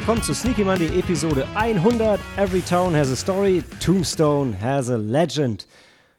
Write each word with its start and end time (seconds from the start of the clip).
willkommen 0.00 0.22
zu 0.22 0.32
Sneaky 0.32 0.64
Monday 0.64 0.98
Episode 0.98 1.46
100. 1.54 2.18
Every 2.38 2.62
Town 2.62 2.94
has 2.94 3.12
a 3.12 3.16
story, 3.16 3.62
Tombstone 3.80 4.58
has 4.58 4.88
a 4.88 4.96
legend. 4.96 5.66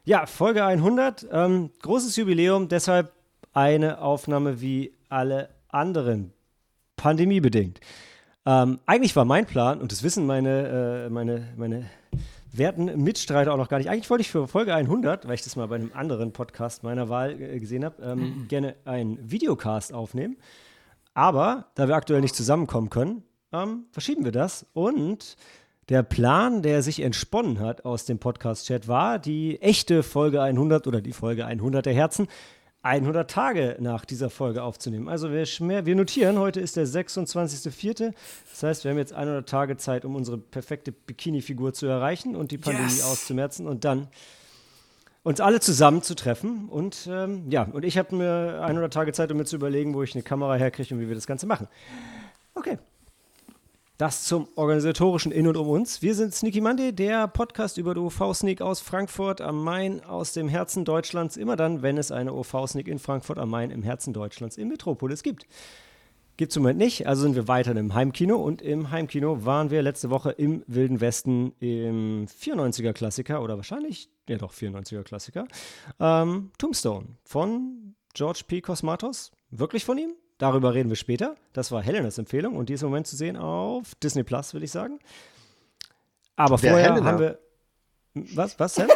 Ja, 0.03 0.27
Folge 0.27 0.63
100, 0.63 1.25
ähm, 1.31 1.71
großes 1.81 2.15
Jubiläum, 2.15 2.67
deshalb 2.67 3.11
eine 3.53 3.99
Aufnahme 3.99 4.61
wie 4.61 4.93
alle 5.09 5.49
anderen, 5.69 6.31
pandemiebedingt. 6.95 7.79
Ähm, 8.45 8.77
eigentlich 8.85 9.15
war 9.15 9.25
mein 9.25 9.47
Plan, 9.47 9.81
und 9.81 9.91
das 9.91 10.03
wissen 10.03 10.27
meine, 10.27 11.07
äh, 11.07 11.09
meine, 11.09 11.47
meine 11.57 11.89
werten 12.51 13.03
Mitstreiter 13.03 13.51
auch 13.51 13.57
noch 13.57 13.67
gar 13.67 13.79
nicht. 13.79 13.89
Eigentlich 13.89 14.11
wollte 14.11 14.21
ich 14.21 14.29
für 14.29 14.47
Folge 14.47 14.75
100, 14.75 15.27
weil 15.27 15.33
ich 15.33 15.41
das 15.41 15.55
mal 15.55 15.67
bei 15.67 15.77
einem 15.77 15.91
anderen 15.95 16.33
Podcast 16.33 16.83
meiner 16.83 17.09
Wahl 17.09 17.41
äh, 17.41 17.59
gesehen 17.59 17.83
habe, 17.83 17.99
ähm, 18.03 18.19
mhm. 18.19 18.47
gerne 18.47 18.75
einen 18.85 19.31
Videocast 19.31 19.91
aufnehmen. 19.91 20.37
Aber 21.15 21.65
da 21.73 21.87
wir 21.87 21.95
aktuell 21.95 22.21
nicht 22.21 22.35
zusammenkommen 22.35 22.91
können, 22.91 23.23
ähm, 23.53 23.85
verschieben 23.91 24.25
wir 24.25 24.31
das. 24.31 24.65
Und 24.73 25.37
der 25.89 26.03
Plan, 26.03 26.61
der 26.61 26.83
sich 26.83 27.01
entsponnen 27.01 27.59
hat 27.59 27.85
aus 27.85 28.05
dem 28.05 28.19
Podcast-Chat, 28.19 28.87
war 28.87 29.19
die 29.19 29.61
echte 29.61 30.03
Folge 30.03 30.41
100 30.41 30.87
oder 30.87 31.01
die 31.01 31.11
Folge 31.11 31.45
100 31.45 31.85
der 31.85 31.93
Herzen 31.93 32.27
100 32.83 33.29
Tage 33.29 33.77
nach 33.79 34.05
dieser 34.05 34.29
Folge 34.29 34.63
aufzunehmen. 34.63 35.07
Also 35.07 35.31
wir, 35.31 35.45
wir 35.85 35.95
notieren, 35.95 36.39
heute 36.39 36.59
ist 36.59 36.77
der 36.77 36.87
26.04. 36.87 38.13
Das 38.49 38.63
heißt, 38.63 38.83
wir 38.83 38.91
haben 38.91 38.97
jetzt 38.97 39.13
100 39.13 39.47
Tage 39.47 39.77
Zeit, 39.77 40.03
um 40.03 40.15
unsere 40.15 40.37
perfekte 40.39 40.91
Bikini-Figur 40.91 41.73
zu 41.73 41.85
erreichen 41.85 42.35
und 42.35 42.51
die 42.51 42.57
Pandemie 42.57 42.89
yes. 42.89 43.03
auszumerzen 43.03 43.67
und 43.67 43.85
dann 43.85 44.07
uns 45.23 45.39
alle 45.39 45.59
zusammen 45.59 46.01
zu 46.01 46.15
treffen. 46.15 46.69
Und 46.69 47.07
ähm, 47.11 47.51
ja, 47.51 47.63
und 47.63 47.85
ich 47.85 47.99
habe 47.99 48.15
mir 48.15 48.61
100 48.63 48.91
Tage 48.91 49.13
Zeit, 49.13 49.31
um 49.31 49.37
mir 49.37 49.45
zu 49.45 49.57
überlegen, 49.57 49.93
wo 49.93 50.01
ich 50.01 50.15
eine 50.15 50.23
Kamera 50.23 50.55
herkriege 50.55 50.95
und 50.95 51.01
wie 51.01 51.07
wir 51.07 51.15
das 51.15 51.27
Ganze 51.27 51.45
machen. 51.45 51.67
Okay. 52.55 52.79
Das 54.01 54.23
zum 54.23 54.47
organisatorischen 54.55 55.31
In 55.31 55.47
und 55.47 55.55
um 55.57 55.69
uns. 55.69 56.01
Wir 56.01 56.15
sind 56.15 56.33
Sneaky 56.33 56.59
Monday, 56.59 56.91
der 56.91 57.27
Podcast 57.27 57.77
über 57.77 57.93
die 57.93 57.99
OV-Sneak 57.99 58.59
aus 58.59 58.81
Frankfurt 58.81 59.41
am 59.41 59.63
Main, 59.63 60.03
aus 60.03 60.33
dem 60.33 60.47
Herzen 60.47 60.85
Deutschlands. 60.85 61.37
Immer 61.37 61.55
dann, 61.55 61.83
wenn 61.83 61.99
es 61.99 62.11
eine 62.11 62.33
OV-Sneak 62.33 62.87
in 62.87 62.97
Frankfurt 62.97 63.37
am 63.37 63.51
Main 63.51 63.69
im 63.69 63.83
Herzen 63.83 64.11
Deutschlands 64.11 64.57
in 64.57 64.69
Metropolis 64.69 65.21
gibt. 65.21 65.45
Gibt 66.35 66.51
es 66.51 66.55
im 66.55 66.63
Moment 66.63 66.79
nicht, 66.79 67.05
also 67.05 67.21
sind 67.21 67.35
wir 67.35 67.47
weiter 67.47 67.75
im 67.75 67.93
Heimkino. 67.93 68.37
Und 68.37 68.63
im 68.63 68.89
Heimkino 68.89 69.45
waren 69.45 69.69
wir 69.69 69.83
letzte 69.83 70.09
Woche 70.09 70.31
im 70.31 70.63
Wilden 70.65 70.99
Westen 70.99 71.53
im 71.59 72.25
94er 72.25 72.93
Klassiker 72.93 73.43
oder 73.43 73.57
wahrscheinlich, 73.57 74.09
ja 74.27 74.39
doch, 74.39 74.51
94er 74.51 75.03
Klassiker. 75.03 75.45
Ähm, 75.99 76.49
Tombstone 76.57 77.05
von 77.23 77.93
George 78.15 78.45
P. 78.47 78.61
Cosmatos. 78.61 79.29
Wirklich 79.51 79.85
von 79.85 79.99
ihm? 79.99 80.15
Darüber 80.41 80.73
reden 80.73 80.89
wir 80.89 80.95
später. 80.95 81.35
Das 81.53 81.71
war 81.71 81.83
Helenas 81.83 82.17
Empfehlung 82.17 82.55
und 82.55 82.67
die 82.67 82.73
ist 82.73 82.81
im 82.81 82.89
Moment 82.89 83.05
zu 83.05 83.15
sehen 83.15 83.37
auf 83.37 83.93
Disney 84.01 84.23
Plus, 84.23 84.55
will 84.55 84.63
ich 84.63 84.71
sagen. 84.71 84.97
Aber 86.35 86.57
Der 86.57 86.71
vorher 86.71 86.93
Helena. 86.93 87.11
haben 87.11 87.19
wir. 87.19 87.37
Was, 88.15 88.59
was 88.59 88.73
denn? 88.73 88.87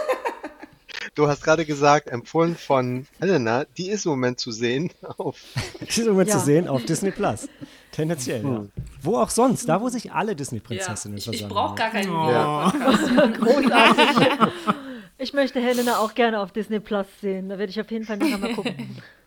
Du 1.14 1.28
hast 1.28 1.44
gerade 1.44 1.64
gesagt, 1.64 2.10
empfohlen 2.10 2.56
von 2.58 3.06
Helena, 3.20 3.66
die 3.78 3.90
ist 3.90 4.06
im 4.06 4.12
Moment 4.12 4.40
zu 4.40 4.52
sehen 4.52 4.92
auf. 5.18 5.40
Die 5.82 5.86
ist 5.86 6.00
im 6.00 6.14
Moment 6.14 6.30
ja. 6.30 6.40
zu 6.40 6.44
sehen 6.44 6.68
auf 6.68 6.84
Disney 6.84 7.12
Plus. 7.12 7.48
Tendenziell, 7.92 8.42
hm. 8.42 8.72
ja. 8.76 8.84
Wo 9.02 9.18
auch 9.20 9.30
sonst, 9.30 9.70
da 9.70 9.80
wo 9.80 9.88
sich 9.88 10.12
alle 10.12 10.36
Disney-Prinzessinnen 10.36 11.20
ja, 11.20 11.32
Ich, 11.32 11.42
ich 11.42 11.48
brauche 11.48 11.76
gar 11.76 11.92
keinen 11.92 12.10
oh. 12.10 12.72
Großartig. 13.40 14.54
Ich 15.20 15.34
möchte 15.34 15.62
Helena 15.62 16.00
auch 16.00 16.16
gerne 16.16 16.40
auf 16.40 16.52
Disney 16.52 16.80
Plus 16.80 17.06
sehen. 17.22 17.50
Da 17.50 17.60
werde 17.60 17.70
ich 17.70 17.80
auf 17.80 17.92
jeden 17.92 18.04
Fall 18.04 18.18
nachher 18.18 18.40
mal 18.40 18.54
gucken. 18.54 18.98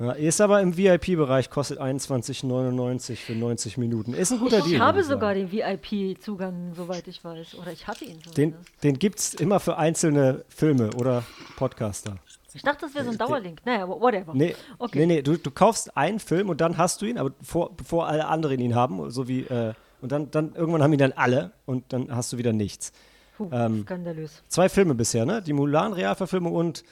Ja, 0.00 0.12
ist 0.12 0.40
aber 0.40 0.60
im 0.60 0.76
VIP-Bereich, 0.76 1.50
kostet 1.50 1.80
21,99 1.80 3.16
für 3.16 3.32
90 3.32 3.78
Minuten. 3.78 4.14
Ist 4.14 4.30
ein 4.30 4.38
guter 4.38 4.58
ich 4.58 4.64
Deal. 4.64 4.74
Ich 4.76 4.80
habe 4.80 5.02
sogar 5.02 5.34
den 5.34 5.50
VIP-Zugang, 5.50 6.72
soweit 6.74 7.08
ich 7.08 7.24
weiß. 7.24 7.56
Oder 7.56 7.72
ich 7.72 7.88
hatte 7.88 8.04
ihn 8.04 8.20
Den, 8.36 8.54
den 8.84 8.98
gibt 9.00 9.18
es 9.18 9.34
immer 9.34 9.58
für 9.58 9.76
einzelne 9.76 10.44
Filme 10.48 10.90
oder 10.94 11.24
Podcaster. 11.56 12.16
Ich 12.54 12.62
dachte, 12.62 12.86
das 12.86 12.94
wäre 12.94 13.04
so 13.04 13.10
ein 13.10 13.18
Dauerlink. 13.18 13.58
Naja, 13.64 13.88
whatever. 13.88 14.34
Nee, 14.34 14.54
okay. 14.78 15.00
nee, 15.00 15.06
nee 15.06 15.22
du, 15.22 15.36
du 15.36 15.50
kaufst 15.50 15.96
einen 15.96 16.20
Film 16.20 16.48
und 16.48 16.60
dann 16.60 16.78
hast 16.78 17.02
du 17.02 17.06
ihn, 17.06 17.18
aber 17.18 17.30
bevor, 17.30 17.76
bevor 17.76 18.06
alle 18.06 18.26
anderen 18.26 18.60
ihn 18.60 18.76
haben, 18.76 19.10
so 19.10 19.26
wie, 19.26 19.42
äh, 19.42 19.74
und 20.00 20.12
dann, 20.12 20.30
dann 20.30 20.54
irgendwann 20.54 20.82
haben 20.82 20.92
ihn 20.92 20.98
dann 20.98 21.12
alle 21.12 21.52
und 21.66 21.92
dann 21.92 22.14
hast 22.14 22.32
du 22.32 22.38
wieder 22.38 22.52
nichts. 22.52 22.92
Puh, 23.36 23.48
ähm, 23.52 23.82
skandalös. 23.82 24.42
Zwei 24.48 24.68
Filme 24.68 24.94
bisher, 24.94 25.26
ne? 25.26 25.42
Die 25.42 25.52
Mulan-Realverfilmung 25.52 26.52
und 26.52 26.84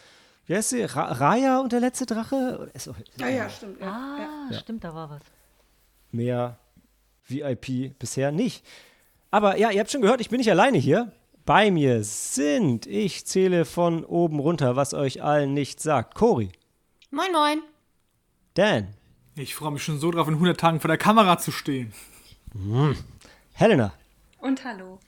wie 0.47 0.55
heißt 0.55 0.71
sie? 0.71 0.83
Ra 0.83 1.13
Raya 1.13 1.61
und 1.61 1.73
der 1.73 1.81
letzte 1.81 2.07
Drache? 2.07 2.71
Ist, 2.75 2.91
ja, 3.17 3.29
ja, 3.29 3.51
stimmt. 3.51 3.81
Ja. 3.81 3.87
Ah, 3.87 4.51
ja. 4.51 4.59
stimmt, 4.59 4.85
da 4.85 4.95
war 4.95 5.11
was. 5.11 5.23
Mehr 6.13 6.59
VIP 7.27 7.99
bisher 7.99 8.33
nicht. 8.33 8.65
Aber 9.31 9.59
ja, 9.59 9.71
ihr 9.71 9.81
habt 9.81 9.91
schon 9.91 10.03
gehört, 10.03 10.21
ich 10.21 10.31
bin 10.31 10.39
nicht 10.39 10.51
alleine 10.51 10.79
hier. 10.79 11.13
Bei 11.45 11.71
mir 11.71 12.03
sind, 12.03 12.87
ich 12.87 13.27
zähle 13.27 13.65
von 13.65 14.05
oben 14.05 14.41
runter, 14.41 14.77
was 14.77 14.95
euch 14.95 15.23
allen 15.23 15.55
nicht 15.55 15.81
sagt. 15.81 16.15
Cori. 16.15 16.51
Moin, 17.11 17.33
moin. 17.33 17.63
Dan. 18.55 18.95
Ich 19.37 19.55
freue 19.55 19.71
mich 19.73 19.85
schon 19.85 19.99
so 19.99 20.11
drauf, 20.11 20.29
in 20.29 20.35
100 20.35 20.59
Tagen 20.59 20.81
vor 20.81 20.89
der 20.89 20.99
Kamera 20.99 21.39
zu 21.39 21.53
stehen. 21.53 21.93
Mhm. 22.55 22.97
Helena. 23.53 23.93
Und 24.41 24.65
hallo. 24.65 24.99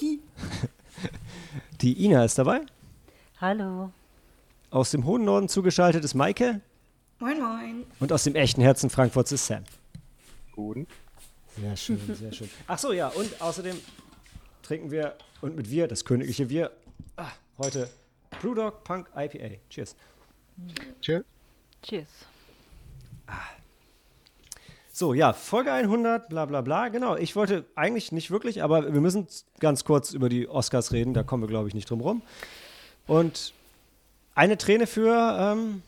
Die 1.80 2.04
Ina 2.04 2.24
ist 2.24 2.38
dabei. 2.38 2.62
Hallo. 3.40 3.92
Aus 4.70 4.90
dem 4.90 5.06
hohen 5.06 5.24
Norden 5.24 5.48
zugeschaltet 5.48 6.04
ist 6.04 6.12
Maike. 6.14 6.60
Moin, 7.20 7.40
moin. 7.40 7.86
Und 8.00 8.12
aus 8.12 8.24
dem 8.24 8.34
echten 8.34 8.60
Herzen 8.60 8.90
Frankfurts 8.90 9.32
ist 9.32 9.46
Sam. 9.46 9.64
Guten. 10.52 10.86
Sehr 11.58 11.76
schön, 11.76 12.00
sehr 12.14 12.32
schön. 12.32 12.50
Ach 12.66 12.78
so, 12.78 12.92
ja, 12.92 13.08
und 13.08 13.40
außerdem 13.40 13.76
trinken 14.62 14.90
wir, 14.90 15.14
und 15.40 15.56
mit 15.56 15.70
wir, 15.70 15.88
das 15.88 16.04
königliche 16.04 16.50
Wir, 16.50 16.70
ah, 17.16 17.30
heute 17.56 17.88
Brewdog 18.42 18.84
Punk 18.84 19.08
IPA. 19.16 19.56
Cheers. 19.70 19.96
Cheers. 21.00 21.24
Cheers. 21.82 22.08
Ah. 23.26 23.32
So, 24.92 25.14
ja, 25.14 25.32
Folge 25.32 25.72
100, 25.72 26.28
bla 26.28 26.44
bla 26.44 26.60
bla. 26.60 26.88
Genau, 26.88 27.16
ich 27.16 27.34
wollte 27.36 27.64
eigentlich 27.74 28.12
nicht 28.12 28.30
wirklich, 28.30 28.62
aber 28.62 28.92
wir 28.92 29.00
müssen 29.00 29.28
ganz 29.60 29.84
kurz 29.84 30.12
über 30.12 30.28
die 30.28 30.46
Oscars 30.46 30.92
reden, 30.92 31.14
da 31.14 31.22
kommen 31.22 31.42
wir, 31.42 31.48
glaube 31.48 31.68
ich, 31.68 31.74
nicht 31.74 31.88
drum 31.88 32.00
rum. 32.00 32.22
Und 33.06 33.54
eine 34.38 34.56
Träne 34.56 34.86
für 34.86 35.36
ähm, 35.40 35.82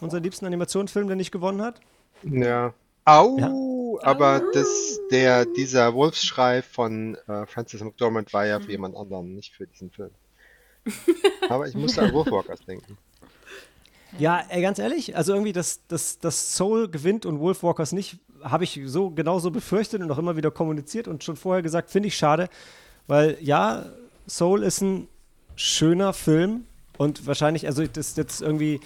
unseren 0.00 0.22
liebsten 0.22 0.46
Animationsfilm, 0.46 1.06
der 1.06 1.16
nicht 1.16 1.32
gewonnen 1.32 1.60
hat. 1.60 1.80
Ja. 2.22 2.72
Au! 3.04 3.36
Ja? 3.38 4.08
Aber 4.08 4.42
das, 4.54 4.98
der, 5.10 5.44
dieser 5.44 5.92
Wolfsschrei 5.92 6.62
von 6.62 7.16
äh, 7.28 7.44
Francis 7.44 7.82
McDormand 7.82 8.32
war 8.32 8.46
ja 8.46 8.58
für 8.58 8.70
jemand 8.70 8.96
anderen, 8.96 9.34
nicht 9.34 9.52
für 9.52 9.66
diesen 9.66 9.90
Film. 9.90 10.10
Aber 11.50 11.68
ich 11.68 11.74
musste 11.74 12.00
an 12.00 12.12
Wolfwalkers 12.14 12.60
denken. 12.60 12.96
Ja, 14.18 14.44
ey, 14.48 14.62
ganz 14.62 14.78
ehrlich, 14.78 15.14
also 15.14 15.34
irgendwie, 15.34 15.52
dass, 15.52 15.86
dass, 15.88 16.18
dass 16.18 16.56
Soul 16.56 16.88
gewinnt 16.88 17.26
und 17.26 17.38
Wolfwalkers 17.38 17.92
nicht, 17.92 18.18
habe 18.42 18.64
ich 18.64 18.80
so 18.86 19.10
genauso 19.10 19.50
befürchtet 19.50 20.00
und 20.00 20.10
auch 20.10 20.18
immer 20.18 20.36
wieder 20.36 20.50
kommuniziert 20.50 21.06
und 21.06 21.22
schon 21.22 21.36
vorher 21.36 21.62
gesagt, 21.62 21.90
finde 21.90 22.08
ich 22.08 22.16
schade, 22.16 22.48
weil 23.06 23.36
ja, 23.40 23.86
Soul 24.26 24.62
ist 24.62 24.80
ein 24.80 25.08
schöner 25.54 26.12
Film, 26.12 26.66
und 26.98 27.26
wahrscheinlich, 27.26 27.66
also 27.66 27.86
das 27.86 28.08
ist 28.08 28.16
jetzt 28.16 28.42
irgendwie 28.42 28.80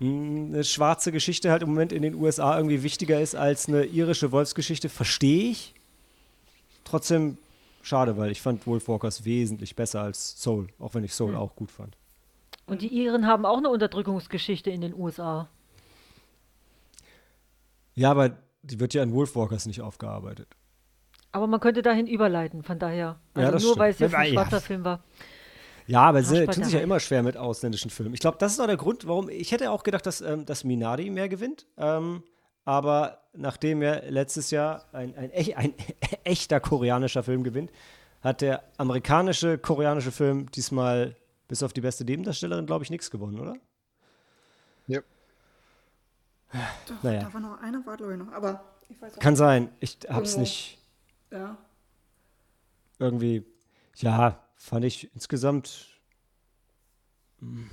eine 0.00 0.62
schwarze 0.62 1.10
Geschichte 1.10 1.50
halt 1.50 1.62
im 1.62 1.70
Moment 1.70 1.92
in 1.92 2.02
den 2.02 2.14
USA 2.14 2.56
irgendwie 2.56 2.82
wichtiger 2.82 3.20
ist 3.20 3.34
als 3.34 3.68
eine 3.68 3.84
irische 3.84 4.30
Wolfsgeschichte, 4.30 4.88
verstehe 4.88 5.50
ich. 5.50 5.74
Trotzdem 6.84 7.36
schade, 7.82 8.16
weil 8.16 8.30
ich 8.30 8.40
fand 8.40 8.66
Wolfwalkers 8.66 9.24
wesentlich 9.24 9.74
besser 9.74 10.02
als 10.02 10.40
Soul, 10.40 10.68
auch 10.78 10.94
wenn 10.94 11.04
ich 11.04 11.14
Soul 11.14 11.32
mhm. 11.32 11.38
auch 11.38 11.56
gut 11.56 11.70
fand. 11.70 11.96
Und 12.66 12.82
die 12.82 12.88
Iren 12.88 13.26
haben 13.26 13.44
auch 13.44 13.58
eine 13.58 13.70
Unterdrückungsgeschichte 13.70 14.70
in 14.70 14.82
den 14.82 14.94
USA. 14.94 15.48
Ja, 17.94 18.10
aber 18.10 18.36
die 18.62 18.78
wird 18.78 18.94
ja 18.94 19.02
in 19.02 19.12
Wolfwalkers 19.12 19.66
nicht 19.66 19.80
aufgearbeitet. 19.80 20.48
Aber 21.32 21.46
man 21.46 21.60
könnte 21.60 21.82
dahin 21.82 22.06
überleiten, 22.06 22.62
von 22.62 22.78
daher. 22.78 23.18
Also 23.34 23.46
ja, 23.46 23.50
nur 23.50 23.60
stimmt. 23.60 23.78
weil 23.78 23.90
es 23.90 23.98
jetzt 23.98 24.14
ein 24.14 24.32
schwarzer 24.32 24.56
ja. 24.56 24.60
Film 24.60 24.84
war. 24.84 25.02
Ja, 25.88 26.02
aber 26.02 26.22
sie 26.22 26.46
tun 26.46 26.64
sich 26.64 26.74
ja 26.74 26.80
immer 26.80 27.00
schwer 27.00 27.22
mit 27.22 27.38
ausländischen 27.38 27.90
Filmen. 27.90 28.12
Ich 28.12 28.20
glaube, 28.20 28.36
das 28.38 28.52
ist 28.52 28.60
auch 28.60 28.66
der 28.66 28.76
Grund, 28.76 29.08
warum 29.08 29.30
ich 29.30 29.52
hätte 29.52 29.70
auch 29.70 29.82
gedacht, 29.82 30.04
dass, 30.04 30.20
ähm, 30.20 30.44
dass 30.44 30.62
Minari 30.62 31.08
mehr 31.08 31.30
gewinnt. 31.30 31.66
Ähm, 31.78 32.22
aber 32.66 33.22
nachdem 33.32 33.80
er 33.80 34.10
letztes 34.10 34.50
Jahr 34.50 34.84
ein, 34.92 35.16
ein, 35.16 35.32
ein, 35.32 35.74
echter 36.24 36.60
koreanischer 36.60 37.22
Film 37.22 37.42
gewinnt, 37.42 37.72
hat 38.20 38.42
der 38.42 38.64
amerikanische 38.76 39.56
koreanische 39.56 40.12
Film 40.12 40.50
diesmal 40.50 41.16
bis 41.48 41.62
auf 41.62 41.72
die 41.72 41.80
beste 41.80 42.04
Nebendarstellerin, 42.04 42.66
glaube 42.66 42.84
ich, 42.84 42.90
nichts 42.90 43.10
gewonnen, 43.10 43.40
oder? 43.40 43.56
Ja. 44.88 45.00
Doch, 46.86 47.02
naja. 47.02 47.22
da 47.22 47.32
war 47.32 47.40
noch 47.40 47.62
eine, 47.62 47.86
war 47.86 47.96
glaube 47.96 48.12
ich 48.12 48.18
noch, 48.18 48.32
aber 48.32 48.62
ich 48.90 49.00
weiß 49.00 49.16
auch 49.16 49.20
Kann 49.20 49.32
nicht. 49.32 49.38
sein, 49.38 49.70
ich 49.80 49.98
hab's 50.06 50.32
Irgendwo. 50.32 50.40
nicht. 50.40 50.78
Ja. 51.30 51.56
Irgendwie, 52.98 53.44
ja, 53.96 54.38
fand 54.58 54.84
ich 54.84 55.10
insgesamt. 55.14 55.86
Mhm. 57.40 57.70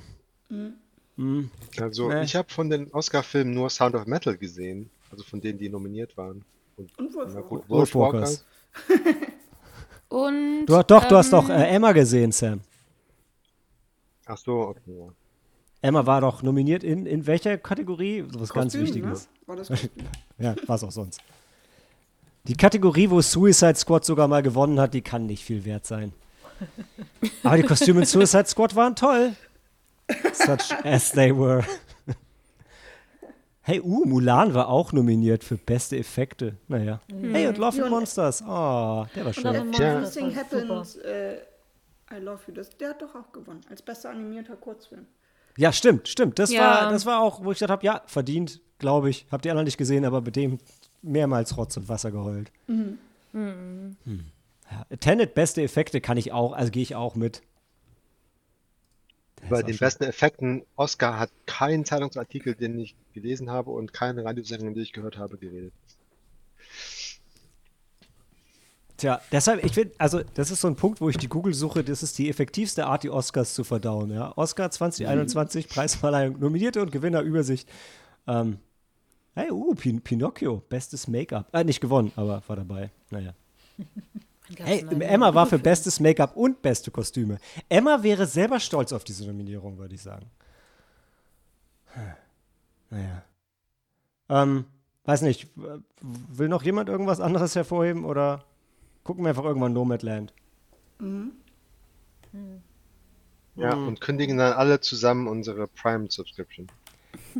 Mhm. 1.17 1.51
Also, 1.79 2.09
äh. 2.11 2.23
ich 2.23 2.35
habe 2.35 2.49
von 2.49 2.69
den 2.69 2.91
Oscar-Filmen 2.93 3.53
nur 3.53 3.69
Sound 3.69 3.95
of 3.95 4.05
Metal 4.05 4.37
gesehen. 4.37 4.89
Also 5.11 5.23
von 5.23 5.41
denen, 5.41 5.59
die 5.59 5.69
nominiert 5.69 6.15
waren. 6.17 6.45
Und 6.77 6.91
Wolf 6.97 7.13
Na 7.15 7.35
Walkers. 7.35 7.49
gut, 7.49 7.69
Wolfwalkers. 7.69 8.45
Und. 10.09 10.65
Du, 10.65 10.83
doch, 10.83 11.05
du 11.05 11.15
hast 11.15 11.27
ähm, 11.27 11.31
doch 11.31 11.49
äh, 11.49 11.67
Emma 11.67 11.91
gesehen, 11.91 12.31
Sam. 12.31 12.61
Ach 14.25 14.37
so, 14.37 14.59
okay. 14.59 14.81
Ja. 14.87 15.07
Emma 15.81 16.05
war 16.05 16.21
doch 16.21 16.41
nominiert 16.41 16.83
in, 16.83 17.05
in 17.05 17.27
welcher 17.27 17.57
Kategorie? 17.57 18.25
So 18.31 18.39
was 18.39 18.51
ganz 18.51 18.73
Kostüm, 18.73 18.81
Wichtiges. 18.81 19.29
ne? 19.47 19.57
War? 19.57 19.57
Ja, 20.37 20.55
was 20.67 20.83
auch 20.83 20.91
sonst. 20.91 21.21
Die 22.47 22.55
Kategorie, 22.55 23.09
wo 23.09 23.21
Suicide 23.21 23.75
Squad 23.75 24.03
sogar 24.03 24.27
mal 24.27 24.43
gewonnen 24.43 24.79
hat, 24.79 24.93
die 24.93 25.01
kann 25.01 25.25
nicht 25.25 25.43
viel 25.43 25.63
wert 25.63 25.85
sein. 25.85 26.11
Aber 27.43 27.57
die 27.57 27.63
Kostüme 27.63 28.01
in 28.01 28.05
Suicide 28.05 28.45
Squad 28.45 28.75
waren 28.75 28.95
toll. 28.95 29.33
Such 30.33 30.71
as 30.83 31.11
they 31.11 31.35
were. 31.35 31.63
Hey, 33.61 33.81
uh, 33.81 34.05
Mulan 34.05 34.53
war 34.53 34.67
auch 34.69 34.93
nominiert 34.93 35.43
für 35.43 35.57
beste 35.57 35.97
Effekte. 35.97 36.55
Naja. 36.67 36.99
Hey, 37.31 37.47
und 37.47 37.57
Love 37.57 37.81
and 37.81 37.89
Monsters. 37.89 38.43
Oh, 38.43 39.05
der 39.15 39.25
war 39.25 39.35
Und 39.35 39.43
Love 39.43 39.55
schön. 39.57 39.71
Tja. 39.71 39.93
Monsters 39.95 40.17
Everything. 40.17 40.35
Happens, 40.35 40.95
äh, 40.97 41.37
I 42.13 42.19
Love 42.19 42.39
You, 42.47 42.53
das, 42.53 42.69
der 42.77 42.89
hat 42.89 43.01
doch 43.01 43.15
auch 43.15 43.31
gewonnen. 43.31 43.61
Als 43.69 43.81
bester 43.81 44.11
animierter 44.11 44.55
Kurzfilm. 44.55 45.07
Ja, 45.57 45.71
stimmt, 45.71 46.07
stimmt. 46.07 46.37
Das, 46.37 46.51
Ja. 46.51 46.61
war, 46.83 46.91
das 46.91 47.05
war 47.07 47.19
auch, 47.21 47.43
wo 47.43 47.51
ich 47.51 47.57
gedacht 47.57 47.71
habe, 47.71 47.85
ja, 47.85 48.01
verdient, 48.05 48.61
glaube 48.77 49.09
ich. 49.09 49.25
Habt 49.31 49.45
ihr 49.45 49.51
anderen 49.51 49.65
nicht 49.65 49.77
gesehen, 49.77 50.05
aber 50.05 50.21
mit 50.21 50.35
dem 50.35 50.59
mehrmals 51.01 51.57
Rotz 51.57 51.75
und 51.77 51.89
Wasser 51.89 52.11
geheult. 52.11 52.51
Hm. 52.67 52.99
Ja, 54.71 54.97
Tenet, 54.97 55.33
beste 55.33 55.61
Effekte 55.61 56.01
kann 56.01 56.17
ich 56.17 56.31
auch, 56.31 56.53
also 56.53 56.71
gehe 56.71 56.83
ich 56.83 56.95
auch 56.95 57.15
mit. 57.15 57.41
Auch 59.49 59.61
den 59.61 59.77
besten 59.77 60.05
Effekten, 60.05 60.63
Oscar 60.75 61.19
hat 61.19 61.29
keinen 61.45 61.85
Zeitungsartikel, 61.85 62.55
den 62.55 62.79
ich 62.79 62.95
gelesen 63.13 63.51
habe 63.51 63.71
und 63.71 63.93
keine 63.93 64.25
Radiosendung, 64.25 64.73
die 64.73 64.81
ich 64.81 64.93
gehört 64.93 65.17
habe, 65.17 65.37
geredet. 65.37 65.73
Tja, 68.97 69.21
deshalb, 69.31 69.63
ich 69.63 69.73
finde, 69.73 69.93
also 69.97 70.21
das 70.35 70.51
ist 70.51 70.61
so 70.61 70.67
ein 70.67 70.77
Punkt, 70.77 71.01
wo 71.01 71.09
ich 71.09 71.17
die 71.17 71.27
Google-Suche, 71.27 71.83
das 71.83 72.01
ist 72.01 72.17
die 72.17 72.29
effektivste 72.29 72.85
Art, 72.85 73.03
die 73.03 73.09
Oscars 73.09 73.53
zu 73.53 73.65
verdauen. 73.65 74.09
Ja? 74.09 74.35
Oscar 74.37 74.71
2021, 74.71 75.67
Preisverleihung, 75.67 76.39
Nominierte 76.39 76.81
und 76.81 76.91
Gewinner, 76.91 77.21
Übersicht. 77.21 77.69
Ähm, 78.25 78.57
hey, 79.35 79.51
uh, 79.51 79.75
Pin 79.75 80.01
Pinocchio, 80.01 80.63
bestes 80.69 81.09
Make-up. 81.09 81.53
Äh, 81.53 81.65
nicht 81.65 81.81
gewonnen, 81.81 82.13
aber 82.15 82.41
war 82.47 82.55
dabei. 82.55 82.89
Naja. 83.11 83.33
Hey, 84.57 84.85
Emma 84.99 85.33
war 85.33 85.47
für 85.47 85.57
bestes 85.57 85.99
Make-up 85.99 86.35
und 86.35 86.61
beste 86.61 86.91
Kostüme. 86.91 87.39
Emma 87.67 88.03
wäre 88.03 88.27
selber 88.27 88.59
stolz 88.59 88.93
auf 88.93 89.03
diese 89.03 89.25
Nominierung, 89.25 89.77
würde 89.77 89.95
ich 89.95 90.01
sagen. 90.01 90.29
Naja. 92.89 93.23
Ähm, 94.29 94.65
weiß 95.05 95.21
nicht, 95.21 95.49
will 95.55 96.47
noch 96.47 96.63
jemand 96.63 96.89
irgendwas 96.89 97.19
anderes 97.19 97.55
hervorheben 97.55 98.05
oder 98.05 98.45
gucken 99.03 99.23
wir 99.23 99.29
einfach 99.29 99.45
irgendwann 99.45 99.73
Nomadland? 99.73 100.33
Ja, 103.55 103.73
und 103.73 104.01
kündigen 104.01 104.37
dann 104.37 104.53
alle 104.53 104.79
zusammen 104.81 105.27
unsere 105.27 105.67
Prime-Subscription. 105.67 106.67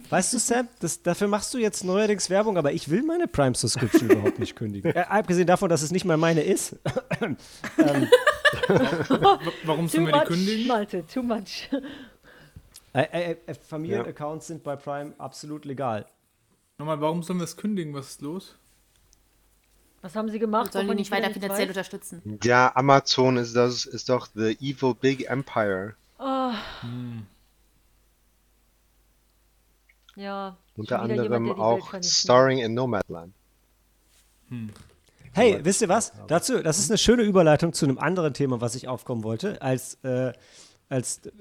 Weißt 0.09 0.33
du, 0.33 0.39
Sam, 0.39 0.67
das, 0.79 1.01
dafür 1.01 1.27
machst 1.27 1.53
du 1.53 1.57
jetzt 1.57 1.83
neuerdings 1.83 2.29
Werbung, 2.29 2.57
aber 2.57 2.73
ich 2.73 2.89
will 2.89 3.03
meine 3.03 3.27
Prime-Subscription 3.27 4.09
überhaupt 4.09 4.39
nicht 4.39 4.55
kündigen. 4.55 4.91
Äh, 4.91 5.05
abgesehen 5.07 5.47
davon, 5.47 5.69
dass 5.69 5.81
es 5.81 5.91
nicht 5.91 6.05
mal 6.05 6.17
meine 6.17 6.41
ist. 6.41 6.75
Warum 9.63 9.87
Too 9.87 9.91
sollen 9.91 10.07
wir 10.07 10.19
die 10.19 10.25
kündigen? 10.27 10.67
Malte, 10.67 11.05
too 11.07 11.23
much. 11.23 11.69
Äh, 12.93 13.31
äh, 13.31 13.37
äh, 13.45 13.53
Familienaccounts 13.53 14.47
sind 14.47 14.63
bei 14.63 14.75
Prime 14.75 15.13
absolut 15.17 15.65
legal. 15.65 16.05
Nochmal, 16.77 17.01
warum 17.01 17.23
sollen 17.23 17.39
wir 17.39 17.43
es 17.45 17.57
kündigen? 17.57 17.93
Was 17.93 18.11
ist 18.11 18.21
los? 18.21 18.55
Was 20.01 20.15
haben 20.15 20.29
sie 20.29 20.39
gemacht? 20.39 20.71
Sollen 20.71 20.85
die 20.85 20.89
wovon 20.89 20.97
nicht 20.97 21.11
weiter 21.11 21.31
finanziell 21.31 21.67
weiß? 21.67 21.75
unterstützen? 21.75 22.39
Ja, 22.43 22.71
Amazon 22.75 23.37
ist 23.37 23.55
das, 23.55 23.85
ist 23.85 24.07
doch 24.09 24.27
the 24.33 24.57
evil 24.61 24.93
big 24.93 25.29
empire. 25.29 25.95
Ja. 30.15 30.57
Unter 30.75 31.01
jemand, 31.07 31.19
anderem 31.19 31.47
Welt 31.47 31.57
auch 31.57 31.93
starring 32.01 32.59
in 32.59 32.73
Nomadland. 32.73 33.33
Hey, 35.33 35.59
wisst 35.63 35.81
ihr 35.81 35.89
was? 35.89 36.13
Dazu, 36.27 36.61
das 36.61 36.79
ist 36.79 36.89
eine 36.89 36.97
schöne 36.97 37.23
Überleitung 37.23 37.73
zu 37.73 37.85
einem 37.85 37.97
anderen 37.97 38.33
Thema, 38.33 38.61
was 38.61 38.75
ich 38.75 38.87
aufkommen 38.87 39.23
wollte. 39.23 39.61
Als, 39.61 39.95
äh, 40.03 40.31
als, 40.87 41.25
äh, 41.25 41.31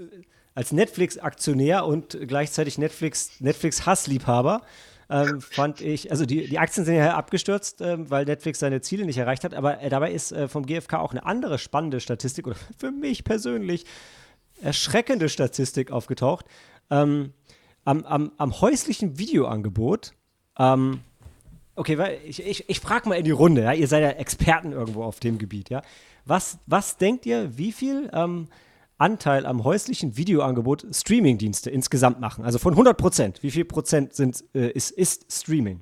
als 0.55 0.73
Netflix-Aktionär 0.73 1.87
und 1.87 2.19
gleichzeitig 2.26 2.79
Netflix- 2.79 3.41
Netflix-Hassliebhaber 3.41 4.62
ähm, 5.11 5.41
fand 5.41 5.81
ich, 5.81 6.11
also 6.11 6.25
die, 6.26 6.49
die 6.49 6.59
Aktien 6.59 6.85
sind 6.85 6.97
ja 6.97 7.15
abgestürzt, 7.15 7.81
ähm, 7.82 8.11
weil 8.11 8.25
Netflix 8.25 8.59
seine 8.59 8.81
Ziele 8.81 9.05
nicht 9.05 9.19
erreicht 9.19 9.44
hat, 9.44 9.55
aber 9.55 9.81
äh, 9.81 9.91
dabei 9.91 10.12
ist 10.12 10.32
äh, 10.32 10.49
vom 10.49 10.65
GfK 10.67 10.94
auch 10.94 11.12
eine 11.12 11.26
andere 11.26 11.59
spannende 11.59 12.00
Statistik 12.00 12.47
oder 12.47 12.56
für 12.79 12.91
mich 12.91 13.23
persönlich 13.23 13.85
erschreckende 14.61 15.29
Statistik 15.29 15.91
aufgetaucht. 15.91 16.47
Ähm, 16.91 17.32
am, 17.85 18.05
am, 18.05 18.33
am 18.37 18.61
häuslichen 18.61 19.19
Videoangebot 19.19 20.13
ähm, 20.59 21.01
Okay, 21.77 21.99
weil 21.99 22.21
ich, 22.25 22.45
ich, 22.45 22.69
ich 22.69 22.81
frage 22.81 23.09
mal 23.09 23.17
in 23.17 23.25
die 23.25 23.33
Runde, 23.33 23.63
ja? 23.63 23.73
ihr 23.73 23.89
seid 23.89 24.03
ja 24.03 24.11
Experten 24.11 24.73
irgendwo 24.73 25.03
auf 25.03 25.19
dem 25.19 25.39
Gebiet, 25.39 25.71
ja. 25.71 25.83
Was, 26.25 26.59
was 26.67 26.97
denkt 26.97 27.27
ihr, 27.27 27.59
wie 27.59 27.73
viel 27.73 28.11
ähm, 28.13 28.49
Anteil 28.97 29.45
am 29.45 29.65
häuslichen 29.65 30.17
Videoangebot 30.17 30.87
Streamingdienste 30.93 31.71
insgesamt 31.71 32.21
machen? 32.21 32.45
Also 32.45 32.59
von 32.59 32.75
100 32.75 32.97
Prozent, 32.97 33.43
wie 33.43 33.51
viel 33.51 33.65
Prozent 33.65 34.15
sind, 34.15 34.45
äh, 34.55 34.71
ist, 34.71 34.93
ist 34.93 35.33
Streaming? 35.33 35.81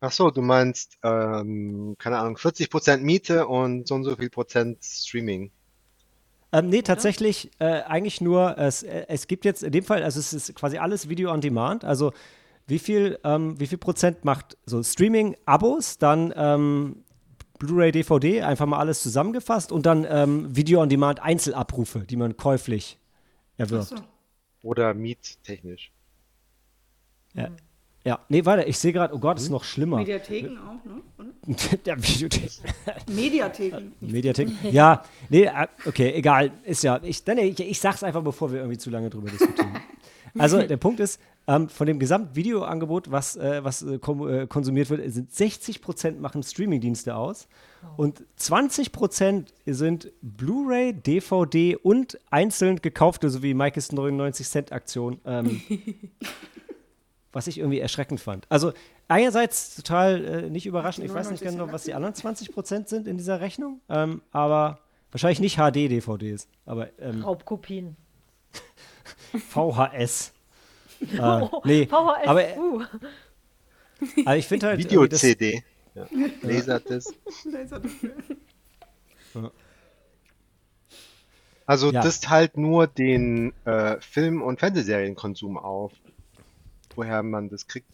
Ach 0.00 0.12
so, 0.12 0.30
du 0.30 0.40
meinst, 0.40 0.98
ähm, 1.02 1.96
keine 1.98 2.18
Ahnung, 2.18 2.36
40% 2.36 2.98
Miete 2.98 3.48
und 3.48 3.88
so 3.88 3.96
und 3.96 4.04
so 4.04 4.14
viel 4.16 4.30
Prozent 4.30 4.84
Streaming. 4.84 5.50
Ähm, 6.54 6.68
nee, 6.68 6.82
tatsächlich 6.82 7.50
äh, 7.58 7.82
eigentlich 7.82 8.20
nur, 8.20 8.56
es, 8.56 8.84
äh, 8.84 9.06
es 9.08 9.26
gibt 9.26 9.44
jetzt 9.44 9.64
in 9.64 9.72
dem 9.72 9.82
Fall, 9.82 10.04
also 10.04 10.20
es 10.20 10.32
ist 10.32 10.54
quasi 10.54 10.78
alles 10.78 11.08
Video 11.08 11.32
on 11.32 11.40
Demand, 11.40 11.84
also 11.84 12.12
wie 12.68 12.78
viel, 12.78 13.18
ähm, 13.24 13.58
wie 13.58 13.66
viel 13.66 13.78
Prozent 13.78 14.24
macht 14.24 14.56
so 14.64 14.80
Streaming-Abos, 14.80 15.98
dann 15.98 16.32
ähm, 16.36 17.02
Blu-ray, 17.58 17.90
DVD, 17.90 18.42
einfach 18.42 18.66
mal 18.66 18.78
alles 18.78 19.02
zusammengefasst 19.02 19.72
und 19.72 19.84
dann 19.84 20.06
ähm, 20.08 20.54
Video 20.54 20.80
on 20.80 20.88
Demand 20.88 21.20
Einzelabrufe, 21.20 22.00
die 22.00 22.16
man 22.16 22.36
käuflich 22.36 23.00
erwirbt. 23.56 23.92
Achso. 23.92 24.04
Oder 24.62 24.94
miettechnisch. 24.94 25.90
Ja. 27.34 27.48
Ja, 28.04 28.20
nee, 28.28 28.44
warte, 28.44 28.64
ich 28.64 28.78
sehe 28.78 28.92
gerade, 28.92 29.14
oh 29.14 29.18
Gott, 29.18 29.38
ist 29.38 29.48
noch 29.48 29.64
schlimmer. 29.64 29.96
Mediatheken 29.96 30.58
auch, 30.58 30.84
ne? 30.84 31.02
Der 31.86 32.02
Videothek. 32.02 32.50
Mediatheken. 33.08 33.92
Mediathek. 34.00 34.48
Ja, 34.70 35.02
nee, 35.30 35.44
äh, 35.44 35.66
okay, 35.86 36.12
egal. 36.12 36.52
Ist 36.64 36.84
ja, 36.84 37.00
ich, 37.02 37.24
dann, 37.24 37.38
ich, 37.38 37.58
ich 37.58 37.80
sag's 37.80 38.02
einfach, 38.02 38.22
bevor 38.22 38.52
wir 38.52 38.58
irgendwie 38.58 38.78
zu 38.78 38.90
lange 38.90 39.10
drüber 39.10 39.30
diskutieren. 39.30 39.72
Also, 40.36 40.60
der 40.60 40.78
Punkt 40.78 40.98
ist, 40.98 41.20
ähm, 41.46 41.68
von 41.68 41.86
dem 41.86 42.00
Gesamtvideoangebot, 42.00 43.10
was, 43.12 43.36
äh, 43.36 43.62
was 43.62 43.82
äh, 43.82 43.94
äh, 43.94 44.46
konsumiert 44.48 44.90
wird, 44.90 45.12
sind 45.12 45.32
60 45.32 45.80
Prozent 45.80 46.20
machen 46.20 46.42
Streamingdienste 46.42 47.14
aus 47.14 47.46
und 47.96 48.24
20 48.36 48.90
Prozent 48.90 49.54
sind 49.66 50.10
Blu-ray, 50.22 50.92
DVD 50.92 51.76
und 51.76 52.18
einzeln 52.30 52.82
gekaufte, 52.82 53.30
sowie 53.30 53.54
Maikes 53.54 53.92
99 53.92 54.48
Cent 54.48 54.72
Aktion, 54.72 55.20
ähm, 55.24 55.60
was 57.34 57.46
ich 57.46 57.58
irgendwie 57.58 57.80
erschreckend 57.80 58.20
fand. 58.20 58.46
Also, 58.48 58.72
einerseits 59.08 59.74
total 59.76 60.24
äh, 60.24 60.50
nicht 60.50 60.66
überraschend, 60.66 61.06
ich 61.06 61.12
weiß 61.12 61.30
nicht 61.30 61.44
99 61.44 61.58
genau, 61.58 61.72
was 61.72 61.84
die 61.84 61.94
anderen 61.94 62.14
20 62.14 62.52
Prozent 62.52 62.88
sind 62.88 63.06
in 63.06 63.16
dieser 63.16 63.40
Rechnung, 63.40 63.80
ähm, 63.88 64.22
aber 64.30 64.78
wahrscheinlich 65.10 65.40
nicht 65.40 65.56
HD-DVDs, 65.56 66.48
aber 66.66 66.88
ähm, 66.98 67.22
Raubkopien. 67.22 67.96
VHS. 69.50 70.32
äh, 71.12 71.40
nee, 71.64 71.86
VHS. 71.86 72.26
aber 72.26 72.56
uh. 72.56 72.82
aber 74.24 74.36
ich 74.36 74.46
finde 74.46 74.68
halt. 74.68 74.78
Video-CD. 74.78 75.62
Ja. 75.94 76.06
Laserdisc. 76.42 77.14
Also 81.66 81.90
Ja. 81.92 82.02
das 82.02 82.20
teilt 82.20 82.56
nur 82.56 82.86
den 82.86 83.52
äh, 83.64 84.00
Film- 84.00 84.42
und 84.42 84.60
Fernsehserienkonsum 84.60 85.56
auf. 85.56 85.92
Woher 86.96 87.22
man 87.22 87.48
das 87.48 87.66
kriegt. 87.66 87.90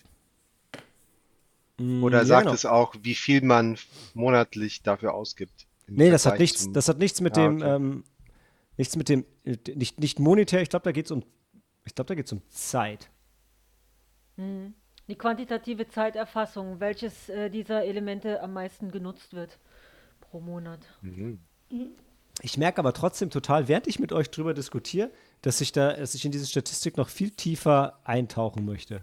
Mm, 1.79 2.03
Oder 2.05 2.19
ja, 2.19 2.25
sagt 2.25 2.43
genau. 2.45 2.55
es 2.55 2.67
auch, 2.67 2.95
wie 3.03 3.15
viel 3.15 3.43
man 3.43 3.79
monatlich 4.15 4.83
dafür 4.83 5.15
ausgibt? 5.15 5.67
Nee, 5.87 6.11
das 6.11 6.27
hat 6.27 6.39
nichts, 6.39 6.65
zum- 6.65 6.73
das 6.73 6.89
hat 6.89 6.99
nichts 6.99 7.21
mit 7.21 7.37
Ah, 7.37 7.43
dem, 7.49 7.57
okay. 7.57 7.75
ähm, 7.75 8.05
nichts 8.77 8.97
mit 8.97 9.09
dem, 9.09 9.25
nicht, 9.75 9.99
nicht 9.99 10.19
monetär, 10.21 10.63
ich 10.63 10.69
glaube, 10.69 10.85
da 10.85 10.93
geht 10.93 11.07
es 11.07 11.11
um, 11.11 11.25
ich 11.85 11.95
glaube, 11.95 12.07
da 12.09 12.15
geht 12.15 12.27
es 12.27 12.33
um 12.33 12.43
Zeit. 12.51 13.11
Die 14.39 15.17
quantitative 15.17 15.89
Zeiterfassung, 15.89 16.81
welches 16.81 17.29
äh, 17.29 17.51
dieser 17.51 17.85
Elemente 17.85 18.41
am 18.43 18.53
meisten 18.55 18.91
genutzt 18.91 19.35
wird 19.35 19.59
pro 20.21 20.41
Monat. 20.41 20.81
Ich 22.41 22.57
merke 22.57 22.79
aber 22.79 22.95
trotzdem 22.95 23.29
total, 23.31 23.69
während 23.69 23.87
ich 23.87 23.99
mit 23.99 24.13
euch 24.13 24.31
drüber 24.31 24.55
diskutiere, 24.55 25.11
dass 25.43 25.61
ich 25.61 25.73
da, 25.73 25.95
dass 25.95 26.15
ich 26.15 26.25
in 26.25 26.33
diese 26.33 26.47
Statistik 26.47 26.97
noch 26.97 27.09
viel 27.09 27.31
tiefer 27.31 27.99
eintauchen 28.05 28.65
möchte. 28.65 29.03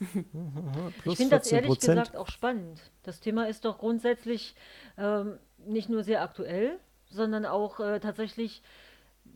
ich 0.00 1.16
finde 1.16 1.38
das 1.38 1.52
ehrlich 1.52 1.78
gesagt 1.78 2.16
auch 2.16 2.28
spannend. 2.28 2.80
Das 3.04 3.20
Thema 3.20 3.48
ist 3.48 3.64
doch 3.64 3.78
grundsätzlich 3.78 4.54
ähm, 4.98 5.38
nicht 5.64 5.88
nur 5.88 6.02
sehr 6.02 6.22
aktuell, 6.22 6.78
sondern 7.10 7.46
auch 7.46 7.78
äh, 7.78 8.00
tatsächlich 8.00 8.62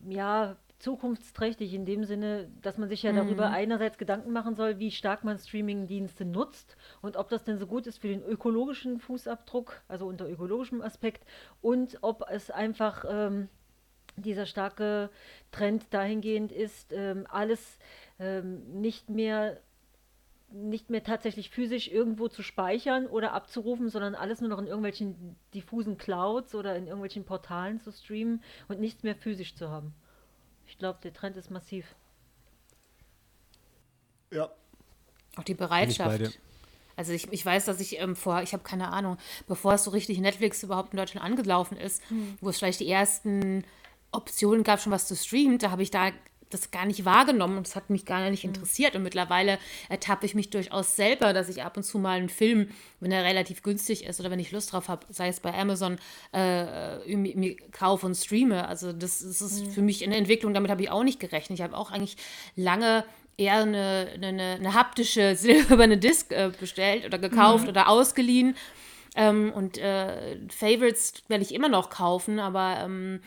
ja 0.09 0.57
zukunftsträchtig 0.79 1.73
in 1.73 1.87
dem 1.87 2.05
Sinne, 2.05 2.51
dass 2.61 2.77
man 2.77 2.89
sich 2.89 3.03
ja 3.03 3.13
darüber 3.13 3.49
mhm. 3.49 3.55
einerseits 3.55 3.97
Gedanken 3.97 4.33
machen 4.33 4.57
soll, 4.57 4.79
wie 4.79 4.91
stark 4.91 5.25
man 5.25 5.39
Streaming-Dienste 5.39 6.25
nutzt 6.25 6.77
und 7.01 7.17
ob 7.17 7.31
das 7.31 7.45
denn 7.45 7.59
so 7.59 7.67
gut 7.67 7.87
ist 7.87 7.99
für 7.99 8.09
den 8.09 8.23
ökologischen 8.23 8.99
Fußabdruck, 8.99 9.81
also 9.89 10.07
unter 10.07 10.29
ökologischem 10.29 10.83
Aspekt, 10.83 11.25
und 11.63 11.99
ob 12.03 12.25
es 12.31 12.51
einfach 12.51 13.05
ähm, 13.09 13.49
dieser 14.17 14.47
starke 14.47 15.11
Trend 15.51 15.85
dahingehend 15.91 16.53
ist, 16.53 16.93
ähm, 16.93 17.27
alles 17.29 17.79
ähm, 18.19 18.81
nicht 18.81 19.11
mehr 19.11 19.61
nicht 20.49 20.91
mehr 20.91 21.03
tatsächlich 21.03 21.51
physisch 21.51 21.89
irgendwo 21.89 22.29
zu 22.29 22.43
speichern 22.43 23.07
oder 23.07 23.33
abzurufen, 23.33 23.89
sondern 23.89 24.15
alles 24.15 24.41
nur 24.41 24.49
noch 24.49 24.59
in 24.59 24.67
irgendwelchen 24.67 25.37
diffusen 25.55 25.99
Clouds 25.99 26.55
oder 26.55 26.77
in 26.77 26.87
irgendwelchen 26.87 27.25
Portalen 27.25 27.81
zu 27.81 27.91
streamen 27.93 28.43
und 28.69 28.81
nichts 28.81 29.03
mehr 29.03 29.17
physisch 29.17 29.57
zu 29.57 29.71
haben. 29.71 29.93
Ich 30.67 30.79
glaube, 30.79 31.01
der 31.03 31.13
Trend 31.13 31.37
ist 31.37 31.51
massiv. 31.51 31.97
Ja. 34.31 34.51
Auch 35.37 35.45
die 35.45 35.55
Bereitschaft. 35.55 36.39
Also 36.97 37.13
ich, 37.13 37.31
ich 37.31 37.45
weiß, 37.45 37.67
dass 37.67 37.79
ich 37.81 38.01
ähm, 38.01 38.17
vor, 38.17 38.43
ich 38.43 38.53
habe 38.53 38.63
keine 38.63 38.89
Ahnung, 38.89 39.19
bevor 39.47 39.75
es 39.75 39.85
so 39.85 39.91
richtig 39.91 40.19
Netflix 40.19 40.63
überhaupt 40.63 40.93
in 40.93 40.97
Deutschland 40.97 41.25
angelaufen 41.25 41.77
ist, 41.77 42.03
hm. 42.09 42.39
wo 42.41 42.49
es 42.49 42.59
vielleicht 42.59 42.81
die 42.81 42.89
ersten 42.89 43.65
Optionen 44.13 44.65
gab, 44.65 44.81
schon 44.81 44.93
was 44.93 45.07
zu 45.07 45.17
streamen, 45.17 45.59
da 45.59 45.71
habe 45.71 45.83
ich 45.83 45.91
da 45.91 46.11
das 46.51 46.71
gar 46.71 46.87
nicht 46.87 47.05
wahrgenommen 47.05 47.59
und 47.59 47.67
es 47.67 47.75
hat 47.75 47.91
mich 47.91 48.05
gar 48.05 48.31
nicht 48.31 48.45
hm. 48.45 48.51
interessiert. 48.51 48.95
Und 48.95 49.03
mittlerweile 49.03 49.59
ertappe 49.89 50.27
ich 50.27 50.35
mich 50.35 50.51
durchaus 50.51 50.97
selber, 50.97 51.33
dass 51.33 51.49
ich 51.49 51.63
ab 51.63 51.77
und 51.77 51.83
zu 51.83 51.99
mal 51.99 52.19
einen 52.19 52.29
Film, 52.29 52.69
wenn 53.01 53.11
er 53.11 53.25
relativ 53.25 53.63
günstig 53.63 54.05
ist 54.05 54.21
oder 54.21 54.31
wenn 54.31 54.39
ich 54.39 54.53
Lust 54.53 54.73
drauf 54.73 54.89
habe, 54.89 55.07
sei 55.11 55.29
es 55.29 55.41
bei 55.41 55.53
Amazon, 55.53 55.99
äh, 56.33 57.17
mir 57.17 57.57
kaufe 57.73 58.07
und 58.07 58.15
streame. 58.15 58.69
Also 58.69 58.93
das, 58.93 59.19
das 59.21 59.41
ist 59.41 59.67
mhm. 59.67 59.71
für 59.71 59.83
mich 59.83 60.05
eine 60.05 60.17
Entwicklung, 60.17 60.55
damit 60.55 60.71
habe 60.71 60.83
ich 60.83 60.91
auch 60.91 61.05
nicht 61.05 61.21
gerechnet. 61.21 61.59
Ich 61.59 61.65
habe 61.65 61.77
auch 61.77 61.91
eigentlich 61.91 62.17
lange 62.55 63.05
eher 63.37 63.57
eine, 63.57 64.09
eine, 64.15 64.55
eine 64.55 64.75
haptische 64.75 65.35
silberne 65.37 65.99
Disc 65.99 66.33
äh, 66.33 66.53
bestellt 66.59 67.05
oder 67.05 67.19
gekauft 67.19 67.65
mhm. 67.65 67.71
oder 67.71 67.89
ausgeliehen. 67.89 68.57
Ähm, 69.17 69.53
und 69.55 69.79
äh, 69.79 70.39
Favorites 70.49 71.15
werde 71.29 71.43
ich 71.43 71.55
immer 71.55 71.69
noch 71.69 71.91
kaufen, 71.91 72.39
aber 72.39 72.79
ähm, 72.85 73.21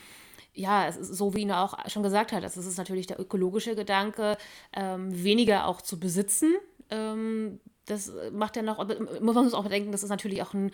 ja, 0.59 0.87
es 0.87 0.97
ist 0.97 1.15
so 1.15 1.33
wie 1.33 1.41
ihn 1.41 1.51
auch 1.51 1.77
schon 1.89 2.03
gesagt 2.03 2.31
hat, 2.31 2.43
es 2.43 2.57
ist 2.57 2.77
natürlich 2.77 3.07
der 3.07 3.19
ökologische 3.19 3.75
Gedanke, 3.75 4.37
ähm, 4.73 5.23
weniger 5.23 5.67
auch 5.67 5.81
zu 5.81 5.99
besitzen. 5.99 6.53
Ähm, 6.89 7.59
das 7.85 8.11
macht 8.31 8.55
ja 8.55 8.61
noch, 8.61 8.77
muss 9.21 9.35
man 9.35 9.45
uns 9.45 9.53
auch 9.53 9.63
bedenken, 9.63 9.91
das 9.91 10.03
ist 10.03 10.09
natürlich 10.09 10.43
auch 10.43 10.53
ein 10.53 10.71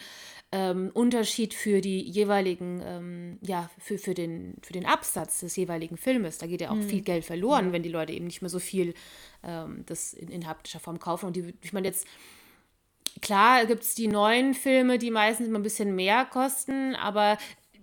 ähm, 0.51 0.91
Unterschied 0.93 1.53
für 1.53 1.79
die 1.79 2.01
jeweiligen, 2.01 2.81
ähm, 2.83 3.39
ja, 3.41 3.69
für, 3.77 3.97
für, 3.97 4.13
den, 4.13 4.55
für 4.61 4.73
den 4.73 4.85
Absatz 4.85 5.39
des 5.39 5.55
jeweiligen 5.55 5.95
Filmes. 5.97 6.39
Da 6.39 6.47
geht 6.47 6.61
ja 6.61 6.71
auch 6.71 6.75
mhm. 6.75 6.89
viel 6.89 7.01
Geld 7.01 7.23
verloren, 7.23 7.67
ja. 7.67 7.71
wenn 7.71 7.83
die 7.83 7.89
Leute 7.89 8.11
eben 8.11 8.25
nicht 8.25 8.41
mehr 8.41 8.49
so 8.49 8.59
viel 8.59 8.93
ähm, 9.43 9.83
das 9.85 10.13
in, 10.13 10.27
in 10.27 10.47
haptischer 10.47 10.81
Form 10.81 10.99
kaufen. 10.99 11.27
Und 11.27 11.37
die, 11.37 11.53
ich 11.61 11.71
meine, 11.71 11.87
jetzt 11.87 12.05
klar 13.21 13.65
gibt 13.65 13.83
es 13.83 13.95
die 13.95 14.07
neuen 14.07 14.53
Filme, 14.53 14.97
die 14.97 15.11
meistens 15.11 15.47
immer 15.47 15.59
ein 15.59 15.63
bisschen 15.63 15.95
mehr 15.95 16.25
kosten, 16.25 16.95
aber 16.95 17.37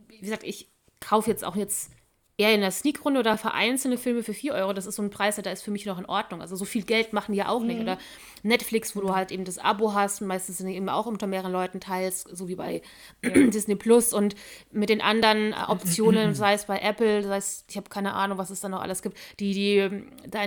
wie 0.09 0.19
gesagt, 0.19 0.45
ich 0.45 0.72
kaufe 1.03 1.31
jetzt 1.31 1.45
auch 1.45 1.57
jetzt 1.57 1.91
eher 2.39 2.55
in 2.55 2.61
der 2.61 2.71
Sneak-Runde 2.71 3.21
oder 3.21 3.37
vereinzelte 3.37 3.99
Filme 3.99 4.23
für 4.23 4.33
4 4.33 4.55
Euro. 4.55 4.73
Das 4.73 4.87
ist 4.87 4.97
so 4.97 5.03
ein 5.03 5.11
Preis, 5.11 5.37
der 5.37 5.53
ist 5.53 5.63
für 5.63 5.71
mich 5.71 5.85
noch 5.85 5.99
in 5.99 6.07
Ordnung. 6.07 6.41
Also 6.41 6.57
so 6.57 6.65
viel 6.65 6.83
Geld 6.83 7.13
machen 7.13 7.33
die 7.33 7.39
ja 7.39 7.49
auch 7.49 7.61
mhm. 7.61 7.67
nicht. 7.67 7.81
Oder 7.81 7.99
Netflix, 8.43 8.97
wo 8.97 9.01
du 9.01 9.15
halt 9.15 9.31
eben 9.31 9.45
das 9.45 9.59
Abo 9.59 9.95
hast. 9.95 10.21
Meistens 10.23 10.59
sind 10.59 10.67
die 10.67 10.75
eben 10.75 10.89
auch 10.89 11.07
unter 11.07 11.27
mehreren 11.27 11.53
Leuten 11.53 11.79
teils, 11.81 12.23
so 12.23 12.49
wie 12.49 12.57
bei 12.57 12.83
Disney 13.23 13.77
Plus 13.77 14.13
und 14.13 14.35
mit 14.71 14.89
den 14.89 15.01
anderen 15.01 15.53
äh, 15.53 15.57
Optionen, 15.69 16.35
sei 16.35 16.55
es 16.55 16.65
bei 16.65 16.79
Apple, 16.79 17.23
sei 17.23 17.37
es, 17.37 17.65
ich 17.69 17.77
habe 17.77 17.89
keine 17.91 18.15
Ahnung, 18.15 18.39
was 18.39 18.51
es 18.51 18.61
da 18.61 18.69
noch 18.69 18.81
alles 18.81 19.03
gibt, 19.03 19.17
die, 19.39 19.53
die, 19.53 20.05
da, 20.29 20.47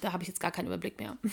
da 0.00 0.12
habe 0.12 0.22
ich 0.22 0.28
jetzt 0.28 0.40
gar 0.40 0.50
keinen 0.50 0.66
Überblick 0.66 0.98
mehr. 0.98 1.16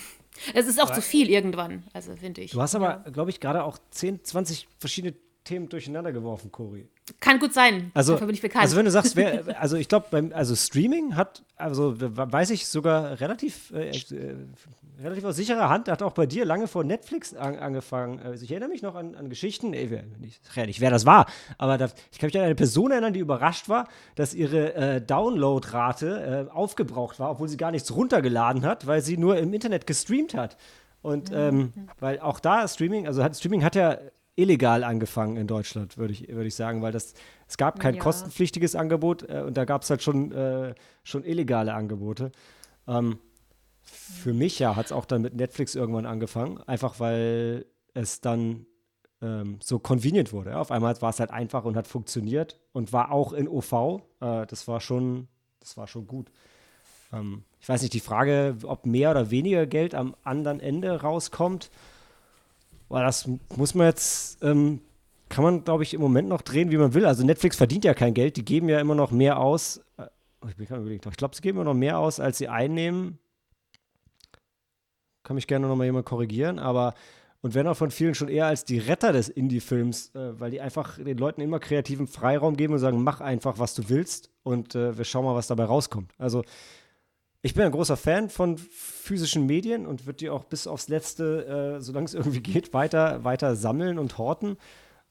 Es 0.54 0.66
ist 0.66 0.80
auch 0.80 0.86
aber 0.86 0.96
zu 0.96 1.02
viel 1.02 1.30
irgendwann, 1.30 1.84
also 1.92 2.16
finde 2.16 2.40
ich. 2.42 2.52
Du 2.52 2.62
hast 2.62 2.74
aber, 2.74 3.04
glaube 3.12 3.30
ich, 3.30 3.42
gerade 3.42 3.66
auch 3.66 3.78
10, 3.92 4.24
20 4.24 4.70
verschiedene 4.80 5.14
Themen 5.44 5.70
durcheinander 5.70 6.12
geworfen, 6.12 6.52
Cory. 6.52 6.88
Kann 7.20 7.40
gut 7.40 7.54
sein. 7.54 7.92
Also, 7.96 8.14
Dafür 8.14 8.28
bin 8.28 8.36
ich 8.36 8.42
bekannt. 8.42 8.62
Also 8.62 8.78
wenn 8.78 8.86
du 8.86 8.92
sagst, 8.92 9.16
wer, 9.16 9.60
also 9.60 9.76
ich 9.76 9.90
glaube, 9.90 10.32
also 10.34 10.56
Streaming 10.56 11.16
hat, 11.16 11.44
also 11.56 11.96
weiß 12.00 12.52
ich 12.52 12.68
sogar 12.68 13.20
relativ, 13.20 13.72
äh, 13.72 13.90
äh, 13.90 14.36
relativ 15.02 15.24
aus 15.26 15.36
sicherer 15.36 15.68
Hand, 15.68 15.90
hat 15.90 16.04
auch 16.04 16.14
bei 16.14 16.28
dir 16.28 16.46
lange 16.46 16.68
vor 16.68 16.84
Netflix 16.84 17.34
an, 17.34 17.56
angefangen. 17.56 18.20
Also 18.20 18.44
ich 18.44 18.52
erinnere 18.52 18.70
mich 18.70 18.84
noch 18.84 18.94
an, 18.94 19.16
an 19.16 19.30
Geschichten, 19.30 19.74
ich, 19.74 19.90
nicht, 20.56 20.80
wer 20.80 20.92
das 20.92 21.08
war, 21.08 21.26
aber 21.58 21.80
da, 21.80 21.90
ich 22.12 22.20
kann 22.20 22.28
mich 22.28 22.38
an 22.38 22.46
eine 22.46 22.56
Person 22.56 22.92
erinnern, 22.92 23.14
die 23.14 23.20
überrascht 23.20 23.68
war, 23.68 23.88
dass 24.14 24.36
ihre 24.36 24.76
äh, 24.76 25.02
Downloadrate 25.02 26.48
äh, 26.50 26.52
aufgebraucht 26.54 27.20
war, 27.20 27.32
obwohl 27.32 27.50
sie 27.50 27.58
gar 27.58 27.72
nichts 27.72 27.94
runtergeladen 27.96 28.64
hat, 28.64 28.86
weil 28.86 29.02
sie 29.02 29.18
nur 29.18 29.38
im 29.38 29.54
Internet 29.54 29.88
gestreamt 29.88 30.36
hat. 30.36 30.56
Und 31.02 31.32
ähm, 31.34 31.74
weil 32.00 32.20
auch 32.20 32.40
da 32.40 32.68
Streaming, 32.68 33.08
also 33.08 33.24
hat, 33.24 33.36
Streaming 33.36 33.64
hat 33.64 33.76
ja 33.76 33.98
illegal 34.36 34.84
angefangen 34.84 35.38
in 35.38 35.48
Deutschland, 35.48 35.98
würde 35.98 36.14
ich, 36.14 36.28
würd 36.30 36.48
ich 36.48 36.56
sagen, 36.56 36.82
weil 36.82 36.92
das, 36.92 37.14
es 37.48 37.58
gab 37.58 37.80
kein 37.80 37.96
ja. 37.96 38.02
kostenpflichtiges 38.02 38.76
Angebot 38.76 39.24
äh, 39.30 39.44
und 39.46 39.58
da 39.58 39.66
gab 39.66 39.84
es 39.84 39.90
halt 39.90 40.02
schon, 40.02 40.32
äh, 40.32 40.74
schon 41.04 41.24
illegale 41.24 41.74
Angebote. 41.74 42.32
Ähm, 42.88 43.20
für 43.84 44.34
mich 44.34 44.60
ja 44.60 44.76
hat 44.76 44.88
es 44.88 44.92
auch 44.92 45.06
dann 45.06 45.22
mit 45.22 45.36
Netflix 45.36 45.76
irgendwann 45.76 46.06
angefangen, 46.06 46.62
einfach 46.66 47.00
weil 47.00 47.66
es 47.94 48.22
dann 48.22 48.66
ähm, 49.22 49.60
so 49.62 49.80
convenient 49.80 50.34
wurde. 50.34 50.52
Ja? 50.52 50.60
Auf 50.60 50.72
einmal 50.72 51.00
war 51.02 51.10
es 51.10 51.20
halt 51.20 51.32
einfach 51.32 51.66
und 51.66 51.76
hat 51.76 51.88
funktioniert 51.88 52.60
und 52.72 52.94
war 52.94 53.12
auch 53.12 53.34
in 53.34 53.48
OV. 53.48 54.02
Äh, 54.22 54.46
das 54.48 54.68
war 54.68 54.80
schon, 54.80 55.28
das 55.60 55.78
war 55.78 55.88
schon 55.88 56.08
gut. 56.08 56.32
Ähm, 57.14 57.44
ich 57.60 57.70
weiß 57.70 57.82
nicht, 57.82 57.94
die 57.94 58.00
Frage, 58.00 58.58
ob 58.64 58.86
mehr 58.86 59.12
oder 59.12 59.30
weniger 59.30 59.68
Geld 59.68 59.94
am 59.94 60.16
anderen 60.24 60.60
Ende 60.60 61.02
rauskommt, 61.02 61.70
Boah, 62.92 63.04
das 63.04 63.26
muss 63.56 63.74
man 63.74 63.88
jetzt, 63.88 64.44
ähm, 64.44 64.82
kann 65.30 65.46
man, 65.46 65.64
glaube 65.64 65.84
ich, 65.84 65.94
im 65.94 66.02
Moment 66.02 66.28
noch 66.28 66.42
drehen, 66.42 66.72
wie 66.72 66.78
man 66.78 66.94
will. 66.94 67.06
Also 67.06 67.26
Netflix 67.26 67.56
verdient 67.56 67.86
ja 67.86 67.94
kein 67.94 68.14
Geld, 68.14 68.36
die 68.36 68.44
geben 68.44 68.68
ja 68.68 68.82
immer 68.82 68.96
noch 68.96 69.12
mehr 69.12 69.40
aus. 69.40 69.80
Äh, 69.96 70.08
ich 70.50 70.58
bin 70.58 70.66
gerade 70.66 70.82
überlegt, 70.82 71.06
ich 71.06 71.16
glaube, 71.16 71.34
sie 71.34 71.42
geben 71.42 71.60
immer 71.60 71.64
noch 71.64 71.74
mehr 71.74 72.00
aus, 72.00 72.20
als 72.20 72.38
sie 72.38 72.50
einnehmen. 72.50 73.18
Kann 75.24 75.36
mich 75.36 75.48
gerne 75.48 75.70
noch 75.70 75.76
mal 75.78 75.86
jemand 75.86 76.06
korrigieren, 76.06 76.60
aber 76.60 76.94
und 77.40 77.56
werden 77.56 77.70
auch 77.70 77.78
von 77.78 77.92
vielen 77.92 78.14
schon 78.14 78.28
eher 78.28 78.48
als 78.48 78.66
die 78.66 78.80
Retter 78.80 79.14
des 79.14 79.30
Indie-Films, 79.30 80.14
äh, 80.14 80.38
weil 80.38 80.52
die 80.52 80.60
einfach 80.60 80.98
den 80.98 81.18
Leuten 81.18 81.40
immer 81.40 81.62
kreativen 81.62 82.08
Freiraum 82.08 82.58
geben 82.58 82.74
und 82.74 82.80
sagen, 82.80 83.02
mach 83.02 83.22
einfach, 83.22 83.58
was 83.58 83.74
du 83.74 83.88
willst 83.88 84.32
und 84.44 84.76
äh, 84.76 84.98
wir 84.98 85.06
schauen 85.06 85.24
mal, 85.24 85.34
was 85.34 85.48
dabei 85.48 85.64
rauskommt. 85.64 86.12
Also 86.18 86.44
ich 87.44 87.56
bin 87.56 87.64
ein 87.64 87.72
großer 87.72 87.98
Fan 87.98 88.30
von 88.30 88.58
physischen 88.58 89.46
Medien 89.48 89.88
und 89.88 90.06
würde 90.06 90.18
die 90.18 90.30
auch 90.30 90.44
bis 90.44 90.68
aufs 90.68 90.90
Letzte, 90.90 91.78
äh, 91.78 91.82
solange 91.82 92.06
es 92.06 92.14
irgendwie 92.14 92.42
geht, 92.42 92.74
weiter, 92.74 93.24
weiter 93.24 93.56
sammeln 93.56 93.98
und 93.98 94.18
horten. 94.18 94.58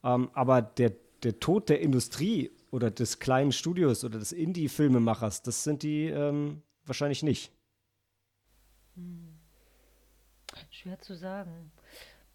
Ähm, 0.04 0.30
aber 0.32 0.62
der, 0.62 0.92
der 1.22 1.40
Tod 1.40 1.68
der 1.68 1.80
Industrie 1.80 2.50
oder 2.70 2.90
des 2.90 3.18
kleinen 3.18 3.52
Studios 3.52 4.04
oder 4.04 4.18
des 4.18 4.32
Indie-Filmemachers, 4.32 5.42
das 5.42 5.64
sind 5.64 5.82
die 5.82 6.06
ähm, 6.06 6.62
wahrscheinlich 6.86 7.22
nicht. 7.22 7.52
Hm. 8.94 9.38
Schwer 10.70 10.98
zu 11.00 11.16
sagen. 11.16 11.72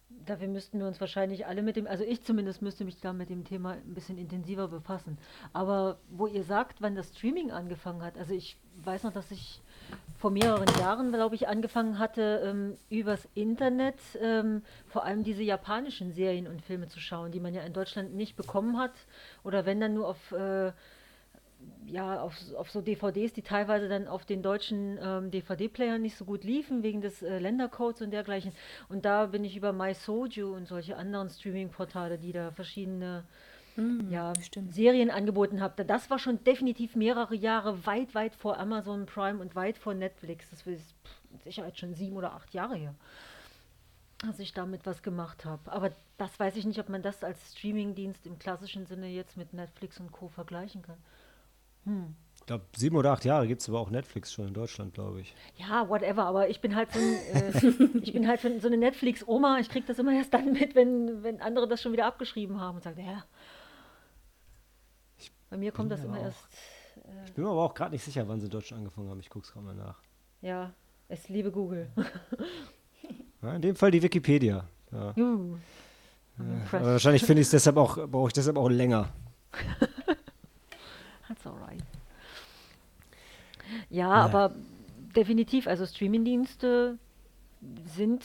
Dafür 0.08 0.48
müssten 0.48 0.78
wir 0.78 0.86
uns 0.86 1.00
wahrscheinlich 1.00 1.46
alle 1.46 1.62
mit 1.62 1.76
dem, 1.76 1.86
also 1.86 2.04
ich 2.04 2.22
zumindest 2.22 2.62
müsste 2.62 2.84
mich 2.84 3.00
da 3.00 3.12
mit 3.12 3.28
dem 3.28 3.44
Thema 3.44 3.72
ein 3.72 3.94
bisschen 3.94 4.18
intensiver 4.18 4.68
befassen. 4.68 5.18
Aber 5.52 5.98
wo 6.08 6.26
ihr 6.26 6.44
sagt, 6.44 6.80
wann 6.80 6.94
das 6.94 7.08
Streaming 7.16 7.50
angefangen 7.50 8.02
hat, 8.02 8.16
also 8.16 8.32
ich 8.32 8.56
weiß 8.76 9.02
noch, 9.02 9.12
dass 9.12 9.30
ich 9.30 9.62
vor 10.18 10.30
mehreren 10.30 10.68
Jahren, 10.80 11.12
glaube 11.12 11.34
ich, 11.34 11.46
angefangen 11.46 11.98
hatte, 11.98 12.42
ähm, 12.44 12.76
übers 12.88 13.28
Internet 13.34 13.96
ähm, 14.20 14.62
vor 14.88 15.04
allem 15.04 15.24
diese 15.24 15.42
japanischen 15.42 16.12
Serien 16.12 16.46
und 16.46 16.62
Filme 16.62 16.88
zu 16.88 17.00
schauen, 17.00 17.32
die 17.32 17.40
man 17.40 17.54
ja 17.54 17.62
in 17.62 17.72
Deutschland 17.72 18.14
nicht 18.14 18.34
bekommen 18.36 18.78
hat. 18.78 18.92
Oder 19.44 19.66
wenn 19.66 19.78
dann 19.78 19.94
nur 19.94 20.08
auf, 20.08 20.32
äh, 20.32 20.72
ja, 21.86 22.20
auf, 22.20 22.34
auf 22.56 22.70
so 22.70 22.80
DVDs, 22.80 23.34
die 23.34 23.42
teilweise 23.42 23.88
dann 23.88 24.08
auf 24.08 24.24
den 24.24 24.42
deutschen 24.42 24.98
ähm, 25.02 25.30
DVD-Playern 25.30 26.00
nicht 26.00 26.16
so 26.16 26.24
gut 26.24 26.44
liefen, 26.44 26.82
wegen 26.82 27.02
des 27.02 27.22
äh, 27.22 27.38
Ländercodes 27.38 28.00
und 28.00 28.10
dergleichen. 28.10 28.52
Und 28.88 29.04
da 29.04 29.26
bin 29.26 29.44
ich 29.44 29.56
über 29.56 29.72
MySoju 29.72 30.54
und 30.54 30.66
solche 30.66 30.96
anderen 30.96 31.28
Streaming-Portale, 31.28 32.18
die 32.18 32.32
da 32.32 32.50
verschiedene 32.52 33.24
mm, 33.76 34.10
ja, 34.10 34.32
stimmt. 34.42 34.74
Serien 34.74 35.10
angeboten 35.10 35.60
habt. 35.60 35.78
Das 35.88 36.10
war 36.10 36.18
schon 36.18 36.42
definitiv 36.44 36.96
mehrere 36.96 37.34
Jahre 37.34 37.86
weit, 37.86 38.14
weit 38.14 38.34
vor 38.34 38.58
Amazon 38.58 39.06
Prime 39.06 39.40
und 39.40 39.54
weit 39.54 39.78
vor 39.78 39.94
Netflix. 39.94 40.50
Das 40.50 40.66
ist 40.66 40.94
mit 41.30 41.42
Sicherheit 41.42 41.78
schon 41.78 41.94
sieben 41.94 42.16
oder 42.16 42.32
acht 42.32 42.54
Jahre 42.54 42.76
her, 42.76 42.94
dass 44.18 44.38
ich 44.38 44.52
damit 44.52 44.86
was 44.86 45.02
gemacht 45.02 45.44
habe. 45.44 45.70
Aber 45.70 45.90
das 46.18 46.38
weiß 46.38 46.56
ich 46.56 46.64
nicht, 46.64 46.80
ob 46.80 46.88
man 46.88 47.02
das 47.02 47.22
als 47.22 47.52
Streamingdienst 47.52 48.26
im 48.26 48.38
klassischen 48.38 48.86
Sinne 48.86 49.08
jetzt 49.08 49.36
mit 49.36 49.52
Netflix 49.52 50.00
und 50.00 50.12
Co. 50.12 50.28
vergleichen 50.28 50.82
kann. 50.82 50.98
Hm. 51.84 52.16
Ich 52.46 52.46
glaube, 52.46 52.64
sieben 52.76 52.96
oder 52.96 53.10
acht 53.10 53.24
Jahre 53.24 53.48
gibt 53.48 53.60
es 53.60 53.68
aber 53.68 53.80
auch 53.80 53.90
Netflix 53.90 54.32
schon 54.32 54.46
in 54.46 54.54
Deutschland, 54.54 54.94
glaube 54.94 55.20
ich. 55.20 55.34
Ja, 55.56 55.88
whatever, 55.88 56.26
aber 56.26 56.48
ich 56.48 56.60
bin 56.60 56.76
halt 56.76 56.92
so, 56.92 57.00
ein, 57.00 57.14
äh, 57.34 57.98
ich 58.02 58.12
bin 58.12 58.28
halt 58.28 58.40
so 58.40 58.68
eine 58.68 58.76
Netflix-Oma. 58.76 59.58
Ich 59.58 59.68
kriege 59.68 59.84
das 59.84 59.98
immer 59.98 60.12
erst 60.12 60.32
dann 60.32 60.52
mit, 60.52 60.76
wenn, 60.76 61.24
wenn 61.24 61.40
andere 61.40 61.66
das 61.66 61.82
schon 61.82 61.92
wieder 61.92 62.06
abgeschrieben 62.06 62.60
haben 62.60 62.76
und 62.76 62.84
sagen, 62.84 63.04
ja. 63.04 63.24
Bei 65.50 65.56
mir 65.56 65.72
kommt 65.72 65.90
das 65.92 66.02
immer 66.02 66.18
auch, 66.18 66.24
erst. 66.24 66.44
Äh, 66.96 67.24
ich 67.26 67.32
bin 67.32 67.44
mir 67.44 67.50
aber 67.50 67.62
auch 67.62 67.74
gerade 67.74 67.92
nicht 67.92 68.04
sicher, 68.04 68.26
wann 68.28 68.40
sie 68.40 68.46
in 68.46 68.52
Deutschland 68.52 68.80
angefangen 68.80 69.10
haben. 69.10 69.20
Ich 69.20 69.30
gucke 69.30 69.44
es 69.44 69.52
gerade 69.52 69.66
mal 69.66 69.74
nach. 69.74 70.00
Ja, 70.42 70.72
es 71.08 71.28
liebe 71.28 71.50
Google. 71.50 71.90
ja, 73.42 73.54
in 73.54 73.62
dem 73.62 73.76
Fall 73.76 73.90
die 73.90 74.02
Wikipedia. 74.02 74.68
Ja. 74.92 75.14
Uh, 75.16 75.56
ja, 76.38 76.84
wahrscheinlich 76.84 77.24
finde 77.24 77.40
ich 77.40 77.46
es 77.46 77.50
deshalb 77.50 77.76
auch, 77.76 77.96
brauche 78.08 78.28
ich 78.28 78.32
deshalb 78.32 78.56
auch 78.56 78.68
länger. 78.68 79.08
That's 81.28 81.46
alright. 81.46 81.82
Ja, 83.88 84.10
aber 84.10 84.52
definitiv, 85.14 85.66
also 85.66 85.86
Streamingdienste 85.86 86.98
sind 87.84 88.22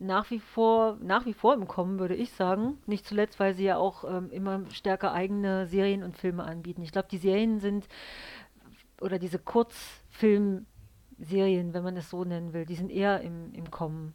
nach 0.00 0.30
wie 0.30 0.40
vor, 0.40 0.96
nach 1.02 1.26
wie 1.26 1.34
vor 1.34 1.54
im 1.54 1.68
Kommen, 1.68 1.98
würde 1.98 2.14
ich 2.14 2.32
sagen. 2.32 2.78
Nicht 2.86 3.06
zuletzt, 3.06 3.38
weil 3.38 3.54
sie 3.54 3.64
ja 3.64 3.76
auch 3.76 4.04
ähm, 4.04 4.30
immer 4.30 4.62
stärker 4.72 5.12
eigene 5.12 5.66
Serien 5.66 6.02
und 6.02 6.16
Filme 6.16 6.44
anbieten. 6.44 6.80
Ich 6.82 6.92
glaube, 6.92 7.08
die 7.10 7.18
Serien 7.18 7.60
sind 7.60 7.86
oder 9.00 9.18
diese 9.18 9.38
Kurzfilmserien, 9.38 11.74
wenn 11.74 11.82
man 11.82 11.96
es 11.96 12.10
so 12.10 12.24
nennen 12.24 12.52
will, 12.52 12.66
die 12.66 12.74
sind 12.74 12.90
eher 12.90 13.20
im, 13.20 13.52
im 13.54 13.70
Kommen. 13.70 14.14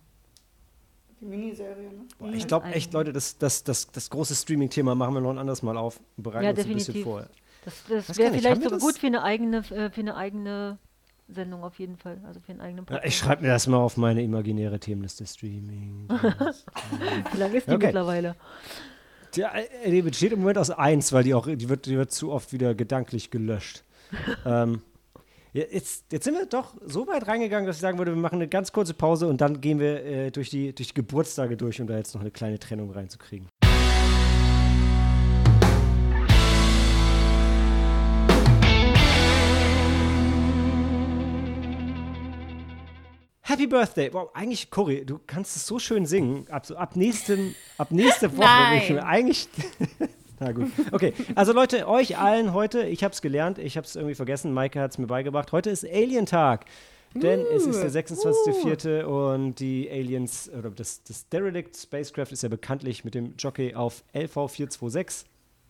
Die 1.21 1.25
Miniserie, 1.25 1.93
ne? 1.93 2.05
Boah, 2.19 2.33
ich 2.33 2.47
glaube 2.47 2.67
echt, 2.67 2.93
Leute, 2.93 3.13
das, 3.13 3.37
das, 3.37 3.63
das, 3.63 3.89
das 3.91 4.09
große 4.09 4.35
Streaming-Thema 4.35 4.95
machen 4.95 5.13
wir 5.13 5.21
noch 5.21 5.31
ein 5.31 5.37
anderes 5.37 5.63
Mal 5.63 5.77
auf 5.77 6.01
und 6.17 6.23
bereiten 6.23 6.43
ja, 6.43 6.49
uns 6.51 6.59
definitiv. 6.59 6.89
ein 6.89 6.93
bisschen 6.93 7.03
vor. 7.03 7.27
Das, 7.63 7.83
das 7.87 8.17
wäre 8.17 8.33
vielleicht 8.33 8.63
sogar 8.63 8.79
gut 8.79 8.97
für 8.97 9.07
eine 9.07 9.23
eigene, 9.23 9.57
äh, 9.57 9.89
für 9.89 10.01
eine 10.01 10.15
eigene 10.15 10.77
Sendung 11.27 11.63
auf 11.63 11.79
jeden 11.79 11.97
Fall, 11.97 12.19
also 12.25 12.39
für 12.39 12.51
einen 12.51 12.61
eigenen 12.61 12.85
Podcast. 12.85 13.07
Ich 13.07 13.17
schreibe 13.17 13.41
mir 13.41 13.49
das 13.49 13.67
mal 13.67 13.77
auf 13.77 13.97
meine 13.97 14.21
imaginäre 14.21 14.79
Themenliste 14.79 15.25
Streaming. 15.25 16.07
Wie 17.33 17.37
lange 17.37 17.57
ist 17.57 17.67
die 17.67 17.71
okay. 17.71 17.87
mittlerweile? 17.87 18.35
Ja, 19.35 19.53
äh, 19.55 19.89
die 19.89 20.01
besteht 20.01 20.33
im 20.33 20.39
Moment 20.39 20.57
aus 20.57 20.69
eins, 20.69 21.11
weil 21.13 21.23
die 21.23 21.33
auch, 21.33 21.47
die 21.47 21.67
wird, 21.67 21.87
die 21.87 21.97
wird 21.97 22.11
zu 22.11 22.31
oft 22.31 22.53
wieder 22.53 22.75
gedanklich 22.75 23.31
gelöscht. 23.31 23.83
ähm, 24.45 24.81
jetzt, 25.53 26.05
jetzt 26.11 26.25
sind 26.25 26.35
wir 26.35 26.45
doch 26.45 26.75
so 26.85 27.07
weit 27.07 27.27
reingegangen, 27.27 27.65
dass 27.65 27.77
ich 27.77 27.81
sagen 27.81 27.97
würde, 27.97 28.13
wir 28.13 28.21
machen 28.21 28.35
eine 28.35 28.47
ganz 28.47 28.71
kurze 28.71 28.93
Pause 28.93 29.27
und 29.27 29.41
dann 29.41 29.61
gehen 29.61 29.79
wir 29.79 30.05
äh, 30.05 30.31
durch, 30.31 30.49
die, 30.49 30.73
durch 30.73 30.89
die 30.89 30.93
Geburtstage 30.93 31.57
durch, 31.57 31.81
um 31.81 31.87
da 31.87 31.97
jetzt 31.97 32.13
noch 32.13 32.21
eine 32.21 32.31
kleine 32.31 32.59
Trennung 32.59 32.91
reinzukriegen. 32.91 33.47
Happy 43.47 43.67
Birthday. 43.67 44.11
Wow, 44.11 44.31
eigentlich, 44.33 44.71
Cory, 44.71 45.05
du 45.05 45.19
kannst 45.27 45.55
es 45.55 45.67
so 45.67 45.77
schön 45.77 46.07
singen. 46.07 46.47
Ab, 46.49 46.65
ab, 46.75 46.95
nächsten, 46.95 47.53
ab 47.77 47.91
nächste 47.91 48.35
Woche. 48.35 48.47
Nein. 48.47 48.99
eigentlich. 48.99 49.47
Na 50.39 50.51
gut. 50.51 50.71
Okay, 50.91 51.13
also 51.35 51.53
Leute, 51.53 51.87
euch 51.87 52.17
allen 52.17 52.55
heute, 52.55 52.87
ich 52.87 53.03
habe 53.03 53.13
es 53.13 53.21
gelernt, 53.21 53.59
ich 53.59 53.77
habe 53.77 53.85
es 53.85 53.95
irgendwie 53.95 54.15
vergessen, 54.15 54.51
Maike 54.51 54.81
hat 54.81 54.91
es 54.91 54.97
mir 54.97 55.05
beigebracht. 55.05 55.51
Heute 55.51 55.69
ist 55.69 55.85
Alien-Tag. 55.85 56.65
Denn 57.13 57.41
uh, 57.41 57.55
es 57.55 57.67
ist 57.67 57.83
der 57.83 57.91
26.04. 57.91 59.05
Uh. 59.05 59.33
und 59.35 59.59
die 59.59 59.91
Aliens, 59.91 60.49
oder 60.49 60.71
das, 60.71 61.03
das 61.03 61.29
Derelict 61.29 61.77
Spacecraft 61.77 62.31
ist 62.31 62.41
ja 62.41 62.49
bekanntlich 62.49 63.05
mit 63.05 63.13
dem 63.13 63.35
Jockey 63.37 63.75
auf 63.75 64.03
LV426 64.15 65.25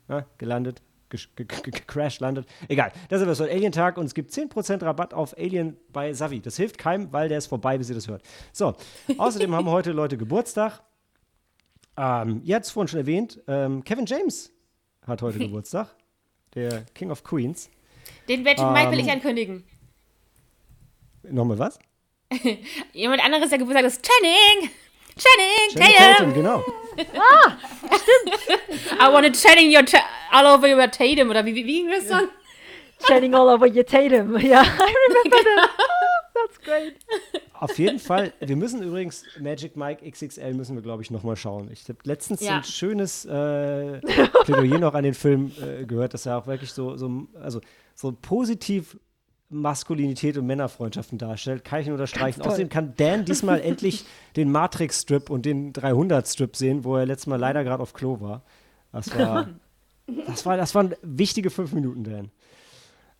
ja, 0.07 0.25
gelandet 0.37 0.81
gecrashed 1.35 2.21
landet. 2.21 2.47
Egal, 2.67 2.91
das 3.09 3.21
ist 3.21 3.37
so 3.37 3.43
ein 3.43 3.49
Alien-Tag 3.49 3.97
und 3.97 4.05
es 4.05 4.13
gibt 4.13 4.31
10% 4.31 4.83
Rabatt 4.83 5.13
auf 5.13 5.37
Alien 5.37 5.77
bei 5.91 6.13
Savi. 6.13 6.39
Das 6.39 6.57
hilft 6.57 6.77
keinem, 6.77 7.11
weil 7.11 7.29
der 7.29 7.37
ist 7.37 7.47
vorbei, 7.47 7.77
bis 7.77 7.89
ihr 7.89 7.95
das 7.95 8.07
hört. 8.07 8.21
So, 8.51 8.75
außerdem 9.17 9.53
haben 9.53 9.69
heute 9.69 9.91
Leute 9.91 10.17
Geburtstag. 10.17 10.81
Ähm, 11.97 12.41
ihr 12.43 12.55
habt 12.55 12.65
es 12.65 12.71
vorhin 12.71 12.87
schon 12.87 12.99
erwähnt, 12.99 13.41
ähm, 13.47 13.83
Kevin 13.83 14.05
James 14.05 14.51
hat 15.05 15.21
heute 15.21 15.39
Geburtstag. 15.45 15.95
Der 16.53 16.85
King 16.93 17.11
of 17.11 17.23
Queens. 17.23 17.69
Den 18.29 18.43
Magic 18.43 18.59
ähm, 18.59 18.73
Mike 18.73 18.91
will 18.91 18.99
ich 18.99 19.11
ankündigen. 19.11 19.63
Nochmal 21.23 21.59
was? 21.59 21.79
Jemand 22.93 23.23
anderes, 23.23 23.49
der 23.49 23.59
Geburtstag 23.59 23.85
ist 23.85 24.05
Channing! 24.05 24.71
Channing, 25.17 25.69
Channing 25.71 25.97
Tatum. 25.97 26.17
Tatum, 26.17 26.33
genau. 26.33 26.63
ah, 27.19 27.57
stimmt. 27.87 28.99
I 28.99 29.09
want 29.11 29.25
to 29.25 29.31
Channing 29.31 29.71
your 29.71 29.83
all 30.31 30.47
over 30.47 30.67
your 30.67 30.87
Tatum, 30.91 31.29
oder 31.29 31.45
wie, 31.45 31.55
wie, 31.55 31.65
wie 31.65 31.83
ging 31.83 31.89
das 31.89 32.07
dann? 32.07 32.29
Channing 33.07 33.33
all 33.33 33.49
over 33.49 33.65
your 33.67 33.85
Tatum. 33.85 34.37
Ja, 34.41 34.61
I 34.63 34.93
remember 35.07 35.37
that. 35.37 35.69
That's 36.35 36.59
great. 36.59 36.95
Auf 37.53 37.79
jeden 37.79 37.99
Fall, 37.99 38.33
wir 38.41 38.57
müssen 38.57 38.83
übrigens 38.83 39.23
Magic 39.39 39.77
Mike 39.77 40.09
XXL 40.09 40.53
müssen 40.53 40.75
wir, 40.75 40.81
glaube 40.81 41.01
ich, 41.01 41.09
nochmal 41.09 41.37
schauen. 41.37 41.69
Ich 41.71 41.87
habe 41.87 41.99
letztens 42.03 42.41
ja. 42.41 42.57
ein 42.57 42.63
schönes 42.65 43.23
äh, 43.23 43.99
Plädoyer 44.43 44.79
noch 44.79 44.93
an 44.95 45.05
den 45.05 45.13
Film 45.13 45.53
äh, 45.61 45.85
gehört, 45.85 46.13
dass 46.13 46.25
er 46.25 46.37
auch 46.37 46.47
wirklich 46.47 46.73
so, 46.73 46.97
so, 46.97 47.27
also, 47.41 47.61
so 47.95 48.11
positiv 48.11 48.97
Maskulinität 49.49 50.37
und 50.37 50.45
Männerfreundschaften 50.47 51.17
darstellt, 51.17 51.63
kann 51.63 51.81
ich 51.81 51.87
nur 51.87 51.95
unterstreichen. 51.95 52.41
Außerdem 52.41 52.69
kann 52.69 52.93
Dan 52.97 53.25
diesmal 53.25 53.59
endlich 53.63 54.05
den 54.35 54.51
Matrix-Strip 54.51 55.29
und 55.29 55.45
den 55.45 55.73
300-Strip 55.73 56.55
sehen, 56.55 56.83
wo 56.83 56.97
er 56.97 57.05
letztes 57.05 57.27
Mal 57.27 57.39
leider 57.39 57.63
gerade 57.63 57.81
auf 57.81 57.93
Klo 57.93 58.19
war. 58.21 58.41
Das 58.91 59.17
war, 59.17 59.49
das 60.27 60.45
war, 60.45 60.57
das 60.57 60.73
waren 60.73 60.95
wichtige 61.01 61.49
fünf 61.49 61.73
Minuten, 61.73 62.03
Dan. 62.03 62.31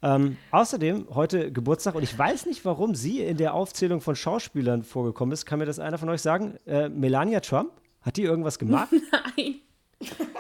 Ähm, 0.02 0.38
außerdem 0.52 1.08
heute 1.16 1.52
Geburtstag 1.52 1.96
und 1.96 2.04
ich 2.04 2.18
weiß 2.18 2.46
nicht, 2.46 2.66
warum 2.66 2.96
sie 2.96 3.22
in 3.22 3.38
der 3.38 3.54
Aufzählung 3.54 4.02
von 4.02 4.16
Schauspielern 4.16 4.84
vorgekommen 4.84 5.32
ist. 5.32 5.46
Kann 5.46 5.60
mir 5.60 5.66
das 5.66 5.80
einer 5.80 5.98
von 5.98 6.10
euch 6.10 6.22
sagen? 6.22 6.58
Äh, 6.68 6.90
Melania 6.90 7.40
Trump? 7.40 7.72
Hat 8.02 8.18
die 8.18 8.24
irgendwas 8.24 8.60
gemacht? 8.60 8.90
Nein. 9.38 9.56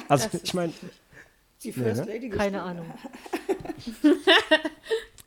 Also, 0.08 0.30
ich 0.43 0.54
meine. 0.54 0.71
Die 1.65 1.71
First 1.71 2.06
nee, 2.06 2.08
ne? 2.08 2.13
Lady 2.13 2.30
Keine 2.30 2.62
Ahnung. 2.62 2.86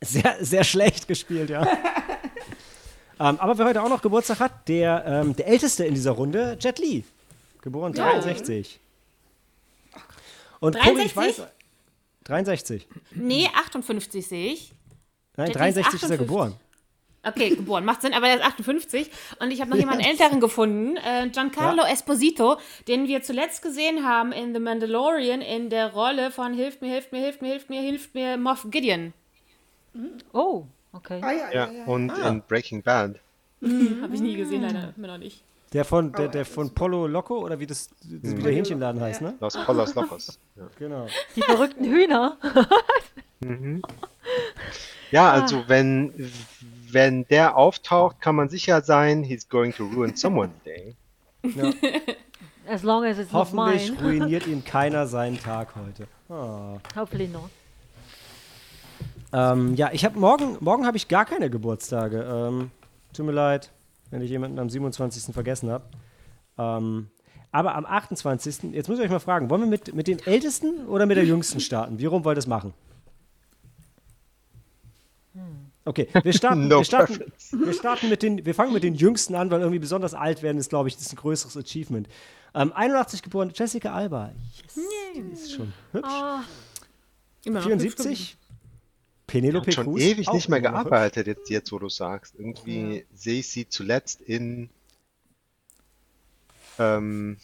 Sehr, 0.01 0.37
sehr 0.39 0.63
schlecht 0.63 1.09
gespielt, 1.09 1.49
ja. 1.49 1.61
ähm, 3.19 3.37
aber 3.37 3.57
wer 3.57 3.65
heute 3.65 3.83
auch 3.83 3.89
noch 3.89 4.01
Geburtstag 4.01 4.39
hat, 4.39 4.65
der, 4.69 5.03
ähm, 5.05 5.35
der 5.35 5.47
älteste 5.47 5.85
in 5.85 5.93
dieser 5.93 6.11
Runde, 6.11 6.57
Jet 6.57 6.79
Li. 6.79 7.03
Geboren 7.61 7.93
ja. 7.93 8.13
63. 8.13 8.79
Und 10.61 10.75
63? 10.75 10.95
Cory, 10.95 11.05
ich 11.05 11.37
weiß. 11.37 11.47
63. 12.23 12.87
Nee, 13.11 13.49
58 13.53 14.25
sehe 14.25 14.53
ich. 14.53 14.73
Nein, 15.35 15.47
Jet 15.47 15.55
63 15.57 15.93
ist, 15.93 16.03
ist, 16.03 16.09
er 16.09 16.17
geboren. 16.17 16.55
Okay, 17.21 17.49
geboren, 17.49 17.83
macht 17.83 18.01
Sinn, 18.01 18.13
aber 18.13 18.27
er 18.27 18.35
ist 18.35 18.45
58. 18.45 19.11
Und 19.39 19.51
ich 19.51 19.59
habe 19.59 19.69
noch 19.69 19.77
jemanden 19.77 20.05
älteren 20.05 20.39
gefunden, 20.39 20.95
äh, 20.97 21.27
Giancarlo 21.27 21.83
ja. 21.83 21.89
Esposito, 21.89 22.57
den 22.87 23.07
wir 23.07 23.21
zuletzt 23.21 23.61
gesehen 23.61 24.05
haben 24.05 24.31
in 24.31 24.53
The 24.53 24.59
Mandalorian 24.59 25.41
in 25.41 25.69
der 25.69 25.91
Rolle 25.91 26.31
von 26.31 26.53
Hilft 26.53 26.81
mir, 26.81 26.91
hilft 26.91 27.11
mir, 27.11 27.19
hilft 27.19 27.41
mir, 27.41 27.51
hilft 27.51 27.69
mir, 27.69 27.81
hilft 27.81 28.15
mir, 28.15 28.37
Moff 28.37 28.67
Gideon. 28.71 29.13
Oh, 30.31 30.65
okay. 30.93 31.19
Ah, 31.21 31.31
ja, 31.31 31.51
ja, 31.51 31.71
ja, 31.71 31.85
und 31.85 32.09
ah. 32.11 32.29
in 32.29 32.41
Breaking 32.47 32.81
Bad. 32.81 33.19
Mhm. 33.59 34.01
Habe 34.01 34.15
ich 34.15 34.21
nie 34.21 34.37
gesehen, 34.37 34.61
leider 34.61 34.93
immer 34.95 35.07
noch 35.07 35.17
nicht. 35.17 35.43
Der 35.73 35.85
von, 35.85 36.11
der, 36.13 36.29
der 36.29 36.45
von 36.45 36.73
Polo 36.73 37.05
Loco 37.05 37.39
oder 37.39 37.59
wie 37.59 37.67
das 37.67 37.89
wie 38.01 38.41
der 38.41 38.53
Hähnchenladen 38.53 38.99
heißt, 38.99 39.21
ne? 39.21 39.35
Los 39.39 39.53
Polos 39.65 39.93
Locos. 39.93 40.39
Ja. 40.55 40.67
Genau. 40.77 41.07
Die 41.35 41.41
verrückten 41.41 41.85
Hühner. 41.85 42.37
mhm. 43.39 43.81
Ja, 45.11 45.31
also 45.31 45.63
wenn, 45.67 46.13
wenn 46.93 47.25
der 47.25 47.57
auftaucht, 47.57 48.21
kann 48.21 48.35
man 48.35 48.49
sicher 48.49 48.81
sein, 48.81 49.23
he's 49.23 49.47
going 49.47 49.73
to 49.73 49.85
ruin 49.85 50.15
someone's 50.15 50.53
day. 50.63 50.95
Ja. 51.43 51.71
As 52.69 52.83
long 52.83 53.03
as 53.03 53.17
it's 53.17 53.33
Hoffentlich 53.33 53.89
not 53.89 54.01
mine. 54.01 54.19
ruiniert 54.19 54.47
ihm 54.47 54.63
keiner 54.63 55.07
seinen 55.07 55.39
Tag 55.39 55.75
heute. 55.75 56.07
Oh. 56.29 56.79
Hopefully 56.95 57.27
not. 57.27 57.49
Ähm, 59.31 59.75
ja, 59.75 59.89
ich 59.91 60.05
habe 60.05 60.19
morgen, 60.19 60.57
morgen 60.59 60.85
habe 60.85 60.97
ich 60.97 61.07
gar 61.07 61.25
keine 61.25 61.49
Geburtstage. 61.49 62.21
Ähm, 62.21 62.71
tut 63.13 63.25
mir 63.25 63.31
leid, 63.31 63.71
wenn 64.11 64.21
ich 64.21 64.29
jemanden 64.29 64.59
am 64.59 64.69
27. 64.69 65.33
vergessen 65.33 65.71
habe. 65.71 65.85
Ähm, 66.57 67.09
aber 67.51 67.75
am 67.75 67.85
28. 67.85 68.73
Jetzt 68.73 68.87
muss 68.87 68.99
ich 68.99 69.05
euch 69.05 69.11
mal 69.11 69.19
fragen, 69.19 69.49
wollen 69.49 69.61
wir 69.61 69.67
mit, 69.67 69.95
mit 69.95 70.07
dem 70.07 70.19
Ältesten 70.25 70.85
oder 70.87 71.05
mit 71.07 71.17
der 71.17 71.25
Jüngsten 71.25 71.59
starten? 71.59 71.97
Wie 71.97 72.05
rum 72.05 72.23
wollt 72.23 72.35
ihr 72.35 72.41
das 72.41 72.47
machen? 72.47 72.73
Okay, 75.89 76.07
wir 76.21 76.33
starten, 76.33 76.67
no 76.67 76.77
wir, 76.77 76.83
starten, 76.83 77.33
wir 77.51 77.73
starten 77.73 78.09
mit 78.09 78.21
den, 78.21 78.45
wir 78.45 78.53
fangen 78.53 78.73
mit 78.73 78.83
den 78.83 78.93
Jüngsten 78.93 79.33
an, 79.33 79.49
weil 79.49 79.61
irgendwie 79.61 79.79
besonders 79.79 80.13
alt 80.13 80.43
werden 80.43 80.59
ist, 80.59 80.69
glaube 80.69 80.87
ich, 80.87 80.95
das 80.95 81.07
ist 81.07 81.13
ein 81.13 81.15
größeres 81.15 81.57
Achievement. 81.57 82.07
Ähm, 82.53 82.71
81 82.73 83.23
geboren, 83.23 83.51
Jessica 83.55 83.91
Alba. 83.91 84.31
Yes, 84.55 84.85
die 85.15 85.19
ist 85.33 85.51
schon 85.51 85.73
hübsch. 85.91 86.07
Oh. 86.07 86.41
74, 87.59 88.37
Penelope 89.25 89.71
schon 89.71 89.85
Cruz 89.85 89.99
ewig 89.99 90.31
nicht 90.31 90.47
mehr 90.47 90.61
gearbeitet, 90.61 91.25
jetzt, 91.25 91.49
jetzt 91.49 91.71
wo 91.71 91.79
du 91.79 91.89
sagst. 91.89 92.35
Irgendwie 92.37 92.97
ja. 92.97 93.03
sehe 93.15 93.39
ich 93.39 93.47
sie 93.47 93.67
zuletzt 93.67 94.21
in 94.21 94.69
ähm, 96.77 97.37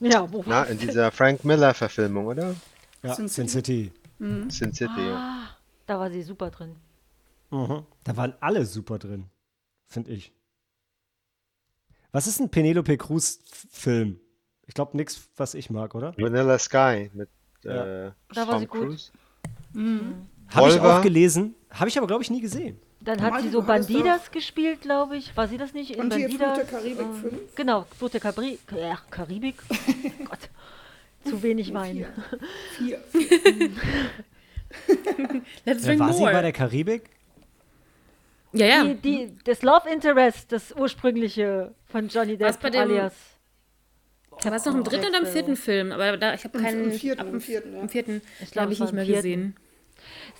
ja, 0.00 0.32
wo 0.32 0.42
na, 0.44 0.64
in 0.64 0.78
dieser 0.78 1.12
Frank 1.12 1.44
Miller-Verfilmung, 1.44 2.26
oder? 2.26 2.56
Ja, 3.04 3.14
Sin 3.14 3.28
City. 3.28 3.92
Mhm. 4.18 4.50
Sin 4.50 4.72
City, 4.72 4.90
ah, 4.98 5.56
Da 5.86 6.00
war 6.00 6.10
sie 6.10 6.22
super 6.22 6.50
drin. 6.50 6.74
Mhm. 7.52 7.84
Da 8.04 8.16
waren 8.16 8.34
alle 8.40 8.64
super 8.66 8.98
drin, 8.98 9.26
finde 9.86 10.10
ich. 10.12 10.32
Was 12.10 12.26
ist 12.26 12.40
ein 12.40 12.48
Penelope 12.50 12.96
Cruz-Film? 12.96 14.18
Ich 14.66 14.74
glaube, 14.74 14.96
nichts, 14.96 15.28
was 15.36 15.54
ich 15.54 15.70
mag, 15.70 15.94
oder? 15.94 16.14
Vanilla 16.16 16.58
Sky 16.58 17.10
mit 17.14 17.28
Ja. 17.62 18.06
äh, 18.08 18.12
Da 18.34 18.48
war 18.48 18.58
sie 18.58 18.66
Tom 18.66 18.80
gut. 18.80 18.88
Cruise. 18.88 19.12
Habe 20.54 20.68
ich 20.68 20.80
auch 20.80 21.00
gelesen, 21.02 21.54
habe 21.70 21.88
ich 21.88 21.96
aber, 21.98 22.06
glaube 22.06 22.22
ich, 22.22 22.30
nie 22.30 22.40
gesehen. 22.40 22.80
Dann 23.00 23.20
hat 23.20 23.40
sie 23.42 23.48
du 23.48 23.60
so 23.60 23.62
Bandidas 23.62 24.30
gespielt, 24.30 24.80
glaube 24.82 25.16
ich. 25.16 25.36
War 25.36 25.48
sie 25.48 25.56
das 25.58 25.72
nicht? 25.74 25.90
In 25.92 26.00
Und 26.00 26.14
hier 26.14 26.28
Bandidas? 26.28 26.58
Flut 26.58 26.70
der 26.72 26.80
Karibik 26.80 27.06
äh, 27.06 27.30
5. 27.30 27.54
Genau, 27.56 27.86
Flut 27.98 28.12
der 28.14 28.20
Kabri 28.20 28.58
ja, 28.76 28.98
Karibik. 29.10 29.56
Gott, 30.24 30.50
zu 31.24 31.42
wenig 31.42 31.74
Wein. 31.74 32.06
Vier. 32.78 33.00
Let's 35.64 35.82
Ja, 35.82 35.88
drink 35.88 36.00
war 36.00 36.12
sie 36.12 36.20
more. 36.20 36.32
bei 36.32 36.42
der 36.42 36.52
Karibik? 36.52 37.10
Ja, 38.52 38.66
ja. 38.66 38.84
Die, 38.84 38.94
die, 38.96 39.38
das 39.44 39.62
Love 39.62 39.88
Interest, 39.90 40.50
das 40.52 40.72
ursprüngliche 40.74 41.74
von 41.86 42.08
Johnny 42.08 42.38
Was 42.40 42.58
Depp 42.58 42.62
bei 42.62 42.70
dem- 42.70 42.80
alias. 42.82 43.14
Da 44.42 44.50
war 44.50 44.56
es 44.56 44.64
noch 44.64 44.74
im 44.74 44.82
dritten 44.82 45.06
oder 45.06 45.20
im 45.20 45.26
vierten 45.26 45.56
Film, 45.56 45.92
aber 45.92 46.16
da, 46.16 46.34
ich 46.34 46.42
habe 46.44 46.58
keinen. 46.58 46.84
im 46.84 46.92
vierten, 46.92 47.20
ab 47.20 47.26
im 47.28 47.40
vierten, 47.40 47.74
ja. 47.74 47.80
Im 47.82 47.88
vierten, 47.88 48.22
Ich 48.40 48.50
da 48.50 48.52
glaub, 48.52 48.62
habe 48.62 48.72
es 48.72 48.78
ich 48.78 48.80
nicht 48.84 48.92
mehr 48.94 49.04
vierten. 49.04 49.22
gesehen. 49.22 49.56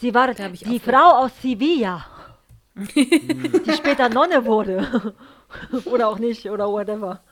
Sie 0.01 0.14
war 0.14 0.33
Da 0.33 0.44
hab 0.44 0.53
ich 0.55 0.64
die 0.64 0.81
Frau 0.81 1.18
aus 1.25 1.31
Sevilla, 1.40 2.07
die 2.75 3.72
später 3.77 4.09
Nonne 4.09 4.44
wurde. 4.46 5.14
oder 5.85 6.09
auch 6.09 6.18
nicht, 6.18 6.46
oder 6.51 6.68
whatever. 6.70 7.22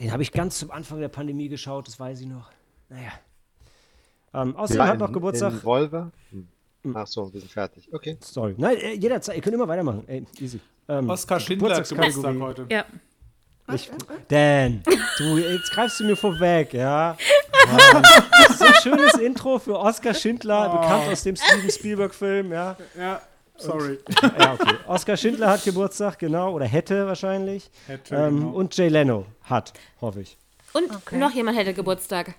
Den 0.00 0.10
habe 0.10 0.22
ich 0.22 0.32
ganz 0.32 0.58
zum 0.58 0.70
Anfang 0.70 1.00
der 1.00 1.08
Pandemie 1.08 1.48
geschaut, 1.48 1.86
das 1.86 2.00
weiß 2.00 2.20
ich 2.22 2.26
noch. 2.26 2.50
Naja. 2.88 3.12
Ähm, 4.34 4.56
außerdem 4.56 4.80
Ja, 4.82 4.88
hat 4.88 4.98
noch 4.98 5.12
Geburtstag. 5.12 5.52
In 5.52 5.60
Volver. 5.60 6.10
Hm. 6.30 6.48
Ach 6.94 7.06
so, 7.06 7.32
wir 7.32 7.40
sind 7.40 7.50
fertig. 7.50 7.88
Okay. 7.92 8.16
Sorry. 8.20 8.54
Nein, 8.56 8.76
äh, 8.76 8.92
jederzeit. 8.94 9.36
Ihr 9.36 9.42
könnt 9.42 9.54
immer 9.54 9.68
weitermachen. 9.68 10.04
Ey, 10.06 10.24
easy. 10.38 10.60
Ähm, 10.88 11.08
Oskar 11.08 11.40
Schindler 11.40 11.76
hat 11.76 11.88
Geburtstag 11.88 12.38
heute. 12.38 12.66
Ja. 12.70 12.84
Ich, 13.74 13.90
Dan, 14.28 14.82
du, 15.18 15.38
jetzt 15.38 15.72
greifst 15.72 15.98
du 15.98 16.04
mir 16.04 16.14
vorweg, 16.14 16.72
ja. 16.72 17.16
ist 18.48 18.58
so 18.60 18.64
ein 18.64 18.74
schönes 18.74 19.14
Intro 19.14 19.58
für 19.58 19.76
Oskar 19.76 20.14
Schindler, 20.14 20.68
bekannt 20.68 21.08
aus 21.10 21.24
dem 21.24 21.34
Steven 21.34 21.68
Spielberg-Film, 21.68 22.52
ja. 22.52 22.76
Ja, 22.96 23.20
sorry. 23.56 23.98
Ja, 24.22 24.54
okay. 24.54 24.74
Oskar 24.86 25.16
Schindler 25.16 25.50
hat 25.50 25.64
Geburtstag, 25.64 26.16
genau, 26.20 26.52
oder 26.52 26.66
hätte 26.66 27.08
wahrscheinlich. 27.08 27.68
Hätte, 27.88 28.14
ähm, 28.14 28.38
genau. 28.38 28.50
Und 28.52 28.76
Jay 28.76 28.88
Leno 28.88 29.26
hat, 29.42 29.72
hoffe 30.00 30.20
ich. 30.20 30.38
Und 30.72 31.12
noch 31.12 31.32
jemand 31.32 31.58
hätte 31.58 31.74
Geburtstag. 31.74 32.36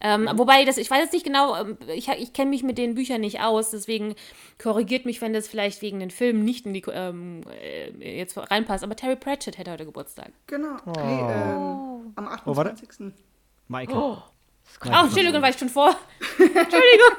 Ähm, 0.00 0.28
wobei, 0.34 0.64
das, 0.64 0.76
ich 0.76 0.90
weiß 0.90 1.00
jetzt 1.00 1.12
nicht 1.12 1.24
genau, 1.24 1.56
ähm, 1.56 1.76
ich, 1.94 2.08
ich 2.08 2.32
kenne 2.32 2.50
mich 2.50 2.62
mit 2.62 2.78
den 2.78 2.94
Büchern 2.94 3.20
nicht 3.20 3.40
aus, 3.40 3.70
deswegen 3.70 4.14
korrigiert 4.62 5.04
mich, 5.06 5.20
wenn 5.20 5.32
das 5.32 5.48
vielleicht 5.48 5.82
wegen 5.82 5.98
den 5.98 6.10
Filmen 6.10 6.44
nicht 6.44 6.66
in 6.66 6.74
die, 6.74 6.84
ähm, 6.92 7.42
äh, 7.60 8.18
jetzt 8.18 8.36
reinpasst. 8.36 8.84
Aber 8.84 8.94
Terry 8.94 9.16
Pratchett 9.16 9.58
hätte 9.58 9.72
heute 9.72 9.84
Geburtstag. 9.84 10.30
Genau. 10.46 10.76
Nee, 10.86 11.20
ähm, 11.32 12.12
am 12.14 12.28
Oh, 12.44 12.56
warte. 12.56 12.72
28. 12.72 13.12
Michael. 13.66 13.96
Oh, 13.96 14.18
Entschuldigung, 14.84 15.42
war 15.42 15.50
ich 15.50 15.58
schon 15.58 15.68
vor. 15.68 15.90
Entschuldigung. 16.38 17.16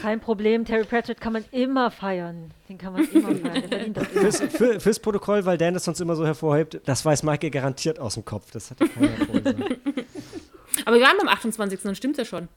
Kein 0.00 0.20
Problem, 0.20 0.64
Terry 0.64 0.84
Pratchett 0.84 1.20
kann 1.20 1.32
man 1.32 1.44
immer 1.52 1.90
feiern. 1.92 2.50
Den 2.68 2.76
kann 2.78 2.92
man 2.92 3.08
immer 3.08 3.36
feiern. 3.36 3.94
Fürs, 3.94 4.40
für, 4.40 4.80
fürs 4.80 4.98
Protokoll, 4.98 5.44
weil 5.44 5.58
Dan 5.58 5.74
das 5.74 5.84
sonst 5.84 6.00
immer 6.00 6.16
so 6.16 6.26
hervorhebt, 6.26 6.80
das 6.84 7.04
weiß 7.04 7.22
Michael 7.22 7.50
garantiert 7.50 8.00
aus 8.00 8.14
dem 8.14 8.24
Kopf. 8.24 8.50
Das 8.50 8.70
hat 8.70 8.80
ja 8.80 8.88
keiner 8.88 9.16
vorher 9.26 9.40
gesagt. 9.42 9.80
Aber 10.84 10.96
wir 10.96 11.02
waren 11.02 11.16
beim 11.18 11.28
28. 11.28 11.80
Dann 11.82 11.94
stimmt 11.94 12.18
ja 12.18 12.24
schon. 12.24 12.48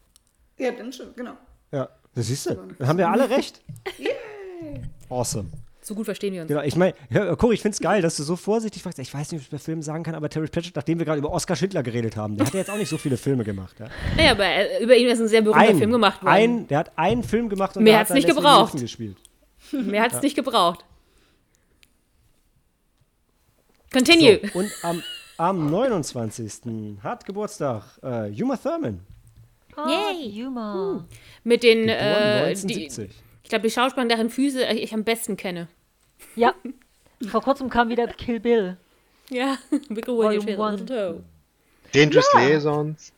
Ja, 0.58 0.71
dann 0.71 0.91
schon, 0.93 1.13
genau. 1.15 1.34
Ja, 1.71 1.89
das 2.13 2.28
siehst 2.28 2.45
du. 2.47 2.56
Dann 2.78 2.88
haben 2.88 2.97
wir 2.97 3.10
alle 3.10 3.30
recht. 3.30 3.62
Awesome. 5.10 5.49
So 5.82 5.93
gut 5.93 6.06
verstehen 6.06 6.34
wir 6.34 6.41
uns. 6.41 6.47
Genau, 6.47 6.63
ich 6.63 6.75
meine, 6.75 6.95
ja, 7.12 7.36
Cory, 7.36 7.54
ich 7.54 7.62
finde 7.62 7.75
es 7.75 7.80
geil, 7.80 8.01
dass 8.01 8.17
du 8.17 8.23
so 8.23 8.36
vorsichtig 8.36 8.82
fragst. 8.82 8.97
Ich 8.97 9.13
weiß 9.13 9.32
nicht, 9.32 9.41
ob 9.41 9.43
ich 9.43 9.51
bei 9.51 9.60
Filmen 9.60 9.84
sagen 9.84 10.04
kann, 10.04 10.15
aber 10.15 10.30
Terry 10.30 10.47
Pratchett, 10.47 10.75
nachdem 10.75 10.97
wir 10.97 11.06
gerade 11.06 11.19
über 11.19 11.32
Oskar 11.32 11.56
Schindler 11.56 11.84
geredet 11.84 12.17
haben, 12.17 12.38
der 12.38 12.47
hat 12.47 12.54
ja 12.56 12.62
jetzt 12.62 12.71
auch 12.71 12.78
nicht 12.78 12.89
so 12.89 12.97
viele 12.97 13.17
Filme 13.17 13.43
gemacht. 13.43 13.75
Ja? 13.80 13.88
Naja, 14.17 14.32
aber 14.32 14.45
äh, 14.45 14.84
über 14.84 14.95
ihn 14.95 15.08
ist 15.08 15.21
ein 15.21 15.28
sehr 15.28 15.43
berühmter 15.43 15.75
Film 15.75 15.91
gemacht 15.91 16.23
worden. 16.23 16.34
Ein, 16.34 16.67
der 16.67 16.80
hat 16.80 16.97
einen 16.97 17.21
Film 17.21 17.49
gemacht 17.49 17.78
und 17.78 17.84
Mehr 17.84 17.99
hat 17.99 18.10
dann 18.10 18.15
nicht 18.15 18.28
gebraucht. 18.28 18.80
Gespielt. 18.80 19.17
Mehr 19.71 20.01
hat 20.01 20.13
es 20.13 20.21
nicht 20.23 20.36
gebraucht. 20.36 20.84
Continue. 23.93 24.41
So, 24.51 24.60
und 24.60 24.71
am, 24.82 25.04
am 25.38 25.69
29. 25.69 26.98
hat 27.04 27.26
Geburtstag 27.26 27.84
äh, 28.02 28.32
Uma 28.41 28.58
Thurman. 28.58 29.00
Yay. 29.78 30.32
Humor. 30.43 31.06
Mit 31.43 31.63
den, 31.63 31.89
äh, 31.89 32.54
die, 32.56 32.76
1970. 32.86 33.10
ich 33.43 33.50
glaube, 33.50 33.63
die 33.67 33.71
Schauspielerin, 33.71 34.10
deren 34.10 34.30
Füße 34.30 34.63
ich 34.67 34.93
am 34.93 35.04
besten 35.04 35.36
kenne. 35.36 35.67
Ja. 36.36 36.54
Vor 37.28 37.41
kurzem 37.41 37.69
kam 37.69 37.89
wieder 37.89 38.08
Kill 38.08 38.39
Bill. 38.39 38.78
Ja, 39.32 39.58
Big 39.89 40.08
William 40.08 40.60
one. 40.60 40.86
Toe. 40.86 41.24
Dangerous 41.91 42.32
Liaisons. 42.36 43.12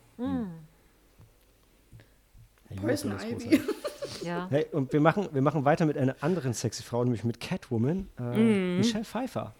Hey, 2.70 2.78
Poison 2.78 3.12
Uma 3.12 3.18
Thurman 3.20 3.38
ist 3.38 3.46
Ivy. 3.46 3.62
Ja. 4.24 4.48
Hey, 4.50 4.66
und 4.72 4.92
wir 4.94 5.02
machen, 5.02 5.28
wir 5.32 5.42
machen 5.42 5.64
weiter 5.66 5.86
mit 5.86 5.98
einer 5.98 6.16
anderen 6.22 6.54
sexy 6.54 6.82
Frau, 6.82 7.04
nämlich 7.04 7.24
mit 7.26 7.40
Catwoman, 7.42 8.08
äh, 8.18 8.24
Mhm. 8.24 8.78
Michelle 8.78 9.04
Pfeiffer. 9.04 9.54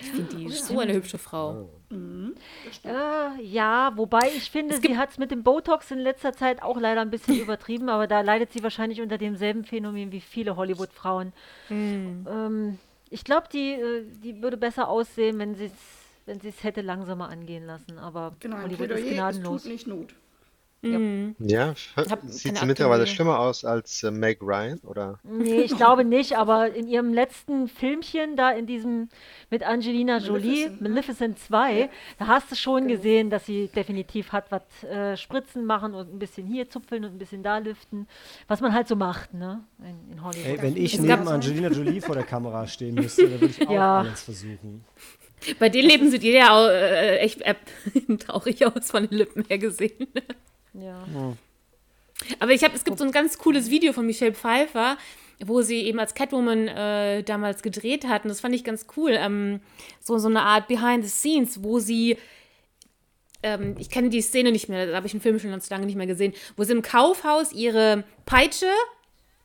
Ich 0.00 0.10
finde 0.10 0.34
die 0.36 0.48
so 0.50 0.78
eine 0.78 0.92
hübsche 0.94 1.18
Frau. 1.18 1.68
Äh, 1.90 3.42
ja, 3.42 3.92
wobei 3.96 4.28
ich 4.36 4.50
finde, 4.50 4.78
sie 4.80 4.96
hat 4.98 5.10
es 5.10 5.18
mit 5.18 5.30
dem 5.30 5.42
Botox 5.42 5.90
in 5.90 5.98
letzter 5.98 6.32
Zeit 6.32 6.62
auch 6.62 6.78
leider 6.78 7.00
ein 7.00 7.10
bisschen 7.10 7.38
übertrieben, 7.40 7.88
aber 7.88 8.06
da 8.06 8.20
leidet 8.20 8.52
sie 8.52 8.62
wahrscheinlich 8.62 9.00
unter 9.00 9.18
demselben 9.18 9.64
Phänomen 9.64 10.12
wie 10.12 10.20
viele 10.20 10.56
Hollywood-Frauen. 10.56 11.32
Ähm, 11.70 12.78
ich 13.10 13.24
glaube, 13.24 13.48
die, 13.52 13.72
äh, 13.72 14.04
die 14.22 14.42
würde 14.42 14.56
besser 14.56 14.88
aussehen, 14.88 15.38
wenn 15.38 15.54
sie 15.54 15.66
es 15.66 15.72
wenn 16.26 16.40
sie 16.40 16.48
es 16.48 16.62
hätte 16.62 16.82
langsamer 16.82 17.30
angehen 17.30 17.64
lassen, 17.66 17.98
aber 17.98 18.34
Genau, 18.40 18.58
Hollywood 18.58 18.90
ist 18.90 18.96
Plädoyer, 18.96 19.06
es 19.08 19.14
gnadenlos. 19.14 19.62
tut 19.62 19.72
nicht 19.72 19.86
Not. 19.86 20.14
Ja, 20.80 21.74
Hab 21.96 22.20
sieht 22.26 22.56
sie 22.56 22.66
mittlerweile 22.66 23.06
schlimmer 23.06 23.40
aus 23.40 23.64
als 23.64 24.02
äh, 24.04 24.12
Meg 24.12 24.38
Ryan, 24.40 24.78
oder? 24.84 25.18
Nee, 25.24 25.62
ich 25.62 25.76
glaube 25.76 26.04
nicht, 26.04 26.36
aber 26.36 26.72
in 26.72 26.86
ihrem 26.86 27.12
letzten 27.12 27.66
Filmchen 27.66 28.36
da 28.36 28.52
in 28.52 28.66
diesem 28.66 29.08
mit 29.50 29.64
Angelina 29.64 30.18
Jolie, 30.18 30.68
Maleficent, 30.78 30.80
Maleficent 30.80 31.38
2, 31.40 31.90
da 32.18 32.26
hast 32.28 32.52
du 32.52 32.54
schon 32.54 32.86
gesehen, 32.86 33.28
dass 33.28 33.46
sie 33.46 33.68
definitiv 33.74 34.30
hat 34.30 34.52
was 34.52 34.62
äh, 34.84 35.16
Spritzen 35.16 35.64
machen 35.64 35.94
und 35.94 36.14
ein 36.14 36.18
bisschen 36.20 36.46
hier 36.46 36.70
zupfeln 36.70 37.04
und 37.04 37.12
ein 37.14 37.18
bisschen 37.18 37.42
da 37.42 37.58
lüften, 37.58 38.06
was 38.46 38.60
man 38.60 38.72
halt 38.72 38.86
so 38.86 38.94
macht, 38.94 39.34
ne, 39.34 39.64
in, 39.80 40.12
in 40.12 40.22
Hollywood. 40.22 40.46
Ey, 40.46 40.62
wenn 40.62 40.76
ich 40.76 40.94
Es 40.94 41.00
neben 41.00 41.26
Angelina 41.26 41.68
Jolie 41.70 42.00
vor 42.00 42.14
der 42.14 42.24
Kamera 42.24 42.66
stehen 42.68 42.94
müsste, 42.94 43.22
dann 43.28 43.40
würde 43.40 43.54
ich 43.58 43.66
auch 43.66 43.72
Ja. 43.72 43.98
alles 43.98 44.22
versuchen. 44.22 44.84
Bei 45.58 45.68
den 45.68 45.86
Leben 45.86 46.10
sieht 46.10 46.22
jeder 46.22 46.52
auch, 46.52 46.66
äh, 46.68 47.18
echt 47.18 47.42
äh, 47.42 47.54
traurig 48.18 48.64
aus 48.66 48.90
von 48.90 49.06
den 49.08 49.18
Lippen 49.18 49.44
her 49.48 49.58
gesehen. 49.58 50.08
Ja. 50.80 51.34
Aber 52.40 52.52
ich 52.52 52.64
habe, 52.64 52.74
es 52.74 52.84
gibt 52.84 52.98
so 52.98 53.04
ein 53.04 53.12
ganz 53.12 53.38
cooles 53.38 53.70
Video 53.70 53.92
von 53.92 54.06
Michelle 54.06 54.34
Pfeiffer, 54.34 54.98
wo 55.44 55.62
sie 55.62 55.82
eben 55.82 56.00
als 56.00 56.14
Catwoman 56.14 56.68
äh, 56.68 57.22
damals 57.22 57.62
gedreht 57.62 58.06
hat. 58.06 58.24
Und 58.24 58.28
das 58.28 58.40
fand 58.40 58.54
ich 58.54 58.64
ganz 58.64 58.86
cool. 58.96 59.12
Ähm, 59.12 59.60
so, 60.00 60.18
so 60.18 60.28
eine 60.28 60.42
Art 60.42 60.68
Behind 60.68 61.04
the 61.04 61.10
Scenes, 61.10 61.62
wo 61.62 61.78
sie. 61.78 62.16
Ähm, 63.42 63.76
ich 63.78 63.88
kenne 63.88 64.08
die 64.08 64.20
Szene 64.20 64.50
nicht 64.50 64.68
mehr, 64.68 64.86
da 64.88 64.96
habe 64.96 65.06
ich 65.06 65.12
einen 65.12 65.20
Film 65.20 65.38
schon 65.38 65.50
ganz 65.50 65.70
lange 65.70 65.86
nicht 65.86 65.94
mehr 65.94 66.08
gesehen, 66.08 66.34
wo 66.56 66.64
sie 66.64 66.72
im 66.72 66.82
Kaufhaus 66.82 67.52
ihre 67.52 68.02
Peitsche 68.26 68.66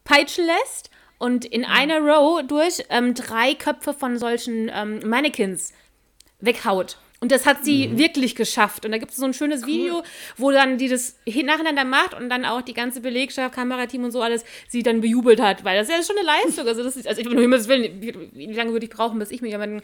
peitschen 0.03 0.45
lässt 0.47 0.89
und 1.19 1.45
in 1.45 1.63
einer 1.63 1.99
Row 1.99 2.41
durch 2.41 2.83
ähm, 2.89 3.13
drei 3.13 3.53
Köpfe 3.53 3.93
von 3.93 4.17
solchen 4.17 4.71
ähm, 4.73 4.99
Mannequins 5.05 5.73
weghaut. 6.39 6.97
Und 7.23 7.31
das 7.31 7.45
hat 7.45 7.63
sie 7.63 7.97
wirklich 7.97 8.35
geschafft. 8.35 8.83
Und 8.83 8.91
da 8.91 8.97
gibt 8.97 9.11
es 9.11 9.17
so 9.17 9.23
ein 9.23 9.33
schönes 9.33 9.65
Video, 9.65 10.03
wo 10.35 10.51
dann 10.51 10.77
die 10.77 10.89
das 10.89 11.15
nacheinander 11.25 11.85
macht 11.85 12.13
und 12.13 12.27
dann 12.27 12.43
auch 12.43 12.61
die 12.61 12.73
ganze 12.73 12.99
Belegschaft, 12.99 13.55
Kamerateam 13.55 14.03
und 14.03 14.11
so 14.11 14.21
alles 14.21 14.43
sie 14.67 14.83
dann 14.83 14.99
bejubelt 14.99 15.39
hat, 15.39 15.63
weil 15.63 15.79
das 15.79 15.87
ist 15.87 15.95
ja 15.95 16.03
schon 16.03 16.17
eine 16.17 16.27
Leistung. 16.27 16.67
Also, 16.67 16.83
das 16.83 16.97
ist, 16.97 17.07
also 17.07 17.21
ich 17.21 17.29
nur 17.29 17.39
Himmels 17.39 17.69
Willen, 17.69 18.01
wie, 18.01 18.13
wie 18.33 18.51
lange 18.51 18.73
würde 18.73 18.87
ich 18.87 18.91
brauchen, 18.91 19.19
bis 19.19 19.31
ich 19.31 19.41
mir 19.41 19.47
jemanden, 19.47 19.81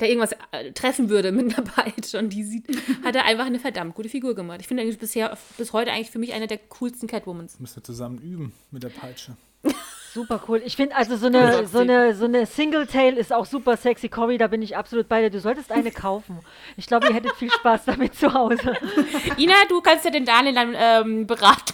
der 0.00 0.10
irgendwas 0.10 0.32
äh, 0.50 0.72
treffen 0.72 1.08
würde 1.08 1.32
mit 1.32 1.56
einer 1.56 1.66
Peitsche 1.66 2.18
und 2.18 2.28
die 2.28 2.44
sieht, 2.44 2.66
hat 3.02 3.16
er 3.16 3.24
einfach 3.24 3.46
eine 3.46 3.58
verdammt 3.58 3.94
gute 3.94 4.10
Figur 4.10 4.34
gemacht. 4.34 4.58
Ich 4.60 4.68
finde 4.68 4.82
eigentlich 4.82 4.98
bisher, 4.98 5.34
bis 5.56 5.72
heute 5.72 5.92
eigentlich 5.92 6.10
für 6.10 6.18
mich 6.18 6.34
eine 6.34 6.46
der 6.46 6.58
coolsten 6.58 7.06
Catwomans. 7.06 7.58
Müssen 7.58 7.76
wir 7.76 7.84
zusammen 7.84 8.18
üben 8.18 8.52
mit 8.70 8.82
der 8.82 8.90
Peitsche. 8.90 9.34
Super 10.12 10.40
cool. 10.46 10.60
Ich 10.64 10.76
finde 10.76 10.94
also 10.94 11.16
so 11.16 11.26
eine, 11.26 11.66
so 11.66 11.78
eine, 11.78 12.14
so 12.14 12.26
eine 12.26 12.44
Single-Tail 12.44 13.16
ist 13.16 13.32
auch 13.32 13.46
super 13.46 13.78
sexy. 13.78 14.10
Cory, 14.10 14.36
da 14.36 14.46
bin 14.46 14.60
ich 14.60 14.76
absolut 14.76 15.08
bei 15.08 15.22
dir. 15.22 15.30
Du 15.30 15.40
solltest 15.40 15.72
eine 15.72 15.90
kaufen. 15.92 16.40
Ich 16.76 16.86
glaube, 16.86 17.08
ihr 17.08 17.14
hättet 17.14 17.32
viel 17.36 17.50
Spaß 17.50 17.86
damit 17.86 18.14
zu 18.14 18.34
Hause. 18.34 18.76
Ina, 19.38 19.54
du 19.70 19.80
kannst 19.80 20.04
ja 20.04 20.10
den 20.10 20.26
Daniel 20.26 20.54
dann 20.54 20.74
ähm, 20.76 21.26
beraten. 21.26 21.72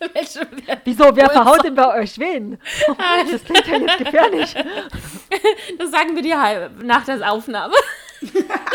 Welche, 0.14 0.48
Wieso? 0.84 1.14
Wer 1.14 1.30
verhaut 1.30 1.62
denn 1.62 1.74
bei 1.74 2.00
euch 2.00 2.18
wen? 2.18 2.58
Das 3.30 3.44
klingt 3.44 3.66
ja 3.66 3.76
jetzt 3.76 3.98
gefährlich. 3.98 4.54
das 5.78 5.90
sagen 5.90 6.16
wir 6.16 6.22
dir 6.22 6.40
halb 6.40 6.82
nach 6.82 7.04
der 7.04 7.30
Aufnahme. 7.30 7.74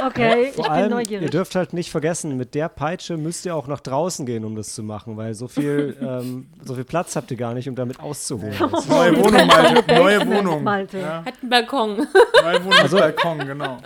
Okay, 0.05 0.51
Vor 0.53 0.65
ich 0.65 0.71
bin 0.71 0.71
allem, 0.71 0.89
ihr 0.91 0.95
neugierig. 0.97 1.31
dürft 1.31 1.55
halt 1.55 1.73
nicht 1.73 1.89
vergessen, 1.89 2.35
mit 2.37 2.53
der 2.53 2.69
Peitsche 2.69 3.17
müsst 3.17 3.45
ihr 3.45 3.55
auch 3.55 3.65
nach 3.67 3.79
draußen 3.79 4.25
gehen, 4.25 4.43
um 4.45 4.55
das 4.55 4.75
zu 4.75 4.83
machen, 4.83 5.17
weil 5.17 5.33
so 5.33 5.47
viel, 5.47 5.95
ähm, 6.01 6.47
so 6.63 6.75
viel 6.75 6.83
Platz 6.83 7.15
habt 7.15 7.31
ihr 7.31 7.37
gar 7.37 7.53
nicht, 7.53 7.67
um 7.69 7.75
damit 7.75 7.99
auszuholen. 7.99 8.53
Das- 8.71 8.87
Neue 8.87 9.15
Wohnung, 9.17 9.47
Malte. 9.47 9.95
Neue 9.95 10.27
Wohnung. 10.27 10.63
Malte. 10.63 10.99
Ja, 10.99 11.23
Hat 11.25 11.33
einen 11.41 11.49
Balkon. 11.49 12.07
neue 12.43 12.63
Wohnung 12.65 12.79
also, 12.79 12.97
Balkon, 12.97 13.39
genau. 13.47 13.77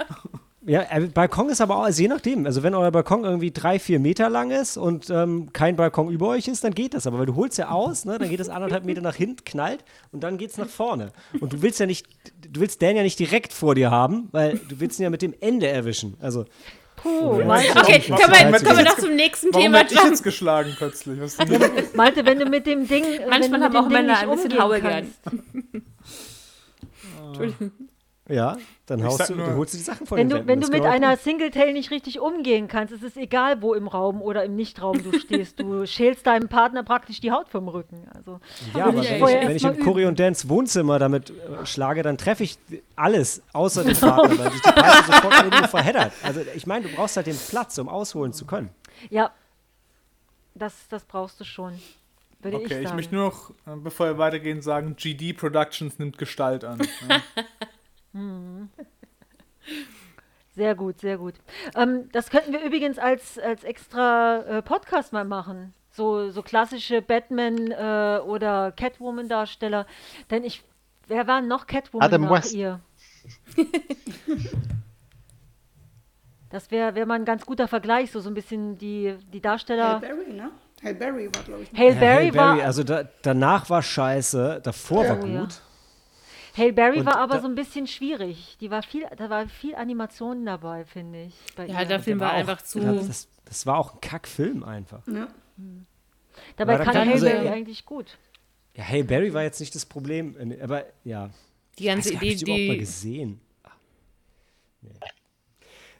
Ja, 0.69 0.85
äh, 0.91 1.07
Balkon 1.07 1.49
ist 1.49 1.61
aber 1.61 1.77
auch, 1.77 1.83
also 1.83 1.99
je 1.99 2.07
nachdem, 2.07 2.45
also 2.45 2.61
wenn 2.61 2.75
euer 2.75 2.91
Balkon 2.91 3.23
irgendwie 3.23 3.49
drei, 3.49 3.79
vier 3.79 3.99
Meter 3.99 4.29
lang 4.29 4.51
ist 4.51 4.77
und 4.77 5.09
ähm, 5.09 5.51
kein 5.51 5.75
Balkon 5.75 6.09
über 6.11 6.27
euch 6.27 6.47
ist, 6.47 6.63
dann 6.63 6.75
geht 6.75 6.93
das. 6.93 7.07
Aber 7.07 7.17
weil 7.17 7.25
du 7.25 7.35
holst 7.35 7.57
ja 7.57 7.69
aus, 7.69 8.05
ne, 8.05 8.19
dann 8.19 8.29
geht 8.29 8.39
es 8.39 8.49
anderthalb 8.49 8.85
Meter 8.85 9.01
nach 9.01 9.15
hinten, 9.15 9.43
knallt 9.45 9.83
und 10.11 10.23
dann 10.23 10.37
geht 10.37 10.51
es 10.51 10.57
nach 10.59 10.69
vorne. 10.69 11.11
Und 11.39 11.53
du 11.53 11.63
willst 11.63 11.79
ja 11.79 11.87
nicht, 11.87 12.05
du 12.47 12.59
willst 12.59 12.83
Dan 12.83 12.95
ja 12.95 13.01
nicht 13.01 13.17
direkt 13.17 13.51
vor 13.51 13.73
dir 13.73 13.89
haben, 13.89 14.27
weil 14.31 14.59
du 14.69 14.79
willst 14.79 14.99
ihn 14.99 15.03
ja 15.03 15.09
mit 15.09 15.23
dem 15.23 15.33
Ende 15.41 15.67
erwischen. 15.67 16.17
Also 16.21 16.45
Puh, 16.97 17.43
Malte, 17.45 17.71
Okay, 17.75 17.99
können 18.01 18.19
wir, 18.19 18.59
können 18.59 18.77
wir 18.77 18.83
noch 18.83 18.97
zum 18.97 19.15
nächsten 19.15 19.47
Warum 19.51 19.63
Thema 19.63 19.77
werde 19.77 19.89
ich 19.89 19.95
jumpen? 19.95 20.11
jetzt 20.11 20.23
geschlagen 20.23 20.73
plötzlich? 20.77 21.17
Malte, 21.95 22.25
wenn 22.25 22.37
du 22.37 22.45
mit 22.45 22.67
dem 22.67 22.87
Ding, 22.87 23.05
Manchmal 23.27 23.63
haben 23.63 23.75
auch 23.75 23.87
Männer 23.89 24.19
ein 24.19 24.29
bisschen 24.29 24.61
Haue 24.61 24.81
gern. 24.81 25.07
kannst, 25.23 25.41
ja, 28.29 28.57
dann, 28.85 28.99
Ich 28.99 29.05
haust 29.05 29.29
du, 29.29 29.35
nur- 29.35 29.55
holst 29.55 29.73
du 29.73 29.77
die 29.77 29.83
Sachen 29.83 30.05
von 30.07 30.17
wenn 30.17 30.29
den 30.29 30.39
du, 30.41 30.47
wenn 30.47 30.61
du 30.61 30.67
mit 30.69 30.83
der 30.83 30.91
einer. 30.91 31.17
Singletail 31.17 31.73
nicht 31.73 31.91
richtig 31.91 32.19
umgehen 32.19 32.67
kannst, 32.67 32.93
ist 32.93 33.03
es 33.03 33.17
egal, 33.17 33.61
wo 33.61 33.73
im 33.73 33.87
Raum 33.87 34.21
oder 34.21 34.43
im 34.45 34.55
Nichtraum 34.55 35.01
du 35.03 35.17
stehst. 35.19 35.59
Du 35.59 35.85
schälst 35.87 36.25
deinem 36.27 36.47
Partner 36.47 36.83
praktisch 36.83 37.19
die 37.19 37.31
Haut 37.31 37.49
vom 37.49 37.67
Rücken. 37.67 38.07
Also, 38.15 38.39
Ja, 38.75 38.85
aber 38.85 38.93
würde 38.95 39.07
ich 39.07 39.21
wenn 39.21 39.41
ich, 39.41 39.47
wenn 39.47 39.55
ich 39.57 39.63
im 39.79 39.83
Cory 39.83 40.05
und 40.05 40.19
Dans 40.19 40.47
Wohnzimmer 40.47 40.99
damit 40.99 41.31
äh, 41.31 41.65
schlage, 41.65 42.01
dann 42.03 42.17
treffe 42.17 42.43
ich 42.43 42.57
alles 42.95 43.41
außer 43.53 43.83
den 43.83 43.95
Partner, 43.99 44.37
weil 44.39 44.51
sich 44.51 44.61
die 44.61 44.71
Peitsche 44.71 45.03
sofort 45.05 45.43
irgendwo 45.43 45.67
verheddert. 45.67 46.13
Also 46.23 46.41
ich 46.55 46.65
meine, 46.67 46.87
du 46.87 46.95
brauchst 46.95 47.17
halt 47.17 47.27
den 47.27 47.37
Platz, 47.37 47.77
um 47.77 47.89
ausholen 47.89 48.31
zu 48.33 48.45
können. 48.45 48.69
Ja, 49.09 49.31
das, 50.55 50.73
das 50.89 51.03
brauchst 51.05 51.39
du 51.39 51.43
schon. 51.45 51.73
Würde 52.41 52.57
ich 52.57 52.65
Okay, 52.65 52.73
sagen. 52.75 52.85
ich 52.85 52.93
möchte 52.93 53.15
nur 53.15 53.25
noch, 53.25 53.49
äh, 53.67 53.75
bevor 53.77 54.05
wir 54.07 54.17
weitergehen, 54.17 54.61
sagen, 54.61 54.95
GD 54.95 55.33
Productions 55.33 55.99
nimmt 55.99 56.17
Gestalt 56.17 56.63
an. 56.63 56.79
Ja. 57.09 57.21
Sehr 60.55 60.75
gut, 60.75 60.99
sehr 60.99 61.17
gut. 61.17 61.35
Ähm, 61.75 62.09
das 62.11 62.29
könnten 62.29 62.51
wir 62.51 62.61
übrigens 62.61 62.97
als, 62.99 63.39
als 63.39 63.63
extra 63.63 64.39
äh, 64.39 64.61
Podcast 64.61 65.13
mal 65.13 65.23
machen. 65.23 65.73
So, 65.91 66.31
so 66.31 66.41
klassische 66.41 67.01
Batman 67.01 67.71
äh, 67.71 68.19
oder 68.25 68.73
Catwoman-Darsteller. 68.73 69.85
Denn 70.29 70.43
ich, 70.43 70.63
wer 71.07 71.27
war 71.27 71.39
noch 71.41 71.65
Catwoman 71.65 72.05
Adam 72.05 72.23
nach 72.23 72.31
West. 72.31 72.53
ihr? 72.53 72.81
Das 76.49 76.71
wäre 76.71 76.95
wär 76.95 77.05
mal 77.05 77.13
ein 77.13 77.25
ganz 77.25 77.45
guter 77.45 77.67
Vergleich, 77.67 78.11
so, 78.11 78.19
so 78.21 78.29
ein 78.29 78.33
bisschen 78.33 78.77
die, 78.77 79.15
die 79.31 79.39
Darsteller. 79.39 80.01
Halle 80.01 80.15
Berry, 80.15 80.33
ne? 80.33 80.49
Halle 80.83 80.95
Berry 80.95 81.29
war, 81.35 81.43
glaube 81.43 81.61
ich. 81.63 81.71
Hale 81.77 81.93
Ja, 81.93 81.99
Berry 81.99 82.29
Halle 82.31 82.37
war, 82.37 82.65
also 82.65 82.83
da, 82.83 83.03
danach 83.21 83.69
war 83.69 83.83
scheiße, 83.83 84.59
davor 84.63 85.07
war 85.07 85.23
Oh, 85.23 85.27
ja. 85.27 85.47
Hale 86.57 86.73
Berry 86.73 86.99
Und 86.99 87.05
war 87.05 87.17
aber 87.17 87.35
da- 87.35 87.41
so 87.41 87.47
ein 87.47 87.55
bisschen 87.55 87.87
schwierig. 87.87 88.57
Die 88.59 88.69
war 88.71 88.81
viel, 88.83 89.05
da 89.17 89.29
war 89.29 89.47
viel 89.47 89.75
Animation 89.75 90.45
dabei, 90.45 90.85
finde 90.85 91.23
ich. 91.23 91.35
Bei 91.55 91.67
Ja, 91.67 91.81
ihr. 91.81 91.87
der 91.87 91.99
Film 91.99 92.19
war 92.19 92.31
auch- 92.33 92.37
einfach 92.37 92.61
zu. 92.61 92.79
Das, 92.79 93.27
das, 93.45 93.65
war 93.65 93.77
auch 93.77 93.93
ein 93.95 94.01
Kackfilm 94.01 94.63
einfach. 94.63 95.05
Ja. 95.07 95.27
Dabei 96.57 96.75
aber 96.75 96.85
da 96.85 96.91
kann 96.91 97.09
also, 97.09 97.25
Berry 97.25 97.47
eigentlich 97.49 97.85
gut. 97.85 98.17
Ja, 98.75 98.83
hey, 98.83 99.03
Barry 99.03 99.33
war 99.33 99.43
jetzt 99.43 99.59
nicht 99.59 99.75
das 99.75 99.85
Problem, 99.85 100.35
aber 100.61 100.85
ja. 101.03 101.29
Die 101.77 101.85
ganze 101.85 102.13
Idee, 102.13 102.35
die 102.35 102.43
überhaupt 102.43 102.67
mal 102.67 102.77
gesehen. 102.77 103.39
Ah. 103.63 103.69
Nee. 104.81 104.89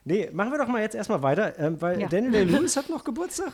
nee, 0.04 0.30
machen 0.32 0.52
wir 0.52 0.58
doch 0.58 0.68
mal 0.68 0.80
jetzt 0.82 0.94
erstmal 0.94 1.22
weiter, 1.22 1.58
ähm, 1.58 1.80
weil 1.80 2.00
Ja. 2.00 2.08
Daniel 2.08 2.32
Day-Lewis 2.32 2.76
hat 2.76 2.88
noch 2.88 3.04
Geburtstag 3.04 3.52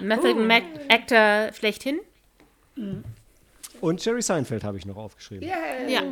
Method 0.00 0.34
Mac 0.34 0.62
Actor 0.88 1.52
schlechthin. 1.54 2.00
Und 3.80 4.04
Jerry 4.04 4.22
Seinfeld 4.22 4.64
habe 4.64 4.78
ich 4.78 4.86
noch 4.86 4.96
aufgeschrieben. 4.96 5.46
Yeah. 5.48 5.88
Ja. 5.88 6.02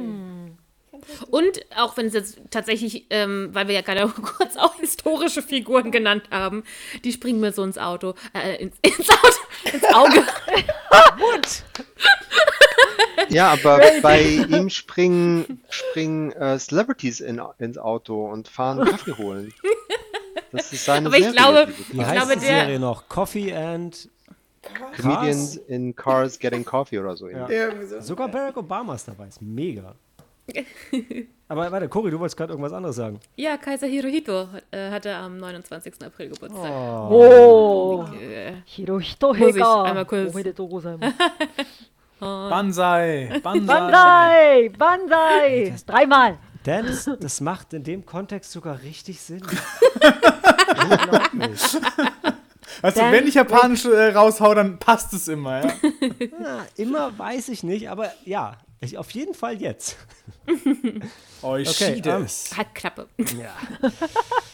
Und 1.31 1.61
auch 1.77 1.97
wenn 1.97 2.07
es 2.07 2.15
jetzt 2.15 2.39
tatsächlich, 2.51 3.07
ähm, 3.11 3.51
weil 3.53 3.67
wir 3.69 3.75
ja 3.75 3.81
gerade 3.83 4.09
kurz 4.23 4.57
auch 4.57 4.75
historische 4.77 5.43
Figuren 5.43 5.91
genannt 5.91 6.25
haben, 6.31 6.65
die 7.05 7.13
springen 7.13 7.41
mir 7.41 7.53
so 7.53 7.63
ins 7.63 7.77
Auto, 7.79 8.15
äh, 8.33 8.57
ins, 8.63 8.77
ins 8.83 9.11
Auto, 9.11 9.73
ins 9.73 9.85
Auge. 9.93 10.25
Ja, 13.29 13.53
aber 13.53 13.81
bei 14.03 14.23
ihm 14.23 14.69
springen, 14.71 15.63
springen 15.71 16.33
äh, 16.33 16.59
Celebrities 16.59 17.21
in, 17.21 17.41
ins 17.59 17.79
Auto 17.79 18.27
und 18.27 18.49
fahren 18.49 18.85
Kaffee 18.87 19.17
holen. 19.17 19.53
Das 20.53 20.73
ist 20.73 20.85
seine 20.85 21.07
Aber 21.09 21.17
ich 21.17 21.25
Serie, 21.25 21.37
glaube, 21.39 21.73
Wie 21.91 22.01
Ich 22.01 22.07
heißt 22.07 22.17
glaube, 22.27 22.35
die 22.41 22.47
der- 22.47 22.61
Serie 22.61 22.79
noch? 22.79 23.09
Coffee 23.09 23.53
and 23.55 24.09
Comedians 25.01 25.57
in 25.57 25.95
Cars 25.95 26.39
Getting 26.39 26.65
Coffee 26.65 26.99
oder 26.99 27.17
so. 27.17 27.29
Ja. 27.29 27.49
Irgendwie 27.49 27.87
so. 27.87 28.01
Sogar 28.01 28.29
Barack 28.29 28.57
Obama 28.57 28.95
ist 28.95 29.07
dabei. 29.09 29.27
Ist 29.29 29.41
mega. 29.43 29.95
Aber 31.49 31.71
warte, 31.73 31.89
Cory, 31.89 32.11
du 32.11 32.19
wolltest 32.19 32.37
gerade 32.37 32.53
irgendwas 32.53 32.73
anderes 32.73 32.97
sagen. 32.97 33.19
Ja, 33.37 33.57
Kaiser 33.57 33.87
Hirohito 33.87 34.49
äh, 34.71 34.91
hatte 34.91 35.15
am 35.15 35.39
29. 35.39 35.95
April 36.05 36.31
Geburtstag. 36.31 36.71
Oh, 37.11 38.05
Äh, 38.21 38.53
Hirohito 38.67 39.33
Muss 39.35 39.57
ich 39.57 39.63
einmal 39.65 40.05
kurz- 40.05 40.35
Banzai, 42.21 43.41
Banzai. 43.43 43.67
Banzai, 43.67 44.71
Banzai. 44.79 45.75
Dreimal. 45.87 46.39
Dan, 46.63 46.87
das, 46.87 47.11
das 47.21 47.41
macht 47.43 47.75
in 47.75 47.83
dem 47.85 48.07
Kontext 48.07 48.53
sogar 48.53 48.81
richtig 48.83 49.21
Sinn. 49.21 49.43
Unglaublich. 50.91 51.61
Weißt 52.83 52.97
du, 52.97 53.01
Dan- 53.01 53.13
wenn 53.13 53.27
ich 53.27 53.35
Japanisch 53.35 53.85
äh, 53.85 54.09
raushau, 54.13 54.55
dann 54.55 54.79
passt 54.79 55.13
es 55.13 55.29
immer, 55.29 55.65
ja? 55.65 55.73
Ja, 56.43 56.67
immer 56.77 57.19
weiß 57.19 57.49
ich 57.49 57.63
nicht, 57.63 57.89
aber 57.91 58.11
ja, 58.25 58.59
ich, 58.81 58.99
auf 58.99 59.11
jeden 59.13 59.35
Fall 59.35 59.61
jetzt. 59.61 59.97
Euch 61.43 61.69
Okay, 61.69 62.03
ähm, 62.05 62.23
es. 62.23 62.55
halt 62.57 62.75
Klappe. 62.75 63.09
Ja. 63.19 63.55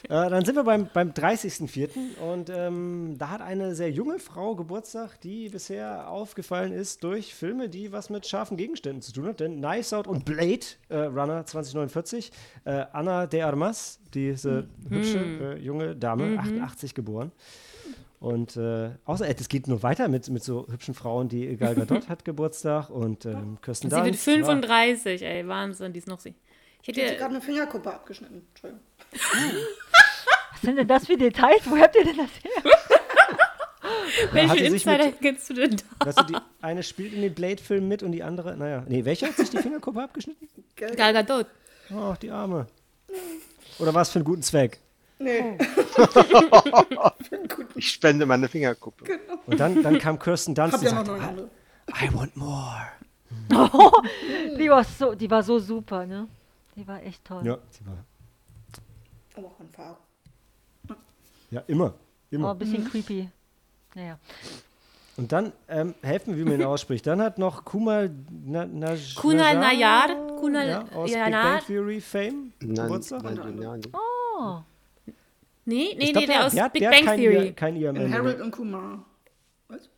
äh, 0.27 0.31
dann 0.31 0.45
sind 0.45 0.55
wir 0.57 0.65
beim, 0.65 0.89
beim 0.93 1.11
30.04. 1.11 2.19
und 2.19 2.51
ähm, 2.51 3.17
da 3.19 3.31
hat 3.31 3.41
eine 3.43 3.75
sehr 3.75 3.91
junge 3.91 4.19
Frau 4.19 4.55
Geburtstag, 4.55 5.21
die 5.21 5.49
bisher 5.49 6.09
aufgefallen 6.09 6.73
ist 6.73 7.03
durch 7.05 7.35
Filme, 7.35 7.69
die 7.69 7.93
was 7.93 8.11
mit 8.11 8.27
scharfen 8.27 8.57
Gegenständen 8.57 9.03
zu 9.03 9.13
tun 9.13 9.27
hat. 9.27 9.41
Denn 9.41 9.59
Knives 9.61 9.93
Out 9.93 10.07
und 10.07 10.25
Blade 10.25 10.61
äh, 10.89 10.97
Runner 10.99 11.45
2049, 11.45 12.31
äh, 12.65 12.85
Anna 12.93 13.27
de 13.27 13.43
Armas, 13.43 14.01
diese 14.15 14.69
hübsche 14.89 15.19
äh, 15.19 15.59
junge 15.59 15.97
Dame, 15.97 16.39
88 16.39 16.95
geboren. 16.95 17.33
Und 18.21 18.57
äh, 18.57 18.91
außer, 19.07 19.27
äh, 19.27 19.35
es 19.39 19.49
geht 19.49 19.67
nur 19.67 19.83
weiter 19.83 20.07
mit, 20.09 20.29
mit 20.29 20.45
so 20.45 20.67
hübschen 20.71 20.93
Frauen, 20.95 21.29
die 21.31 21.57
Gal 21.57 21.75
Gadot 21.77 22.09
hat 22.09 22.25
Geburtstag 22.25 22.91
und 22.91 23.25
ähm, 23.25 23.59
Kirsten 23.63 23.89
Sie 23.91 23.97
wird 23.97 24.07
Dunst. 24.09 24.25
35, 24.25 25.23
ey, 25.23 25.49
Wahnsinn, 25.49 25.93
die 25.95 25.99
ist 26.01 26.07
noch 26.07 26.21
sie. 26.21 26.35
Ich 26.83 26.89
hätte 26.89 27.17
gerade 27.17 27.35
eine 27.35 27.41
Fingerkuppe 27.41 27.93
abgeschnitten. 27.93 28.47
Entschuldigung. 28.51 28.85
Was 30.53 30.61
sind 30.63 30.77
denn 30.77 30.89
das 30.89 31.07
für 31.07 31.17
Details? 31.17 31.63
Wo 31.65 31.77
habt 31.79 31.97
ihr 31.97 32.05
denn 32.05 32.17
das 32.19 32.31
her? 32.43 32.73
welche 34.33 34.55
mit- 34.55 34.73
Insider 34.73 35.13
kennst 35.13 35.49
du 35.51 35.55
denn 35.55 35.77
da? 35.99 36.07
Weißt 36.07 36.21
du, 36.21 36.25
die 36.25 36.37
eine 36.61 36.83
spielt 36.83 37.15
in 37.15 37.23
den 37.23 37.35
Blade-Filmen 37.35 37.89
mit 37.89 38.03
und 38.03 38.13
die 38.13 38.23
andere, 38.23 38.57
naja. 38.57 38.85
Nee, 38.87 39.05
welche 39.05 39.27
hat 39.27 39.37
sich 39.37 39.49
die 39.51 39.59
Fingerkuppe 39.59 40.03
abgeschnitten? 40.03 40.47
Gal 40.77 41.13
Gadot. 41.15 41.47
Ach, 41.95 42.17
die 42.19 42.31
Arme. 42.31 42.67
Oder 43.79 43.95
war 43.95 44.03
es 44.03 44.11
für 44.11 44.19
einen 44.19 44.25
guten 44.27 44.43
Zweck? 44.43 44.79
Nee. 45.21 45.59
Ich 47.77 47.93
spende 47.93 48.27
meine 48.27 48.49
Fingerkuppe. 48.49 49.05
Und 49.47 49.59
dann, 49.61 49.83
dann 49.83 49.99
kam 49.99 50.19
Kirsten 50.19 50.55
Dunst 50.55 50.79
und 50.79 50.83
ja 50.83 50.93
noch 50.93 51.07
sagte, 51.07 51.23
andere. 51.25 51.51
I 52.03 52.15
want 52.15 52.37
more. 52.37 52.83
Die 54.59 54.69
war 54.69 54.85
so, 54.85 55.15
die 55.15 55.31
war 55.31 55.43
so 55.43 55.59
super, 55.59 56.05
ne? 56.05 56.27
Die 56.77 56.87
war 56.87 57.03
echt 57.03 57.25
toll. 57.25 57.47
Ja, 57.47 57.59
sie 57.71 57.87
war, 57.87 57.95
Aber 59.37 59.47
auch 59.49 59.61
in 59.61 59.69
Farbe. 59.71 59.99
ja 61.51 61.63
immer. 61.67 61.95
Oh, 61.95 62.35
immer. 62.35 62.51
ein 62.51 62.59
bisschen 62.59 62.85
creepy. 62.85 63.29
Naja. 63.95 64.19
Und 65.17 65.33
dann, 65.33 65.53
ähm, 65.69 65.95
helfen, 66.03 66.37
wie 66.37 66.45
man 66.45 66.55
ihn 66.55 66.65
ausspricht. 66.65 67.07
Dann 67.07 67.21
hat 67.23 67.39
noch 67.39 67.65
Kumal 67.65 68.11
Na, 68.45 68.67
Na, 68.67 68.95
Kunal 69.17 69.55
Najar, 69.59 70.09
Nayar, 70.09 70.27
Kunal 70.39 70.69
ja, 70.69 70.85
aus 70.95 71.11
Big 71.11 71.19
Nayar. 71.21 71.43
Bang 71.43 71.67
Theory 71.67 72.01
Fame 72.01 72.53
Nein, 72.61 72.75
Geburtstag. 72.75 73.23
nein, 73.23 73.35
nein, 73.35 73.57
nein. 73.59 73.83
Oh, 73.93 74.61
Nee, 75.71 75.95
nee, 75.97 76.05
Ich 76.07 76.13
glaub, 76.13 76.21
nee, 76.23 76.27
der 76.27 76.47
aus 76.47 76.53
der 76.53 76.65
hat- 76.65 76.73
Big 76.73 76.81
der 76.81 76.91
hat 76.91 76.97
Bang 76.97 77.05
kein 77.07 77.21
Theory. 77.21 77.53
Kein 77.53 77.77
In 77.77 77.97
Ende. 77.97 78.13
Harold 78.13 78.41
und 78.41 78.51
Kumar. 78.51 79.05
Was? 79.69 79.89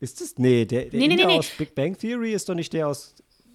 Ist 0.00 0.20
es? 0.20 0.38
Nee, 0.38 0.64
der, 0.64 0.84
der 0.86 1.00
Nee, 1.00 1.08
nee, 1.08 1.16
nee, 1.16 1.24
nee. 1.24 1.38
aus 1.38 1.48
Big 1.56 1.74
Bang 1.74 1.96
Theory 1.98 2.32
ist 2.32 2.48
doch 2.48 2.54
nicht 2.54 2.72
der 2.72 2.88
aus 2.88 3.14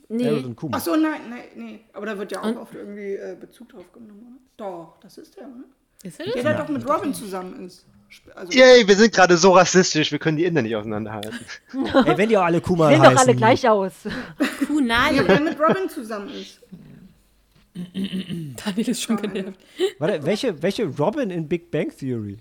Nee. 0.10 0.26
Harold 0.26 0.46
und 0.46 0.56
Kumar. 0.56 0.80
Ach 0.80 0.84
so, 0.84 0.96
nein, 0.96 1.22
nein, 1.30 1.44
nee. 1.56 1.80
Aber 1.94 2.06
da 2.06 2.18
wird 2.18 2.32
ja 2.32 2.42
auch 2.42 2.46
Und? 2.48 2.58
oft 2.58 2.76
irgendwie 2.76 3.14
äh, 3.14 3.36
Bezug 3.40 3.70
drauf 3.70 3.92
genommen, 3.94 4.40
oder? 4.58 4.68
Doch, 4.70 4.98
das 5.02 5.18
ist 5.18 5.36
der, 5.38 5.44
oder? 5.44 5.64
Ist 6.04 6.20
er 6.20 6.26
Der, 6.26 6.34
das? 6.36 6.44
der 6.44 6.58
doch 6.58 6.68
mit 6.70 6.88
Robin 6.90 7.14
zusammen 7.14 7.66
ist. 7.66 7.86
Also, 8.36 8.52
Yay, 8.52 8.88
wir 8.88 8.96
sind 8.96 9.12
gerade 9.14 9.38
so 9.38 9.52
rassistisch, 9.54 10.12
wir 10.12 10.20
können 10.20 10.38
die 10.38 10.44
Inder 10.46 10.62
nicht 10.62 10.76
auseinanderhalten. 10.76 11.34
Ey, 12.06 12.16
wenn 12.18 12.30
die 12.30 12.38
auch 12.38 12.44
alle 12.44 12.62
Kumar 12.62 12.90
sehen 12.92 13.02
heißen. 13.02 13.16
doch 13.16 13.22
alle 13.24 13.36
gleich 13.36 13.68
aus. 13.68 13.94
ja, 14.04 14.12
Kunal. 14.68 15.16
der 15.26 15.40
mit 15.40 15.60
Robin 15.60 15.90
zusammen 15.90 16.30
ist. 16.30 16.60
Daniel 17.94 18.90
ist 18.90 19.02
schon 19.02 19.18
genervt. 19.18 19.60
Warte, 19.98 20.24
welche, 20.26 20.62
welche 20.62 20.86
Robin 20.86 21.30
in 21.30 21.48
Big 21.48 21.72
Bang 21.72 21.90
Theory? 21.90 22.38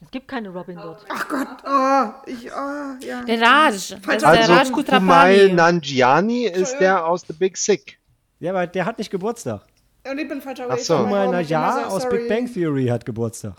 Es 0.00 0.10
gibt 0.10 0.28
keine 0.28 0.50
Robin 0.50 0.76
dort. 0.76 1.04
Ach 1.08 1.28
Gott, 1.28 1.48
oh, 1.64 2.30
ich, 2.30 2.50
oh, 2.52 3.04
ja. 3.04 3.24
Der 3.24 3.40
Raj. 3.40 3.72
Das 3.72 3.90
ist 3.90 4.06
der 4.06 4.28
Also 4.28 4.52
Raj 4.52 4.70
Kumail 4.70 4.72
Kutrapali. 4.72 5.52
Nanjiani 5.52 6.44
ist 6.44 6.78
der 6.78 7.04
aus 7.04 7.22
The 7.26 7.32
Big 7.32 7.56
Sick. 7.56 7.98
Ja, 8.38 8.52
aber 8.52 8.66
der 8.66 8.84
hat 8.84 8.98
nicht 8.98 9.10
Geburtstag. 9.10 9.62
Und 10.08 10.18
ich 10.18 10.28
bin 10.28 10.40
falscher 10.40 10.68
Ach 10.70 10.78
so. 10.78 11.06
Najjar 11.06 11.72
sag, 11.72 11.86
aus 11.86 12.02
sorry. 12.02 12.18
Big 12.18 12.28
Bang 12.28 12.52
Theory 12.52 12.86
hat 12.86 13.04
Geburtstag. 13.04 13.56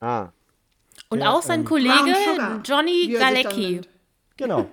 Ah. 0.00 0.28
Und 1.10 1.20
Der, 1.20 1.32
auch 1.32 1.42
sein 1.42 1.60
ähm, 1.60 1.66
Kollege 1.66 2.14
Johnny 2.64 3.08
Galecki. 3.18 3.80
Genau. 4.36 4.66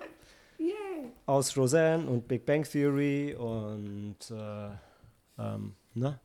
Aus 1.25 1.57
Roseanne 1.57 2.05
und 2.05 2.27
Big 2.27 2.45
Bang 2.45 2.63
Theory 2.63 3.35
und 3.35 4.17
äh, 4.29 4.69
ähm, 5.39 5.75
ne? 5.93 6.19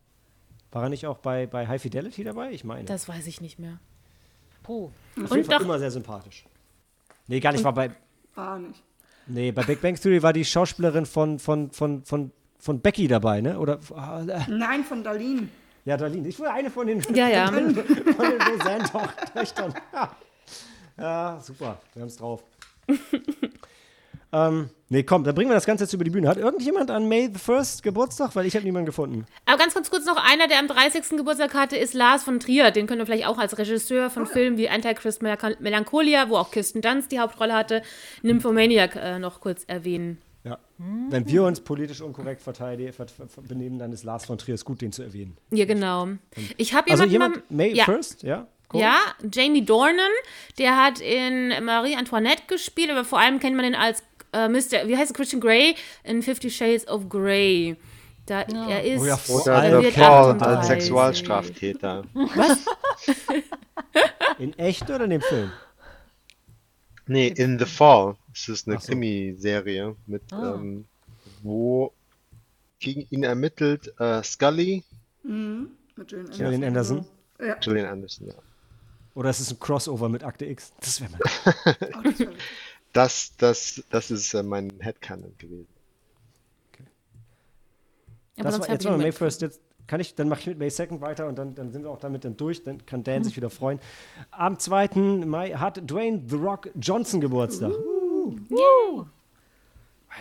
War 0.73 0.85
er 0.85 0.89
nicht 0.89 1.07
auch 1.07 1.19
bei, 1.19 1.47
bei 1.47 1.67
High 1.67 1.83
Fidelity 1.83 2.23
dabei? 2.25 2.53
Ich 2.53 2.63
meine. 2.65 2.85
Das 2.85 3.09
weiß 3.09 3.27
ich 3.27 3.41
nicht 3.41 3.59
mehr. 3.59 3.79
Puh. 4.63 4.87
Auf 4.87 4.93
jeden 5.17 5.23
Und 5.33 5.47
Fall 5.47 5.59
doch, 5.59 5.65
immer 5.65 5.79
sehr 5.79 5.91
sympathisch. 5.91 6.45
Nee, 7.27 7.41
gar 7.41 7.53
nicht. 7.53 7.65
War 7.65 7.73
bei, 7.73 7.91
Ah, 8.37 8.59
nicht. 8.59 8.83
nee, 9.27 9.51
bei 9.53 9.63
Big 9.65 9.81
Bang 9.81 9.97
Theory 9.97 10.23
war 10.23 10.33
die 10.33 10.45
Schauspielerin 10.45 11.07
von, 11.07 11.39
von, 11.39 11.71
von, 11.73 12.05
von, 12.05 12.31
von 12.59 12.81
Becky 12.81 13.09
dabei, 13.09 13.41
ne? 13.41 13.59
Oder, 13.59 13.81
äh, 13.97 14.41
Nein, 14.49 14.85
von 14.85 15.03
Darlene. 15.03 15.49
ja, 15.85 15.97
Darlene. 15.97 16.29
Ich 16.29 16.39
war 16.39 16.53
eine 16.53 16.71
von 16.71 16.87
den, 16.87 17.01
ja, 17.15 17.29
ja. 17.29 17.47
von 17.49 17.57
den 17.75 17.79
Roseanne-Töchtern. 17.79 19.75
Ja. 19.93 20.17
ja, 20.99 21.41
super. 21.41 21.81
Wir 21.95 22.03
haben 22.03 22.09
es 22.09 22.17
drauf. 22.17 22.45
ähm, 24.33 24.71
nee, 24.91 25.03
komm, 25.03 25.25
dann 25.25 25.35
bringen 25.35 25.49
wir 25.51 25.55
das 25.55 25.65
Ganze 25.65 25.85
jetzt 25.85 25.95
über 25.95 26.05
die 26.05 26.11
Bühne. 26.11 26.29
Hat 26.29 26.37
irgendjemand 26.37 26.91
an 26.91 27.09
May 27.09 27.31
the 27.33 27.41
1st 27.41 27.83
Geburtstag? 27.83 28.37
Weil 28.37 28.45
ich 28.45 28.55
habe 28.55 28.65
niemanden 28.67 28.87
gefunden. 28.87 29.25
Aber 29.47 29.57
ganz, 29.57 29.73
ganz 29.75 29.91
kurz 29.91 30.05
noch 30.05 30.23
einer, 30.23 30.47
der 30.47 30.59
am 30.59 30.69
30. 30.69 31.17
Geburtstag 31.17 31.55
hatte, 31.55 31.77
ist 31.77 31.95
Lars 31.95 32.23
von 32.25 32.39
Trier. 32.39 32.71
Den 32.71 32.87
können 32.87 32.99
wir 32.99 33.07
vielleicht 33.07 33.27
auch 33.27 33.39
als 33.39 33.57
Regisseur 33.57 34.11
von 34.11 34.27
Filmen 34.27 34.59
wie 34.59 34.69
Antichrist 34.69 35.23
Melanch- 35.23 35.59
Melancholia, 35.61 36.29
wo 36.29 36.37
auch 36.37 36.51
Kirsten 36.51 36.83
Dunst 36.83 37.11
die 37.11 37.19
Hauptrolle 37.19 37.55
hatte, 37.55 37.83
Nymphomaniac 38.23 38.97
äh, 38.97 39.19
noch 39.19 39.41
kurz 39.41 39.65
erwähnen. 39.67 40.19
Ja. 40.45 40.59
Wenn 40.79 41.29
wir 41.29 41.45
uns 41.45 41.61
politisch 41.61 42.01
unkorrekt 42.01 42.41
verteidigen, 42.43 42.93
ver 42.95 43.07
ver 43.09 43.27
benehmen, 43.43 43.79
dann 43.79 43.93
ist 43.93 44.05
Lars 44.05 44.25
von 44.25 44.39
Trier 44.39 44.55
es 44.55 44.65
gut, 44.65 44.81
den 44.81 44.91
zu 44.93 45.03
erwähnen. 45.03 45.37
Ja, 45.51 45.67
genau. 45.67 46.09
Ich 46.57 46.73
habe 46.73 46.91
Also 46.91 47.05
jemand, 47.05 47.51
May 47.51 47.75
ja. 47.75 47.85
1st, 47.85 48.25
ja? 48.27 48.47
Cool. 48.73 48.81
Ja, 48.83 48.97
Jamie 49.33 49.65
Dornan, 49.65 50.11
der 50.59 50.77
hat 50.83 51.01
in 51.01 51.53
Marie 51.65 51.97
Antoinette 51.97 52.45
gespielt, 52.47 52.91
aber 52.91 53.05
vor 53.05 53.19
allem 53.19 53.41
kennt 53.41 53.57
man 53.57 53.65
ihn 53.67 53.75
als 53.75 54.03
äh, 54.33 54.49
Mr. 54.49 54.87
Wie 54.87 54.97
heißt 54.97 55.11
er? 55.11 55.15
Christian 55.15 55.41
Grey 55.41 55.75
in 56.05 56.23
Fifty 56.23 56.51
Shades 56.51 56.87
of 56.89 57.09
Grey. 57.09 57.77
Da, 58.27 58.43
Er 58.43 58.85
ist 58.85 59.01
Oh 59.03 59.07
ja, 59.07 59.17
vor 59.17 59.45
er 59.47 59.79
The 59.79 59.85
wird 59.85 59.95
Fall 59.95 60.31
38. 60.33 60.47
als 60.59 60.67
Sexualstraftäter. 60.69 62.05
In 64.39 64.59
echt 64.59 64.89
oder 64.91 65.05
in 65.05 65.11
dem 65.11 65.21
Film? 65.21 65.51
Nee, 67.07 67.29
In 67.29 67.59
the 67.59 67.65
Fall. 67.67 68.17
Das 68.33 68.49
ist 68.49 68.69
eine 68.69 68.79
so. 68.79 68.87
Krimiserie, 68.89 69.97
mit, 70.07 70.23
Ah. 70.33 70.55
ähm, 70.55 70.87
wo 71.43 71.93
gegen 72.79 73.07
ihn 73.11 73.25
ermittelt 73.25 73.93
äh, 73.99 74.23
Scully, 74.23 74.85
Mhm. 75.23 75.73
Mit 75.97 76.13
Jane 76.13 76.31
Gillian 76.31 76.65
Anderson? 76.65 77.05
Ja, 77.39 77.55
Gillian 77.57 77.87
Anderson, 77.87 78.29
ja. 78.29 78.35
Oder 79.15 79.29
ist 79.31 79.41
es 79.41 79.51
ein 79.51 79.59
Crossover 79.59 80.09
mit 80.09 80.23
Akte 80.25 80.47
X? 80.47 80.73
Das 80.81 81.01
wäre 81.01 81.11
mal. 81.11 81.21
oh, 81.99 82.03
das 82.05 82.21
war 82.21 82.33
Das, 82.93 83.37
das, 83.37 83.83
das 83.91 84.11
ist 84.11 84.35
äh, 84.35 84.43
mein 84.43 84.73
Headcanon 84.81 85.37
gewesen. 85.39 85.69
Aber 88.37 88.51
Das 88.51 88.61
war 88.61 88.71
jetzt 88.71 88.85
mal 88.85 88.99
May 88.99 89.11
1st. 89.11 89.43
Jetzt 89.43 89.61
kann 89.87 90.01
ich, 90.01 90.15
dann 90.15 90.29
mache 90.29 90.41
ich 90.41 90.47
mit 90.47 90.59
May 90.59 90.69
2nd 90.69 91.01
weiter 91.01 91.27
und 91.27 91.37
dann, 91.37 91.55
dann 91.55 91.73
sind 91.73 91.83
wir 91.83 91.91
auch 91.91 91.99
damit 91.99 92.25
dann 92.25 92.37
durch. 92.37 92.63
Dann 92.63 92.85
kann 92.87 93.03
Dan 93.03 93.25
sich 93.25 93.37
wieder 93.37 93.51
freuen. 93.51 93.81
Am 94.31 94.59
2. 94.59 94.89
Mai 95.27 95.51
hat 95.51 95.83
Dwayne 95.89 96.23
The 96.27 96.37
Rock 96.37 96.71
Johnson 96.81 97.21
Geburtstag. 97.21 97.73
Uh. 97.73 98.37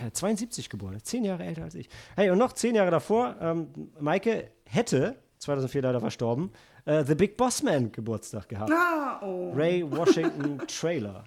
Ist 0.05 0.17
72 0.17 0.69
geboren, 0.69 0.97
zehn 1.03 1.23
Jahre 1.25 1.43
älter 1.43 1.63
als 1.63 1.75
ich. 1.75 1.89
Hey, 2.15 2.29
und 2.29 2.38
noch 2.38 2.53
zehn 2.53 2.75
Jahre 2.75 2.91
davor, 2.91 3.36
ähm, 3.41 3.67
Maike 3.99 4.51
hätte, 4.65 5.15
2004 5.39 5.82
leider 5.82 5.99
verstorben, 5.99 6.51
äh, 6.86 7.03
The 7.03 7.15
Big 7.15 7.36
Boss 7.36 7.63
Man 7.63 7.91
Geburtstag 7.91 8.47
gehabt. 8.47 8.71
Ah, 8.71 9.19
oh, 9.21 9.51
Ray 9.53 9.84
Washington 9.89 10.60
Trailer. 10.67 11.23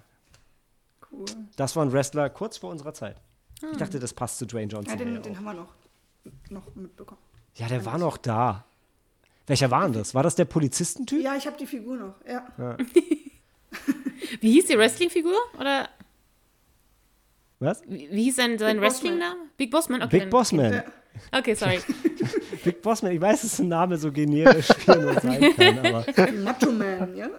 Cool. 1.13 1.25
Das 1.55 1.75
war 1.75 1.85
ein 1.85 1.91
Wrestler 1.93 2.29
kurz 2.29 2.57
vor 2.57 2.69
unserer 2.71 2.93
Zeit. 2.93 3.21
Ich 3.71 3.77
dachte, 3.77 3.99
das 3.99 4.13
passt 4.13 4.39
zu 4.39 4.45
Dwayne 4.45 4.71
Ja, 4.71 4.77
Johnson. 4.79 4.97
den, 4.97 5.13
ja, 5.15 5.19
den 5.21 5.33
auch. 5.33 5.37
haben 5.37 5.43
wir 5.45 5.53
noch, 5.53 5.73
noch 6.49 6.75
mitbekommen. 6.75 7.21
ja, 7.55 7.67
der 7.67 7.85
war 7.85 7.97
noch 7.97 8.17
da. 8.17 8.65
Welcher 9.47 9.71
war 9.71 9.83
denn 9.83 9.93
das? 9.93 10.13
War 10.15 10.23
das 10.23 10.35
der 10.35 10.45
Polizistentyp? 10.45 11.21
Ja, 11.21 11.35
ich 11.35 11.45
habe 11.47 11.57
die 11.57 11.65
Figur 11.67 11.95
noch. 11.97 12.15
Ja. 12.27 12.77
Wie 14.41 14.51
hieß 14.51 14.65
die 14.67 14.77
Wrestling-Figur? 14.77 15.35
Oder 15.59 15.89
Was? 17.59 17.81
wie 17.87 18.09
wie 18.11 18.23
hieß 18.23 18.35
sein, 18.35 18.57
sein 18.57 18.77
Big 18.77 18.81
Boss 18.81 18.93
Wrestling-Name? 19.03 19.39
Big 19.57 19.71
Bossman? 19.71 20.01
Okay, 20.01 20.09
Big 20.11 20.21
dann- 20.21 20.29
Boss 20.29 20.51
Man. 20.51 20.73
Ja. 20.73 20.83
Okay, 21.31 21.53
sorry. 21.55 21.79
Big 22.63 22.81
Boss 22.81 23.01
Man, 23.01 23.11
ich 23.11 23.21
weiß, 23.21 23.41
dass 23.41 23.59
ein 23.59 23.67
Name 23.67 23.97
so 23.97 24.11
generisch 24.11 24.67
hier 24.85 24.95
nur 24.95 25.13
sein 25.19 25.53
kann, 25.55 25.79
aber 25.79 26.05
Macho 26.43 26.71
Man, 26.71 27.15
ja? 27.15 27.29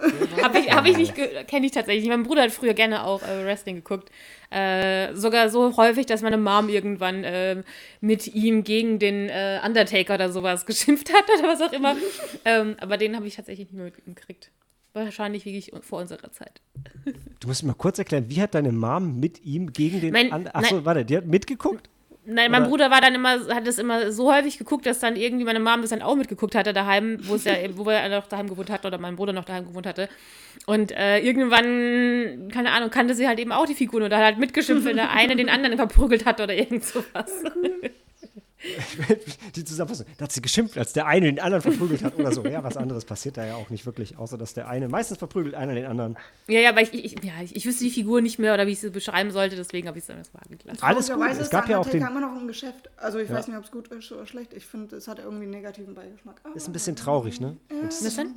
Habe 0.42 0.58
ich, 0.58 0.70
hab 0.72 0.86
ich 0.86 0.96
nicht, 0.96 1.14
kenne 1.48 1.66
ich 1.66 1.72
tatsächlich. 1.72 2.08
Mein 2.08 2.22
Bruder 2.22 2.42
hat 2.42 2.50
früher 2.52 2.74
gerne 2.74 3.04
auch 3.04 3.22
äh, 3.22 3.44
Wrestling 3.44 3.76
geguckt. 3.76 4.10
Äh, 4.50 5.14
sogar 5.14 5.48
so 5.50 5.76
häufig, 5.76 6.06
dass 6.06 6.22
meine 6.22 6.36
Mom 6.38 6.68
irgendwann 6.68 7.24
äh, 7.24 7.62
mit 8.00 8.34
ihm 8.34 8.62
gegen 8.64 8.98
den 8.98 9.28
äh, 9.28 9.60
Undertaker 9.64 10.14
oder 10.14 10.30
sowas 10.30 10.66
geschimpft 10.66 11.12
hat 11.12 11.24
oder 11.38 11.48
was 11.48 11.60
auch 11.62 11.72
immer. 11.72 11.96
ähm, 12.44 12.76
aber 12.80 12.96
den 12.96 13.16
habe 13.16 13.26
ich 13.26 13.36
tatsächlich 13.36 13.68
nicht 13.70 13.76
mehr 13.76 13.86
mitgekriegt. 13.86 14.50
Wahrscheinlich 14.92 15.44
wirklich 15.44 15.72
vor 15.80 16.00
unserer 16.00 16.30
Zeit. 16.30 16.60
du 17.40 17.48
musst 17.48 17.64
mir 17.64 17.68
mal 17.68 17.74
kurz 17.74 17.98
erklären, 17.98 18.26
wie 18.28 18.40
hat 18.40 18.54
deine 18.54 18.70
Mom 18.70 19.18
mit 19.18 19.44
ihm 19.44 19.72
gegen 19.72 20.00
den 20.00 20.12
Mein- 20.12 20.30
An 20.32 20.46
Achso, 20.48 20.84
warte, 20.84 21.04
die 21.04 21.16
hat 21.16 21.26
mitgeguckt? 21.26 21.88
Nein, 22.26 22.50
mein 22.50 22.62
Oder- 22.62 22.70
Bruder 22.70 22.90
war 22.90 23.00
dann 23.00 23.14
immer, 23.14 23.32
hat 23.54 23.66
es 23.68 23.78
immer 23.78 24.10
so 24.10 24.32
häufig 24.32 24.56
geguckt, 24.58 24.86
dass 24.86 24.98
dann 24.98 25.16
irgendwie 25.16 25.44
meine 25.44 25.60
Mom 25.60 25.82
das 25.82 25.90
dann 25.90 26.00
auch 26.02 26.16
mitgeguckt 26.16 26.54
hatte 26.54 26.72
daheim, 26.72 27.18
wo 27.22 27.34
es 27.34 27.44
ja, 27.44 27.52
wo 27.76 27.88
er 27.90 28.08
noch 28.08 28.26
daheim 28.26 28.48
gewohnt 28.48 28.70
hatte 28.70 28.86
oder 28.88 28.98
mein 28.98 29.16
Bruder 29.16 29.32
noch 29.32 29.44
daheim 29.44 29.66
gewohnt 29.66 29.86
hatte. 29.86 30.08
Und 30.66 30.92
äh, 30.92 31.18
irgendwann, 31.18 32.48
keine 32.50 32.70
Ahnung, 32.72 32.90
kannte 32.90 33.14
sie 33.14 33.28
halt 33.28 33.38
eben 33.38 33.52
auch 33.52 33.66
die 33.66 33.74
Figuren 33.74 34.04
oder 34.04 34.16
hat 34.16 34.24
halt 34.24 34.38
mitgeschimpft, 34.38 34.86
wenn 34.86 34.96
der 34.96 35.10
eine 35.14 35.36
den 35.36 35.48
anderen 35.50 35.76
verprügelt 35.76 36.24
hat 36.24 36.40
oder 36.40 36.54
irgend 36.54 36.84
sowas. 36.84 37.42
Die 39.56 39.64
Zusammenfassung. 39.64 40.06
Da 40.18 40.24
hat 40.24 40.32
sie 40.32 40.42
geschimpft, 40.42 40.78
als 40.78 40.92
der 40.92 41.06
eine 41.06 41.26
den 41.26 41.40
anderen 41.40 41.62
verprügelt 41.62 42.02
hat 42.02 42.18
oder 42.18 42.32
so. 42.32 42.44
Ja, 42.44 42.62
was 42.64 42.76
anderes 42.76 43.04
passiert 43.04 43.36
da 43.36 43.44
ja 43.46 43.54
auch 43.56 43.70
nicht 43.70 43.86
wirklich, 43.86 44.16
außer 44.18 44.38
dass 44.38 44.54
der 44.54 44.68
eine 44.68 44.88
meistens 44.88 45.18
verprügelt 45.18 45.54
einer 45.54 45.74
den 45.74 45.86
anderen. 45.86 46.16
Ja, 46.48 46.60
ja, 46.60 46.70
aber 46.70 46.82
ich, 46.82 46.92
ich, 46.94 47.12
ja, 47.24 47.32
ich, 47.42 47.54
ich 47.56 47.66
wüsste 47.66 47.84
die 47.84 47.90
Figur 47.90 48.20
nicht 48.20 48.38
mehr 48.38 48.54
oder 48.54 48.66
wie 48.66 48.72
ich 48.72 48.80
sie 48.80 48.90
beschreiben 48.90 49.30
sollte, 49.30 49.56
deswegen 49.56 49.88
habe 49.88 49.98
ich 49.98 50.02
es 50.02 50.08
dann 50.08 50.18
erstmal 50.18 50.42
gelassen. 50.48 50.82
Alles 50.82 51.10
gut. 51.10 51.24
Es 51.38 51.50
gab 51.50 51.68
ja 51.68 51.78
auch 51.78 51.88
den. 51.88 52.02
immer 52.02 52.20
noch 52.20 52.40
im 52.40 52.46
Geschäft. 52.46 52.90
Also 52.96 53.18
ich 53.18 53.28
Ja. 53.28 53.36
weiß 53.36 53.48
nicht, 53.48 53.56
ob 53.56 53.64
es 53.64 53.70
gut 53.70 53.88
ist 53.88 54.10
oder 54.12 54.26
schlecht. 54.26 54.54
Ich 54.54 54.66
finde, 54.66 54.96
es 54.96 55.08
hat 55.08 55.18
irgendwie 55.18 55.44
einen 55.44 55.52
negativen 55.52 55.94
Beigeschmack. 55.94 56.40
Ist 56.54 56.68
ein 56.68 56.72
bisschen 56.72 56.96
traurig, 56.96 57.40
ne? 57.40 57.56
Was 57.82 58.14
denn? 58.16 58.34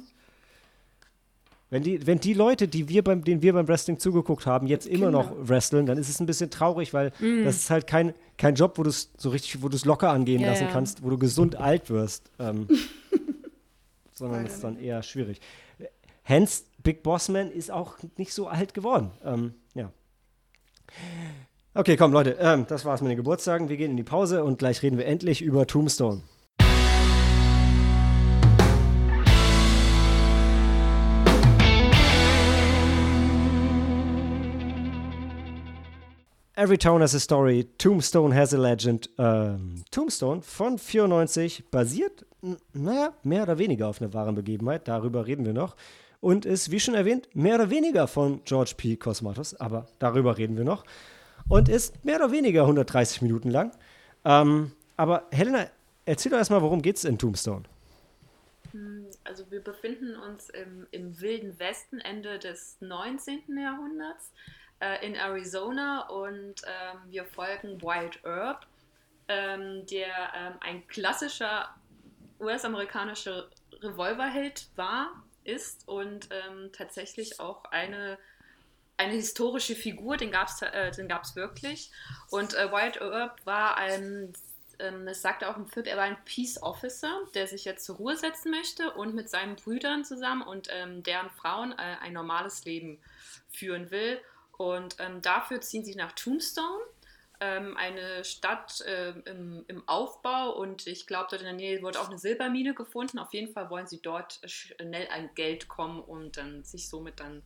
Wenn 1.69 1.83
die, 1.83 2.07
wenn 2.07 2.19
die 2.19 2.33
Leute, 2.33 2.69
die 2.69 2.87
wir 2.87 3.03
beim, 3.03 3.25
denen 3.25 3.41
wir 3.41 3.51
beim 3.51 3.67
Wrestling 3.67 3.99
zugeguckt 3.99 4.45
haben, 4.45 4.67
jetzt 4.67 4.87
immer 4.87 5.11
noch 5.11 5.33
wresteln, 5.37 5.85
dann 5.85 5.97
ist 5.97 6.07
es 6.07 6.21
ein 6.21 6.25
bisschen 6.25 6.49
traurig, 6.49 6.93
weil 6.93 7.11
das 7.43 7.57
ist 7.57 7.69
halt 7.69 7.87
kein, 7.87 8.13
kein 8.37 8.55
Job, 8.55 8.77
wo 8.77 8.83
du 8.83 8.89
es 8.89 9.11
so 9.17 9.29
richtig, 9.29 9.61
wo 9.61 9.67
du 9.67 9.75
es 9.75 9.83
locker 9.83 10.09
angehen 10.09 10.41
Mm. 10.41 10.43
Ja, 10.45 10.49
lassen 10.51 10.63
ja. 10.65 10.71
kannst, 10.71 11.03
wo 11.03 11.09
du 11.09 11.17
gesund 11.17 11.57
alt 11.57 11.89
wirst. 11.89 12.31
Ähm, 12.39 12.67
sondern 14.13 14.45
es 14.45 14.55
ist 14.55 14.63
dann 14.63 14.79
eher 14.79 15.03
schwierig. 15.03 15.41
Hence, 16.23 16.63
Big 16.83 17.03
Boss 17.03 17.27
Man 17.29 17.51
ist 17.51 17.69
auch 17.71 17.95
nicht 18.17 18.33
so 18.33 18.47
alt 18.47 18.73
geworden. 18.73 19.11
Ähm, 19.25 19.53
ja. 19.73 19.91
Okay, 21.73 21.97
komm, 21.97 22.13
Leute, 22.13 22.37
ähm, 22.39 22.65
das 22.67 22.85
war's 22.85 23.01
mit 23.01 23.11
den 23.11 23.17
Geburtstagen. 23.17 23.69
Wir 23.69 23.77
gehen 23.77 23.91
in 23.91 23.97
die 23.97 24.03
Pause 24.03 24.43
und 24.43 24.57
gleich 24.57 24.81
reden 24.83 24.97
wir 24.97 25.05
endlich 25.05 25.41
über 25.41 25.67
Tombstone. 25.67 26.21
Every 36.57 36.79
Town 36.79 37.01
has 37.01 37.13
a 37.13 37.19
Story, 37.19 37.65
Tombstone 37.77 38.33
has 38.33 38.51
a 38.51 38.57
Legend. 38.57 39.07
Ähm, 39.19 39.83
Tombstone 39.91 40.41
von 40.41 40.79
94 40.79 41.69
basiert, 41.69 42.25
naja, 42.73 43.13
mehr 43.21 43.43
oder 43.43 43.59
weniger 43.59 43.87
auf 43.87 44.01
einer 44.01 44.11
wahren 44.11 44.33
Begebenheit, 44.33 44.87
darüber 44.87 45.27
reden 45.27 45.45
wir 45.45 45.53
noch. 45.53 45.75
Und 46.19 46.47
ist, 46.47 46.71
wie 46.71 46.79
schon 46.79 46.95
erwähnt, 46.95 47.29
mehr 47.35 47.53
oder 47.53 47.69
weniger 47.69 48.07
von 48.07 48.43
George 48.43 48.73
P. 48.75 48.95
Cosmatos, 48.95 49.53
aber 49.53 49.85
darüber 49.99 50.39
reden 50.39 50.57
wir 50.57 50.63
noch. 50.63 50.83
Und 51.47 51.69
ist 51.69 52.03
mehr 52.03 52.15
oder 52.15 52.31
weniger 52.31 52.61
130 52.61 53.21
Minuten 53.21 53.51
lang. 53.51 53.71
Ähm, 54.25 54.71
aber 54.95 55.27
Helena, 55.29 55.67
erzähl 56.05 56.31
doch 56.31 56.39
erstmal, 56.39 56.63
worum 56.63 56.81
geht's 56.81 57.03
in 57.03 57.19
Tombstone? 57.19 57.65
Also 59.25 59.43
wir 59.51 59.63
befinden 59.63 60.15
uns 60.15 60.49
im, 60.49 60.87
im 60.89 61.21
wilden 61.21 61.59
Westen 61.59 61.99
Ende 61.99 62.39
des 62.39 62.77
19. 62.79 63.41
Jahrhunderts 63.55 64.31
äh, 64.79 65.05
in 65.05 65.15
Arizona 65.15 66.07
und 66.07 66.61
ähm, 66.65 66.99
wir 67.07 67.25
folgen 67.25 67.81
Wild 67.81 68.23
Herb, 68.23 68.65
ähm, 69.27 69.85
der 69.87 70.33
ähm, 70.35 70.53
ein 70.61 70.87
klassischer 70.87 71.75
US-amerikanischer 72.39 73.49
Revolverheld 73.81 74.69
war, 74.75 75.23
ist 75.43 75.87
und 75.87 76.29
ähm, 76.31 76.71
tatsächlich 76.73 77.39
auch 77.39 77.65
eine, 77.65 78.17
eine 78.97 79.13
historische 79.13 79.75
Figur, 79.75 80.17
den 80.17 80.31
gab 80.31 80.49
es 80.49 80.61
äh, 80.61 81.35
wirklich. 81.35 81.91
Und 82.29 82.53
äh, 82.53 82.71
Wyatt 82.71 83.01
Earp 83.01 83.45
war 83.45 83.77
ein, 83.77 84.33
ähm, 84.79 85.05
das 85.05 85.21
sagt 85.21 85.41
er 85.41 85.49
auch 85.49 85.57
im 85.57 85.67
Film, 85.67 85.85
er 85.85 85.97
war 85.97 86.03
ein 86.03 86.17
Peace 86.25 86.61
Officer, 86.61 87.21
der 87.33 87.47
sich 87.47 87.65
jetzt 87.65 87.85
zur 87.85 87.95
Ruhe 87.95 88.17
setzen 88.17 88.51
möchte 88.51 88.91
und 88.91 89.15
mit 89.15 89.29
seinen 89.29 89.55
Brüdern 89.55 90.03
zusammen 90.03 90.41
und 90.41 90.67
ähm, 90.71 91.01
deren 91.03 91.29
Frauen 91.31 91.71
äh, 91.71 91.95
ein 92.01 92.13
normales 92.13 92.65
Leben 92.65 92.99
führen 93.49 93.89
will. 93.89 94.19
Und 94.57 94.95
ähm, 94.99 95.21
dafür 95.21 95.61
ziehen 95.61 95.85
sie 95.85 95.95
nach 95.95 96.11
Tombstone 96.13 96.81
ähm, 97.39 97.77
eine 97.77 98.23
Stadt 98.23 98.81
äh, 98.81 99.11
im, 99.25 99.63
im, 99.67 99.87
Aufbau 99.87 100.51
und 100.51 100.87
ich 100.87 101.05
glaube, 101.05 101.27
dort 101.29 101.41
in 101.41 101.47
der 101.47 101.53
Nähe 101.53 101.81
wurde 101.83 101.99
auch 101.99 102.09
eine 102.09 102.17
Silbermine 102.17 102.73
gefunden. 102.73 103.19
Auf 103.19 103.33
jeden 103.33 103.53
Fall 103.53 103.69
wollen 103.69 103.87
sie 103.87 104.01
dort 104.01 104.39
schnell 104.45 105.07
an 105.09 105.29
Geld 105.35 105.67
kommen 105.67 106.01
und 106.01 106.37
dann 106.37 106.63
sich 106.63 106.89
somit 106.89 107.19
dann 107.19 107.43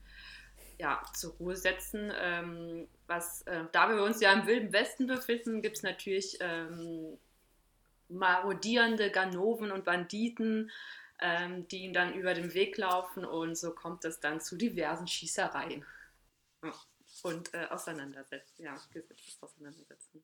ja, 0.80 1.02
zur 1.14 1.34
Ruhe 1.34 1.58
setzen. 1.58 2.12
Ähm, 2.18 2.88
was, 3.08 3.42
äh, 3.44 3.66
da 3.72 3.90
wir 3.90 4.02
uns 4.02 4.22
ja 4.22 4.32
im 4.32 4.48
Wilden 4.48 4.72
Westen 4.72 5.08
befinden, 5.08 5.62
gibt 5.62 5.78
es 5.78 5.84
natürlich 5.84 6.38
ähm, 6.40 7.18
marodierende 8.08 9.12
Ganoven 9.12 9.72
und 9.72 9.84
Banditen, 9.84 10.72
ähm, 11.20 11.68
die 11.68 11.84
ihnen 11.84 11.94
dann 11.94 12.14
über 12.14 12.34
den 12.34 12.54
Weg 12.54 12.78
laufen 12.78 13.26
und 13.26 13.58
so 13.58 13.72
kommt 13.72 14.06
es 14.06 14.22
dann 14.22 14.40
zu 14.40 14.56
diversen 14.56 15.08
Schießereien. 15.08 15.86
Ja 16.64 16.74
und 17.24 17.54
äh, 17.54 17.66
auseinandersetzen, 17.70 18.64
ja, 18.64 18.76
gesetztes 18.94 19.42
Auseinandersetzen. 19.42 20.24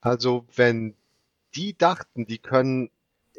Also 0.00 0.46
wenn 0.54 0.94
die 1.54 1.76
dachten, 1.76 2.26
die 2.26 2.38
können 2.38 2.90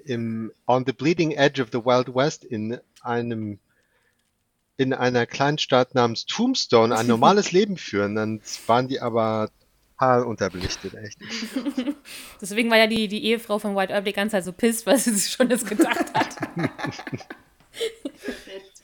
im 0.06 0.52
on 0.66 0.86
the 0.86 0.94
bleeding 0.94 1.32
edge 1.32 1.62
of 1.62 1.70
the 1.72 1.86
Wild 1.86 2.14
West 2.14 2.44
in 2.44 2.80
einem 3.02 3.60
in 4.78 4.94
einer 4.94 5.26
Kleinstadt 5.26 5.94
namens 5.94 6.26
Tombstone 6.26 6.96
ein 6.96 7.08
normales 7.08 7.52
Leben 7.54 7.78
führen, 7.78 8.16
dann 8.16 8.42
waren 8.66 8.88
die 8.88 9.02
aber 9.02 9.50
total 10.00 10.24
unterbelichtet, 10.24 10.94
echt. 10.96 11.18
Deswegen 12.42 12.70
war 12.70 12.78
ja 12.78 12.88
die, 12.88 13.08
die 13.08 13.26
Ehefrau 13.26 13.60
von 13.60 13.76
White 13.76 13.94
Earp 13.94 14.06
die 14.06 14.14
ganze 14.14 14.34
Zeit 14.34 14.46
so 14.46 14.54
pisst, 14.54 14.86
weil 14.86 14.98
sie 14.98 15.14
sich 15.14 15.32
schon 15.32 15.50
das 15.50 15.66
gedacht 15.66 16.14
hat. 16.14 16.36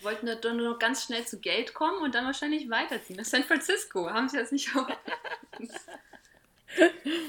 wollten 0.05 0.27
da 0.27 0.53
nur 0.53 0.71
noch 0.71 0.79
ganz 0.79 1.03
schnell 1.03 1.25
zu 1.25 1.39
Geld 1.39 1.73
kommen 1.73 2.01
und 2.01 2.15
dann 2.15 2.25
wahrscheinlich 2.25 2.69
weiterziehen. 2.69 3.17
Nach 3.17 3.25
San 3.25 3.43
Francisco 3.43 4.09
haben 4.09 4.29
sie 4.29 4.37
das 4.37 4.51
nicht 4.51 4.69
auch. 4.75 4.87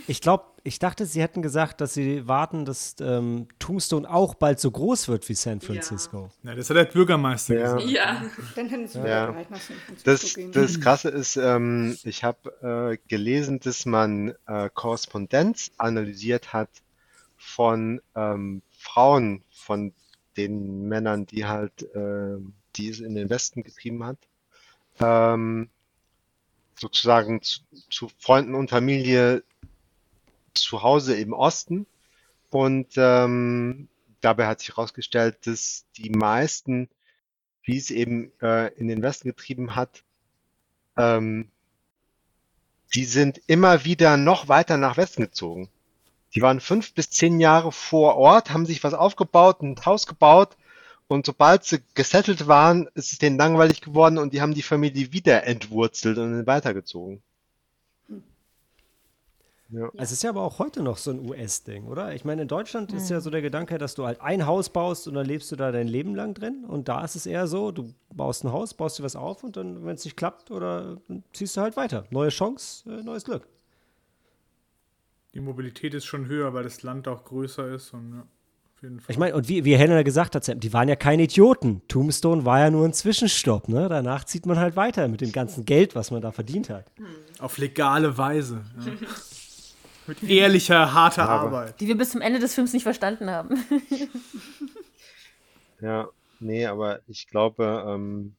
Ich 0.09 0.21
glaube, 0.21 0.45
ich 0.65 0.79
dachte, 0.79 1.07
sie 1.07 1.23
hätten 1.23 1.43
gesagt, 1.43 1.81
dass 1.81 1.95
sie 1.95 2.27
warten, 2.27 2.65
dass 2.65 2.97
ähm, 3.01 3.47
Tombstone 3.59 4.09
auch 4.09 4.35
bald 4.35 4.59
so 4.59 4.71
groß 4.71 5.09
wird 5.09 5.29
wie 5.29 5.35
San 5.35 5.61
Francisco. 5.61 6.31
Ja, 6.43 6.51
ja 6.51 6.57
das 6.57 6.71
hat 6.71 6.77
der 6.77 6.85
Bürgermeister 6.87 7.55
ja. 7.55 7.75
gesagt. 7.75 7.91
Ja. 7.91 8.25
Dann 8.57 8.69
hätten 8.69 8.89
sie 8.89 8.99
ja. 8.99 9.27
bereit, 9.27 9.51
nach 9.51 9.61
San 9.61 9.77
Francisco 9.77 10.41
das, 10.53 10.53
das 10.53 10.81
Krasse 10.81 11.09
ist, 11.11 11.37
ähm, 11.37 11.97
ich 12.03 12.25
habe 12.25 12.99
äh, 13.01 13.09
gelesen, 13.09 13.61
dass 13.61 13.87
man 13.87 14.35
äh, 14.47 14.69
Korrespondenz 14.73 15.71
analysiert 15.79 16.53
hat 16.53 16.71
von 17.37 18.01
ähm, 18.15 18.63
Frauen, 18.73 19.45
von 19.53 19.93
den 20.37 20.89
Männern, 20.89 21.27
die 21.27 21.47
halt 21.47 21.83
äh, 21.95 22.39
die 22.77 22.89
es 22.89 23.01
in 23.01 23.15
den 23.15 23.31
Westen 23.31 23.63
getrieben 23.63 24.05
hat, 24.05 24.19
ähm, 25.01 25.69
sozusagen 26.79 27.43
zu, 27.43 27.61
zu, 27.91 28.11
Freunden 28.19 28.55
und 28.55 28.71
Familie 28.71 29.43
zu 30.55 30.83
Hause 30.83 31.17
im 31.17 31.33
Osten. 31.33 31.87
Und 32.51 32.95
ähm, 32.97 33.89
dabei 34.21 34.47
hat 34.47 34.61
sich 34.61 34.71
herausgestellt, 34.71 35.47
dass 35.47 35.85
die 35.97 36.11
meisten, 36.11 36.89
wie 37.63 37.77
es 37.77 37.91
eben 37.91 38.33
äh, 38.41 38.73
in 38.75 38.89
den 38.89 39.03
Westen 39.03 39.29
getrieben 39.29 39.75
hat, 39.75 40.05
ähm, 40.97 41.51
die 42.95 43.05
sind 43.05 43.41
immer 43.47 43.85
wieder 43.85 44.17
noch 44.17 44.49
weiter 44.49 44.77
nach 44.77 44.97
Westen 44.97 45.23
gezogen. 45.23 45.69
Die 46.35 46.43
waren 46.43 46.61
fünf 46.61 46.95
bis 46.95 47.11
zehn 47.11 47.41
Jahre 47.41 47.73
vor 47.73 48.17
Ort, 48.17 48.51
haben 48.51 48.67
sich 48.67 48.85
was 48.85 48.95
aufgebaut, 48.95 49.63
ein 49.63 49.77
Haus 49.85 50.07
gebaut, 50.07 50.57
und 51.09 51.27
sobald 51.27 51.65
sie 51.65 51.83
gesettelt 51.95 52.49
waren, 52.49 52.89
ist 52.95 53.13
es 53.13 53.19
denen 53.19 53.39
langweilig 53.39 53.81
geworden 53.81 54.19
und 54.19 54.33
die 54.33 54.41
haben 54.41 54.55
die 54.55 54.63
Familie 54.63 55.13
wieder 55.13 55.45
entwurzelt 55.45 56.19
und 56.19 56.47
weitergezogen. 56.47 57.23
Ja. 59.69 59.91
Es 59.97 60.13
ist 60.13 60.23
ja 60.23 60.31
aber 60.31 60.43
auch 60.43 60.61
heute 60.61 60.83
noch 60.83 60.97
so 60.97 61.11
ein 61.11 61.29
US-Ding, 61.29 61.87
oder? 61.87 62.15
Ich 62.15 62.25
meine, 62.25 62.43
in 62.43 62.49
Deutschland 62.49 62.93
mhm. 62.93 62.99
ist 62.99 63.11
ja 63.11 63.21
so 63.21 63.31
der 63.31 63.43
Gedanke, 63.43 63.79
dass 63.79 63.95
du 63.97 64.07
halt 64.07 64.21
ein 64.21 64.47
Haus 64.47 64.71
baust 64.71 65.09
und 65.09 65.15
dann 65.15 65.27
lebst 65.27 65.51
du 65.51 65.57
da 65.57 65.73
dein 65.73 65.89
Leben 65.89 66.15
lang 66.15 66.35
drin. 66.35 66.65
Und 66.65 66.89
da 66.89 67.05
ist 67.05 67.17
es 67.17 67.27
eher 67.27 67.49
so, 67.49 67.73
du 67.73 67.93
baust 68.15 68.45
ein 68.45 68.53
Haus, 68.53 68.75
baust 68.75 68.99
dir 68.99 69.03
was 69.03 69.17
auf 69.17 69.43
und 69.43 69.57
dann, 69.57 69.85
wenn 69.85 69.97
es 69.97 70.05
nicht 70.05 70.17
klappt, 70.17 70.53
oder 70.53 71.01
ziehst 71.33 71.57
du 71.57 71.63
halt 71.63 71.77
weiter. 71.77 72.05
Neue 72.11 72.29
Chance, 72.29 72.89
äh, 72.89 73.03
neues 73.03 73.25
Glück. 73.25 73.49
Die 75.35 75.41
Mobilität 75.41 75.95
ist 75.95 76.07
schon 76.07 76.27
höher, 76.27 76.55
weil 76.55 76.63
das 76.63 76.83
Land 76.83 77.09
auch 77.09 77.25
größer 77.25 77.69
ist 77.69 77.93
und 77.93 78.13
ja. 78.13 78.27
Ich 79.09 79.19
meine, 79.19 79.35
und 79.35 79.49
wie, 79.49 79.65
wie 79.65 79.77
Helena 79.77 80.03
gesagt 80.03 80.35
hat, 80.35 80.63
die 80.63 80.73
waren 80.73 80.89
ja 80.89 80.97
keine 80.97 81.25
Idioten. 81.25 81.83
Tombstone 81.89 82.45
war 82.45 82.61
ja 82.61 82.71
nur 82.71 82.85
ein 82.85 82.93
Zwischenstopp. 82.93 83.69
Ne? 83.69 83.89
Danach 83.89 84.25
zieht 84.25 84.47
man 84.47 84.59
halt 84.59 84.77
weiter 84.77 85.09
mit 85.09 85.21
dem 85.21 85.33
ganzen 85.33 85.65
Geld, 85.65 85.95
was 85.95 86.11
man 86.11 86.23
da 86.23 86.33
verdient 86.33 86.71
hat. 86.71 86.91
Auf 87.39 87.59
legale 87.59 88.17
Weise. 88.19 88.65
Ja. 88.85 88.93
mit 90.07 90.23
ehrlicher, 90.23 90.93
harter 90.93 91.23
ja, 91.23 91.29
Arbeit. 91.29 91.81
Die 91.81 91.89
wir 91.89 91.97
bis 91.97 92.11
zum 92.11 92.21
Ende 92.21 92.39
des 92.39 92.55
Films 92.55 92.73
nicht 92.73 92.85
verstanden 92.85 93.31
haben. 93.31 93.65
ja, 95.81 96.09
nee, 96.41 96.67
aber 96.67 97.01
ich 97.07 97.29
glaube, 97.29 97.85
ähm, 97.89 98.37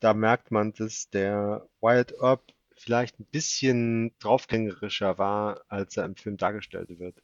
da 0.00 0.14
merkt 0.14 0.50
man, 0.50 0.72
dass 0.72 1.08
der 1.10 1.66
Wild 1.80 2.14
Earp 2.20 2.42
vielleicht 2.76 3.20
ein 3.20 3.26
bisschen 3.30 4.12
draufgängerischer 4.18 5.18
war, 5.18 5.60
als 5.68 5.96
er 5.96 6.04
im 6.04 6.16
Film 6.16 6.36
dargestellt 6.36 6.88
wird 6.98 7.22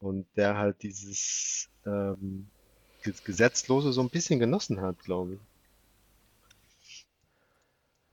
und 0.00 0.26
der 0.36 0.56
halt 0.56 0.82
dieses 0.82 1.68
ähm, 1.86 2.48
Gesetzlose 3.02 3.92
so 3.92 4.00
ein 4.00 4.10
bisschen 4.10 4.40
genossen 4.40 4.80
hat, 4.80 4.98
glaube 5.04 5.34
ich. 5.34 5.40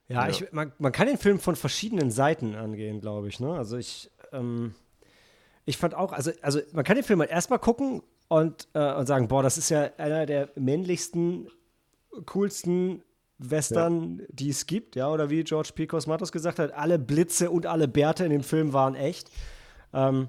Ja, 0.08 0.24
ja. 0.24 0.30
Ich, 0.30 0.52
man, 0.52 0.72
man, 0.78 0.92
kann 0.92 1.06
den 1.06 1.18
Film 1.18 1.38
von 1.38 1.56
verschiedenen 1.56 2.10
Seiten 2.10 2.54
angehen, 2.54 3.00
glaube 3.00 3.28
ich. 3.28 3.40
Ne? 3.40 3.52
Also 3.52 3.76
ich, 3.76 4.10
ähm, 4.32 4.74
ich 5.66 5.76
fand 5.76 5.94
auch, 5.94 6.12
also, 6.12 6.30
also 6.40 6.60
man 6.72 6.84
kann 6.84 6.96
den 6.96 7.04
Film 7.04 7.20
halt 7.20 7.30
erstmal 7.30 7.58
gucken 7.58 8.02
und, 8.28 8.68
äh, 8.72 8.94
und 8.94 9.06
sagen, 9.06 9.28
boah, 9.28 9.42
das 9.42 9.58
ist 9.58 9.68
ja 9.68 9.90
einer 9.98 10.24
der 10.24 10.50
männlichsten, 10.54 11.50
coolsten 12.24 13.02
Western, 13.38 14.18
ja. 14.18 14.24
die 14.30 14.50
es 14.50 14.66
gibt, 14.66 14.96
ja, 14.96 15.10
oder 15.10 15.30
wie 15.30 15.44
George 15.44 15.70
P. 15.74 15.86
Cosmatos 15.86 16.32
gesagt 16.32 16.58
hat, 16.58 16.72
alle 16.72 16.98
Blitze 16.98 17.50
und 17.50 17.66
alle 17.66 17.86
Bärte 17.86 18.24
in 18.24 18.30
dem 18.30 18.42
Film 18.42 18.72
waren 18.72 18.94
echt. 18.94 19.30
Ähm, 19.92 20.28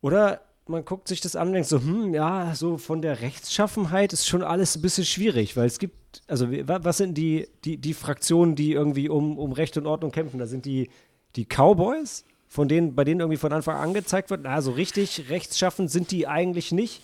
oder 0.00 0.40
man 0.66 0.84
guckt 0.84 1.08
sich 1.08 1.20
das 1.20 1.34
an 1.34 1.48
und 1.48 1.54
denkt 1.54 1.68
so, 1.68 1.80
hm, 1.80 2.14
ja, 2.14 2.54
so 2.54 2.76
von 2.76 3.00
der 3.00 3.20
Rechtschaffenheit 3.20 4.12
ist 4.12 4.26
schon 4.26 4.42
alles 4.42 4.76
ein 4.76 4.82
bisschen 4.82 5.04
schwierig, 5.04 5.56
weil 5.56 5.66
es 5.66 5.78
gibt, 5.78 6.22
also 6.26 6.48
was 6.50 6.98
sind 6.98 7.16
die, 7.16 7.48
die, 7.64 7.78
die 7.78 7.94
Fraktionen, 7.94 8.54
die 8.54 8.72
irgendwie 8.72 9.08
um, 9.08 9.38
um 9.38 9.52
Recht 9.52 9.76
und 9.76 9.86
Ordnung 9.86 10.12
kämpfen? 10.12 10.38
Da 10.38 10.46
sind 10.46 10.66
die, 10.66 10.90
die 11.36 11.46
Cowboys, 11.46 12.24
von 12.48 12.68
denen, 12.68 12.94
bei 12.94 13.04
denen 13.04 13.20
irgendwie 13.20 13.38
von 13.38 13.52
Anfang 13.52 13.76
an 13.76 13.94
gezeigt 13.94 14.30
wird, 14.30 14.40
na, 14.44 14.60
so 14.62 14.72
richtig 14.72 15.28
rechtschaffend 15.30 15.90
sind 15.90 16.10
die 16.10 16.26
eigentlich 16.26 16.72
nicht. 16.72 17.02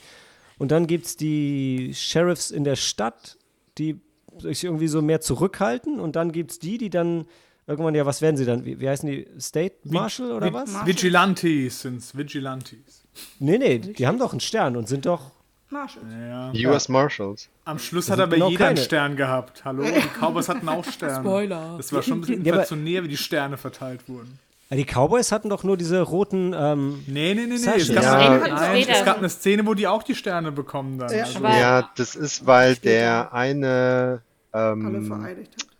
Und 0.58 0.70
dann 0.70 0.86
gibt 0.86 1.06
es 1.06 1.16
die 1.16 1.92
Sheriffs 1.94 2.50
in 2.50 2.64
der 2.64 2.76
Stadt, 2.76 3.38
die 3.78 4.00
sich 4.38 4.64
irgendwie 4.64 4.88
so 4.88 5.02
mehr 5.02 5.20
zurückhalten. 5.20 6.00
Und 6.00 6.16
dann 6.16 6.32
gibt 6.32 6.52
es 6.52 6.58
die, 6.58 6.78
die 6.78 6.90
dann 6.90 7.26
irgendwann, 7.66 7.94
ja, 7.94 8.06
was 8.06 8.22
werden 8.22 8.36
sie 8.36 8.44
dann? 8.44 8.64
Wie, 8.64 8.80
wie 8.80 8.88
heißen 8.88 9.08
die? 9.08 9.26
State 9.40 9.76
Marshal 9.84 10.32
oder 10.32 10.48
Vi 10.48 10.52
was? 10.52 10.86
Vigilantes 10.86 11.80
sind 11.80 11.98
es, 11.98 12.16
Vigilantes. 12.16 13.04
Nee, 13.38 13.58
nee, 13.58 13.78
die 13.78 14.06
haben 14.06 14.18
doch 14.18 14.32
einen 14.32 14.40
Stern 14.40 14.76
und 14.76 14.88
sind 14.88 15.06
doch. 15.06 15.30
Marshals. 15.70 16.06
Ja. 16.30 16.70
US 16.70 16.88
Marshals. 16.88 17.48
Am 17.64 17.78
Schluss 17.78 18.10
hat 18.10 18.20
aber 18.20 18.34
genau 18.34 18.48
jeder 18.48 18.66
keine. 18.66 18.78
einen 18.78 18.84
Stern 18.84 19.16
gehabt. 19.16 19.64
Hallo, 19.64 19.82
die 19.82 20.08
Cowboys 20.20 20.48
hatten 20.48 20.68
auch 20.68 20.84
Sterne. 20.84 21.20
Spoiler. 21.20 21.74
Das 21.76 21.92
war 21.92 22.02
schon 22.02 22.18
ein 22.18 22.20
bisschen 22.20 22.44
inflationär, 22.44 23.02
wie 23.02 23.08
die 23.08 23.16
Sterne 23.16 23.56
verteilt 23.56 24.08
wurden. 24.08 24.38
Die 24.70 24.84
Cowboys 24.84 25.30
hatten 25.30 25.50
doch 25.50 25.62
nur 25.62 25.76
diese 25.76 26.00
roten. 26.00 26.54
Ähm, 26.56 27.04
nee, 27.06 27.34
nee, 27.34 27.46
nee, 27.46 27.56
nee. 27.58 27.70
Es 27.76 27.92
gab, 27.92 28.02
ja. 28.02 28.48
nein, 28.48 28.86
es 28.88 29.04
gab 29.04 29.18
eine 29.18 29.28
Szene, 29.28 29.66
wo 29.66 29.74
die 29.74 29.86
auch 29.86 30.02
die 30.02 30.14
Sterne 30.14 30.52
bekommen 30.52 30.98
dann. 30.98 31.12
Ja, 31.12 31.24
also. 31.24 31.44
ja 31.44 31.90
das 31.96 32.14
ist, 32.14 32.46
weil 32.46 32.76
der 32.76 33.32
eine. 33.32 34.22
Ähm, 34.52 34.86
Alle 34.86 35.02
vereidigt 35.02 35.52
hat. 35.60 35.73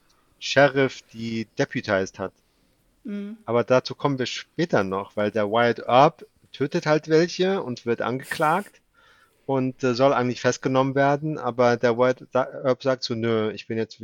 Sheriff 0.44 1.00
die 1.12 1.46
deputized 1.58 2.18
hat. 2.18 2.32
Mhm. 3.04 3.38
Aber 3.46 3.64
dazu 3.64 3.94
kommen 3.94 4.18
wir 4.18 4.26
später 4.26 4.84
noch, 4.84 5.16
weil 5.16 5.30
der 5.30 5.50
Wyatt 5.50 5.80
Earp 5.86 6.26
tötet 6.52 6.84
halt 6.84 7.08
welche 7.08 7.62
und 7.62 7.86
wird 7.86 8.02
angeklagt 8.02 8.82
und 9.46 9.82
äh, 9.82 9.94
soll 9.94 10.12
eigentlich 10.12 10.42
festgenommen 10.42 10.94
werden, 10.94 11.38
aber 11.38 11.78
der 11.78 11.96
Wyatt 11.96 12.26
Earp 12.34 12.82
sagt 12.82 13.04
so, 13.04 13.14
nö, 13.14 13.52
ich 13.52 13.66
bin 13.66 13.78
jetzt 13.78 14.02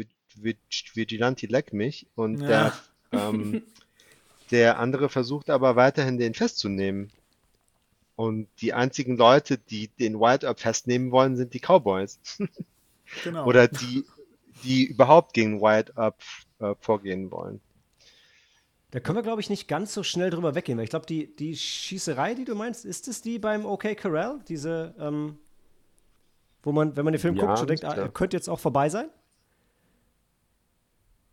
Vigilante, 0.95 1.47
leck 1.47 1.74
mich. 1.74 2.07
Und 2.14 2.41
ja. 2.41 2.49
der, 2.49 2.72
ähm, 3.12 3.62
der 4.51 4.78
andere 4.78 5.11
versucht 5.11 5.51
aber 5.51 5.76
weiterhin 5.76 6.18
den 6.18 6.32
festzunehmen. 6.32 7.11
Und 8.16 8.49
die 8.61 8.72
einzigen 8.72 9.16
Leute, 9.18 9.59
die 9.59 9.88
den 9.88 10.18
Wild 10.18 10.45
Earp 10.45 10.61
festnehmen 10.61 11.11
wollen, 11.11 11.36
sind 11.36 11.53
die 11.53 11.61
Cowboys. 11.61 12.18
Genau. 13.24 13.45
Oder 13.45 13.66
die, 13.66 14.05
die 14.62 14.84
überhaupt 14.86 15.32
gegen 15.34 15.61
Wild 15.61 15.92
Earp 15.96 16.16
äh, 16.61 16.74
vorgehen 16.80 17.30
wollen. 17.30 17.61
Da 18.92 18.98
können 18.98 19.16
wir, 19.16 19.22
glaube 19.22 19.40
ich, 19.40 19.48
nicht 19.50 19.68
ganz 19.68 19.94
so 19.94 20.02
schnell 20.02 20.30
drüber 20.30 20.54
weggehen. 20.56 20.76
Weil 20.76 20.84
ich 20.84 20.90
glaube, 20.90 21.06
die, 21.06 21.34
die 21.36 21.56
Schießerei, 21.56 22.34
die 22.34 22.44
du 22.44 22.54
meinst, 22.56 22.84
ist 22.84 23.06
es 23.06 23.22
die 23.22 23.38
beim 23.38 23.64
OK 23.64 23.96
Corral? 23.96 24.40
Diese, 24.48 24.94
ähm, 24.98 25.38
wo 26.62 26.72
man, 26.72 26.96
wenn 26.96 27.04
man 27.04 27.12
den 27.12 27.20
Film 27.20 27.36
Ja, 27.36 27.46
guckt, 27.46 27.58
schon 27.58 27.68
denkt, 27.68 27.84
ah, 27.84 28.08
könnte 28.08 28.36
jetzt 28.36 28.48
auch 28.48 28.58
vorbei 28.58 28.88
sein? 28.88 29.08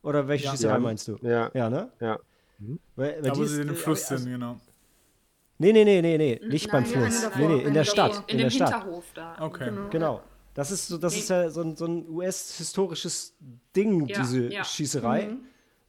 Oder 0.04 0.28
welche 0.28 0.46
Ja. 0.46 0.52
Schießerei 0.52 0.74
Ja. 0.74 0.80
meinst 0.80 1.08
du? 1.08 1.18
Ja, 1.22 1.52
Ja, 1.54 1.70
ne? 1.70 1.92
ja. 2.00 2.20
Weil, 2.96 3.24
weil 3.24 3.36
wo 3.38 3.44
ist, 3.44 3.52
sie 3.52 3.62
in 3.62 3.68
den 3.68 3.76
äh, 3.76 3.80
Fluss 3.80 4.10
also- 4.12 4.24
sind, 4.24 4.34
genau. 4.34 4.58
Nee, 5.60 5.74
nee, 5.74 5.84
nee, 5.84 6.02
nee, 6.04 6.18
nee, 6.18 6.40
nicht 6.48 6.72
Nein, 6.72 6.84
beim 6.84 6.92
Fluss. 6.92 7.30
Nee, 7.36 7.48
nee, 7.48 7.62
in 7.64 7.74
der. 7.74 7.84
Stadt. 7.84 8.18
In, 8.28 8.34
In 8.34 8.38
dem 8.38 8.44
der 8.44 8.50
Stadt. 8.52 8.74
Hinterhof 8.76 9.06
da. 9.16 9.36
Okay. 9.40 9.66
Genau. 9.66 9.90
Genau. 9.90 10.22
Das 10.58 10.72
ist 10.72 10.88
so, 10.88 10.98
das 10.98 11.16
ist 11.16 11.30
ja 11.30 11.52
so 11.52 11.62
ein, 11.62 11.76
so 11.76 11.86
ein 11.86 12.10
US-historisches 12.10 13.36
Ding, 13.76 14.08
Ja, 14.08 14.22
diese 14.22 14.52
ja. 14.52 14.64
Schießerei. 14.64 15.36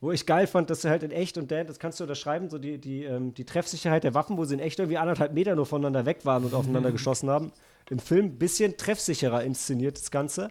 Wo 0.03 0.13
ich 0.13 0.27
geil 0.27 0.47
fand, 0.47 0.69
dass 0.69 0.83
sie 0.83 0.91
halt 0.91 1.03
in 1.03 1.11
echt 1.11 1.39
und 1.39 1.51
Dan, 1.51 1.67
das 1.67 1.79
kannst 1.79 1.99
du 2.01 2.05
unterschreiben, 2.05 2.51
so 2.51 2.59
die, 2.59 2.77
die, 2.77 3.05
ähm, 3.05 3.33
die 3.33 3.47
Treffsicherheit 3.47 4.05
der 4.05 4.13
Waffen, 4.13 4.37
wo 4.37 4.45
sie 4.45 4.53
in 4.53 4.61
echt 4.61 4.79
irgendwie 4.79 4.99
anderthalb 4.99 5.33
Meter 5.33 5.57
nur 5.57 5.65
voneinander 5.65 6.05
weg 6.05 6.27
waren 6.27 6.45
und 6.45 6.53
aufeinander 6.53 6.93
geschossen 6.99 7.31
haben. 7.31 7.51
Im 7.89 7.99
Film 7.99 8.27
ein 8.27 8.39
bisschen 8.39 8.77
treffsicherer 8.77 9.43
inszeniert, 9.43 9.97
das 9.97 10.11
Ganze. 10.11 10.49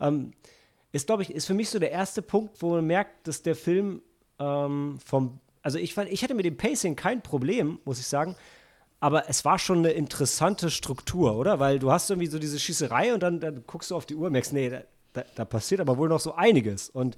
Ähm, 0.00 0.32
ist, 0.90 1.06
glaube 1.06 1.22
ich, 1.22 1.32
ist 1.32 1.46
für 1.46 1.54
mich 1.54 1.70
so 1.70 1.78
der 1.78 1.92
erste 1.92 2.22
Punkt, 2.22 2.60
wo 2.60 2.70
man 2.70 2.84
merkt, 2.84 3.28
dass 3.28 3.40
der 3.42 3.54
Film 3.54 4.02
ähm, 4.40 4.98
vom, 5.06 5.38
also 5.62 5.78
ich 5.78 5.94
fand, 5.94 6.10
ich 6.10 6.24
hatte 6.24 6.34
mit 6.34 6.44
dem 6.44 6.56
Pacing 6.56 6.96
kein 6.96 7.22
Problem, 7.22 7.78
muss 7.84 8.00
ich 8.00 8.08
sagen, 8.08 8.34
aber 9.00 9.28
es 9.28 9.44
war 9.44 9.58
schon 9.58 9.78
eine 9.78 9.90
interessante 9.90 10.70
Struktur, 10.70 11.36
oder? 11.36 11.60
Weil 11.60 11.78
du 11.78 11.92
hast 11.92 12.10
irgendwie 12.10 12.28
so 12.28 12.38
diese 12.38 12.58
Schießerei 12.58 13.12
und 13.14 13.22
dann, 13.22 13.40
dann 13.40 13.64
guckst 13.66 13.90
du 13.90 13.96
auf 13.96 14.06
die 14.06 14.14
Uhr 14.14 14.26
und 14.26 14.32
merkst, 14.32 14.52
nee, 14.52 14.70
da, 14.70 14.82
da, 15.12 15.24
da 15.34 15.44
passiert 15.44 15.80
aber 15.80 15.98
wohl 15.98 16.08
noch 16.08 16.20
so 16.20 16.34
einiges. 16.34 16.88
Und 16.88 17.16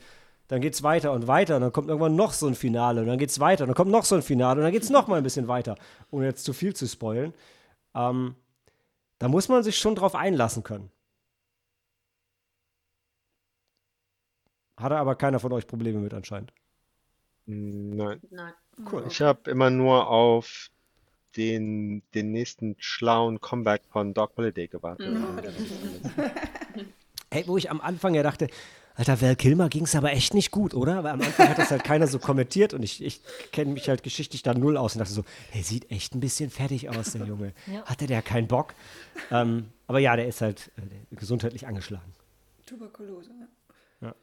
dann 0.48 0.60
geht's 0.60 0.82
weiter 0.82 1.12
und 1.12 1.26
weiter 1.26 1.56
und 1.56 1.62
dann 1.62 1.72
kommt 1.72 1.88
irgendwann 1.88 2.16
noch 2.16 2.32
so 2.32 2.46
ein 2.46 2.54
Finale 2.54 3.00
und 3.00 3.08
dann 3.08 3.18
geht's 3.18 3.40
weiter 3.40 3.64
und 3.64 3.68
dann 3.68 3.74
kommt 3.74 3.90
noch 3.90 4.04
so 4.04 4.14
ein 4.14 4.22
Finale 4.22 4.60
und 4.60 4.64
dann 4.64 4.72
geht's 4.72 4.90
noch 4.90 5.08
mal 5.08 5.16
ein 5.16 5.24
bisschen 5.24 5.48
weiter, 5.48 5.76
ohne 6.10 6.26
jetzt 6.26 6.44
zu 6.44 6.52
viel 6.52 6.74
zu 6.74 6.86
spoilen. 6.86 7.34
Ähm, 7.94 8.36
da 9.18 9.28
muss 9.28 9.48
man 9.48 9.62
sich 9.62 9.78
schon 9.78 9.94
drauf 9.94 10.14
einlassen 10.14 10.62
können. 10.62 10.90
Hatte 14.76 14.96
aber 14.96 15.14
keiner 15.14 15.40
von 15.40 15.52
euch 15.52 15.66
Probleme 15.66 15.98
mit 15.98 16.12
anscheinend. 16.12 16.52
Nein. 17.46 18.20
Nein. 18.30 18.52
Cool. 18.90 19.04
Ich 19.08 19.22
habe 19.22 19.50
immer 19.50 19.70
nur 19.70 20.08
auf 20.08 20.68
den, 21.36 22.02
den 22.14 22.32
nächsten 22.32 22.76
schlauen 22.78 23.40
Comeback 23.40 23.82
von 23.90 24.14
Doc 24.14 24.32
Holliday 24.36 24.68
gewartet. 24.68 25.16
Hey, 27.28 27.42
wo 27.48 27.56
ich 27.56 27.72
am 27.72 27.80
Anfang 27.80 28.14
ja 28.14 28.22
dachte, 28.22 28.46
Alter, 28.94 29.20
Val 29.20 29.36
Kilmer 29.36 29.68
ging 29.68 29.84
es 29.84 29.94
aber 29.94 30.12
echt 30.12 30.32
nicht 30.32 30.50
gut, 30.50 30.72
oder? 30.72 31.04
Weil 31.04 31.12
am 31.12 31.20
Anfang 31.20 31.48
hat 31.48 31.58
das 31.58 31.70
halt 31.70 31.84
keiner 31.84 32.06
so 32.06 32.18
kommentiert 32.18 32.72
und 32.72 32.82
ich, 32.82 33.04
ich 33.04 33.20
kenne 33.52 33.72
mich 33.72 33.90
halt 33.90 34.02
geschichtlich 34.02 34.42
da 34.42 34.54
null 34.54 34.78
aus 34.78 34.94
und 34.94 35.00
dachte 35.00 35.12
so, 35.12 35.24
hey, 35.50 35.62
sieht 35.62 35.90
echt 35.90 36.14
ein 36.14 36.20
bisschen 36.20 36.48
fertig 36.50 36.88
aus, 36.88 37.12
der 37.12 37.26
Junge. 37.26 37.52
Ja. 37.66 37.84
Hatte 37.84 38.06
der 38.06 38.22
keinen 38.22 38.46
Bock? 38.46 38.74
Ähm, 39.30 39.70
aber 39.86 39.98
ja, 39.98 40.16
der 40.16 40.28
ist 40.28 40.40
halt 40.40 40.70
äh, 40.78 41.14
gesundheitlich 41.14 41.66
angeschlagen. 41.66 42.14
Tuberkulose. 42.64 43.30
Ja. 44.00 44.14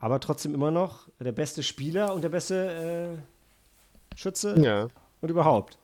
Aber 0.00 0.18
trotzdem 0.20 0.54
immer 0.54 0.70
noch 0.70 1.08
der 1.20 1.32
beste 1.32 1.62
Spieler 1.62 2.12
und 2.14 2.22
der 2.22 2.30
beste 2.30 3.18
äh, 4.14 4.18
Schütze 4.18 4.58
Ja, 4.58 4.88
und 5.24 5.30
überhaupt. 5.30 5.78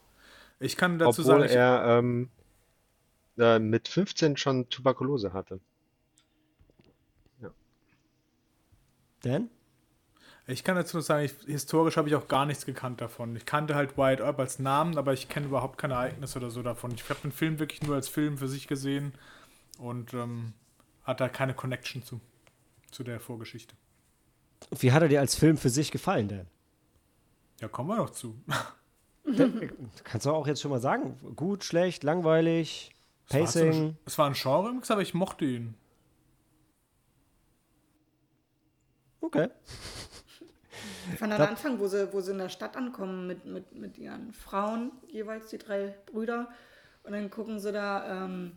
Ich 0.59 0.76
kann 0.76 0.99
dazu 0.99 1.22
obwohl 1.22 1.24
sagen, 1.24 1.45
ich, 1.45 1.53
er 1.53 1.99
ähm, 1.99 2.28
äh, 3.38 3.59
mit 3.59 3.88
15 3.88 4.36
schon 4.36 4.68
Tuberkulose 4.68 5.32
hatte. 5.32 5.61
Dan? 9.22 9.51
ich 10.47 10.64
kann 10.64 10.76
dazu 10.76 11.01
sagen, 11.01 11.24
ich, 11.26 11.34
historisch 11.47 11.97
habe 11.97 12.09
ich 12.09 12.14
auch 12.14 12.26
gar 12.26 12.47
nichts 12.47 12.66
gekannt 12.66 13.01
davon. 13.01 13.36
Ich 13.36 13.47
kannte 13.47 13.74
halt 13.74 13.97
Wyatt 13.97 14.20
Earp 14.20 14.38
als 14.38 14.59
Namen, 14.59 14.99
aber 14.99 15.12
ich 15.12 15.28
kenne 15.28 15.47
überhaupt 15.47 15.78
keine 15.78 15.95
Ereignisse 15.95 16.38
oder 16.38 16.51
so 16.51 16.62
davon. 16.62 16.93
Ich 16.95 17.09
habe 17.09 17.20
den 17.20 17.32
Film 17.32 17.59
wirklich 17.59 17.82
nur 17.82 17.95
als 17.95 18.09
Film 18.09 18.38
für 18.38 18.49
sich 18.49 18.66
gesehen 18.66 19.12
und 19.78 20.14
ähm, 20.14 20.55
hat 21.05 21.20
da 21.20 21.28
keine 21.28 21.55
Connection 21.55 22.03
zu, 22.03 22.20
zu 22.91 23.05
der 23.05 23.20
Vorgeschichte. 23.20 23.74
Wie 24.78 24.93
hat 24.93 25.03
er 25.03 25.09
dir 25.09 25.20
als 25.20 25.34
Film 25.34 25.57
für 25.57 25.70
sich 25.70 25.91
gefallen, 25.91 26.28
Dan? 26.28 26.47
Ja, 27.61 27.68
kommen 27.68 27.91
wir 27.91 27.97
noch 27.97 28.11
zu. 28.11 28.43
Dan 29.37 29.70
kannst 30.05 30.26
du 30.26 30.31
auch 30.31 30.47
jetzt 30.47 30.61
schon 30.61 30.70
mal 30.70 30.81
sagen, 30.81 31.18
gut, 31.37 31.64
schlecht, 31.64 32.03
langweilig, 32.05 32.93
Es 33.28 33.35
war, 33.35 33.47
so, 33.47 33.59
Pacing. 33.61 33.97
es 34.05 34.18
war 34.18 34.26
ein 34.26 34.35
Genre-Mix, 34.35 34.91
aber 34.91 35.03
ich 35.03 35.14
mochte 35.14 35.45
ihn. 35.45 35.74
Okay. 39.20 39.49
Ich 41.12 41.18
fand 41.18 41.33
am 41.33 41.43
Anfang, 41.43 41.78
wo 41.78 41.87
sie, 41.89 42.12
wo 42.12 42.20
sie 42.20 42.33
in 42.33 42.39
der 42.39 42.49
Stadt 42.49 42.76
ankommen 42.76 43.26
mit, 43.26 43.45
mit, 43.45 43.74
mit 43.74 43.99
ihren 43.99 44.33
Frauen, 44.33 44.93
jeweils 45.09 45.49
die 45.49 45.59
drei 45.59 45.95
Brüder, 46.07 46.49
und 47.03 47.12
dann 47.12 47.31
gucken 47.31 47.59
sie 47.59 47.72
da 47.72 48.24
ähm, 48.24 48.53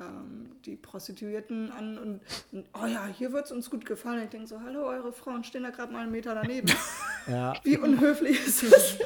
ähm, 0.00 0.50
die 0.64 0.76
Prostituierten 0.76 1.70
an 1.70 1.98
und, 1.98 2.20
und 2.52 2.66
oh 2.74 2.86
ja, 2.86 3.06
hier 3.06 3.32
wird 3.32 3.46
es 3.46 3.52
uns 3.52 3.70
gut 3.70 3.86
gefallen. 3.86 4.24
Ich 4.24 4.30
denke 4.30 4.46
so, 4.48 4.60
hallo, 4.60 4.86
eure 4.86 5.12
Frauen 5.12 5.44
stehen 5.44 5.62
da 5.62 5.70
gerade 5.70 5.92
mal 5.92 6.02
einen 6.02 6.12
Meter 6.12 6.34
daneben. 6.34 6.70
Ja. 7.26 7.54
Wie 7.62 7.78
unhöflich 7.78 8.38
ist 8.46 8.64
das? 8.70 8.98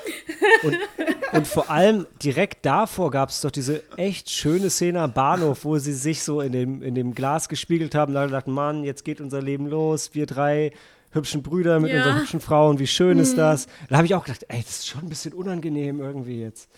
Und 1.33 1.47
vor 1.47 1.71
allem 1.71 2.05
direkt 2.21 2.67
davor 2.67 3.13
gab 3.13 3.29
es 3.29 3.43
doch 3.43 3.53
diese 3.53 3.85
echt 3.97 4.29
schöne 4.29 4.71
Szene 4.71 5.03
am 5.03 5.13
Bahnhof, 5.13 5.65
wo 5.65 5.79
sie 5.79 5.93
sich 5.93 6.25
so 6.25 6.41
in 6.41 6.51
dem, 6.51 6.83
in 6.83 6.97
dem 6.97 7.15
Glas 7.15 7.49
gespiegelt 7.49 7.95
haben. 7.95 8.15
Da 8.15 8.27
dachten, 8.27 8.51
Mann, 8.51 8.83
jetzt 8.83 9.05
geht 9.05 9.21
unser 9.21 9.41
Leben 9.41 9.69
los. 9.69 10.17
Wir 10.17 10.27
drei 10.27 10.73
hübschen 11.13 11.45
Brüder 11.45 11.79
mit 11.79 11.93
Ja. 11.93 11.99
unseren 11.99 12.19
hübschen 12.19 12.41
Frauen. 12.41 12.81
Wie 12.81 12.89
schön 12.89 13.21
ist 13.21 13.39
das? 13.39 13.69
Da 13.89 13.99
habe 13.99 14.07
ich 14.07 14.17
auch 14.17 14.25
gedacht, 14.25 14.45
ey, 14.49 14.63
das 14.63 14.81
ist 14.81 14.89
schon 14.89 15.03
ein 15.03 15.09
bisschen 15.09 15.33
unangenehm 15.33 16.01
irgendwie 16.01 16.41
jetzt. 16.41 16.69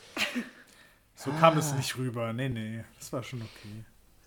So 1.15 1.31
kam 1.41 1.57
es 1.57 1.73
nicht 1.75 1.97
rüber. 1.97 2.35
Nee, 2.35 2.51
nee, 2.51 2.85
das 2.99 3.15
war 3.15 3.23
schon 3.23 3.41
okay. 3.41 3.85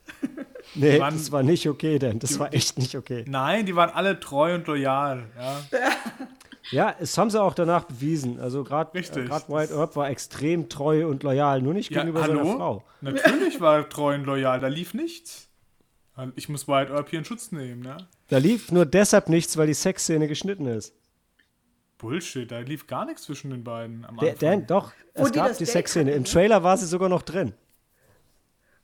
Nee, 0.75 0.99
Wann- 0.99 1.13
das 1.15 1.31
war 1.31 1.43
nicht 1.43 1.67
okay, 1.69 1.99
denn 1.99 2.17
das 2.19 2.39
war 2.39 2.51
echt 2.53 2.79
nicht 2.79 2.95
okay. 2.95 3.25
Nein, 3.27 3.65
die 3.67 3.75
waren 3.75 3.91
alle 3.91 4.19
treu 4.19 4.55
und 4.55 4.65
loyal. 4.67 5.25
Ja. 5.37 5.61
Ja, 6.71 6.95
es 6.97 7.17
haben 7.17 7.29
sie 7.29 7.39
auch 7.39 7.53
danach 7.53 7.83
bewiesen. 7.83 8.39
Also 8.39 8.63
gerade 8.63 8.89
gerade 8.99 9.47
White 9.49 9.73
Earp 9.73 9.97
war 9.97 10.09
extrem 10.09 10.69
treu 10.69 11.05
und 11.07 11.21
loyal, 11.21 11.61
nur 11.61 11.73
nicht 11.73 11.91
Ja, 11.91 11.99
gegenüber 11.99 12.25
seiner 12.25 12.39
hallo? 12.39 12.55
Frau. 12.57 12.83
Natürlich 13.01 13.59
war 13.59 13.77
er 13.79 13.89
treu 13.89 14.15
und 14.15 14.23
loyal, 14.23 14.61
da 14.61 14.67
lief 14.67 14.93
nichts. 14.93 15.49
Ich 16.35 16.47
muss 16.47 16.67
Wyatt 16.67 16.89
Earp 16.89 17.09
hier 17.09 17.19
in 17.19 17.25
Schutz 17.25 17.51
nehmen, 17.51 17.81
ne? 17.81 17.97
Da 18.29 18.37
lief 18.37 18.71
nur 18.71 18.85
deshalb 18.85 19.27
nichts, 19.27 19.57
weil 19.57 19.67
die 19.67 19.73
Sexszene 19.73 20.27
geschnitten 20.29 20.65
ist. 20.67 20.93
Bullshit, 21.97 22.49
da 22.49 22.59
lief 22.59 22.87
gar 22.87 23.05
nichts 23.05 23.23
zwischen 23.23 23.51
den 23.51 23.63
beiden 23.63 24.05
am 24.05 24.17
Der, 24.17 24.31
Anfang. 24.31 24.49
Dan, 24.59 24.67
doch, 24.67 24.91
Wo 25.15 25.25
es 25.25 25.31
die 25.31 25.37
gab 25.39 25.57
die 25.57 25.65
Sexszene. 25.65 26.11
Im 26.11 26.23
ne? 26.23 26.29
Trailer 26.29 26.63
war 26.63 26.77
sie 26.77 26.85
sogar 26.85 27.09
noch 27.09 27.23
drin. 27.23 27.53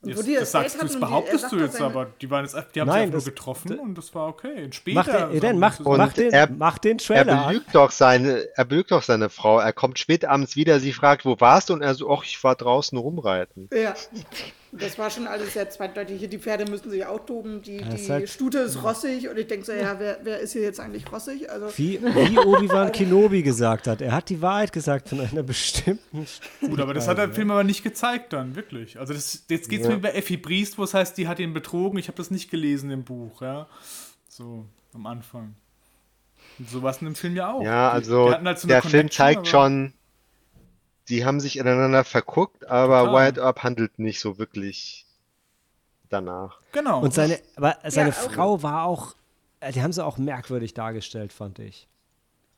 Und 0.01 0.25
die 0.25 0.35
das 0.35 0.51
sagst 0.51 0.75
du, 0.75 0.79
das 0.79 0.91
die- 0.91 0.95
er 0.97 0.99
behauptest 1.01 1.51
du 1.51 1.57
jetzt 1.57 1.81
aber. 1.81 2.07
Die, 2.21 2.29
waren 2.29 2.45
jetzt, 2.45 2.55
die 2.73 2.79
haben 2.79 2.87
Nein, 2.87 3.07
sich 3.07 3.15
das- 3.15 3.25
nur 3.25 3.33
getroffen 3.35 3.79
und 3.79 3.97
das 3.97 4.15
war 4.15 4.27
okay. 4.29 4.63
Und 4.63 4.75
später. 4.75 4.95
Mach 5.03 5.29
den, 5.31 5.41
wir 5.41 5.53
mach, 5.55 5.79
mach, 5.81 6.13
den, 6.13 6.31
er- 6.31 6.49
mach 6.49 6.77
den 6.77 6.97
Er 6.99 7.03
Trailer 7.03 7.41
an. 7.41 7.47
belügt 7.49 7.75
doch 7.75 7.91
seine, 7.91 8.47
er 8.55 8.65
belügt 8.65 8.91
doch 8.91 9.03
seine 9.03 9.29
Frau. 9.29 9.59
Er 9.59 9.73
kommt 9.73 9.99
spät 9.99 10.23
abends 10.23 10.55
wieder, 10.55 10.79
sie 10.79 10.93
fragt, 10.93 11.25
wo 11.25 11.35
warst 11.39 11.69
du? 11.69 11.73
Und 11.73 11.81
er 11.81 11.95
so, 11.95 12.09
ach, 12.11 12.23
ich 12.23 12.41
war 12.43 12.55
draußen 12.55 12.97
rumreiten. 12.97 13.69
Ja, 13.73 13.93
das 14.71 14.97
war 14.99 15.09
schon 15.09 15.25
alles 15.27 15.53
sehr 15.53 15.69
zweideutig. 15.69 16.19
Hier 16.19 16.27
die 16.27 16.37
Pferde 16.37 16.69
müssen 16.69 16.89
sich 16.91 17.05
auch 17.05 17.25
toben. 17.25 17.61
Die, 17.61 17.77
die 17.77 18.09
halt- 18.09 18.29
Stute 18.29 18.59
ist 18.59 18.83
rossig 18.83 19.27
und 19.27 19.37
ich 19.37 19.47
denke 19.47 19.65
so, 19.65 19.71
ja, 19.71 19.99
wer, 19.99 20.19
wer 20.23 20.39
ist 20.39 20.53
hier 20.53 20.61
jetzt 20.61 20.79
eigentlich 20.79 21.11
rossig? 21.11 21.49
Also, 21.49 21.67
Wie, 21.77 21.99
wie 22.01 22.37
Obi-Wan 22.37 22.91
Kenobi 22.93 23.41
gesagt 23.41 23.87
hat. 23.87 24.01
Er 24.01 24.11
hat 24.11 24.29
die 24.29 24.41
Wahrheit 24.41 24.71
gesagt 24.71 25.09
von 25.09 25.19
einer 25.21 25.43
bestimmten. 25.43 26.27
Gut, 26.61 26.79
aber 26.79 26.93
das 26.93 27.07
hat 27.07 27.17
der 27.17 27.31
Film 27.31 27.49
aber 27.51 27.63
nicht 27.63 27.83
gezeigt 27.83 28.33
dann, 28.33 28.55
wirklich. 28.55 28.99
Also 28.99 29.13
das, 29.13 29.45
jetzt 29.49 29.69
geht 29.69 29.81
es 29.81 29.87
Ja. 29.87 29.93
mir 29.95 30.01
bei 30.01 30.11
Effi 30.11 30.37
Briest, 30.37 30.77
wo 30.77 30.83
es 30.83 30.93
heißt, 30.93 31.17
die 31.17 31.27
hat 31.27 31.39
ihn 31.39 31.53
betrogen. 31.53 31.97
Ich 31.97 32.07
habe 32.07 32.17
das 32.17 32.29
nicht 32.31 32.51
gelesen 32.51 32.91
im 32.91 33.03
Buch, 33.03 33.41
ja. 33.41 33.67
So, 34.27 34.65
am 34.93 35.05
Anfang. 35.07 35.55
Und 36.59 36.69
sowas 36.69 36.99
in 37.01 37.05
dem 37.05 37.15
Film 37.15 37.35
ja 37.35 37.51
auch. 37.53 37.63
Ja, 37.63 37.89
also 37.91 38.27
die 38.29 38.45
halt 38.45 38.59
so 38.59 38.67
der 38.67 38.81
Film 38.81 39.09
zeigt 39.09 39.37
aber- 39.39 39.45
schon, 39.47 39.93
die 41.09 41.25
haben 41.25 41.39
sich 41.39 41.57
ineinander 41.57 42.03
verguckt, 42.03 42.67
aber 42.67 42.99
Total. 43.05 43.13
Wyatt 43.13 43.37
Earp 43.39 43.63
handelt 43.63 43.99
nicht 43.99 44.19
so 44.19 44.37
wirklich 44.37 45.05
danach. 46.09 46.59
Genau. 46.71 47.01
Und 47.01 47.13
seine, 47.13 47.39
aber 47.55 47.77
seine 47.87 48.09
Ja, 48.11 48.15
auch- 48.15 48.31
Frau 48.31 48.63
war 48.63 48.83
auch, 48.85 49.15
äh, 49.59 49.71
die 49.71 49.81
haben 49.81 49.91
sie 49.93 50.03
auch 50.05 50.17
merkwürdig 50.17 50.73
dargestellt, 50.73 51.33
fand 51.33 51.59
ich. 51.59 51.87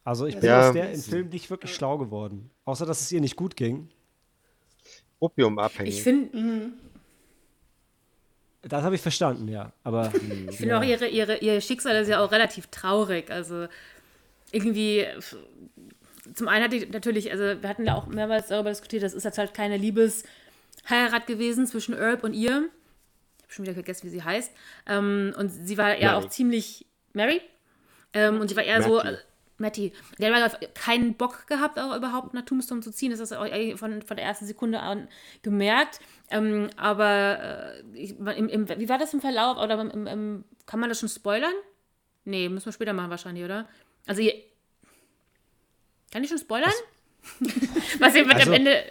Also 0.04 0.26
ich 0.26 0.36
bin 0.36 0.46
Ja. 0.46 0.68
aus 0.68 0.74
der 0.74 0.92
im 0.94 1.02
Film 1.02 1.30
nicht 1.30 1.50
wirklich 1.50 1.74
schlau 1.76 1.98
geworden. 1.98 2.50
Außer, 2.66 2.86
dass 2.86 3.02
es 3.02 3.12
ihr 3.12 3.22
nicht 3.22 3.36
gut 3.36 3.56
ging. 3.56 3.90
Opiumabhängig. 5.20 5.96
Ich 5.98 6.04
finde 6.04 6.72
Das 8.64 8.84
habe 8.84 8.96
ich 8.96 9.02
verstanden, 9.02 9.48
ja. 9.48 9.72
Aber 9.84 10.12
ich 10.50 10.58
find 10.58 10.72
auch, 10.74 10.84
ihre, 10.84 11.08
ihre, 11.08 11.38
ihr 11.38 11.62
Schicksal 11.62 11.96
ist 11.98 12.08
ja 12.08 12.24
auch 12.24 12.32
relativ 12.32 12.68
traurig. 12.68 13.30
Also 13.32 13.68
irgendwie, 14.52 15.06
zum 16.34 16.48
einen 16.48 16.64
hatte 16.64 16.76
ich 16.76 16.92
natürlich, 16.92 17.32
also 17.32 17.62
wir 17.62 17.70
hatten 17.70 17.86
ja 17.86 17.96
auch 17.96 18.08
mehrmals 18.08 18.48
darüber 18.48 18.70
diskutiert, 18.70 19.04
das 19.04 19.14
ist 19.14 19.24
jetzt 19.24 19.38
halt 19.38 19.54
keine 19.54 19.78
Liebesheirat 19.78 21.26
gewesen 21.28 21.66
zwischen 21.66 21.96
Herb 21.96 22.24
und 22.24 22.34
ihr. 22.34 22.70
Ich 23.38 23.44
habe 23.44 23.54
schon 23.54 23.66
wieder 23.66 23.74
vergessen, 23.74 24.06
wie 24.08 24.12
sie 24.12 24.24
heißt. 24.24 24.52
Ähm, 24.88 25.34
und 25.38 25.50
sie 25.50 25.78
war 25.78 25.98
ja 26.00 26.16
auch 26.16 26.30
ziemlich 26.30 26.86
Mary. 27.14 27.42
Ähm, 28.14 28.40
und 28.40 28.50
sie 28.50 28.56
war 28.56 28.64
eher 28.64 28.80
Matty. 28.80 28.90
so. 28.90 29.00
Äh, 29.00 29.18
Matty. 29.58 29.94
Der 30.18 30.34
hat 30.34 30.76
keinen 30.76 31.14
Bock 31.14 31.48
gehabt, 31.48 31.80
auch 31.80 31.96
überhaupt 31.96 32.34
nach 32.34 32.44
Tombstone 32.44 32.82
zu 32.82 32.92
ziehen. 32.92 33.12
Das 33.12 33.20
ist 33.20 33.32
auch 33.32 33.48
von, 33.78 34.02
von 34.02 34.18
der 34.18 34.26
ersten 34.26 34.46
Sekunde 34.46 34.80
an 34.80 35.08
gemerkt. 35.44 36.00
Ähm, 36.30 36.70
aber 36.76 37.80
äh, 37.94 38.04
im, 38.04 38.50
im, 38.50 38.70
wie 38.70 38.90
war 38.90 38.98
das 38.98 39.14
im 39.14 39.22
Verlauf? 39.22 39.58
Oder 39.58 39.80
im, 39.80 40.44
kann 40.66 40.80
man 40.80 40.90
das 40.90 41.00
schon 41.00 41.10
spoilern? 41.10 41.54
Nee, 42.26 42.50
müssen 42.50 42.66
wir 42.66 42.74
später 42.74 42.94
machen 42.94 43.10
wahrscheinlich, 43.10 43.46
oder? 43.46 43.68
Also, 44.08 44.22
ihr, 44.22 44.34
kann 46.12 46.24
ich 46.24 46.30
schon 46.30 46.38
spoilern? 46.38 46.72
Was, 47.40 47.52
Was 48.00 48.16
ihr 48.16 48.26
mit 48.26 48.36
also, 48.36 48.50
am 48.50 48.54
Ende. 48.54 48.84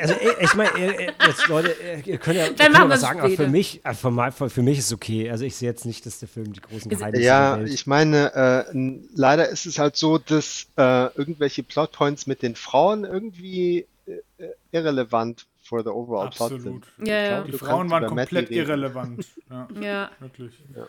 Also 0.00 0.14
ich 0.40 0.54
meine, 0.54 1.12
jetzt 1.26 1.48
Leute, 1.48 1.76
ihr 2.06 2.18
könnt 2.18 2.36
ja, 2.36 2.46
Dann 2.46 2.56
könnt 2.56 2.78
ja 2.78 2.88
was 2.88 3.00
sagen, 3.02 3.20
aber 3.20 3.28
für 3.30 3.48
mich, 3.48 3.84
äh, 3.84 3.92
für, 3.92 4.50
für, 4.50 4.62
mich 4.62 4.78
ist 4.78 4.86
es 4.86 4.92
okay. 4.92 5.30
Also 5.30 5.44
ich 5.44 5.54
sehe 5.56 5.68
jetzt 5.68 5.84
nicht, 5.84 6.06
dass 6.06 6.18
der 6.18 6.28
Film 6.28 6.52
die 6.52 6.60
großen 6.60 6.88
Geheimnisse 6.88 7.22
Ja, 7.22 7.60
ich 7.60 7.86
meine, 7.86 8.34
äh, 8.34 8.98
leider 9.14 9.48
ist 9.48 9.66
es 9.66 9.78
halt 9.78 9.96
so, 9.96 10.16
dass 10.16 10.66
äh, 10.76 11.14
irgendwelche 11.14 11.62
Plotpoints 11.62 12.26
mit 12.26 12.42
den 12.42 12.54
Frauen 12.54 13.04
irgendwie 13.04 13.86
äh, 14.06 14.48
irrelevant 14.72 15.46
for 15.62 15.82
the 15.82 15.90
overall 15.90 16.28
Absolut. 16.28 16.62
plot 16.62 16.84
sind. 16.96 17.08
Ja, 17.08 17.22
ja. 17.22 17.40
Die 17.42 17.52
Frauen 17.52 17.90
waren 17.90 18.06
komplett 18.06 18.50
irrelevant. 18.50 19.26
Ja, 19.50 19.68
ja. 19.80 20.10
wirklich. 20.20 20.52
Ja. 20.74 20.86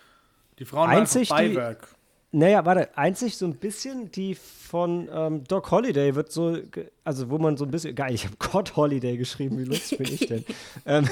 Die 0.60 0.66
Frauen 0.66 0.90
Einzig 0.90 1.30
waren 1.30 1.54
Beiwerk. 1.54 1.88
Die, 1.90 2.01
naja, 2.32 2.66
warte, 2.66 2.98
einzig 2.98 3.38
so 3.38 3.46
ein 3.46 3.56
bisschen 3.56 4.12
die 4.12 4.36
von 4.36 5.10
ähm, 5.14 5.44
Doc 5.46 5.70
Holiday 5.70 6.16
wird 6.16 6.32
so, 6.32 6.58
also 7.04 7.30
wo 7.30 7.38
man 7.38 7.58
so 7.58 7.66
ein 7.66 7.72
bisschen, 7.72 7.94
geil, 7.94 8.14
ich 8.14 8.26
habe 8.26 8.36
God 8.38 8.76
Holiday 8.76 9.18
geschrieben, 9.18 9.60
wie 9.60 9.66
lustig 9.66 9.98
bin 9.98 10.08
ich 10.08 10.28
denn? 10.28 10.46
ähm, 10.86 11.10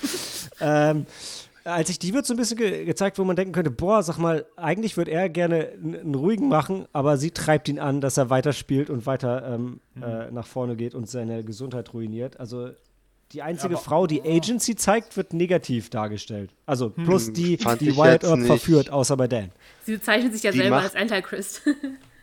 ähm, 0.60 1.06
als 1.64 1.88
ich 1.88 1.98
die 1.98 2.12
wird 2.12 2.26
so 2.26 2.34
ein 2.34 2.36
bisschen 2.36 2.58
ge 2.58 2.84
gezeigt, 2.84 3.18
wo 3.18 3.24
man 3.24 3.36
denken 3.36 3.52
könnte, 3.52 3.70
boah, 3.70 4.02
sag 4.02 4.18
mal, 4.18 4.46
eigentlich 4.56 4.96
würde 4.96 5.10
er 5.10 5.28
gerne 5.28 5.70
einen 5.82 6.14
ruhigen 6.14 6.48
machen, 6.48 6.86
aber 6.92 7.16
sie 7.16 7.30
treibt 7.30 7.68
ihn 7.68 7.78
an, 7.78 8.00
dass 8.00 8.16
er 8.16 8.30
weiterspielt 8.30 8.90
und 8.90 9.06
weiter 9.06 9.54
ähm, 9.54 9.80
mhm. 9.94 10.02
äh, 10.02 10.30
nach 10.30 10.46
vorne 10.46 10.76
geht 10.76 10.94
und 10.94 11.08
seine 11.08 11.42
Gesundheit 11.42 11.94
ruiniert. 11.94 12.38
Also 12.38 12.70
die 13.34 13.42
einzige 13.42 13.74
ja, 13.74 13.80
Frau, 13.80 14.06
die 14.06 14.22
Agency 14.22 14.76
zeigt, 14.76 15.16
wird 15.16 15.32
negativ 15.32 15.90
dargestellt. 15.90 16.50
Also 16.66 16.92
hm, 16.94 17.04
plus 17.04 17.32
die, 17.32 17.56
die 17.56 17.96
Wyatt 17.96 18.22
Earp 18.22 18.46
verführt, 18.46 18.90
außer 18.90 19.16
bei 19.16 19.26
Dan. 19.26 19.50
Sie 19.82 19.94
bezeichnet 19.96 20.32
sich 20.32 20.44
ja 20.44 20.52
die 20.52 20.58
selber 20.58 20.78
als 20.78 20.94
Antichrist. 20.94 21.62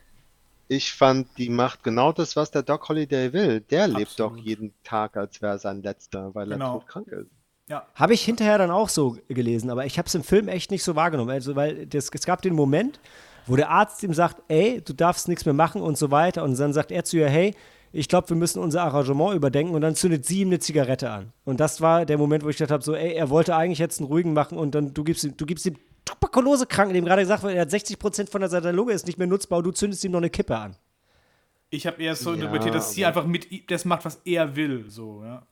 ich 0.68 0.92
fand, 0.92 1.28
die 1.36 1.50
macht 1.50 1.82
genau 1.82 2.12
das, 2.12 2.34
was 2.34 2.50
der 2.50 2.62
Doc 2.62 2.88
Holiday 2.88 3.32
will. 3.34 3.60
Der 3.60 3.84
Absolut. 3.84 3.98
lebt 3.98 4.20
doch 4.20 4.36
jeden 4.38 4.72
Tag, 4.84 5.18
als 5.18 5.42
wäre 5.42 5.58
sein 5.58 5.82
letzter, 5.82 6.34
weil 6.34 6.48
genau. 6.48 6.76
er 6.76 6.80
todkrank 6.80 7.08
ist. 7.08 7.30
Ja. 7.68 7.86
Habe 7.94 8.14
ich 8.14 8.24
hinterher 8.24 8.56
dann 8.56 8.70
auch 8.70 8.88
so 8.88 9.18
gelesen, 9.28 9.70
aber 9.70 9.84
ich 9.84 9.98
habe 9.98 10.06
es 10.06 10.14
im 10.14 10.24
Film 10.24 10.48
echt 10.48 10.70
nicht 10.70 10.82
so 10.82 10.96
wahrgenommen. 10.96 11.30
Also, 11.30 11.56
weil 11.56 11.86
das, 11.86 12.10
es 12.12 12.24
gab 12.24 12.40
den 12.40 12.54
Moment, 12.54 13.00
wo 13.46 13.56
der 13.56 13.70
Arzt 13.70 14.02
ihm 14.02 14.14
sagt, 14.14 14.42
ey, 14.48 14.80
du 14.80 14.94
darfst 14.94 15.28
nichts 15.28 15.44
mehr 15.44 15.54
machen 15.54 15.82
und 15.82 15.98
so 15.98 16.10
weiter. 16.10 16.42
Und 16.42 16.58
dann 16.58 16.72
sagt 16.72 16.90
er 16.90 17.04
zu 17.04 17.18
ihr, 17.18 17.28
hey, 17.28 17.54
ich 17.92 18.08
glaube, 18.08 18.30
wir 18.30 18.36
müssen 18.36 18.58
unser 18.58 18.82
Arrangement 18.82 19.34
überdenken 19.34 19.74
und 19.74 19.82
dann 19.82 19.94
zündet 19.94 20.24
sie 20.24 20.40
ihm 20.40 20.48
eine 20.48 20.58
Zigarette 20.58 21.10
an. 21.10 21.32
Und 21.44 21.60
das 21.60 21.80
war 21.80 22.06
der 22.06 22.16
Moment, 22.16 22.42
wo 22.42 22.48
ich 22.48 22.56
gedacht 22.56 22.70
habe, 22.70 22.82
so, 22.82 22.94
ey, 22.94 23.12
er 23.12 23.28
wollte 23.28 23.54
eigentlich 23.54 23.78
jetzt 23.78 24.00
einen 24.00 24.08
ruhigen 24.08 24.32
machen 24.32 24.56
und 24.56 24.74
dann 24.74 24.94
du 24.94 25.04
gibst 25.04 25.24
ihm, 25.24 25.36
du 25.36 25.44
gibst 25.44 25.66
ihm 25.66 25.76
Tuberkulose-Kranken, 26.04 26.94
dem 26.94 27.04
gerade 27.04 27.22
gesagt 27.22 27.42
wird, 27.42 27.54
er 27.54 27.62
hat 27.62 27.70
60 27.70 27.98
Prozent 27.98 28.30
von 28.30 28.46
seiner 28.48 28.72
Lunge 28.72 28.92
ist 28.92 29.06
nicht 29.06 29.18
mehr 29.18 29.26
nutzbar 29.26 29.58
und 29.58 29.64
du 29.64 29.70
zündest 29.72 30.02
ihm 30.04 30.12
noch 30.12 30.18
eine 30.18 30.30
Kippe 30.30 30.56
an. 30.56 30.76
Ich 31.70 31.86
habe 31.86 32.02
eher 32.02 32.16
so 32.16 32.30
ja, 32.30 32.36
interpretiert, 32.36 32.74
dass 32.74 32.92
sie 32.92 33.04
einfach 33.06 33.24
mit 33.24 33.70
das 33.70 33.84
macht, 33.84 34.04
was 34.04 34.20
er 34.24 34.56
will, 34.56 34.86
so, 34.88 35.22
ja. 35.24 35.46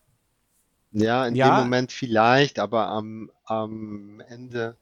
Ja, 0.93 1.27
in 1.27 1.37
ja. 1.37 1.49
dem 1.49 1.65
Moment 1.65 1.93
vielleicht, 1.93 2.59
aber 2.59 2.89
am, 2.89 3.31
am 3.45 4.21
Ende 4.29 4.77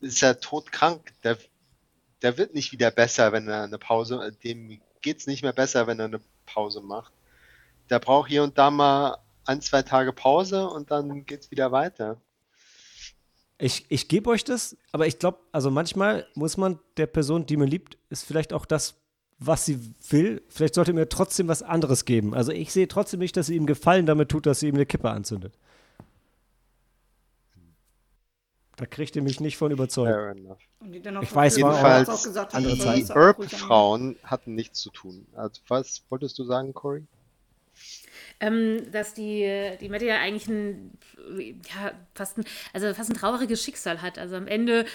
ist 0.00 0.22
er 0.22 0.38
todkrank. 0.38 1.12
Der, 1.24 1.38
der 2.22 2.38
wird 2.38 2.54
nicht 2.54 2.70
wieder 2.72 2.90
besser, 2.92 3.32
wenn 3.32 3.48
er 3.48 3.64
eine 3.64 3.78
Pause, 3.78 4.32
dem 4.44 4.80
geht 5.02 5.18
es 5.18 5.26
nicht 5.26 5.42
mehr 5.42 5.52
besser, 5.52 5.86
wenn 5.86 5.98
er 5.98 6.06
eine 6.06 6.20
Pause 6.46 6.80
macht. 6.80 7.12
Der 7.88 7.98
braucht 7.98 8.28
hier 8.28 8.42
und 8.42 8.58
da 8.58 8.70
mal 8.70 9.18
ein, 9.44 9.60
zwei 9.60 9.82
Tage 9.82 10.12
Pause 10.12 10.68
und 10.68 10.90
dann 10.90 11.26
geht 11.26 11.40
es 11.40 11.50
wieder 11.50 11.72
weiter. 11.72 12.16
Ich, 13.58 13.84
ich 13.90 14.08
gebe 14.08 14.30
euch 14.30 14.44
das, 14.44 14.76
aber 14.92 15.06
ich 15.06 15.18
glaube, 15.18 15.38
also 15.52 15.70
manchmal 15.70 16.26
muss 16.34 16.56
man 16.56 16.78
der 16.96 17.06
Person, 17.06 17.44
die 17.44 17.56
man 17.56 17.68
liebt, 17.68 17.98
ist 18.08 18.24
vielleicht 18.24 18.52
auch 18.52 18.64
das, 18.64 18.94
was 19.38 19.66
sie 19.66 19.80
will. 20.08 20.42
Vielleicht 20.48 20.74
sollte 20.74 20.92
mir 20.92 21.08
trotzdem 21.08 21.48
was 21.48 21.62
anderes 21.62 22.04
geben. 22.04 22.34
Also 22.34 22.52
ich 22.52 22.72
sehe 22.72 22.88
trotzdem 22.88 23.20
nicht, 23.20 23.36
dass 23.36 23.48
sie 23.48 23.56
ihm 23.56 23.66
Gefallen 23.66 24.06
damit 24.06 24.30
tut, 24.30 24.46
dass 24.46 24.60
sie 24.60 24.68
ihm 24.68 24.76
eine 24.76 24.86
Kippe 24.86 25.10
anzündet. 25.10 25.54
Da 28.80 28.86
kriegt 28.86 29.14
ihr 29.14 29.20
mich 29.20 29.40
nicht 29.40 29.58
von 29.58 29.70
überzeugt. 29.70 30.40
Ich 31.20 31.34
weiß, 31.34 31.58
jedenfalls 31.58 32.08
auch 32.08 32.22
gesagt, 32.22 32.54
andere 32.54 32.74
die 32.74 32.82
Herb-Frauen 32.82 34.16
hatten 34.24 34.54
nichts 34.54 34.80
zu 34.80 34.88
tun. 34.88 35.26
Also 35.34 35.60
was 35.68 36.02
wolltest 36.08 36.38
du 36.38 36.44
sagen, 36.44 36.72
Cory? 36.72 37.04
Ähm, 38.40 38.90
dass 38.90 39.12
die, 39.12 39.76
die 39.82 39.90
Mette 39.90 40.06
ja 40.06 40.18
eigentlich 40.18 40.48
ein, 40.48 40.96
ja, 41.38 41.92
fast 42.14 42.38
ein, 42.38 42.44
also 42.72 42.94
fast 42.94 43.10
ein 43.10 43.16
trauriges 43.16 43.62
Schicksal 43.62 44.00
hat. 44.00 44.18
Also 44.18 44.36
am 44.36 44.46
Ende 44.46 44.86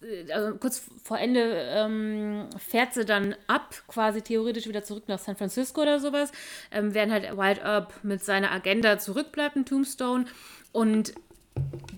äh, 0.00 0.32
also 0.32 0.56
kurz 0.56 0.82
vor 1.02 1.18
Ende 1.18 1.42
ähm, 1.74 2.48
fährt 2.56 2.94
sie 2.94 3.04
dann 3.04 3.34
ab, 3.48 3.74
quasi 3.86 4.22
theoretisch 4.22 4.66
wieder 4.66 4.82
zurück 4.82 5.08
nach 5.08 5.18
San 5.18 5.36
Francisco 5.36 5.82
oder 5.82 6.00
sowas, 6.00 6.32
ähm, 6.70 6.94
während 6.94 7.12
halt 7.12 7.36
Wild 7.36 7.58
Earp 7.58 7.92
mit 8.02 8.24
seiner 8.24 8.50
Agenda 8.50 8.98
zurückbleibt 8.98 9.56
in 9.56 9.66
Tombstone 9.66 10.24
und 10.72 11.12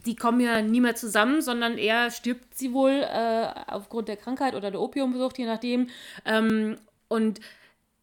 die 0.06 0.16
kommen 0.16 0.40
ja 0.40 0.62
nie 0.62 0.80
mehr 0.80 0.94
zusammen, 0.94 1.42
sondern 1.42 1.76
eher 1.76 2.11
stirbt 2.11 2.56
sie 2.56 2.72
wohl 2.72 2.92
äh, 2.92 3.48
aufgrund 3.66 4.09
der 4.09 4.16
Krankheit 4.16 4.54
oder 4.54 4.70
der 4.70 4.80
Opiumsucht, 4.80 5.38
je 5.38 5.46
nachdem. 5.46 5.88
Ähm, 6.24 6.76
und 7.09 7.40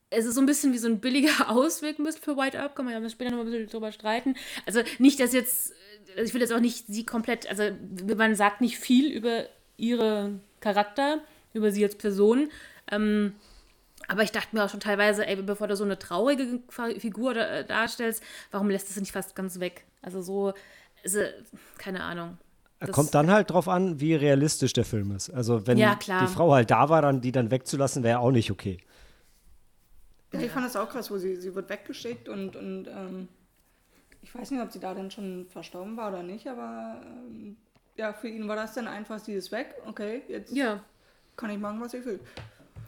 es 0.09 0.25
ist 0.25 0.35
so 0.35 0.41
ein 0.41 0.45
bisschen 0.45 0.73
wie 0.73 0.77
so 0.77 0.87
ein 0.87 0.99
billiger 0.99 1.49
Ausweg 1.49 1.97
für 2.21 2.37
White 2.37 2.59
Up, 2.59 2.75
kann 2.75 2.85
man 2.85 3.01
ja 3.01 3.09
später 3.09 3.31
noch 3.31 3.39
ein 3.39 3.45
bisschen 3.45 3.67
drüber 3.67 3.91
streiten. 3.91 4.35
Also 4.65 4.81
nicht, 4.99 5.19
dass 5.19 5.33
jetzt, 5.33 5.73
ich 6.15 6.33
will 6.33 6.41
jetzt 6.41 6.53
auch 6.53 6.59
nicht 6.59 6.87
sie 6.87 7.05
komplett, 7.05 7.49
also 7.49 7.63
man 8.15 8.35
sagt 8.35 8.61
nicht 8.61 8.77
viel 8.77 9.11
über 9.11 9.45
ihre 9.77 10.39
Charakter, 10.59 11.21
über 11.53 11.71
sie 11.71 11.83
als 11.83 11.95
Person. 11.95 12.49
Ähm, 12.91 13.33
aber 14.07 14.21
ich 14.21 14.31
dachte 14.31 14.55
mir 14.55 14.63
auch 14.63 14.69
schon 14.69 14.79
teilweise, 14.79 15.25
ey, 15.25 15.37
bevor 15.37 15.67
du 15.67 15.75
so 15.75 15.83
eine 15.83 15.97
traurige 15.97 16.59
Figur 16.99 17.35
äh, 17.35 17.65
darstellst, 17.65 18.23
warum 18.51 18.69
lässt 18.69 18.87
du 18.87 18.91
es 18.91 18.99
nicht 18.99 19.11
fast 19.11 19.35
ganz 19.35 19.59
weg? 19.59 19.85
Also 20.01 20.21
so, 20.21 20.53
also, 21.05 21.19
keine 21.77 22.03
Ahnung. 22.03 22.37
Das 22.79 22.91
Kommt 22.91 23.15
dann 23.15 23.31
halt 23.31 23.51
drauf 23.51 23.69
an, 23.69 23.99
wie 23.99 24.15
realistisch 24.15 24.73
der 24.73 24.83
Film 24.83 25.11
ist. 25.11 25.29
Also 25.29 25.65
wenn 25.65 25.77
ja, 25.77 25.95
die 25.95 26.27
Frau 26.27 26.53
halt 26.53 26.69
da 26.71 26.89
war, 26.89 27.01
dann 27.01 27.21
die 27.21 27.31
dann 27.31 27.49
wegzulassen, 27.49 28.03
wäre 28.03 28.19
auch 28.19 28.31
nicht 28.31 28.51
okay. 28.51 28.79
Ja, 30.33 30.41
ich 30.41 30.51
fand 30.51 30.65
das 30.65 30.75
auch 30.75 30.89
krass, 30.89 31.09
wo 31.09 31.17
sie, 31.17 31.37
sie 31.37 31.55
wird 31.55 31.69
weggeschickt 31.69 32.27
und, 32.27 32.55
und 32.55 32.87
ähm, 32.87 33.29
ich 34.21 34.35
weiß 34.35 34.51
nicht, 34.51 34.61
ob 34.61 34.71
sie 34.71 34.79
da 34.79 34.93
dann 34.93 35.09
schon 35.09 35.45
verstorben 35.45 35.95
war 35.95 36.09
oder 36.09 36.23
nicht, 36.23 36.47
aber 36.47 37.01
ähm, 37.05 37.55
ja, 37.95 38.11
für 38.11 38.27
ihn 38.27 38.47
war 38.47 38.57
das 38.57 38.73
dann 38.73 38.87
einfach, 38.87 39.19
sie 39.19 39.33
ist 39.33 39.51
weg, 39.51 39.75
okay, 39.85 40.23
jetzt 40.27 40.53
ja. 40.53 40.81
kann 41.37 41.49
ich 41.49 41.59
machen, 41.59 41.79
was 41.79 41.93
ich 41.93 42.05
will. 42.05 42.19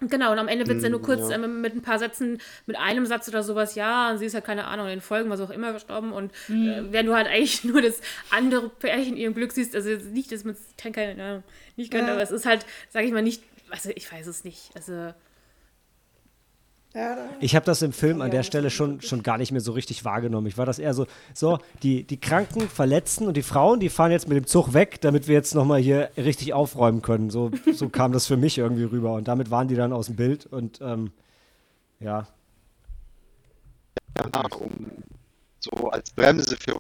Genau, 0.02 0.32
und 0.32 0.40
am 0.40 0.48
Ende 0.48 0.68
wird 0.68 0.78
es 0.78 0.84
ja 0.84 0.90
nur 0.90 1.00
hm, 1.00 1.06
kurz 1.06 1.30
ja. 1.30 1.36
äh, 1.36 1.48
mit 1.48 1.74
ein 1.74 1.82
paar 1.82 2.00
Sätzen, 2.00 2.40
mit 2.66 2.78
einem 2.78 3.06
Satz 3.06 3.28
oder 3.28 3.44
sowas, 3.44 3.76
ja, 3.76 4.12
und 4.12 4.20
sie 4.20 4.26
ist 4.26 4.34
ja 4.34 4.42
keine 4.42 4.66
Ahnung, 4.66 4.86
in 4.88 4.94
den 4.94 5.02
Folgen, 5.02 5.30
was 5.30 5.42
auch 5.42 5.50
immer, 5.50 5.74
gestorben. 5.74 6.12
Und 6.12 6.32
mhm. 6.48 6.68
äh, 6.68 6.94
wenn 6.94 7.06
du 7.06 7.16
halt 7.16 7.28
eigentlich 7.28 7.64
nur 7.64 7.82
das 7.82 8.02
andere 8.30 8.70
Pärchen 8.70 9.18
ihrem 9.18 9.34
Glück 9.34 9.52
siehst, 9.52 9.76
also 9.76 9.90
nicht, 9.90 10.32
dass 10.32 10.44
man 10.44 10.56
es 10.56 10.94
keine, 10.94 11.44
nicht 11.76 11.92
könnte, 11.92 12.08
ja. 12.08 12.14
aber 12.14 12.22
es 12.22 12.32
ist 12.32 12.46
halt, 12.46 12.66
sag 12.90 13.04
ich 13.04 13.12
mal, 13.12 13.22
nicht, 13.22 13.44
also 13.70 13.90
ich 13.96 14.12
weiß 14.12 14.28
es 14.28 14.44
nicht. 14.44 14.72
Also 14.76 15.14
ich 17.42 17.56
habe 17.56 17.66
das 17.66 17.82
im 17.82 17.92
Film 17.92 18.22
an 18.22 18.32
der 18.32 18.44
Stelle 18.44 18.70
schon, 18.70 19.02
schon 19.02 19.22
gar 19.22 19.38
nicht 19.38 19.52
mehr 19.52 19.62
so 19.62 19.74
richtig 19.74 20.04
wahrgenommen. 20.04 20.48
Ich 20.48 20.58
war 20.58 20.66
das 20.66 20.80
eher 20.80 20.94
so, 20.94 21.06
so, 21.34 21.60
die, 21.84 22.04
die 22.04 22.20
Kranken, 22.20 22.62
Verletzten 22.70 23.28
und 23.28 23.38
die 23.38 23.44
Frauen, 23.44 23.80
die 23.80 23.90
fahren 23.90 24.12
jetzt 24.12 24.28
mit 24.28 24.36
dem 24.36 24.48
Zug 24.48 24.74
weg, 24.74 25.00
damit 25.02 25.28
wir 25.28 25.36
jetzt 25.36 25.54
nochmal 25.54 25.80
hier 25.80 26.10
richtig 26.18 26.54
aufräumen 26.54 27.02
können. 27.02 27.30
So, 27.30 27.52
so 27.74 27.90
kam 27.90 28.14
das 28.14 28.26
für 28.26 28.38
mich 28.38 28.58
irgendwie 28.58 28.86
rüber. 28.86 29.14
Und 29.14 29.28
damit 29.28 29.52
waren 29.52 29.68
die 29.68 29.76
dann 29.76 29.94
aus 29.94 30.08
dem 30.08 30.16
Bild 30.16 30.48
und 30.48 30.80
ähm, 30.82 31.12
ja. 32.00 32.28
ja 34.18 34.42
um, 34.60 34.88
so 35.60 35.90
als 35.90 36.10
Bremse 36.12 36.56
für 36.58 36.80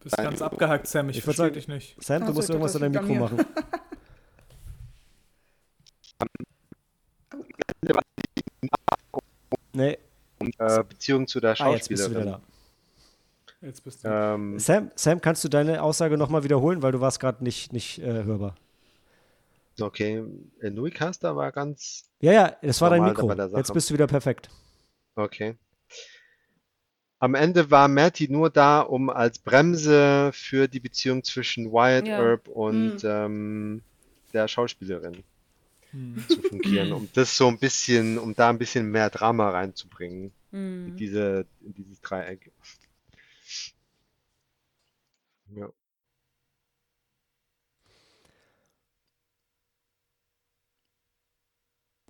Du 0.00 0.10
bist 0.10 0.16
ganz 0.18 0.42
abgehackt, 0.42 0.86
Sam. 0.86 1.08
Ich, 1.08 1.18
ich 1.18 1.24
verstehe 1.24 1.50
dich 1.50 1.66
nicht. 1.66 1.96
Sam, 2.02 2.26
du 2.26 2.34
musst 2.34 2.50
irgendwas 2.50 2.76
an 2.76 2.82
deinem 2.82 3.06
Mikro 3.06 3.14
machen. 3.14 3.38
Nee. 9.74 9.98
Und, 10.38 10.54
äh, 10.58 10.84
Beziehung 10.88 11.26
zu 11.26 11.40
der 11.40 11.56
Schauspielerin. 11.56 11.70
Ah, 11.70 11.74
jetzt 11.74 11.88
bist 11.88 12.06
du 12.06 12.10
wieder 12.10 12.40
da. 14.02 14.34
Ähm, 14.34 14.58
Sam, 14.58 14.90
Sam, 14.94 15.20
kannst 15.20 15.42
du 15.42 15.48
deine 15.48 15.82
Aussage 15.82 16.18
nochmal 16.18 16.44
wiederholen, 16.44 16.82
weil 16.82 16.92
du 16.92 17.00
warst 17.00 17.18
gerade 17.18 17.42
nicht, 17.42 17.72
nicht 17.72 17.98
äh, 17.98 18.24
hörbar. 18.24 18.54
Okay, 19.80 20.22
Louis 20.60 20.94
Caster 20.94 21.34
war 21.34 21.50
ganz. 21.50 22.04
Ja, 22.20 22.32
ja, 22.32 22.56
das 22.62 22.80
war 22.80 22.90
dein 22.90 23.02
Mikro. 23.04 23.32
Jetzt 23.56 23.72
bist 23.72 23.90
du 23.90 23.94
wieder 23.94 24.06
perfekt. 24.06 24.48
Okay. 25.16 25.56
Am 27.18 27.34
Ende 27.34 27.70
war 27.70 27.88
Matty 27.88 28.28
nur 28.30 28.50
da, 28.50 28.80
um 28.80 29.08
als 29.08 29.38
Bremse 29.38 30.30
für 30.32 30.68
die 30.68 30.80
Beziehung 30.80 31.24
zwischen 31.24 31.72
Wyatt 31.72 32.06
ja. 32.06 32.22
Earp 32.22 32.48
und 32.48 33.02
hm. 33.02 33.10
ähm, 33.10 33.82
der 34.32 34.46
Schauspielerin 34.46 35.24
hm. 35.94 36.24
zu 36.28 36.42
fungieren, 36.42 36.92
um 36.92 37.08
das 37.14 37.36
so 37.36 37.46
ein 37.46 37.58
bisschen, 37.58 38.18
um 38.18 38.34
da 38.34 38.50
ein 38.50 38.58
bisschen 38.58 38.90
mehr 38.90 39.10
Drama 39.10 39.50
reinzubringen 39.50 40.32
hm. 40.50 40.88
in, 40.88 40.96
diese, 40.96 41.46
in 41.60 41.72
dieses 41.72 42.00
Dreieck. 42.00 42.50
Ja. 45.54 45.70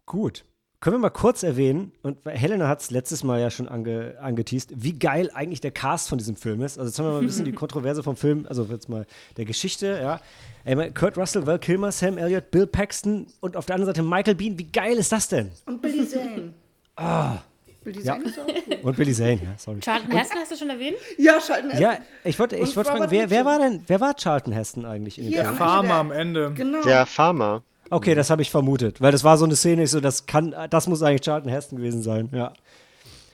Gut. 0.07 0.45
Können 0.85 0.97
wir 0.97 1.01
mal 1.01 1.09
kurz 1.09 1.43
erwähnen, 1.43 1.93
und 2.03 2.19
Helena 2.27 2.69
hat 2.69 2.83
es 2.83 2.91
letztes 2.91 3.25
Mal 3.25 3.41
ja 3.41 3.49
schon 3.51 3.69
ange, 3.69 4.17
angeteased, 4.21 4.71
wie 4.77 4.93
geil 4.93 5.31
eigentlich 5.33 5.63
der 5.63 5.71
Cast 5.71 6.11
von 6.11 6.19
diesem 6.19 6.37
Film 6.37 6.61
ist. 6.61 6.79
Also 6.79 6.91
jetzt 6.91 6.99
haben 6.99 7.07
wir 7.07 7.13
mal 7.13 7.21
ein 7.21 7.27
bisschen 7.27 7.47
die 7.47 7.53
Kontroverse 7.63 8.03
vom 8.03 8.17
Film, 8.17 8.45
also 8.51 8.65
jetzt 8.65 8.91
mal 8.91 9.07
der 9.39 9.47
Geschichte, 9.47 9.99
ja. 10.03 10.21
Ey, 10.67 10.91
Kurt 10.91 11.17
Russell, 11.17 11.47
Val 11.47 11.59
Kilmer, 11.59 11.91
Sam 11.91 12.19
Elliott, 12.19 12.51
Bill 12.51 12.67
Paxton 12.67 13.29
und 13.41 13.57
auf 13.57 13.65
der 13.65 13.77
anderen 13.77 13.95
Seite 13.95 14.03
Michael 14.07 14.35
Bean. 14.35 14.59
Wie 14.59 14.71
geil 14.71 14.99
ist 14.99 15.11
das 15.11 15.27
denn? 15.27 15.53
Und 15.65 15.81
Billy 15.81 16.07
Zane. 16.07 16.53
Ah. 16.97 17.39
Billy 17.83 18.03
Zane 18.03 18.23
ja. 18.23 18.29
ist 18.29 18.39
auch 18.39 18.47
cool. 18.47 18.79
Und 18.83 18.97
Billy 18.99 19.15
Zane, 19.15 19.41
ja, 19.43 19.55
sorry. 19.57 19.81
Charlton 19.81 20.11
Heston 20.11 20.39
hast 20.39 20.53
du 20.53 20.57
schon 20.59 20.69
erwähnt? 20.69 20.99
Ja, 21.17 21.39
Charlton 21.41 21.71
Heston. 21.71 21.83
Ja, 21.83 21.99
ich 22.25 22.39
wollte 22.39 22.57
ich 22.57 22.77
wollt 22.77 22.89
fragen, 22.89 23.07
wer, 23.09 23.31
wer 23.31 23.47
war 23.47 23.59
denn, 23.59 23.83
wer 23.87 24.03
war 24.03 24.15
Charlton 24.17 24.53
Heston 24.53 24.85
eigentlich? 24.85 25.19
In 25.19 25.31
der 25.31 25.55
Farmer 25.55 25.95
am 25.95 26.13
Ende. 26.13 26.53
Genau. 26.55 26.83
Der 26.83 27.07
Farmer. 27.07 27.63
Okay, 27.91 28.15
das 28.15 28.31
habe 28.31 28.43
ich 28.43 28.51
vermutet, 28.51 29.01
weil 29.01 29.13
das 29.13 29.25
war 29.25 29.37
so 29.37 29.45
eine 29.45 29.57
Szene, 29.57 29.83
ich 29.85 29.91
so, 29.91 30.01
das 30.01 30.27
kann, 30.27 30.55
das 30.71 30.87
muss 30.87 31.03
eigentlich 31.03 31.23
Charlton 31.23 31.51
Heston 31.51 31.79
gewesen 31.79 32.03
sein, 32.03 32.29
ja. 32.33 32.53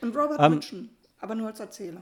Und 0.01 0.15
Robert 0.15 0.39
um, 0.39 0.45
ähm, 0.45 0.53
Mitchum, 0.55 0.89
aber 1.19 1.35
nur 1.35 1.47
als 1.47 1.59
Erzähler. 1.59 2.01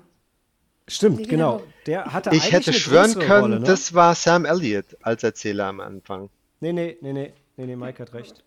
Stimmt, 0.87 1.29
genau. 1.29 1.57
genau. 1.57 1.63
Der 1.85 2.05
hatte 2.13 2.31
ich 2.33 2.51
hätte 2.51 2.73
schwören 2.73 3.13
können, 3.13 3.41
Rolle, 3.41 3.59
ne? 3.59 3.65
das 3.65 3.93
war 3.93 4.15
Sam 4.15 4.45
Elliott 4.45 4.97
als 5.01 5.23
Erzähler 5.23 5.67
am 5.67 5.79
Anfang. 5.79 6.29
Nee, 6.61 6.73
nee, 6.73 6.97
nee, 7.01 7.13
nee, 7.13 7.33
nee, 7.57 7.65
nee, 7.65 7.75
Mike 7.75 8.01
hat 8.01 8.13
recht. 8.13 8.43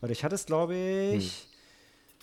Warte, 0.00 0.12
ich 0.12 0.22
hatte 0.22 0.34
es, 0.34 0.44
glaube 0.44 0.76
ich. 0.76 1.42
Hm. 1.42 1.48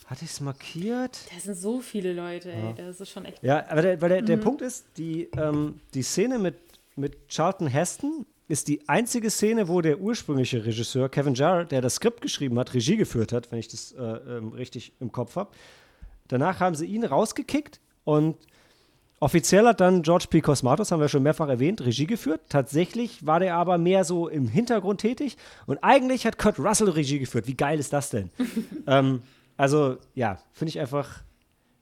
Hatte 0.06 0.24
ich 0.24 0.30
es 0.30 0.40
markiert? 0.40 1.18
Da 1.34 1.40
sind 1.40 1.56
so 1.56 1.80
viele 1.80 2.12
Leute, 2.12 2.52
ey. 2.52 2.62
Ja. 2.62 2.72
Das 2.74 3.00
ist 3.00 3.10
schon 3.10 3.24
echt. 3.24 3.42
Ja, 3.42 3.68
aber 3.68 3.82
der, 3.82 4.00
weil 4.00 4.08
der, 4.08 4.22
mhm. 4.22 4.26
der 4.26 4.36
Punkt 4.36 4.62
ist, 4.62 4.86
die, 4.96 5.28
ähm, 5.36 5.80
die 5.94 6.02
Szene 6.02 6.38
mit, 6.38 6.54
mit 6.94 7.28
Charlton 7.28 7.66
Heston 7.66 8.24
ist 8.48 8.68
die 8.68 8.88
einzige 8.88 9.30
Szene, 9.30 9.68
wo 9.68 9.80
der 9.80 10.00
ursprüngliche 10.00 10.64
Regisseur 10.64 11.08
Kevin 11.08 11.34
Jarrett, 11.34 11.72
der 11.72 11.80
das 11.80 11.96
Skript 11.96 12.20
geschrieben 12.20 12.58
hat, 12.58 12.74
Regie 12.74 12.96
geführt 12.96 13.32
hat, 13.32 13.50
wenn 13.50 13.58
ich 13.58 13.68
das 13.68 13.92
äh, 13.92 14.02
ähm, 14.02 14.52
richtig 14.52 14.92
im 15.00 15.10
Kopf 15.10 15.36
habe. 15.36 15.50
Danach 16.28 16.60
haben 16.60 16.74
sie 16.74 16.86
ihn 16.86 17.04
rausgekickt 17.04 17.80
und 18.04 18.36
offiziell 19.18 19.66
hat 19.66 19.80
dann 19.80 20.02
George 20.02 20.26
P. 20.30 20.40
Cosmatos, 20.40 20.92
haben 20.92 21.00
wir 21.00 21.08
schon 21.08 21.22
mehrfach 21.22 21.48
erwähnt, 21.48 21.84
Regie 21.84 22.06
geführt. 22.06 22.42
Tatsächlich 22.48 23.26
war 23.26 23.40
der 23.40 23.56
aber 23.56 23.78
mehr 23.78 24.04
so 24.04 24.28
im 24.28 24.46
Hintergrund 24.48 25.00
tätig 25.00 25.36
und 25.66 25.78
eigentlich 25.82 26.26
hat 26.26 26.38
Kurt 26.38 26.58
Russell 26.58 26.90
Regie 26.90 27.18
geführt. 27.18 27.48
Wie 27.48 27.56
geil 27.56 27.80
ist 27.80 27.92
das 27.92 28.10
denn? 28.10 28.30
ähm, 28.86 29.22
also 29.56 29.96
ja, 30.14 30.38
finde 30.52 30.70
ich 30.70 30.78
einfach, 30.78 31.22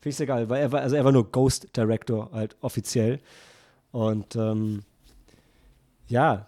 finde 0.00 0.10
ich 0.10 0.16
sehr 0.16 0.26
geil, 0.26 0.48
weil 0.48 0.62
er 0.62 0.72
war, 0.72 0.80
also 0.80 0.96
er 0.96 1.04
war 1.04 1.12
nur 1.12 1.30
Ghost 1.30 1.76
Director 1.76 2.30
halt 2.32 2.56
offiziell 2.62 3.20
und 3.92 4.34
ähm, 4.36 4.82
ja, 6.06 6.46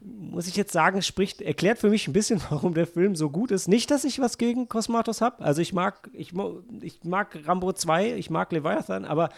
muss 0.00 0.46
ich 0.46 0.56
jetzt 0.56 0.72
sagen, 0.72 1.02
spricht, 1.02 1.42
erklärt 1.42 1.78
für 1.78 1.90
mich 1.90 2.08
ein 2.08 2.12
bisschen, 2.12 2.40
warum 2.50 2.74
der 2.74 2.86
Film 2.86 3.16
so 3.16 3.30
gut 3.30 3.50
ist. 3.50 3.68
Nicht, 3.68 3.90
dass 3.90 4.04
ich 4.04 4.20
was 4.20 4.38
gegen 4.38 4.68
Cosmatos 4.68 5.20
habe. 5.20 5.44
Also 5.44 5.60
ich 5.60 5.72
mag, 5.72 6.08
ich, 6.12 6.32
ich 6.80 7.04
mag 7.04 7.38
Rambo 7.46 7.72
2, 7.72 8.14
ich 8.14 8.30
mag 8.30 8.50
Leviathan, 8.52 9.04
aber 9.04 9.30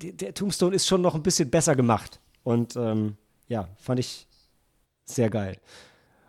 der, 0.00 0.12
der, 0.12 0.34
Tombstone 0.34 0.74
ist 0.74 0.86
schon 0.86 1.02
noch 1.02 1.14
ein 1.14 1.22
bisschen 1.22 1.50
besser 1.50 1.74
gemacht. 1.74 2.20
Und 2.44 2.76
ähm, 2.76 3.16
ja, 3.48 3.68
fand 3.78 4.00
ich 4.00 4.26
sehr 5.04 5.30
geil. 5.30 5.58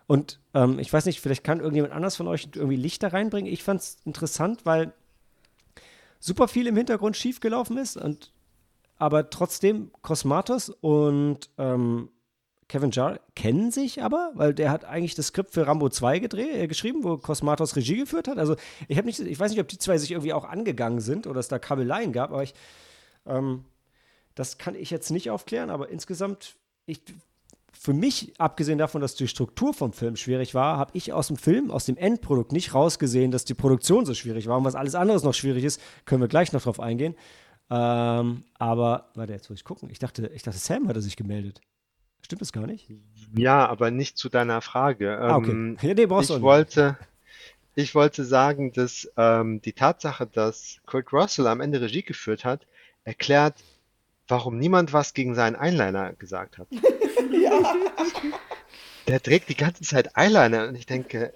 Und 0.06 0.40
ähm, 0.54 0.78
ich 0.78 0.92
weiß 0.92 1.04
nicht, 1.04 1.20
vielleicht 1.20 1.44
kann 1.44 1.60
irgendjemand 1.60 1.92
anders 1.92 2.16
von 2.16 2.26
euch 2.28 2.48
irgendwie 2.54 2.76
Licht 2.76 3.02
da 3.02 3.08
reinbringen. 3.08 3.52
Ich 3.52 3.62
fand 3.62 3.80
es 3.80 3.98
interessant, 4.04 4.64
weil 4.64 4.92
super 6.18 6.48
viel 6.48 6.66
im 6.66 6.76
Hintergrund 6.76 7.16
schiefgelaufen 7.16 7.76
ist 7.76 7.96
und 7.96 8.32
aber 8.96 9.30
trotzdem 9.30 9.92
Cosmatos 10.02 10.70
und 10.70 11.50
ähm, 11.58 12.08
Kevin 12.68 12.90
Jarre 12.90 13.20
kennen 13.34 13.70
sich 13.70 14.02
aber, 14.02 14.30
weil 14.34 14.52
der 14.52 14.70
hat 14.70 14.84
eigentlich 14.84 15.14
das 15.14 15.28
Skript 15.28 15.52
für 15.52 15.66
Rambo 15.66 15.88
2 15.88 16.18
gedreht, 16.18 16.54
äh, 16.54 16.66
geschrieben, 16.68 17.02
wo 17.02 17.16
Cosmatos 17.16 17.76
Regie 17.76 17.96
geführt 17.96 18.28
hat. 18.28 18.38
Also 18.38 18.56
ich 18.88 19.02
nicht, 19.02 19.20
ich 19.20 19.40
weiß 19.40 19.50
nicht, 19.50 19.60
ob 19.60 19.68
die 19.68 19.78
zwei 19.78 19.96
sich 19.96 20.10
irgendwie 20.10 20.34
auch 20.34 20.44
angegangen 20.44 21.00
sind 21.00 21.26
oder 21.26 21.40
es 21.40 21.48
da 21.48 21.58
Kabeleien 21.58 22.12
gab, 22.12 22.30
aber 22.30 22.42
ich, 22.42 22.54
ähm, 23.26 23.64
das 24.34 24.58
kann 24.58 24.74
ich 24.74 24.90
jetzt 24.90 25.10
nicht 25.10 25.30
aufklären, 25.30 25.70
aber 25.70 25.88
insgesamt, 25.88 26.56
ich, 26.84 27.00
für 27.72 27.94
mich, 27.94 28.34
abgesehen 28.38 28.78
davon, 28.78 29.00
dass 29.00 29.14
die 29.14 29.28
Struktur 29.28 29.72
vom 29.72 29.92
Film 29.92 30.16
schwierig 30.16 30.54
war, 30.54 30.76
habe 30.76 30.90
ich 30.94 31.12
aus 31.12 31.28
dem 31.28 31.36
Film, 31.36 31.70
aus 31.70 31.86
dem 31.86 31.96
Endprodukt 31.96 32.52
nicht 32.52 32.74
rausgesehen, 32.74 33.30
dass 33.30 33.44
die 33.44 33.54
Produktion 33.54 34.04
so 34.04 34.14
schwierig 34.14 34.46
war. 34.46 34.58
Und 34.58 34.64
was 34.64 34.74
alles 34.74 34.94
anderes 34.94 35.22
noch 35.22 35.34
schwierig 35.34 35.64
ist, 35.64 35.80
können 36.04 36.20
wir 36.20 36.28
gleich 36.28 36.52
noch 36.52 36.62
drauf 36.62 36.80
eingehen. 36.80 37.14
Ähm, 37.70 38.44
aber, 38.58 39.10
warte, 39.14 39.32
jetzt 39.32 39.48
muss 39.48 39.58
ich 39.58 39.64
gucken. 39.64 39.90
Ich 39.90 39.98
dachte, 39.98 40.30
ich 40.34 40.42
dachte, 40.42 40.58
Sam 40.58 40.88
hatte 40.88 41.02
sich 41.02 41.16
gemeldet. 41.16 41.60
Stimmt 42.22 42.42
das 42.42 42.52
gar 42.52 42.66
nicht? 42.66 42.90
Ja, 43.34 43.66
aber 43.66 43.90
nicht 43.90 44.18
zu 44.18 44.28
deiner 44.28 44.60
Frage. 44.60 45.18
Ah, 45.18 45.36
okay. 45.36 45.50
Ähm, 45.50 45.76
ja, 45.80 45.94
nee, 45.94 46.06
brauchst 46.06 46.30
ich 46.30 46.40
wollte, 46.40 46.98
ich 47.74 47.94
wollte 47.94 48.24
sagen, 48.24 48.72
dass 48.72 49.10
ähm, 49.16 49.60
die 49.62 49.72
Tatsache, 49.72 50.26
dass 50.26 50.78
Kurt 50.86 51.12
Russell 51.12 51.46
am 51.46 51.60
Ende 51.60 51.80
Regie 51.80 52.02
geführt 52.02 52.44
hat, 52.44 52.66
erklärt, 53.04 53.54
warum 54.26 54.58
niemand 54.58 54.92
was 54.92 55.14
gegen 55.14 55.34
seinen 55.34 55.56
Eyeliner 55.56 56.12
gesagt 56.14 56.58
hat. 56.58 56.68
ja. 57.32 57.74
Der 59.06 59.22
trägt 59.22 59.48
die 59.48 59.56
ganze 59.56 59.82
Zeit 59.82 60.16
Eyeliner 60.16 60.68
und 60.68 60.74
ich 60.74 60.86
denke, 60.86 61.32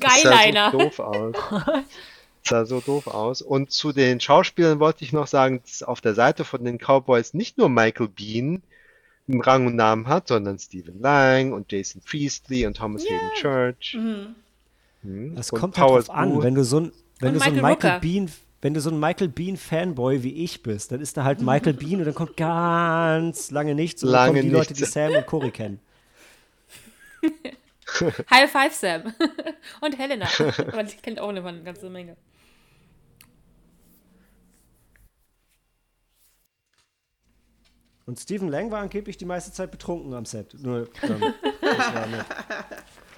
Geiliner. 0.00 0.72
Das 0.72 0.72
sah 0.72 0.72
so 0.72 0.78
doof 0.78 0.98
aus. 0.98 1.34
Das 1.50 2.50
sah 2.50 2.64
so 2.66 2.80
doof 2.80 3.06
aus. 3.06 3.42
Und 3.42 3.70
zu 3.70 3.92
den 3.92 4.20
Schauspielern 4.20 4.80
wollte 4.80 5.04
ich 5.04 5.12
noch 5.12 5.26
sagen, 5.26 5.62
dass 5.62 5.82
auf 5.82 6.00
der 6.00 6.14
Seite 6.14 6.44
von 6.44 6.64
den 6.64 6.78
Cowboys 6.78 7.34
nicht 7.34 7.58
nur 7.58 7.68
Michael 7.68 8.08
Bean 8.08 8.62
einen 9.28 9.40
Rang 9.40 9.66
und 9.66 9.76
Namen 9.76 10.06
hat, 10.06 10.28
sondern 10.28 10.58
Stephen 10.58 11.00
Lang 11.00 11.52
und 11.52 11.70
Jason 11.72 12.02
Priestley 12.04 12.66
und 12.66 12.76
Thomas 12.76 13.04
yeah. 13.04 13.12
Hayden 13.12 13.30
Church. 13.34 13.96
Mhm. 13.98 14.34
Mhm. 15.02 15.34
Das 15.36 15.50
und 15.50 15.60
kommt 15.60 15.78
halt 15.78 15.90
drauf 15.90 16.10
an, 16.10 16.42
wenn 16.42 16.54
du 16.54 16.64
so 16.64 16.80
ein, 16.80 16.92
wenn 17.20 17.34
du 17.34 17.40
so 17.40 17.46
ein 17.46 17.60
Michael 17.60 18.00
Bean 18.00 18.30
wenn 18.64 18.72
du 18.72 18.80
so 18.80 18.88
ein 18.88 18.98
Michael 18.98 19.28
Bean 19.28 19.58
Fanboy 19.58 20.22
wie 20.22 20.42
ich 20.42 20.62
bist, 20.62 20.90
dann 20.90 21.02
ist 21.02 21.18
da 21.18 21.24
halt 21.24 21.42
Michael 21.42 21.74
Bean 21.74 21.98
und 21.98 22.06
dann 22.06 22.14
kommt 22.14 22.36
ganz 22.36 23.50
lange 23.50 23.74
nichts 23.74 24.02
und 24.02 24.08
lange 24.08 24.26
dann 24.26 24.28
kommen 24.28 24.50
die 24.50 24.56
nichts. 24.56 24.70
Leute, 24.70 24.80
die 24.80 24.84
Sam 24.90 25.14
und 25.14 25.26
Cory 25.26 25.50
kennen. 25.50 25.80
High 28.30 28.50
Five 28.50 28.72
Sam 28.72 29.14
und 29.82 29.98
Helena, 29.98 30.26
aber 30.38 30.82
die 30.82 30.96
kennt 30.96 31.20
auch 31.20 31.28
eine 31.28 31.42
ganze 31.62 31.90
Menge. 31.90 32.16
Und 38.06 38.18
Stephen 38.20 38.48
Lang 38.48 38.70
war 38.70 38.80
angeblich 38.80 39.16
die 39.16 39.24
meiste 39.24 39.52
Zeit 39.52 39.70
betrunken 39.70 40.12
am 40.12 40.26
Set. 40.26 40.54
Nur, 40.60 40.88
ähm, 41.02 41.22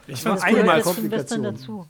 ich 0.07 0.21
fand 0.21 0.39
es 0.39 0.45
einmal 0.45 0.83
Komplikation. 0.83 1.43
dazu. 1.43 1.87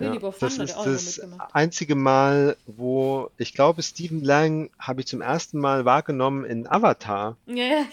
Ja, 0.00 0.16
das 0.40 0.58
ist 0.58 0.76
das 0.76 1.20
einzige 1.52 1.94
Mal, 1.94 2.56
wo 2.66 3.30
ich 3.36 3.52
glaube, 3.52 3.82
Stephen 3.82 4.22
Lang 4.24 4.70
habe 4.78 5.00
ich 5.02 5.06
zum 5.06 5.20
ersten 5.20 5.58
Mal 5.58 5.84
wahrgenommen 5.84 6.44
in 6.44 6.66
Avatar. 6.66 7.36
Ja, 7.46 7.64
ja. 7.64 7.86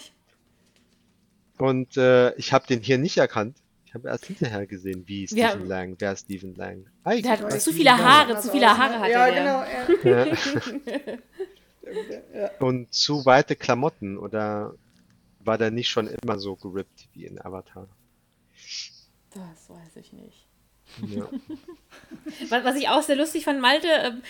Und 1.57 1.97
äh, 1.97 2.33
ich 2.35 2.53
habe 2.53 2.65
den 2.65 2.79
hier 2.81 2.97
nicht 2.97 3.17
erkannt. 3.17 3.57
Ich 3.85 3.93
habe 3.93 4.07
erst 4.07 4.25
hinterher 4.25 4.65
gesehen, 4.65 5.03
wie 5.05 5.27
Stephen 5.27 5.39
ja. 5.39 5.53
Lang, 5.53 5.95
wer 5.99 6.15
Stephen 6.15 6.55
Lang. 6.55 6.85
Eigentlich 7.03 7.23
der 7.23 7.39
hat 7.39 7.61
zu 7.61 7.73
viele 7.73 7.97
Haare, 7.97 8.39
zu 8.39 8.49
viele 8.49 8.69
Haare 8.77 8.99
hat 8.99 9.09
ja, 9.09 9.27
er. 9.27 9.65
Genau, 10.03 10.15
ja. 10.15 11.17
ja. 12.33 12.51
Und 12.59 12.93
zu 12.93 13.25
weite 13.25 13.55
Klamotten 13.55 14.17
oder 14.17 14.73
war 15.39 15.57
der 15.57 15.71
nicht 15.71 15.89
schon 15.89 16.07
immer 16.07 16.39
so 16.39 16.55
gerippt 16.55 17.07
wie 17.13 17.25
in 17.25 17.39
Avatar? 17.39 17.87
Das 19.31 19.69
weiß 19.69 19.95
ich 19.95 20.13
nicht. 20.13 20.47
Ja. 21.07 21.29
Was 22.63 22.75
ich 22.75 22.89
auch 22.89 23.01
sehr 23.01 23.15
lustig 23.15 23.45
fand, 23.45 23.61
Malte, 23.61 23.87
ähm, 23.87 24.21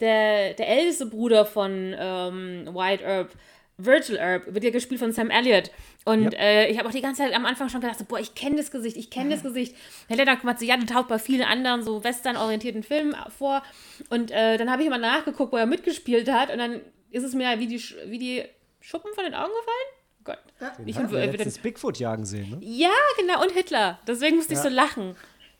der, 0.00 0.54
der 0.54 0.68
älteste 0.68 1.06
Bruder 1.06 1.46
von 1.46 1.94
ähm, 1.98 2.68
White 2.72 3.02
Earp, 3.02 3.30
Virgil 3.78 4.16
Earp, 4.16 4.54
wird 4.54 4.64
ja 4.64 4.70
gespielt 4.70 5.00
von 5.00 5.12
Sam 5.12 5.30
Elliott. 5.30 5.70
Und 6.04 6.32
ja. 6.32 6.38
äh, 6.38 6.70
ich 6.70 6.78
habe 6.78 6.88
auch 6.88 6.92
die 6.92 7.02
ganze 7.02 7.22
Zeit 7.22 7.34
am 7.34 7.44
Anfang 7.44 7.68
schon 7.68 7.80
gedacht, 7.80 7.98
so, 7.98 8.04
boah, 8.04 8.18
ich 8.18 8.34
kenne 8.34 8.56
das 8.56 8.70
Gesicht, 8.70 8.96
ich 8.96 9.10
kenne 9.10 9.30
das 9.30 9.42
Gesicht. 9.42 9.76
Herr 10.08 10.16
Lennart 10.16 10.42
hat 10.44 10.58
so, 10.58 10.64
ja, 10.64 10.76
der 10.76 10.86
taucht 10.86 11.08
bei 11.08 11.18
vielen 11.18 11.42
anderen 11.42 11.82
so 11.82 12.02
western-orientierten 12.02 12.82
Filmen 12.82 13.14
vor. 13.36 13.62
Und 14.08 14.30
äh, 14.30 14.56
dann 14.56 14.70
habe 14.70 14.82
ich 14.82 14.88
immer 14.88 14.98
nachgeguckt, 14.98 15.52
wo 15.52 15.56
er 15.56 15.66
mitgespielt 15.66 16.30
hat. 16.30 16.50
Und 16.50 16.58
dann 16.58 16.80
ist 17.10 17.24
es 17.24 17.34
mir 17.34 17.58
wie 17.58 17.66
die, 17.66 17.80
wie 18.06 18.18
die 18.18 18.44
Schuppen 18.80 19.12
von 19.14 19.24
den 19.24 19.34
Augen 19.34 19.52
gefallen. 19.52 19.96
Gott. 20.24 20.78
Den 20.78 20.88
ich 20.88 20.96
haben 20.96 21.10
wir 21.10 21.26
letztens 21.26 21.58
Bigfoot 21.58 21.98
jagen 21.98 22.24
sehen, 22.24 22.50
ne? 22.50 22.58
Ja, 22.60 22.90
genau, 23.18 23.42
und 23.42 23.52
Hitler. 23.52 24.00
Deswegen 24.06 24.36
musste 24.36 24.54
ja. 24.54 24.58
ich 24.58 24.62
so 24.62 24.68
lachen. 24.68 25.16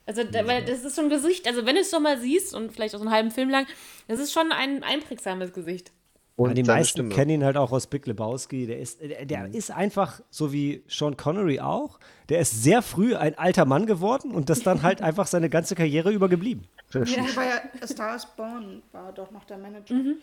Also, 0.07 0.23
da, 0.25 0.47
weil 0.47 0.65
das 0.65 0.85
ist 0.85 0.95
so 0.95 1.03
ein 1.03 1.09
Gesicht, 1.09 1.49
also 1.49 1.67
wenn 1.67 1.75
du 1.75 1.81
es 1.81 1.91
doch 1.91 2.01
mal 2.01 2.19
siehst 2.19 2.55
und 2.55 2.73
vielleicht 2.73 2.95
auch 2.95 2.99
so 2.99 3.05
einen 3.05 3.13
halben 3.13 3.31
Film 3.33 3.51
lang, 3.51 3.67
das 4.07 4.21
ist 4.21 4.33
schon 4.33 4.53
ein 4.53 4.85
einprägsames 4.85 5.53
Gesicht. 5.53 5.91
Und 6.37 6.51
ja, 6.51 6.55
die 6.55 6.63
meisten 6.65 6.99
Stimme. 6.99 7.15
kennen 7.15 7.31
ihn 7.31 7.45
halt 7.45 7.57
auch 7.57 7.73
aus 7.73 7.87
Big 7.87 8.07
Lebowski. 8.07 8.67
Der 8.67 8.79
ist, 8.79 9.01
der, 9.01 9.25
der 9.25 9.49
mhm. 9.49 9.55
ist 9.55 9.71
einfach, 9.71 10.21
so 10.31 10.53
wie 10.53 10.85
Sean 10.87 11.17
Connery 11.17 11.61
auch, 11.61 11.99
der 12.29 12.41
ist 12.41 12.63
sehr 12.63 12.83
früh 12.83 13.17
ein 13.17 13.39
alter 13.39 13.65
Mann 13.65 13.87
geworden 13.87 14.33
und 14.33 14.51
das 14.51 14.61
dann 14.61 14.83
halt 14.83 15.01
einfach 15.03 15.27
seine 15.27 15.49
ganze 15.49 15.75
Karriere 15.75 16.13
über 16.13 16.29
geblieben. 16.29 16.69
Ja, 16.93 17.01
war 17.01 17.45
ja 17.45 17.61
A 17.81 17.87
Star 17.87 18.15
is 18.17 18.27
Born, 18.27 18.83
war 18.93 19.13
doch 19.13 19.31
noch 19.31 19.45
der 19.45 19.57
Manager. 19.57 19.95
Mhm. 19.95 20.17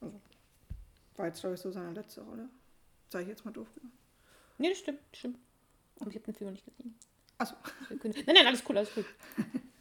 Also, 0.00 0.20
war 1.16 1.26
jetzt, 1.26 1.40
glaube 1.40 1.54
ich, 1.54 1.60
so 1.60 1.70
seine 1.70 1.92
letzte 1.92 2.22
Rolle. 2.22 2.48
Sag 3.08 3.22
ich 3.22 3.28
jetzt 3.28 3.44
mal 3.44 3.52
doof 3.52 3.68
gemacht. 3.74 3.94
Nee, 4.58 4.70
das 4.70 4.78
stimmt, 4.78 4.98
das 5.12 5.18
stimmt. 5.20 5.38
Aber 6.00 6.10
ich 6.10 6.16
habe 6.16 6.24
den 6.24 6.34
Film 6.34 6.50
noch 6.50 6.54
nicht 6.54 6.64
gesehen. 6.64 6.94
Achso. 7.38 7.54
Nein, 7.88 8.14
nein, 8.26 8.46
alles 8.46 8.62
cool, 8.68 8.76
alles 8.76 8.90
cool. 8.96 9.04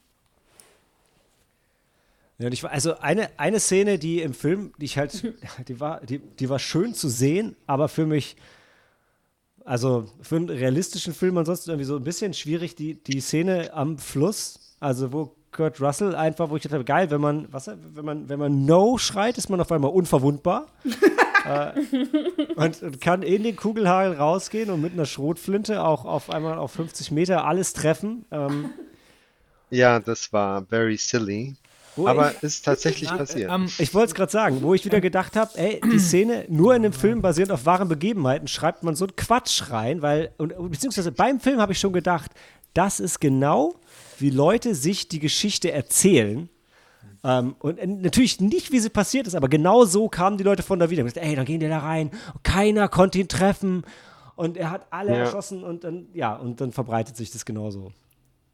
Ja, 2.41 2.49
ich, 2.49 2.65
also 2.65 2.97
eine, 2.97 3.29
eine 3.37 3.59
Szene, 3.59 3.99
die 3.99 4.21
im 4.21 4.33
Film, 4.33 4.73
die 4.79 4.85
ich 4.85 4.97
halt, 4.97 5.23
die 5.67 5.79
war, 5.79 6.01
die, 6.01 6.19
die 6.19 6.49
war 6.49 6.59
schön 6.59 6.93
zu 6.93 7.07
sehen, 7.07 7.55
aber 7.67 7.87
für 7.87 8.05
mich, 8.05 8.35
also 9.63 10.09
für 10.21 10.37
einen 10.37 10.49
realistischen 10.49 11.13
Film 11.13 11.37
ansonsten 11.37 11.69
irgendwie 11.69 11.85
so 11.85 11.95
ein 11.95 12.03
bisschen 12.03 12.33
schwierig, 12.33 12.75
die, 12.75 12.95
die 12.95 13.21
Szene 13.21 13.73
am 13.73 13.97
Fluss, 13.97 14.75
also 14.79 15.13
wo 15.13 15.35
Kurt 15.51 15.81
Russell 15.81 16.15
einfach, 16.15 16.49
wo 16.49 16.55
ich 16.55 16.63
dachte, 16.63 16.83
geil, 16.83 17.11
wenn 17.11 17.21
man, 17.21 17.47
was, 17.51 17.67
wenn 17.67 18.05
man, 18.05 18.29
wenn 18.29 18.39
man 18.39 18.65
No 18.65 18.97
schreit, 18.97 19.37
ist 19.37 19.49
man 19.49 19.59
auf 19.59 19.71
einmal 19.71 19.91
unverwundbar. 19.91 20.67
äh, 21.45 21.73
und, 22.55 22.81
und, 22.81 23.01
kann 23.01 23.21
in 23.21 23.43
den 23.43 23.57
Kugelhagel 23.57 24.15
rausgehen 24.15 24.69
und 24.69 24.81
mit 24.81 24.93
einer 24.93 25.05
Schrotflinte 25.05 25.83
auch 25.83 26.05
auf 26.05 26.29
einmal 26.29 26.57
auf 26.57 26.71
50 26.71 27.11
Meter 27.11 27.45
alles 27.45 27.73
treffen. 27.73 28.25
Ähm, 28.31 28.69
ja, 29.69 29.99
das 29.99 30.31
war 30.31 30.65
very 30.65 30.97
silly. 30.97 31.55
Wo 31.95 32.07
Aber 32.07 32.31
ich, 32.31 32.43
ist 32.43 32.63
tatsächlich 32.63 33.09
ja, 33.09 33.17
passiert. 33.17 33.51
Ähm, 33.51 33.69
ich 33.77 33.93
wollte 33.93 34.07
es 34.07 34.15
gerade 34.15 34.31
sagen, 34.31 34.61
wo 34.61 34.73
ich 34.73 34.85
wieder 34.85 35.01
gedacht 35.01 35.35
habe, 35.35 35.51
ey, 35.55 35.81
die 35.91 35.99
Szene 35.99 36.45
nur 36.47 36.73
in 36.73 36.85
einem 36.85 36.93
Film 36.93 37.21
basierend 37.21 37.51
auf 37.51 37.65
wahren 37.65 37.89
Begebenheiten 37.89 38.47
schreibt 38.47 38.83
man 38.83 38.95
so 38.95 39.05
einen 39.05 39.15
Quatsch 39.15 39.69
rein, 39.69 40.01
weil, 40.01 40.31
und, 40.37 40.53
beziehungsweise 40.71 41.11
beim 41.11 41.39
Film 41.39 41.59
habe 41.59 41.73
ich 41.73 41.79
schon 41.79 41.93
gedacht, 41.93 42.31
das 42.73 42.99
ist 42.99 43.19
genau, 43.19 43.75
wie 44.19 44.29
Leute 44.29 44.75
sich 44.75 45.09
die 45.09 45.19
Geschichte 45.19 45.71
erzählen. 45.71 46.49
Ähm, 47.23 47.55
und 47.59 48.01
natürlich 48.01 48.39
nicht, 48.39 48.71
wie 48.71 48.79
sie 48.79 48.89
passiert 48.89 49.27
ist, 49.27 49.35
aber 49.35 49.49
genau 49.49 49.85
so 49.85 50.09
kamen 50.09 50.37
die 50.37 50.43
Leute 50.43 50.63
von 50.63 50.79
da 50.79 50.89
wieder. 50.89 51.05
Ey, 51.15 51.35
dann 51.35 51.45
gehen 51.45 51.59
die 51.59 51.67
da 51.67 51.79
rein. 51.79 52.11
Keiner 52.43 52.87
konnte 52.87 53.19
ihn 53.19 53.27
treffen. 53.27 53.83
Und 54.35 54.57
er 54.57 54.71
hat 54.71 54.87
alle 54.89 55.11
ja. 55.11 55.17
erschossen 55.17 55.63
und 55.63 55.83
dann, 55.83 56.07
ja, 56.13 56.33
und 56.35 56.61
dann 56.61 56.71
verbreitet 56.71 57.15
sich 57.15 57.31
das 57.31 57.45
genauso. 57.45 57.91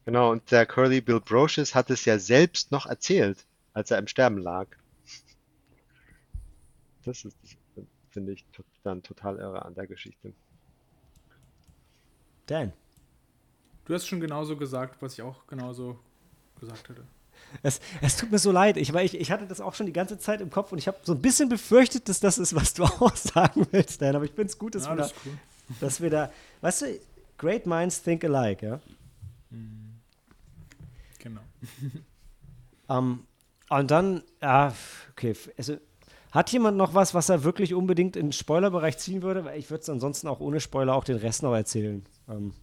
Genau, 0.07 0.31
und 0.31 0.49
der 0.51 0.65
Curly 0.65 1.01
Bill 1.01 1.19
Brocious 1.19 1.75
hat 1.75 1.89
es 1.89 2.05
ja 2.05 2.17
selbst 2.17 2.71
noch 2.71 2.85
erzählt, 2.85 3.45
als 3.73 3.91
er 3.91 3.97
im 3.97 4.07
Sterben 4.07 4.37
lag. 4.37 4.65
Das 7.03 7.25
ist, 7.25 7.35
finde 8.11 8.31
ich, 8.31 8.45
dann 8.83 9.03
total 9.03 9.35
irre 9.35 9.65
an 9.65 9.75
der 9.75 9.85
Geschichte. 9.85 10.31
Dan. 12.45 12.71
Du 13.83 13.93
hast 13.93 14.07
schon 14.07 14.21
genauso 14.21 14.55
gesagt, 14.55 15.01
was 15.01 15.11
ich 15.15 15.23
auch 15.23 15.45
genauso 15.45 15.99
gesagt 16.57 16.87
hätte. 16.87 17.03
Es, 17.61 17.81
es 18.01 18.15
tut 18.15 18.31
mir 18.31 18.39
so 18.39 18.53
leid, 18.53 18.77
ich, 18.77 18.93
weil 18.93 19.05
ich, 19.05 19.13
ich 19.13 19.29
hatte 19.29 19.45
das 19.45 19.59
auch 19.59 19.75
schon 19.75 19.87
die 19.87 19.93
ganze 19.93 20.17
Zeit 20.17 20.39
im 20.39 20.49
Kopf 20.49 20.71
und 20.71 20.77
ich 20.77 20.87
habe 20.87 20.99
so 21.03 21.11
ein 21.15 21.21
bisschen 21.21 21.49
befürchtet, 21.49 22.07
dass 22.07 22.21
das 22.21 22.37
ist, 22.37 22.55
was 22.55 22.73
du 22.73 22.83
auch 22.85 23.15
sagen 23.17 23.67
willst, 23.71 24.01
Dan. 24.01 24.15
Aber 24.15 24.23
ich 24.23 24.31
finde 24.31 24.47
es 24.47 24.57
gut, 24.57 24.73
dass, 24.73 24.85
ja, 24.85 24.91
wir 24.91 25.03
da, 25.03 25.09
cool. 25.25 25.37
dass 25.81 25.99
wir 25.99 26.09
da, 26.09 26.31
weißt 26.61 26.83
du, 26.83 26.99
great 27.37 27.65
minds 27.65 28.01
think 28.01 28.23
alike, 28.23 28.65
ja? 28.65 28.79
Mhm. 29.49 29.86
Um, 32.87 32.89
ähm, 32.89 33.23
und 33.69 33.91
dann, 33.91 34.23
ja, 34.41 34.73
okay, 35.11 35.35
also 35.57 35.77
hat 36.31 36.51
jemand 36.51 36.77
noch 36.77 36.93
was, 36.93 37.13
was 37.13 37.29
er 37.29 37.43
wirklich 37.43 37.73
unbedingt 37.73 38.15
in 38.15 38.27
den 38.27 38.31
Spoilerbereich 38.31 38.97
ziehen 38.97 39.21
würde? 39.21 39.45
Weil 39.45 39.59
ich 39.59 39.69
würde 39.69 39.81
es 39.81 39.89
ansonsten 39.89 40.27
auch 40.27 40.39
ohne 40.39 40.59
Spoiler 40.59 40.93
auch 40.93 41.03
den 41.03 41.17
Rest 41.17 41.43
noch 41.43 41.53
erzählen. 41.53 42.05
Ähm. 42.29 42.53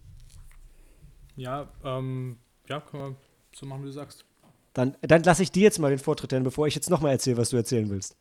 Ja, 1.35 1.67
ähm, 1.83 2.37
ja, 2.69 2.79
können 2.79 3.03
wir 3.03 3.15
so 3.53 3.65
machen, 3.65 3.81
wie 3.81 3.87
du 3.87 3.91
sagst. 3.91 4.25
Dann, 4.73 4.95
dann 5.01 5.23
lasse 5.23 5.43
ich 5.43 5.51
dir 5.51 5.63
jetzt 5.63 5.79
mal 5.79 5.89
den 5.89 5.99
Vortritt, 5.99 6.31
denn 6.31 6.43
bevor 6.43 6.67
ich 6.67 6.75
jetzt 6.75 6.89
nochmal 6.89 7.11
erzähle, 7.11 7.37
was 7.37 7.49
du 7.49 7.57
erzählen 7.57 7.89
willst. 7.89 8.17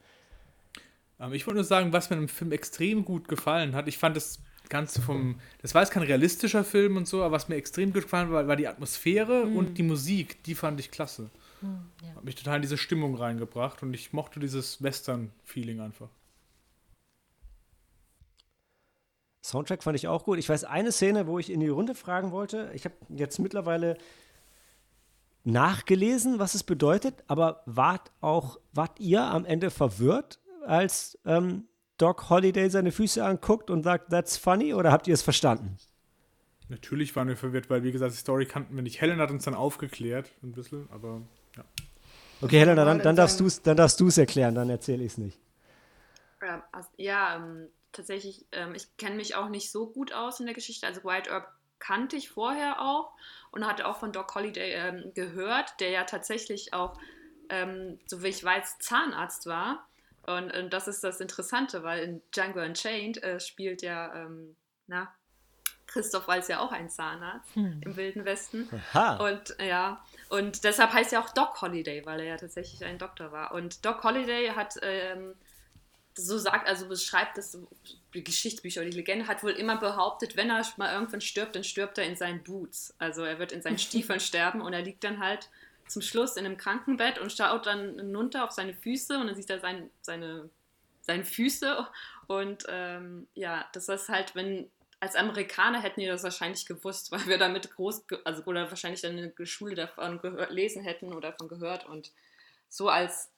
Ähm, 1.20 1.32
ich 1.32 1.46
wollte 1.46 1.56
nur 1.56 1.64
sagen, 1.64 1.92
was 1.92 2.10
mir 2.10 2.16
im 2.16 2.28
Film 2.28 2.52
extrem 2.52 3.04
gut 3.04 3.28
gefallen 3.28 3.74
hat. 3.74 3.88
Ich 3.88 3.98
fand 3.98 4.16
das 4.64 4.70
Ganze 4.70 5.02
vom. 5.02 5.36
Das 5.60 5.74
war 5.74 5.82
jetzt 5.82 5.90
kein 5.90 6.02
realistischer 6.02 6.64
Film 6.64 6.96
und 6.96 7.06
so, 7.06 7.22
aber 7.22 7.36
was 7.36 7.48
mir 7.48 7.56
extrem 7.56 7.92
gut 7.92 8.04
gefallen 8.04 8.30
war, 8.30 8.48
war 8.48 8.56
die 8.56 8.66
Atmosphäre 8.66 9.46
mhm. 9.46 9.56
und 9.56 9.78
die 9.78 9.82
Musik. 9.82 10.42
Die 10.44 10.54
fand 10.54 10.80
ich 10.80 10.90
klasse. 10.90 11.30
Mhm, 11.60 11.80
ja. 12.02 12.14
Hat 12.14 12.24
mich 12.24 12.34
total 12.34 12.56
in 12.56 12.62
diese 12.62 12.78
Stimmung 12.78 13.14
reingebracht 13.14 13.82
und 13.82 13.92
ich 13.92 14.12
mochte 14.12 14.40
dieses 14.40 14.82
Western-Feeling 14.82 15.80
einfach. 15.80 16.08
Soundtrack 19.42 19.82
fand 19.82 19.96
ich 19.96 20.08
auch 20.08 20.24
gut. 20.24 20.38
Ich 20.38 20.48
weiß 20.48 20.64
eine 20.64 20.90
Szene, 20.90 21.26
wo 21.26 21.38
ich 21.38 21.52
in 21.52 21.60
die 21.60 21.68
Runde 21.68 21.94
fragen 21.94 22.32
wollte. 22.32 22.70
Ich 22.72 22.86
habe 22.86 22.94
jetzt 23.10 23.38
mittlerweile 23.38 23.98
nachgelesen, 25.44 26.38
was 26.38 26.54
es 26.54 26.62
bedeutet, 26.62 27.22
aber 27.26 27.62
wart 27.66 28.12
auch, 28.22 28.58
wart 28.72 28.98
ihr 28.98 29.22
am 29.22 29.44
Ende 29.44 29.70
verwirrt, 29.70 30.40
als 30.64 31.18
ähm, 31.26 31.68
Doc 31.98 32.28
Holiday 32.30 32.68
seine 32.68 32.92
Füße 32.92 33.24
anguckt 33.24 33.70
und 33.70 33.82
sagt, 33.82 34.10
that's 34.10 34.36
funny, 34.36 34.74
oder 34.74 34.90
habt 34.90 35.06
ihr 35.06 35.14
es 35.14 35.22
verstanden? 35.22 35.76
Natürlich 36.68 37.14
waren 37.14 37.28
wir 37.28 37.36
verwirrt, 37.36 37.68
weil, 37.70 37.82
wie 37.84 37.92
gesagt, 37.92 38.12
die 38.12 38.18
Story 38.18 38.46
kannten 38.46 38.74
wir 38.74 38.82
nicht. 38.82 39.00
Helen 39.00 39.20
hat 39.20 39.30
uns 39.30 39.44
dann 39.44 39.54
aufgeklärt, 39.54 40.30
ein 40.42 40.52
bisschen, 40.52 40.88
aber 40.90 41.20
ja. 41.56 41.64
Okay, 42.40 42.58
Helena, 42.58 42.84
dann, 42.84 43.00
dann 43.00 43.16
darfst 43.16 43.38
du 43.40 43.46
es 43.46 43.62
dann 43.62 43.76
darfst 43.76 44.00
erklären, 44.18 44.54
dann 44.54 44.70
erzähle 44.70 45.04
ich 45.04 45.12
es 45.12 45.18
nicht. 45.18 45.38
Ähm, 46.42 46.62
also, 46.72 46.88
ja, 46.96 47.36
ähm, 47.36 47.68
tatsächlich, 47.92 48.46
ähm, 48.52 48.74
ich 48.74 48.96
kenne 48.96 49.16
mich 49.16 49.34
auch 49.34 49.48
nicht 49.48 49.70
so 49.70 49.86
gut 49.86 50.12
aus 50.12 50.40
in 50.40 50.46
der 50.46 50.54
Geschichte. 50.54 50.86
Also 50.86 51.04
White 51.04 51.30
Earp 51.30 51.48
kannte 51.78 52.16
ich 52.16 52.30
vorher 52.30 52.80
auch 52.80 53.12
und 53.50 53.66
hatte 53.66 53.86
auch 53.86 53.98
von 53.98 54.12
Doc 54.12 54.34
Holiday 54.34 54.72
ähm, 54.72 55.12
gehört, 55.14 55.80
der 55.80 55.90
ja 55.90 56.04
tatsächlich 56.04 56.72
auch, 56.72 56.98
ähm, 57.48 57.98
so 58.06 58.22
wie 58.22 58.28
ich 58.28 58.42
weiß, 58.42 58.78
Zahnarzt 58.78 59.46
war. 59.46 59.86
Und, 60.26 60.54
und, 60.54 60.72
das 60.72 60.88
ist 60.88 61.04
das 61.04 61.20
Interessante, 61.20 61.82
weil 61.82 62.02
in 62.02 62.22
Django 62.34 62.60
Unchained 62.60 63.22
äh, 63.22 63.40
spielt 63.40 63.82
ja, 63.82 64.14
ähm, 64.14 64.56
na, 64.86 65.12
Christoph 65.86 66.26
Walz 66.28 66.48
ja 66.48 66.60
auch 66.60 66.72
ein 66.72 66.88
Zahnarzt 66.88 67.54
hm. 67.54 67.80
im 67.84 67.96
Wilden 67.96 68.24
Westen. 68.24 68.68
Aha. 68.92 69.16
Und 69.28 69.56
ja, 69.60 70.02
und 70.28 70.64
deshalb 70.64 70.92
heißt 70.92 71.12
er 71.12 71.20
auch 71.20 71.30
Doc 71.30 71.60
Holiday, 71.60 72.04
weil 72.06 72.20
er 72.20 72.26
ja 72.26 72.36
tatsächlich 72.36 72.84
ein 72.84 72.98
Doktor 72.98 73.32
war. 73.32 73.52
Und 73.52 73.84
Doc 73.84 74.02
Holiday 74.02 74.48
hat, 74.48 74.76
ähm, 74.82 75.34
so 76.16 76.38
sagt, 76.38 76.68
also 76.68 76.88
beschreibt 76.88 77.38
das, 77.38 77.58
die 78.14 78.24
Geschichtsbücher 78.24 78.80
oder 78.80 78.90
die 78.90 78.96
Legende, 78.96 79.26
hat 79.26 79.42
wohl 79.42 79.52
immer 79.52 79.76
behauptet, 79.76 80.36
wenn 80.36 80.50
er 80.50 80.64
mal 80.76 80.92
irgendwann 80.92 81.20
stirbt, 81.20 81.56
dann 81.56 81.64
stirbt 81.64 81.98
er 81.98 82.04
in 82.04 82.16
seinen 82.16 82.42
Boots. 82.42 82.94
Also 82.98 83.22
er 83.24 83.38
wird 83.38 83.52
in 83.52 83.62
seinen 83.62 83.78
Stiefeln 83.78 84.20
sterben 84.20 84.60
und 84.62 84.72
er 84.72 84.82
liegt 84.82 85.04
dann 85.04 85.20
halt 85.20 85.50
zum 85.86 86.02
Schluss 86.02 86.36
in 86.36 86.46
einem 86.46 86.56
Krankenbett 86.56 87.18
und 87.18 87.32
schaut 87.32 87.66
dann 87.66 87.98
hinunter 87.98 88.44
auf 88.44 88.50
seine 88.50 88.74
Füße 88.74 89.18
und 89.18 89.26
dann 89.26 89.36
sieht 89.36 89.50
er 89.50 89.60
sein, 89.60 89.90
seine, 90.00 90.50
seine 91.02 91.24
Füße. 91.24 91.86
Und 92.26 92.64
ähm, 92.68 93.28
ja, 93.34 93.68
das 93.72 93.88
ist 93.88 94.08
halt, 94.08 94.34
wenn 94.34 94.70
als 95.00 95.16
Amerikaner 95.16 95.82
hätten 95.82 96.00
wir 96.00 96.12
das 96.12 96.22
wahrscheinlich 96.22 96.64
gewusst, 96.66 97.12
weil 97.12 97.26
wir 97.26 97.38
damit 97.38 97.70
groß, 97.74 98.04
also 98.24 98.42
oder 98.44 98.70
wahrscheinlich 98.70 99.02
dann 99.02 99.18
in 99.18 99.34
der 99.36 99.46
Schule 99.46 99.74
davon 99.74 100.20
gelesen 100.20 100.82
hätten 100.82 101.12
oder 101.12 101.30
davon 101.30 101.48
gehört. 101.48 101.86
Und 101.86 102.12
so 102.68 102.88
als 102.88 103.30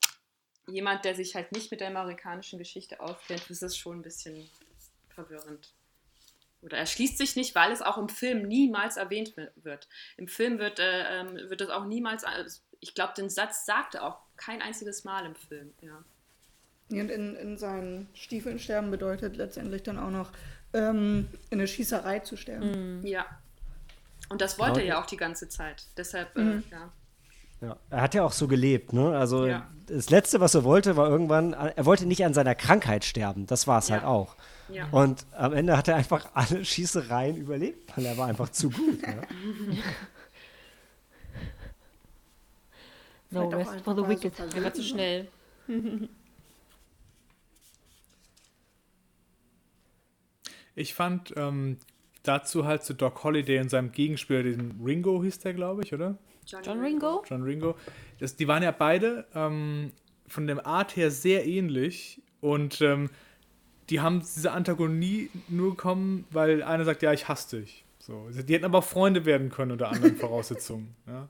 jemand, 0.69 1.05
der 1.05 1.15
sich 1.15 1.35
halt 1.35 1.53
nicht 1.53 1.71
mit 1.71 1.81
der 1.81 1.89
amerikanischen 1.89 2.59
Geschichte 2.59 3.01
auskennt, 3.01 3.51
ist 3.51 3.63
es 3.63 3.77
schon 3.77 3.99
ein 3.99 4.03
bisschen 4.03 4.49
verwirrend 5.09 5.76
oder 6.63 6.79
erschließt 6.79 7.19
sich 7.19 7.37
nicht, 7.37 7.55
weil 7.55 7.73
es 7.73 7.83
auch 7.83 7.99
im 7.99 8.09
Film 8.09 8.43
niemals 8.43 8.97
erwähnt 8.97 9.35
wird. 9.57 9.89
Im 10.17 10.29
Film 10.29 10.59
wird, 10.59 10.79
äh, 10.79 11.21
ähm, 11.21 11.35
wird 11.49 11.61
es 11.61 11.71
auch 11.71 11.85
niemals, 11.85 12.25
ich 12.81 12.95
glaube, 12.95 13.15
den 13.17 13.31
Satz 13.31 13.67
sagte 13.67 14.03
auch 14.03 14.19
kein 14.37 14.63
einziges 14.63 15.05
Mal 15.05 15.27
im 15.27 15.35
Film, 15.35 15.73
ja. 15.81 16.05
Und 16.89 17.11
in, 17.11 17.35
in 17.35 17.59
seinen 17.59 18.09
Stiefeln 18.15 18.61
sterben 18.61 18.93
bedeutet 18.93 19.37
letztendlich 19.37 19.83
dann 19.83 19.99
auch 19.99 20.11
noch 20.11 20.31
ähm, 20.73 21.29
in 21.51 21.59
der 21.59 21.67
Schießerei 21.67 22.21
zu 22.21 22.37
sterben. 22.37 23.01
Mhm. 23.01 23.07
Ja. 23.07 23.27
Und 24.29 24.41
das 24.41 24.59
wollte 24.59 24.81
er 24.81 24.87
ja 24.87 25.03
auch 25.03 25.07
die 25.07 25.17
ganze 25.17 25.49
Zeit. 25.49 25.87
Deshalb, 25.97 26.37
äh, 26.37 26.41
mhm. 26.41 26.65
äh, 26.71 26.73
ja. 26.73 26.93
Ja, 27.61 27.77
er 27.91 28.03
hat 28.03 28.15
ja 28.15 28.25
auch 28.25 28.33
so 28.33 28.49
gelebt, 28.49 28.93
ne? 28.93 29.17
Also 29.17 29.47
ja. 29.47 29.67
das 29.87 30.11
Letzte, 30.11 30.41
was 30.41 30.55
er 30.55 30.65
wollte, 30.65 30.97
war 30.97 31.09
irgendwann, 31.09 31.53
er 31.55 31.87
wollte 31.87 32.07
nicht 32.07 32.25
an 32.25 32.35
seiner 32.35 32.55
Krankheit 32.55 33.05
sterben. 33.05 33.47
Das 33.47 33.67
war 33.67 33.79
es 33.79 33.89
ja. 33.89 33.97
halt 33.97 34.05
auch. 34.05 34.37
Ja. 34.69 34.89
Und 34.91 35.25
am 35.33 35.53
Ende 35.53 35.77
hat 35.77 35.89
er 35.89 35.97
einfach 35.97 36.29
alle 36.35 36.65
Schießereien 36.65 37.37
überlebt, 37.37 37.97
weil 37.97 38.07
er 38.07 38.17
war 38.19 38.27
einfach 38.27 38.51
zu 38.51 38.71
gut. 38.71 39.01
Ja. 39.03 39.23
no 43.31 43.49
rest 43.49 43.81
for 43.85 43.95
the 43.95 44.07
wicked. 44.07 44.33
Er 44.55 44.65
war 44.65 44.75
zu 44.75 44.83
schnell. 44.83 45.29
Ich 50.79 50.93
fand 50.93 51.33
ähm, 51.37 51.79
dazu 52.23 52.67
halt 52.67 52.85
zu 52.85 52.93
Doc 52.93 53.25
Holliday 53.25 53.57
in 53.57 53.71
seinem 53.71 53.93
Gegenspieler, 53.93 54.43
den 54.43 54.79
Ringo 54.85 55.23
hieß 55.23 55.39
der, 55.39 55.55
glaube 55.55 55.83
ich, 55.83 55.95
oder? 55.95 56.19
John, 56.47 56.63
John 56.63 56.81
Ringo? 56.81 57.25
John 57.29 57.43
Ringo. 57.43 57.75
Das, 58.19 58.37
die 58.37 58.47
waren 58.47 58.63
ja 58.63 58.71
beide 58.71 59.27
ähm, 59.35 59.93
von 60.29 60.47
der 60.47 60.65
Art 60.67 60.97
her 60.97 61.11
sehr 61.11 61.47
ähnlich 61.47 62.23
und 62.41 62.81
ähm, 62.81 63.11
die 63.91 64.01
haben 64.01 64.21
diese 64.21 64.53
Antagonie 64.53 65.31
nur 65.49 65.71
bekommen, 65.71 66.25
weil 66.31 66.63
einer 66.63 66.85
sagt, 66.85 67.03
ja, 67.03 67.13
ich 67.13 67.29
hasse 67.29 67.61
dich. 67.61 67.85
So. 67.99 68.29
Die 68.31 68.55
hätten 68.55 68.65
aber 68.65 68.79
auch 68.79 68.85
Freunde 68.85 69.25
werden 69.25 69.51
können 69.51 69.73
unter 69.73 69.89
anderen 69.89 70.17
Voraussetzungen. 70.17 70.95
Ja. 71.07 71.29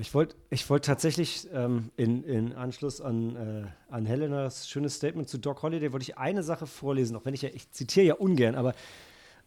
Ich 0.00 0.14
wollte 0.14 0.34
ich 0.50 0.68
wollt 0.68 0.84
tatsächlich 0.84 1.46
ähm, 1.52 1.90
in, 1.96 2.24
in 2.24 2.52
Anschluss 2.54 3.00
an, 3.00 3.36
äh, 3.36 3.92
an 3.92 4.04
Helenas 4.04 4.68
schönes 4.68 4.96
Statement 4.96 5.28
zu 5.28 5.38
Doc 5.38 5.62
Holliday, 5.62 5.92
wollte 5.92 6.02
ich 6.02 6.18
eine 6.18 6.42
Sache 6.42 6.66
vorlesen, 6.66 7.14
auch 7.14 7.24
wenn 7.24 7.34
ich 7.34 7.42
ja, 7.42 7.50
ich 7.52 7.70
zitiere 7.70 8.06
ja 8.06 8.14
ungern, 8.14 8.56
aber 8.56 8.74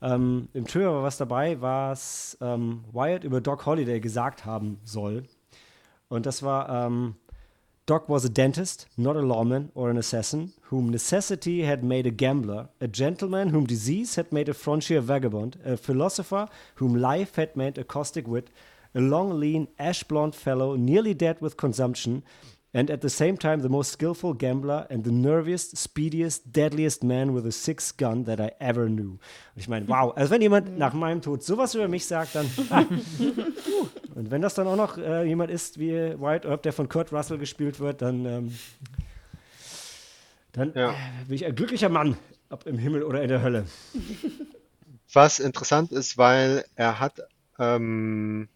ähm, 0.01 0.47
im 0.53 0.65
Trailer 0.65 0.93
war 0.93 1.03
was 1.03 1.17
dabei, 1.17 1.59
was 1.61 2.37
ähm, 2.41 2.83
Wyatt 2.91 3.23
über 3.23 3.41
Doc 3.41 3.65
Holliday 3.65 3.99
gesagt 3.99 4.45
haben 4.45 4.79
soll. 4.83 5.23
Und 6.07 6.25
das 6.25 6.41
war, 6.41 6.69
ähm, 6.69 7.15
Doc 7.85 8.07
was 8.07 8.23
a 8.23 8.29
dentist, 8.29 8.87
not 8.97 9.15
a 9.15 9.21
lawman 9.21 9.71
or 9.73 9.89
an 9.89 9.97
assassin, 9.97 10.53
whom 10.69 10.89
necessity 10.89 11.63
had 11.63 11.83
made 11.83 12.07
a 12.07 12.11
gambler, 12.11 12.69
a 12.79 12.87
gentleman 12.87 13.49
whom 13.49 13.65
disease 13.65 14.15
had 14.15 14.31
made 14.31 14.47
a 14.47 14.53
frontier 14.53 15.01
vagabond, 15.01 15.57
a 15.65 15.75
philosopher 15.75 16.47
whom 16.75 16.95
life 16.95 17.35
had 17.35 17.55
made 17.55 17.79
a 17.79 17.83
caustic 17.83 18.27
wit, 18.27 18.51
a 18.93 18.99
long, 18.99 19.39
lean, 19.39 19.67
ash 19.77 20.03
blonde 20.03 20.35
fellow, 20.35 20.75
nearly 20.75 21.13
dead 21.13 21.41
with 21.41 21.57
consumption, 21.57 22.23
and 22.73 22.91
at 22.91 23.01
the 23.01 23.09
same 23.09 23.37
time 23.37 23.61
the 23.61 23.69
most 23.69 23.91
skillful 23.91 24.33
gambler 24.33 24.85
and 24.89 25.03
the 25.03 25.11
nerviest, 25.11 25.75
speediest, 25.77 26.51
deadliest 26.51 27.03
man 27.03 27.33
with 27.33 27.45
a 27.45 27.51
six 27.51 27.91
gun 27.91 28.25
that 28.25 28.39
I 28.39 28.51
ever 28.59 28.87
knew. 28.87 29.11
Und 29.11 29.19
ich 29.55 29.67
meine, 29.67 29.87
wow, 29.87 30.13
also 30.15 30.31
wenn 30.31 30.41
jemand 30.41 30.77
nach 30.77 30.93
meinem 30.93 31.21
Tod 31.21 31.43
sowas 31.43 31.75
über 31.75 31.87
mich 31.87 32.05
sagt, 32.05 32.35
dann. 32.35 32.45
und 34.15 34.31
wenn 34.31 34.41
das 34.41 34.53
dann 34.53 34.67
auch 34.67 34.75
noch 34.75 34.97
äh, 34.97 35.23
jemand 35.23 35.51
ist 35.51 35.79
wie 35.79 35.93
White 35.93 36.47
Earp, 36.47 36.63
der 36.63 36.73
von 36.73 36.87
Kurt 36.89 37.11
Russell 37.11 37.37
gespielt 37.37 37.79
wird, 37.79 38.01
dann, 38.01 38.25
ähm, 38.25 38.55
dann 40.51 40.73
ja. 40.75 40.91
äh, 40.91 40.95
bin 41.27 41.35
ich 41.35 41.45
ein 41.45 41.55
glücklicher 41.55 41.89
Mann, 41.89 42.17
ob 42.49 42.67
im 42.67 42.77
Himmel 42.77 43.03
oder 43.03 43.21
in 43.21 43.29
der 43.29 43.41
Hölle. 43.41 43.65
Was 45.11 45.39
interessant 45.39 45.91
ist, 45.91 46.19
weil 46.19 46.65
er 46.75 46.99
hat 46.99 47.21
ähm, 47.57 48.47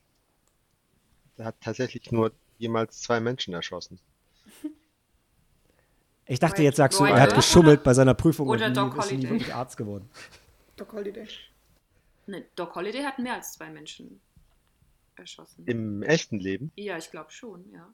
er 1.37 1.45
hat 1.45 1.55
tatsächlich 1.61 2.11
nur 2.11 2.31
jemals 2.63 3.01
zwei 3.01 3.19
Menschen 3.19 3.53
erschossen. 3.53 3.99
Ich 6.25 6.39
dachte, 6.39 6.63
jetzt 6.63 6.77
sagst 6.77 6.99
du, 6.99 7.03
er 7.03 7.21
hat 7.21 7.35
geschummelt 7.35 7.83
bei 7.83 7.93
seiner 7.93 8.13
Prüfung 8.13 8.47
Oder 8.47 8.67
und 8.67 8.77
Doc 8.77 8.97
ist 8.97 9.11
nie 9.11 9.17
Holliday. 9.17 9.29
wirklich 9.29 9.53
Arzt 9.53 9.75
geworden. 9.77 10.09
Doc 10.77 10.93
Holiday. 10.93 11.27
Ne, 12.27 12.45
Doc 12.55 12.73
Holliday 12.75 13.03
hat 13.03 13.19
mehr 13.19 13.33
als 13.35 13.53
zwei 13.53 13.69
Menschen 13.69 14.21
erschossen. 15.15 15.65
Im 15.67 16.01
echten 16.01 16.39
Leben? 16.39 16.71
ja, 16.75 16.97
ich 16.97 17.11
glaube 17.11 17.31
schon, 17.31 17.69
ja. 17.71 17.93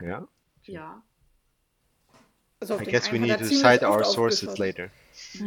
Ja. 0.00 0.28
Ja. 0.64 1.02
Also 2.60 2.74
auf 2.74 2.82
I 2.82 2.84
guess 2.84 3.10
we 3.10 3.18
need 3.18 3.38
to 3.38 3.46
cite 3.46 3.82
our 3.88 4.04
sources 4.04 4.58
later. 4.58 4.90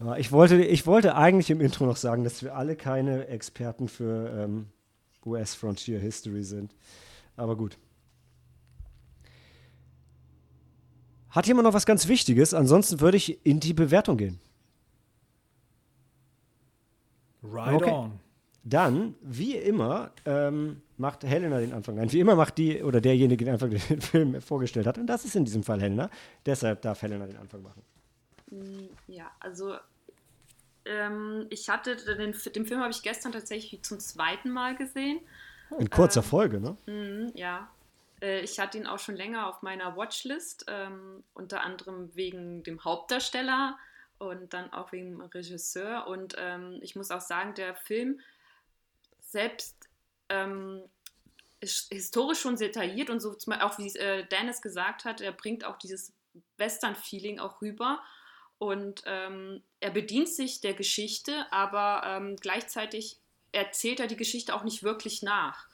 Ja, 0.00 0.16
ich, 0.16 0.30
wollte, 0.30 0.62
ich 0.64 0.86
wollte 0.86 1.16
eigentlich 1.16 1.50
im 1.50 1.60
Intro 1.60 1.84
noch 1.84 1.96
sagen, 1.96 2.22
dass 2.22 2.42
wir 2.44 2.54
alle 2.54 2.76
keine 2.76 3.26
Experten 3.26 3.88
für 3.88 4.30
ähm, 4.30 4.68
US 5.28 5.54
Frontier 5.54 5.98
History 6.00 6.42
sind. 6.42 6.74
Aber 7.36 7.56
gut. 7.56 7.78
Hat 11.30 11.46
jemand 11.46 11.66
noch 11.66 11.74
was 11.74 11.86
ganz 11.86 12.08
Wichtiges? 12.08 12.54
Ansonsten 12.54 13.00
würde 13.00 13.16
ich 13.16 13.44
in 13.46 13.60
die 13.60 13.74
Bewertung 13.74 14.16
gehen. 14.16 14.40
Right 17.42 17.74
Okay. 17.74 17.90
on. 17.90 18.12
Dann, 18.64 19.14
wie 19.22 19.54
immer, 19.56 20.10
ähm, 20.26 20.82
macht 20.98 21.24
Helena 21.24 21.58
den 21.60 21.72
Anfang. 21.72 21.94
Nein, 21.94 22.12
wie 22.12 22.20
immer 22.20 22.34
macht 22.34 22.58
die 22.58 22.82
oder 22.82 23.00
derjenige 23.00 23.44
den 23.44 23.54
Anfang, 23.54 23.70
der 23.70 23.78
den 23.78 24.00
Film 24.00 24.40
vorgestellt 24.42 24.86
hat. 24.86 24.98
Und 24.98 25.06
das 25.06 25.24
ist 25.24 25.36
in 25.36 25.44
diesem 25.44 25.62
Fall 25.62 25.80
Helena. 25.80 26.10
Deshalb 26.44 26.82
darf 26.82 27.00
Helena 27.00 27.26
den 27.26 27.36
Anfang 27.36 27.62
machen. 27.62 27.82
Ja, 29.06 29.30
also 29.40 29.76
ähm, 30.88 31.46
ich 31.50 31.68
hatte 31.68 31.96
den, 31.96 32.34
den 32.54 32.66
Film 32.66 32.80
habe 32.80 32.90
ich 32.90 33.02
gestern 33.02 33.32
tatsächlich 33.32 33.82
zum 33.82 34.00
zweiten 34.00 34.50
Mal 34.50 34.76
gesehen. 34.76 35.20
In 35.78 35.90
kurzer 35.90 36.20
Ähm, 36.20 36.26
Folge, 36.26 36.60
ne? 36.60 36.76
Mhm, 36.86 37.32
ja. 37.34 37.70
Äh, 38.20 38.40
Ich 38.40 38.58
hatte 38.58 38.78
ihn 38.78 38.86
auch 38.86 38.98
schon 38.98 39.16
länger 39.16 39.46
auf 39.46 39.62
meiner 39.62 39.96
Watchlist, 39.96 40.64
ähm, 40.68 41.22
unter 41.34 41.60
anderem 41.62 42.14
wegen 42.14 42.62
dem 42.62 42.82
Hauptdarsteller 42.84 43.78
und 44.18 44.52
dann 44.52 44.72
auch 44.72 44.92
wegen 44.92 45.10
dem 45.10 45.20
Regisseur. 45.20 46.06
Und 46.06 46.34
ähm, 46.38 46.78
ich 46.82 46.96
muss 46.96 47.10
auch 47.10 47.20
sagen, 47.20 47.54
der 47.54 47.74
Film 47.74 48.20
selbst 49.20 49.76
ähm, 50.28 50.82
ist 51.60 51.92
historisch 51.92 52.40
schon 52.40 52.56
sehr 52.56 52.68
detailliert 52.68 53.10
und 53.10 53.20
so, 53.20 53.36
auch 53.60 53.78
wie 53.78 53.88
äh, 53.96 54.26
Dennis 54.26 54.62
gesagt 54.62 55.04
hat, 55.04 55.20
er 55.20 55.32
bringt 55.32 55.64
auch 55.64 55.76
dieses 55.76 56.12
Western-Feeling 56.56 57.38
auch 57.40 57.60
rüber. 57.60 58.00
Und 58.58 59.02
ähm, 59.06 59.62
er 59.80 59.90
bedient 59.90 60.28
sich 60.28 60.60
der 60.60 60.74
Geschichte, 60.74 61.46
aber 61.52 62.02
ähm, 62.04 62.36
gleichzeitig 62.36 63.20
erzählt 63.52 64.00
er 64.00 64.08
die 64.08 64.16
Geschichte 64.16 64.54
auch 64.54 64.64
nicht 64.64 64.82
wirklich 64.82 65.22
nach. 65.22 65.68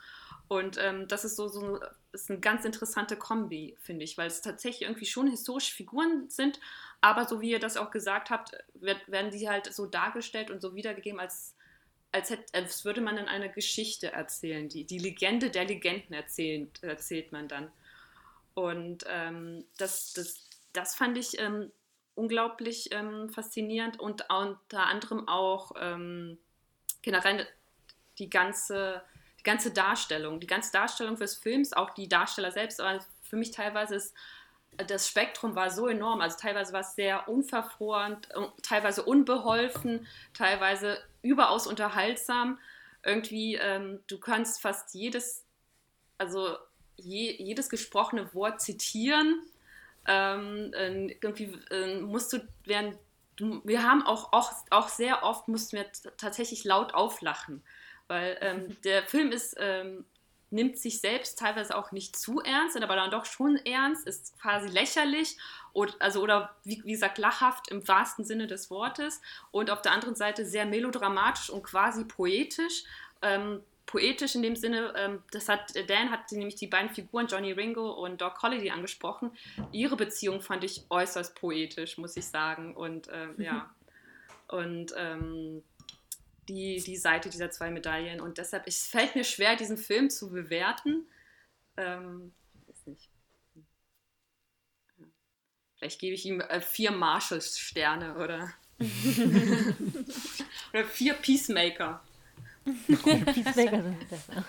Und 0.48 0.76
ähm, 0.78 1.08
das 1.08 1.24
ist 1.24 1.36
so, 1.36 1.48
so 1.48 1.80
ist 2.12 2.30
eine 2.30 2.40
ganz 2.40 2.64
interessante 2.64 3.16
Kombi, 3.16 3.76
finde 3.80 4.04
ich, 4.04 4.18
weil 4.18 4.26
es 4.26 4.42
tatsächlich 4.42 4.82
irgendwie 4.82 5.06
schon 5.06 5.28
historische 5.28 5.74
Figuren 5.74 6.28
sind, 6.28 6.60
aber 7.00 7.26
so 7.26 7.40
wie 7.40 7.50
ihr 7.50 7.58
das 7.58 7.76
auch 7.76 7.90
gesagt 7.90 8.30
habt, 8.30 8.52
wird, 8.74 9.10
werden 9.10 9.30
die 9.30 9.48
halt 9.48 9.72
so 9.72 9.86
dargestellt 9.86 10.50
und 10.50 10.60
so 10.60 10.74
wiedergegeben, 10.74 11.18
als, 11.18 11.56
als, 12.12 12.30
hätte, 12.30 12.44
als 12.52 12.84
würde 12.84 13.00
man 13.00 13.16
dann 13.16 13.28
eine 13.28 13.50
Geschichte 13.50 14.12
erzählen. 14.12 14.68
Die, 14.68 14.84
die 14.84 14.98
Legende 14.98 15.50
der 15.50 15.64
Legenden 15.64 16.14
erzählt, 16.14 16.82
erzählt 16.82 17.32
man 17.32 17.48
dann. 17.48 17.72
Und 18.52 19.04
ähm, 19.08 19.64
das, 19.78 20.12
das, 20.12 20.48
das 20.72 20.94
fand 20.94 21.18
ich 21.18 21.40
ähm, 21.40 21.72
unglaublich 22.14 22.90
ähm, 22.92 23.28
faszinierend 23.30 23.98
und 23.98 24.24
unter 24.28 24.86
anderem 24.86 25.28
auch 25.28 25.72
ähm, 25.80 26.38
generell 27.02 27.46
die 28.18 28.30
ganze, 28.30 29.02
die 29.40 29.44
ganze 29.44 29.72
Darstellung, 29.72 30.40
die 30.40 30.46
ganze 30.46 30.72
Darstellung 30.72 31.16
des 31.16 31.34
Films, 31.34 31.72
auch 31.72 31.90
die 31.90 32.08
Darsteller 32.08 32.52
selbst, 32.52 32.80
aber 32.80 33.04
für 33.22 33.36
mich 33.36 33.50
teilweise 33.50 33.96
ist 33.96 34.14
das 34.76 35.08
Spektrum 35.08 35.54
war 35.54 35.70
so 35.70 35.88
enorm, 35.88 36.20
also 36.20 36.36
teilweise 36.38 36.72
war 36.72 36.80
es 36.80 36.94
sehr 36.94 37.28
unverfroren, 37.28 38.16
teilweise 38.62 39.04
unbeholfen, 39.04 40.06
teilweise 40.32 40.98
überaus 41.22 41.66
unterhaltsam. 41.66 42.58
Irgendwie, 43.04 43.56
ähm, 43.56 44.00
du 44.06 44.18
kannst 44.18 44.60
fast 44.60 44.94
jedes, 44.94 45.44
also 46.18 46.56
je, 46.96 47.32
jedes 47.32 47.68
gesprochene 47.68 48.32
Wort 48.34 48.60
zitieren. 48.60 49.42
Ähm, 50.06 50.72
äh, 50.74 51.16
irgendwie 51.20 51.58
äh, 51.70 52.00
musst 52.00 52.32
du 52.32 52.38
während 52.64 52.98
wir 53.38 53.82
haben 53.82 54.06
auch, 54.06 54.32
auch, 54.32 54.52
auch 54.70 54.88
sehr 54.88 55.24
oft 55.24 55.48
mussten 55.48 55.76
wir 55.76 55.86
tatsächlich 56.16 56.64
laut 56.64 56.94
auflachen, 56.94 57.62
weil 58.06 58.38
ähm, 58.40 58.76
der 58.84 59.02
Film 59.04 59.32
ist, 59.32 59.56
ähm, 59.58 60.04
nimmt 60.50 60.78
sich 60.78 61.00
selbst 61.00 61.38
teilweise 61.38 61.76
auch 61.76 61.90
nicht 61.90 62.16
zu 62.16 62.40
ernst, 62.40 62.80
aber 62.80 62.94
dann 62.94 63.10
doch 63.10 63.24
schon 63.24 63.56
ernst, 63.56 64.06
ist 64.06 64.38
quasi 64.40 64.68
lächerlich 64.68 65.36
oder, 65.72 65.92
also, 65.98 66.22
oder 66.22 66.54
wie, 66.62 66.80
wie 66.84 66.92
gesagt 66.92 67.18
lachhaft 67.18 67.68
im 67.72 67.86
wahrsten 67.88 68.24
Sinne 68.24 68.46
des 68.46 68.70
Wortes 68.70 69.20
und 69.50 69.70
auf 69.70 69.82
der 69.82 69.92
anderen 69.92 70.14
Seite 70.14 70.46
sehr 70.46 70.64
melodramatisch 70.64 71.50
und 71.50 71.64
quasi 71.64 72.04
poetisch. 72.04 72.84
Ähm, 73.20 73.64
poetisch 73.86 74.34
in 74.34 74.42
dem 74.42 74.56
Sinne, 74.56 74.92
ähm, 74.96 75.22
das 75.30 75.48
hat 75.48 75.74
Dan 75.88 76.10
hat 76.10 76.30
nämlich 76.32 76.56
die 76.56 76.66
beiden 76.66 76.90
Figuren 76.90 77.26
Johnny 77.26 77.52
Ringo 77.52 77.90
und 77.90 78.20
Doc 78.20 78.42
Holliday 78.42 78.70
angesprochen. 78.70 79.30
Ihre 79.72 79.96
Beziehung 79.96 80.40
fand 80.40 80.64
ich 80.64 80.84
äußerst 80.90 81.34
poetisch, 81.34 81.98
muss 81.98 82.16
ich 82.16 82.26
sagen. 82.26 82.74
Und 82.74 83.08
ähm, 83.12 83.34
ja, 83.38 83.74
und 84.48 84.92
ähm, 84.96 85.62
die, 86.48 86.80
die 86.80 86.96
Seite 86.96 87.30
dieser 87.30 87.50
zwei 87.50 87.70
Medaillen. 87.70 88.20
Und 88.20 88.38
deshalb, 88.38 88.66
es 88.66 88.86
fällt 88.86 89.14
mir 89.14 89.24
schwer, 89.24 89.56
diesen 89.56 89.78
Film 89.78 90.10
zu 90.10 90.30
bewerten. 90.30 91.06
Ähm, 91.76 92.32
weiß 92.66 92.86
nicht. 92.86 93.10
Ja. 93.54 95.06
Vielleicht 95.76 96.00
gebe 96.00 96.14
ich 96.14 96.24
ihm 96.26 96.40
äh, 96.40 96.60
vier 96.60 96.90
Marshalls-Sterne 96.90 98.16
oder, 98.16 98.52
oder 100.72 100.84
vier 100.84 101.14
Peacemaker. 101.14 102.02
Peacemaker 102.64 103.82
sind 103.82 104.08
besser. 104.10 104.44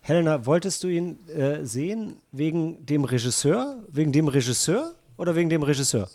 Helena, 0.00 0.46
wolltest 0.46 0.84
du 0.84 0.88
ihn 0.88 1.28
äh, 1.28 1.64
sehen 1.64 2.20
wegen 2.30 2.84
dem 2.86 3.04
Regisseur? 3.04 3.82
Wegen 3.88 4.12
dem 4.12 4.28
Regisseur 4.28 4.94
oder 5.16 5.34
wegen 5.34 5.48
dem 5.50 5.62
Regisseur? 5.64 6.08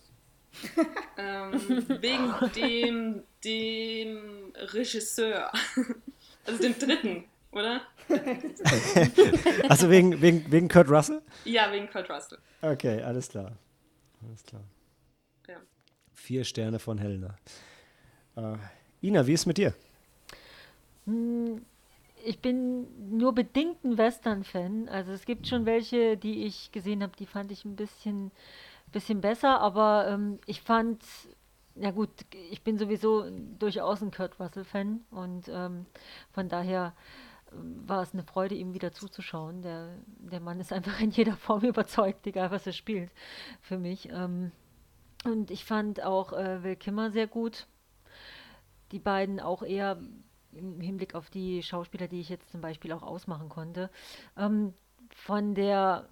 Ähm, 1.18 1.52
wegen 2.02 2.34
dem, 2.56 3.24
dem 3.44 4.54
Regisseur. 4.74 5.52
Also 6.46 6.62
dem 6.62 6.78
dritten, 6.80 7.26
oder? 7.52 7.82
Also 9.70 9.90
wegen, 9.90 10.22
wegen, 10.22 10.52
wegen 10.52 10.68
Kurt 10.68 10.90
Russell? 10.90 11.22
Ja, 11.46 11.72
wegen 11.72 11.90
Kurt 11.90 12.10
Russell. 12.10 12.40
Okay, 12.62 13.02
alles 13.02 13.30
klar. 13.30 13.52
alles 14.26 14.44
klar. 14.44 14.64
Ja. 15.48 15.58
Vier 16.14 16.44
Sterne 16.44 16.80
von 16.80 16.98
Helena. 16.98 17.38
Äh, 18.36 18.56
Ina, 19.02 19.28
wie 19.28 19.34
ist 19.34 19.42
es 19.42 19.46
mit 19.46 19.58
dir? 19.58 19.74
Hm, 21.06 21.66
ich 22.24 22.40
bin 22.40 23.18
nur 23.18 23.34
bedingt 23.34 23.84
ein 23.84 23.98
Western-Fan. 23.98 24.90
Also 24.90 25.12
es 25.12 25.26
gibt 25.26 25.48
schon 25.48 25.66
welche, 25.66 26.18
die 26.18 26.46
ich 26.46 26.72
gesehen 26.72 27.04
habe, 27.04 27.14
die 27.18 27.26
fand 27.26 27.52
ich 27.52 27.66
ein 27.66 27.76
bisschen, 27.76 28.32
bisschen 28.92 29.22
besser, 29.22 29.60
aber 29.60 30.08
ähm, 30.08 30.40
ich 30.46 30.62
fand, 30.62 31.04
ja 31.76 31.92
gut, 31.92 32.10
ich 32.52 32.62
bin 32.64 32.78
sowieso 32.78 33.30
durchaus 33.58 34.02
ein 34.02 34.12
Kurt 34.12 34.40
Russell-Fan 34.40 35.02
und 35.12 35.50
ähm, 35.50 35.86
von 36.32 36.50
daher 36.50 36.94
ähm, 37.54 37.88
war 37.88 38.04
es 38.04 38.14
eine 38.14 38.24
Freude, 38.24 38.56
ihm 38.56 38.74
wieder 38.74 38.92
zuzuschauen. 38.92 39.62
Der, 39.62 39.96
der 40.20 40.40
Mann 40.42 40.60
ist 40.60 40.74
einfach 40.74 41.00
in 41.00 41.12
jeder 41.12 41.36
Form 41.36 41.62
überzeugt, 41.66 42.28
egal 42.28 42.52
was 42.52 42.68
er 42.68 42.74
spielt, 42.74 43.12
für 43.62 43.78
mich. 43.78 44.10
Ähm, 44.10 44.52
und 45.24 45.52
ich 45.52 45.66
fand 45.66 46.04
auch 46.04 46.34
äh, 46.34 46.64
Will 46.64 46.76
Kimmer 46.76 47.12
sehr 47.12 47.28
gut. 47.28 47.68
Die 48.92 49.00
beiden 49.00 49.40
auch 49.40 49.64
eher 49.64 49.98
im 50.54 50.80
Hinblick 50.82 51.16
auf 51.16 51.30
die 51.30 51.64
Schauspieler, 51.64 52.08
die 52.08 52.20
ich 52.20 52.30
jetzt 52.30 52.52
zum 52.52 52.62
Beispiel 52.62 52.92
auch 52.92 53.04
ausmachen 53.04 53.50
konnte. 53.50 53.90
Ähm, 54.38 54.74
von 55.14 55.56
der 55.56 56.10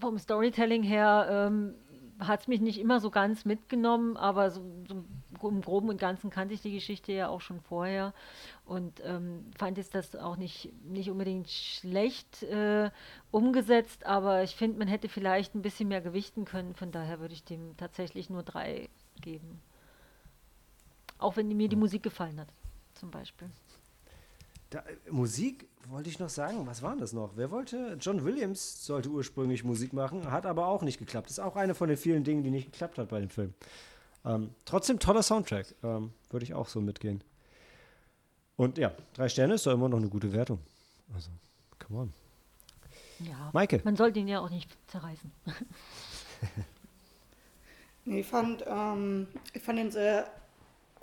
vom 0.00 0.18
Storytelling 0.18 0.82
her 0.82 1.28
ähm, 1.30 1.74
hat 2.18 2.40
es 2.40 2.48
mich 2.48 2.60
nicht 2.60 2.80
immer 2.80 3.00
so 3.00 3.10
ganz 3.10 3.44
mitgenommen, 3.44 4.16
aber 4.16 4.50
so, 4.50 4.62
so, 4.88 5.04
im 5.48 5.60
Groben 5.60 5.90
und 5.90 6.00
Ganzen 6.00 6.30
kannte 6.30 6.54
ich 6.54 6.62
die 6.62 6.72
Geschichte 6.72 7.12
ja 7.12 7.28
auch 7.28 7.40
schon 7.42 7.60
vorher 7.60 8.14
und 8.64 9.02
ähm, 9.04 9.44
fand 9.56 9.76
jetzt 9.76 9.94
das 9.94 10.16
auch 10.16 10.36
nicht, 10.36 10.72
nicht 10.84 11.10
unbedingt 11.10 11.50
schlecht 11.50 12.42
äh, 12.44 12.90
umgesetzt, 13.30 14.06
aber 14.06 14.42
ich 14.42 14.56
finde, 14.56 14.78
man 14.78 14.88
hätte 14.88 15.08
vielleicht 15.08 15.54
ein 15.54 15.62
bisschen 15.62 15.88
mehr 15.88 16.00
gewichten 16.00 16.46
können, 16.46 16.74
von 16.74 16.90
daher 16.90 17.20
würde 17.20 17.34
ich 17.34 17.44
dem 17.44 17.76
tatsächlich 17.76 18.30
nur 18.30 18.42
drei 18.42 18.88
geben. 19.20 19.60
Auch 21.18 21.36
wenn 21.36 21.48
mir 21.48 21.68
die 21.68 21.76
Musik 21.76 22.02
gefallen 22.02 22.40
hat, 22.40 22.48
zum 22.96 23.10
Beispiel. 23.10 23.50
Da, 24.70 24.82
Musik 25.10 25.68
wollte 25.88 26.10
ich 26.10 26.18
noch 26.18 26.28
sagen, 26.28 26.66
was 26.66 26.82
war 26.82 26.96
das 26.96 27.12
noch? 27.12 27.32
Wer 27.36 27.50
wollte? 27.50 27.96
John 28.00 28.24
Williams 28.24 28.84
sollte 28.84 29.08
ursprünglich 29.08 29.62
Musik 29.62 29.92
machen, 29.92 30.30
hat 30.30 30.44
aber 30.44 30.66
auch 30.66 30.82
nicht 30.82 30.98
geklappt. 30.98 31.30
Ist 31.30 31.38
auch 31.38 31.56
eine 31.56 31.74
von 31.74 31.88
den 31.88 31.96
vielen 31.96 32.24
Dingen, 32.24 32.42
die 32.42 32.50
nicht 32.50 32.72
geklappt 32.72 32.98
hat 32.98 33.08
bei 33.08 33.20
dem 33.20 33.30
Film. 33.30 33.54
Ähm, 34.24 34.50
trotzdem 34.64 34.98
toller 34.98 35.22
Soundtrack, 35.22 35.72
ähm, 35.84 36.12
würde 36.30 36.44
ich 36.44 36.54
auch 36.54 36.68
so 36.68 36.80
mitgehen. 36.80 37.22
Und 38.56 38.78
ja, 38.78 38.92
drei 39.14 39.28
Sterne 39.28 39.54
ist 39.54 39.66
doch 39.66 39.72
immer 39.72 39.88
noch 39.88 39.98
eine 39.98 40.08
gute 40.08 40.32
Wertung. 40.32 40.58
Also, 41.14 41.30
come 41.78 42.00
on. 42.00 42.12
Ja, 43.20 43.50
Maike. 43.52 43.80
man 43.84 43.96
sollte 43.96 44.18
ihn 44.18 44.28
ja 44.28 44.40
auch 44.40 44.50
nicht 44.50 44.76
zerreißen. 44.88 45.30
nee, 48.04 48.20
ich 48.20 48.26
fand, 48.26 48.64
ähm, 48.66 49.28
ich 49.52 49.62
fand 49.62 49.78
ihn 49.78 49.90
sehr 49.90 50.28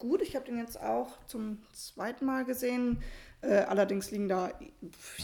gut. 0.04 0.22
Ich 0.22 0.36
habe 0.36 0.46
den 0.46 0.58
jetzt 0.58 0.80
auch 0.80 1.18
zum 1.28 1.60
zweiten 1.72 2.26
Mal 2.26 2.44
gesehen. 2.44 3.02
Äh, 3.42 3.56
allerdings 3.56 4.12
liegen 4.12 4.28
da 4.28 4.52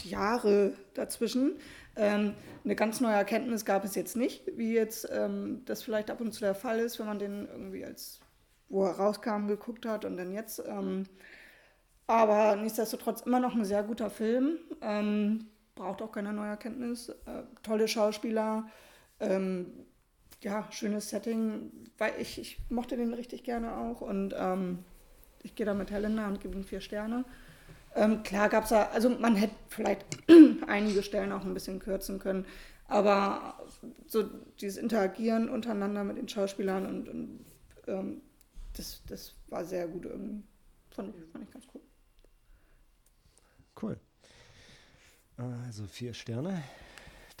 Jahre 0.04 0.72
dazwischen. 0.94 1.58
Ähm, 1.96 2.34
eine 2.64 2.74
ganz 2.74 3.00
neue 3.00 3.14
Erkenntnis 3.14 3.64
gab 3.64 3.84
es 3.84 3.94
jetzt 3.94 4.16
nicht, 4.16 4.42
wie 4.56 4.72
jetzt 4.72 5.08
ähm, 5.12 5.62
das 5.66 5.82
vielleicht 5.82 6.10
ab 6.10 6.20
und 6.20 6.32
zu 6.32 6.40
der 6.40 6.54
Fall 6.54 6.78
ist, 6.78 6.98
wenn 6.98 7.06
man 7.06 7.18
den 7.18 7.46
irgendwie 7.46 7.84
als, 7.84 8.20
wo 8.68 8.84
er 8.84 8.92
rauskam, 8.92 9.46
geguckt 9.46 9.86
hat 9.86 10.04
und 10.04 10.16
dann 10.16 10.32
jetzt. 10.32 10.62
Ähm, 10.66 11.04
aber 12.06 12.56
nichtsdestotrotz 12.56 13.22
immer 13.22 13.38
noch 13.38 13.54
ein 13.54 13.64
sehr 13.64 13.82
guter 13.82 14.10
Film. 14.10 14.58
Ähm, 14.80 15.46
braucht 15.74 16.00
auch 16.00 16.12
keine 16.12 16.32
neue 16.32 16.50
Erkenntnis. 16.50 17.10
Äh, 17.10 17.42
tolle 17.62 17.86
Schauspieler. 17.86 18.66
Ähm, 19.20 19.86
ja, 20.42 20.66
schönes 20.70 21.10
Setting. 21.10 21.70
Weil 21.98 22.12
ich, 22.18 22.38
ich 22.38 22.58
mochte 22.68 22.96
den 22.96 23.14
richtig 23.14 23.44
gerne 23.44 23.76
auch 23.76 24.00
und 24.00 24.34
ähm, 24.36 24.84
ich 25.42 25.54
gehe 25.54 25.66
da 25.66 25.74
mit 25.74 25.90
Helena 25.90 26.28
und 26.28 26.40
gebe 26.40 26.56
ihm 26.56 26.64
vier 26.64 26.80
Sterne. 26.80 27.24
Ähm, 27.94 28.22
klar 28.22 28.48
gab 28.48 28.64
es 28.64 28.70
da, 28.70 28.84
also 28.84 29.10
man 29.10 29.34
hätte 29.36 29.54
vielleicht 29.68 30.04
einige 30.66 31.02
Stellen 31.02 31.32
auch 31.32 31.44
ein 31.44 31.54
bisschen 31.54 31.80
kürzen 31.80 32.18
können, 32.20 32.46
aber 32.86 33.58
so 34.06 34.22
dieses 34.60 34.76
Interagieren 34.76 35.48
untereinander 35.48 36.04
mit 36.04 36.16
den 36.16 36.28
Schauspielern 36.28 36.86
und, 36.86 37.08
und 37.08 37.44
ähm, 37.88 38.22
das, 38.74 39.02
das 39.06 39.34
war 39.48 39.64
sehr 39.64 39.88
gut 39.88 40.04
irgendwie. 40.04 40.44
Fand 40.90 41.14
ich, 41.14 41.24
fand 41.32 41.44
ich 41.44 41.50
ganz 41.50 41.66
cool. 41.74 41.80
Cool. 43.80 44.00
Also 45.36 45.84
vier 45.84 46.12
Sterne. 46.14 46.62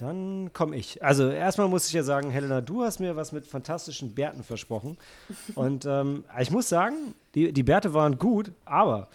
Dann 0.00 0.50
komme 0.54 0.76
ich. 0.76 1.02
Also 1.04 1.30
erstmal 1.30 1.68
muss 1.68 1.86
ich 1.86 1.92
ja 1.92 2.02
sagen, 2.02 2.30
Helena, 2.30 2.62
du 2.62 2.82
hast 2.82 3.00
mir 3.00 3.16
was 3.16 3.32
mit 3.32 3.46
fantastischen 3.46 4.14
Bärten 4.14 4.42
versprochen. 4.42 4.96
Und 5.54 5.84
ähm, 5.84 6.24
ich 6.38 6.50
muss 6.50 6.68
sagen, 6.70 7.14
die, 7.34 7.52
die 7.52 7.62
Bärte 7.62 7.92
waren 7.92 8.18
gut, 8.18 8.50
aber 8.64 9.08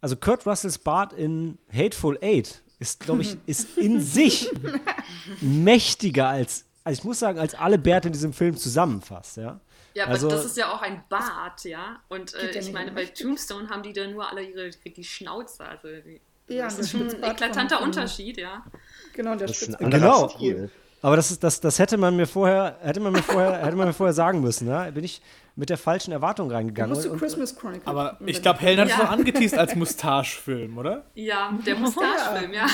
also 0.00 0.14
Kurt 0.14 0.46
Russells 0.46 0.78
Bart 0.78 1.12
in 1.12 1.58
Hateful 1.72 2.18
Eight 2.22 2.62
ist, 2.78 3.00
glaube 3.00 3.22
ich, 3.22 3.36
ist 3.46 3.76
in 3.76 4.00
sich 4.00 4.48
mächtiger 5.40 6.28
als, 6.28 6.66
also 6.84 7.00
ich 7.00 7.04
muss 7.04 7.18
sagen, 7.18 7.40
als 7.40 7.54
alle 7.54 7.78
Bärte 7.78 8.08
in 8.08 8.12
diesem 8.12 8.32
Film 8.32 8.56
zusammenfasst, 8.56 9.38
ja. 9.38 9.60
Ja, 9.94 10.04
aber 10.04 10.12
also, 10.12 10.28
das 10.28 10.44
ist 10.44 10.58
ja 10.58 10.72
auch 10.72 10.82
ein 10.82 11.02
Bart, 11.08 11.64
ja. 11.64 12.00
Und 12.08 12.34
äh, 12.34 12.50
ich 12.56 12.70
meine, 12.70 12.92
bei 12.92 13.06
Tombstone 13.06 13.70
haben 13.70 13.82
die 13.82 13.94
da 13.94 14.06
nur 14.06 14.28
alle 14.28 14.42
ihre 14.42 14.70
die 14.70 15.02
Schnauze, 15.02 15.64
also 15.64 15.88
die, 15.88 16.20
ja, 16.48 16.64
das 16.64 16.78
ist 16.78 16.90
schon 16.90 17.08
ein 17.08 17.22
eklatanter 17.22 17.82
Unterschied, 17.82 18.38
ja. 18.38 18.64
Genau, 19.14 19.34
der 19.34 19.48
das 19.48 19.62
ist 19.62 19.80
ein 19.80 19.90
genau. 19.90 20.28
Stil. 20.28 20.70
Aber 21.02 21.16
das, 21.16 21.30
ist, 21.30 21.44
das, 21.44 21.60
das 21.60 21.78
hätte 21.78 21.98
man 21.98 22.16
mir 22.16 22.26
vorher, 22.26 22.78
hätte 22.82 23.00
man 23.00 23.12
mir 23.12 23.22
vorher, 23.22 23.64
hätte 23.64 23.76
man 23.76 23.86
mir 23.88 23.92
vorher 23.92 24.12
sagen 24.14 24.40
müssen. 24.40 24.66
Ja? 24.66 24.90
Bin 24.90 25.04
ich 25.04 25.20
mit 25.54 25.70
der 25.70 25.78
falschen 25.78 26.12
Erwartung 26.12 26.50
reingegangen. 26.50 27.00
Du 27.00 27.16
Christmas 27.16 27.54
Chronicle. 27.54 27.86
Aber 27.86 28.18
ich 28.26 28.42
glaube, 28.42 28.60
Helen 28.60 28.80
hat 28.80 28.88
es 28.88 28.96
ja. 28.96 29.04
noch 29.04 29.10
angeteased 29.10 29.58
als 29.58 29.74
Mustachefilm, 29.74 30.76
oder? 30.76 31.04
Ja, 31.14 31.56
der 31.64 31.76
Mustachefilm, 31.76 32.52
ja. 32.54 32.66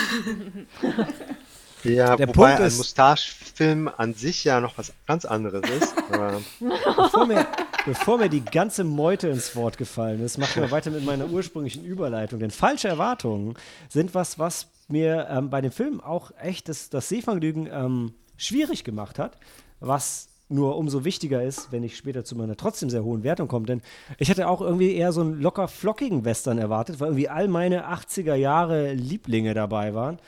Ja, 1.84 2.16
der 2.16 2.28
wobei 2.28 2.54
Punkt 2.54 2.66
ist, 2.66 2.74
ein 2.74 2.78
Mustachefilm 2.78 3.90
an 3.96 4.14
sich 4.14 4.44
ja 4.44 4.60
noch 4.60 4.78
was 4.78 4.92
ganz 5.06 5.24
anderes 5.24 5.62
ist. 5.68 5.94
bevor, 6.96 7.26
mir, 7.26 7.46
bevor 7.84 8.18
mir 8.18 8.28
die 8.28 8.44
ganze 8.44 8.84
Meute 8.84 9.28
ins 9.28 9.56
Wort 9.56 9.78
gefallen 9.78 10.22
ist, 10.22 10.38
machen 10.38 10.62
wir 10.62 10.70
weiter 10.70 10.90
mit 10.90 11.04
meiner 11.04 11.26
ursprünglichen 11.26 11.84
Überleitung. 11.84 12.38
Denn 12.38 12.50
falsche 12.50 12.88
Erwartungen 12.88 13.54
sind 13.88 14.14
was, 14.14 14.38
was 14.38 14.68
mir 14.88 15.28
ähm, 15.30 15.50
bei 15.50 15.60
dem 15.60 15.72
Film 15.72 16.00
auch 16.00 16.30
echt 16.40 16.68
das, 16.68 16.90
das 16.90 17.08
Sehvergnügen 17.08 17.68
ähm, 17.72 18.14
schwierig 18.36 18.84
gemacht 18.84 19.18
hat, 19.18 19.38
was 19.80 20.28
nur 20.52 20.76
umso 20.76 21.04
wichtiger 21.04 21.42
ist, 21.42 21.72
wenn 21.72 21.82
ich 21.82 21.96
später 21.96 22.24
zu 22.24 22.36
meiner 22.36 22.56
trotzdem 22.56 22.90
sehr 22.90 23.02
hohen 23.02 23.24
Wertung 23.24 23.48
komme. 23.48 23.66
Denn 23.66 23.82
ich 24.18 24.28
hätte 24.28 24.48
auch 24.48 24.60
irgendwie 24.60 24.94
eher 24.94 25.12
so 25.12 25.22
einen 25.22 25.40
locker 25.40 25.66
flockigen 25.66 26.24
Western 26.24 26.58
erwartet, 26.58 27.00
weil 27.00 27.08
irgendwie 27.08 27.28
all 27.28 27.48
meine 27.48 27.88
80er 27.88 28.34
Jahre 28.34 28.92
Lieblinge 28.92 29.54
dabei 29.54 29.94
waren. 29.94 30.18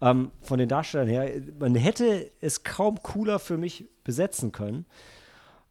Ähm, 0.00 0.30
von 0.42 0.58
den 0.58 0.68
Darstellern 0.68 1.08
her. 1.08 1.28
Man 1.58 1.74
hätte 1.74 2.30
es 2.40 2.62
kaum 2.62 3.02
cooler 3.02 3.40
für 3.40 3.56
mich 3.56 3.88
besetzen 4.04 4.52
können. 4.52 4.86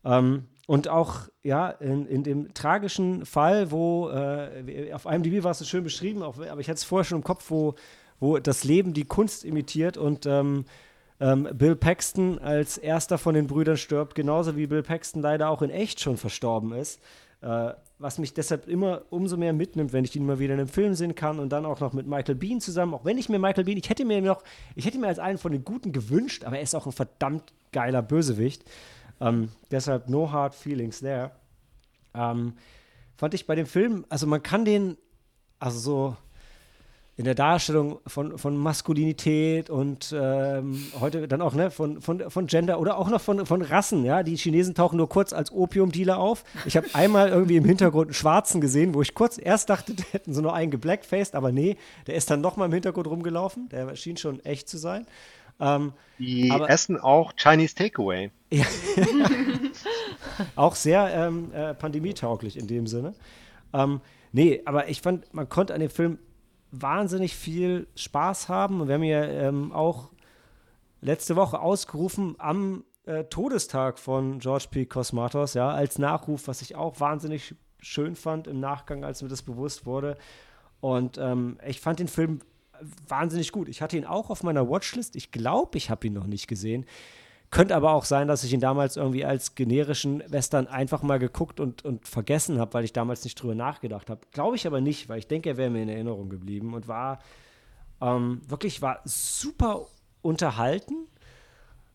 Ähm, 0.03 0.47
und 0.67 0.89
auch, 0.89 1.29
ja, 1.43 1.69
in, 1.69 2.05
in 2.05 2.23
dem 2.23 2.53
tragischen 2.53 3.25
Fall, 3.25 3.71
wo, 3.71 4.09
äh, 4.09 4.91
auf 4.91 5.05
IMDb 5.05 5.43
war 5.43 5.51
es 5.51 5.65
schön 5.67 5.85
beschrieben, 5.85 6.23
auch, 6.23 6.37
aber 6.39 6.59
ich 6.59 6.67
hatte 6.67 6.77
es 6.77 6.83
vorher 6.83 7.05
schon 7.05 7.19
im 7.19 7.23
Kopf, 7.23 7.49
wo, 7.49 7.75
wo 8.19 8.37
das 8.37 8.65
Leben 8.65 8.93
die 8.93 9.05
Kunst 9.05 9.45
imitiert 9.45 9.95
und 9.95 10.25
ähm, 10.25 10.65
ähm, 11.21 11.47
Bill 11.53 11.77
Paxton 11.77 12.39
als 12.39 12.77
erster 12.77 13.17
von 13.17 13.33
den 13.33 13.47
Brüdern 13.47 13.77
stirbt, 13.77 14.13
genauso 14.13 14.57
wie 14.57 14.67
Bill 14.67 14.83
Paxton 14.83 15.21
leider 15.21 15.49
auch 15.49 15.61
in 15.61 15.69
echt 15.69 16.01
schon 16.01 16.17
verstorben 16.17 16.73
ist. 16.73 16.99
Äh, 17.41 17.71
was 17.99 18.19
mich 18.19 18.33
deshalb 18.33 18.67
immer 18.67 19.03
umso 19.09 19.37
mehr 19.37 19.53
mitnimmt, 19.53 19.91
wenn 19.91 20.03
ich 20.03 20.15
ihn 20.15 20.25
mal 20.25 20.39
wieder 20.39 20.53
in 20.53 20.59
einem 20.59 20.69
Film 20.69 20.93
sehen 20.93 21.15
kann 21.15 21.39
und 21.39 21.49
dann 21.49 21.65
auch 21.65 21.79
noch 21.79 21.93
mit 21.93 22.05
Michael 22.05 22.35
Bean 22.35 22.61
zusammen. 22.61 22.93
Auch 22.93 23.05
wenn 23.05 23.17
ich 23.17 23.27
mir 23.27 23.39
Michael 23.39 23.63
Bean, 23.63 23.77
ich 23.77 23.89
hätte 23.89 24.05
mir 24.05 24.21
noch, 24.21 24.43
ich 24.75 24.85
hätte 24.85 24.99
mir 24.99 25.07
als 25.07 25.19
einen 25.19 25.37
von 25.37 25.51
den 25.51 25.63
Guten 25.63 25.91
gewünscht, 25.91 26.43
aber 26.43 26.57
er 26.57 26.61
ist 26.61 26.75
auch 26.75 26.85
ein 26.85 26.91
verdammt 26.91 27.53
geiler 27.71 28.01
Bösewicht. 28.01 28.63
Ähm, 29.19 29.49
deshalb 29.71 30.09
no 30.09 30.31
hard 30.31 30.53
feelings 30.53 30.99
there. 30.99 31.31
Ähm, 32.13 32.53
fand 33.15 33.33
ich 33.33 33.47
bei 33.47 33.55
dem 33.55 33.65
Film, 33.65 34.05
also 34.09 34.27
man 34.27 34.43
kann 34.43 34.63
den, 34.63 34.97
also 35.59 35.79
so 35.79 36.17
in 37.17 37.25
der 37.25 37.33
Darstellung 37.33 37.99
von, 38.05 38.37
von 38.37 38.55
Maskulinität 38.55 39.71
und 39.71 40.15
ähm, 40.15 40.85
heute 40.99 41.27
dann 41.27 41.41
auch 41.41 41.55
ne, 41.55 41.71
von, 41.71 41.99
von, 41.99 42.29
von 42.29 42.45
Gender 42.45 42.79
oder 42.79 42.99
auch 42.99 43.09
noch 43.09 43.19
von, 43.19 43.43
von 43.47 43.63
Rassen. 43.63 44.05
Ja? 44.05 44.21
Die 44.21 44.35
Chinesen 44.35 44.75
tauchen 44.75 44.97
nur 44.97 45.09
kurz 45.09 45.33
als 45.33 45.51
Opiumdealer 45.51 46.19
auf. 46.19 46.43
Ich 46.65 46.77
habe 46.77 46.87
einmal 46.93 47.29
irgendwie 47.29 47.57
im 47.57 47.65
Hintergrund 47.65 48.09
einen 48.09 48.13
Schwarzen 48.13 48.61
gesehen, 48.61 48.93
wo 48.93 49.01
ich 49.01 49.15
kurz 49.15 49.39
erst 49.39 49.71
dachte, 49.71 49.93
die 49.95 50.03
hätten 50.11 50.35
so 50.35 50.41
nur 50.41 50.53
einen 50.53 50.69
geblackfaced, 50.69 51.33
aber 51.33 51.51
nee, 51.51 51.77
der 52.05 52.13
ist 52.13 52.29
dann 52.29 52.39
nochmal 52.39 52.67
im 52.67 52.73
Hintergrund 52.73 53.07
rumgelaufen. 53.07 53.67
Der 53.69 53.95
schien 53.95 54.17
schon 54.17 54.39
echt 54.45 54.69
zu 54.69 54.77
sein. 54.77 55.07
Ähm, 55.59 55.93
die 56.19 56.51
aber, 56.51 56.69
essen 56.69 56.99
auch 56.99 57.33
Chinese 57.35 57.73
Takeaway. 57.73 58.29
Ja. 58.51 58.65
auch 60.55 60.75
sehr 60.75 61.11
ähm, 61.11 61.51
äh, 61.51 61.73
pandemietauglich 61.73 62.59
in 62.59 62.67
dem 62.67 62.85
Sinne. 62.85 63.15
Ähm, 63.73 64.01
nee, 64.33 64.61
aber 64.65 64.87
ich 64.87 65.01
fand, 65.01 65.33
man 65.33 65.49
konnte 65.49 65.73
an 65.73 65.79
dem 65.79 65.89
Film 65.89 66.19
wahnsinnig 66.71 67.35
viel 67.35 67.87
Spaß 67.95 68.49
haben. 68.49 68.81
Und 68.81 68.87
wir 68.87 68.95
haben 68.95 69.03
ja 69.03 69.23
ähm, 69.23 69.71
auch 69.71 70.09
letzte 71.01 71.35
Woche 71.35 71.59
ausgerufen 71.59 72.35
am 72.37 72.83
äh, 73.05 73.23
Todestag 73.25 73.99
von 73.99 74.39
George 74.39 74.67
P. 74.69 74.85
Cosmatos, 74.85 75.53
ja, 75.53 75.69
als 75.69 75.97
Nachruf, 75.97 76.47
was 76.47 76.61
ich 76.61 76.75
auch 76.75 76.99
wahnsinnig 76.99 77.55
schön 77.79 78.15
fand 78.15 78.47
im 78.47 78.59
Nachgang, 78.59 79.03
als 79.03 79.21
mir 79.21 79.29
das 79.29 79.41
bewusst 79.41 79.85
wurde. 79.85 80.17
Und 80.81 81.17
ähm, 81.17 81.57
ich 81.65 81.79
fand 81.79 81.99
den 81.99 82.07
Film 82.07 82.41
wahnsinnig 83.07 83.51
gut. 83.51 83.69
Ich 83.69 83.81
hatte 83.81 83.97
ihn 83.97 84.05
auch 84.05 84.29
auf 84.29 84.43
meiner 84.43 84.69
Watchlist. 84.69 85.15
Ich 85.15 85.31
glaube, 85.31 85.77
ich 85.77 85.89
habe 85.89 86.07
ihn 86.07 86.13
noch 86.13 86.27
nicht 86.27 86.47
gesehen. 86.47 86.85
Könnte 87.49 87.75
aber 87.75 87.93
auch 87.93 88.03
sein, 88.03 88.27
dass 88.27 88.43
ich 88.43 88.51
ihn 88.51 88.59
damals 88.59 88.97
irgendwie 88.97 89.23
als 89.23 89.55
generischen 89.55 90.21
Western 90.27 90.67
einfach 90.67 91.01
mal 91.01 91.17
geguckt 91.17 91.61
und, 91.61 91.85
und 91.85 92.05
vergessen 92.05 92.59
habe, 92.59 92.73
weil 92.73 92.83
ich 92.83 92.91
damals 92.91 93.23
nicht 93.23 93.41
drüber 93.41 93.55
nachgedacht 93.55 94.09
habe. 94.09 94.21
Glaube 94.31 94.57
ich 94.57 94.67
aber 94.67 94.81
nicht, 94.81 95.07
weil 95.07 95.19
ich 95.19 95.27
denke, 95.27 95.49
er 95.49 95.57
wäre 95.57 95.69
mir 95.69 95.83
in 95.83 95.89
Erinnerung 95.89 96.29
geblieben 96.29 96.73
und 96.73 96.89
war 96.89 97.19
ähm, 98.01 98.41
wirklich 98.47 98.81
war 98.81 98.99
super 99.05 99.87
unterhalten. 100.21 101.07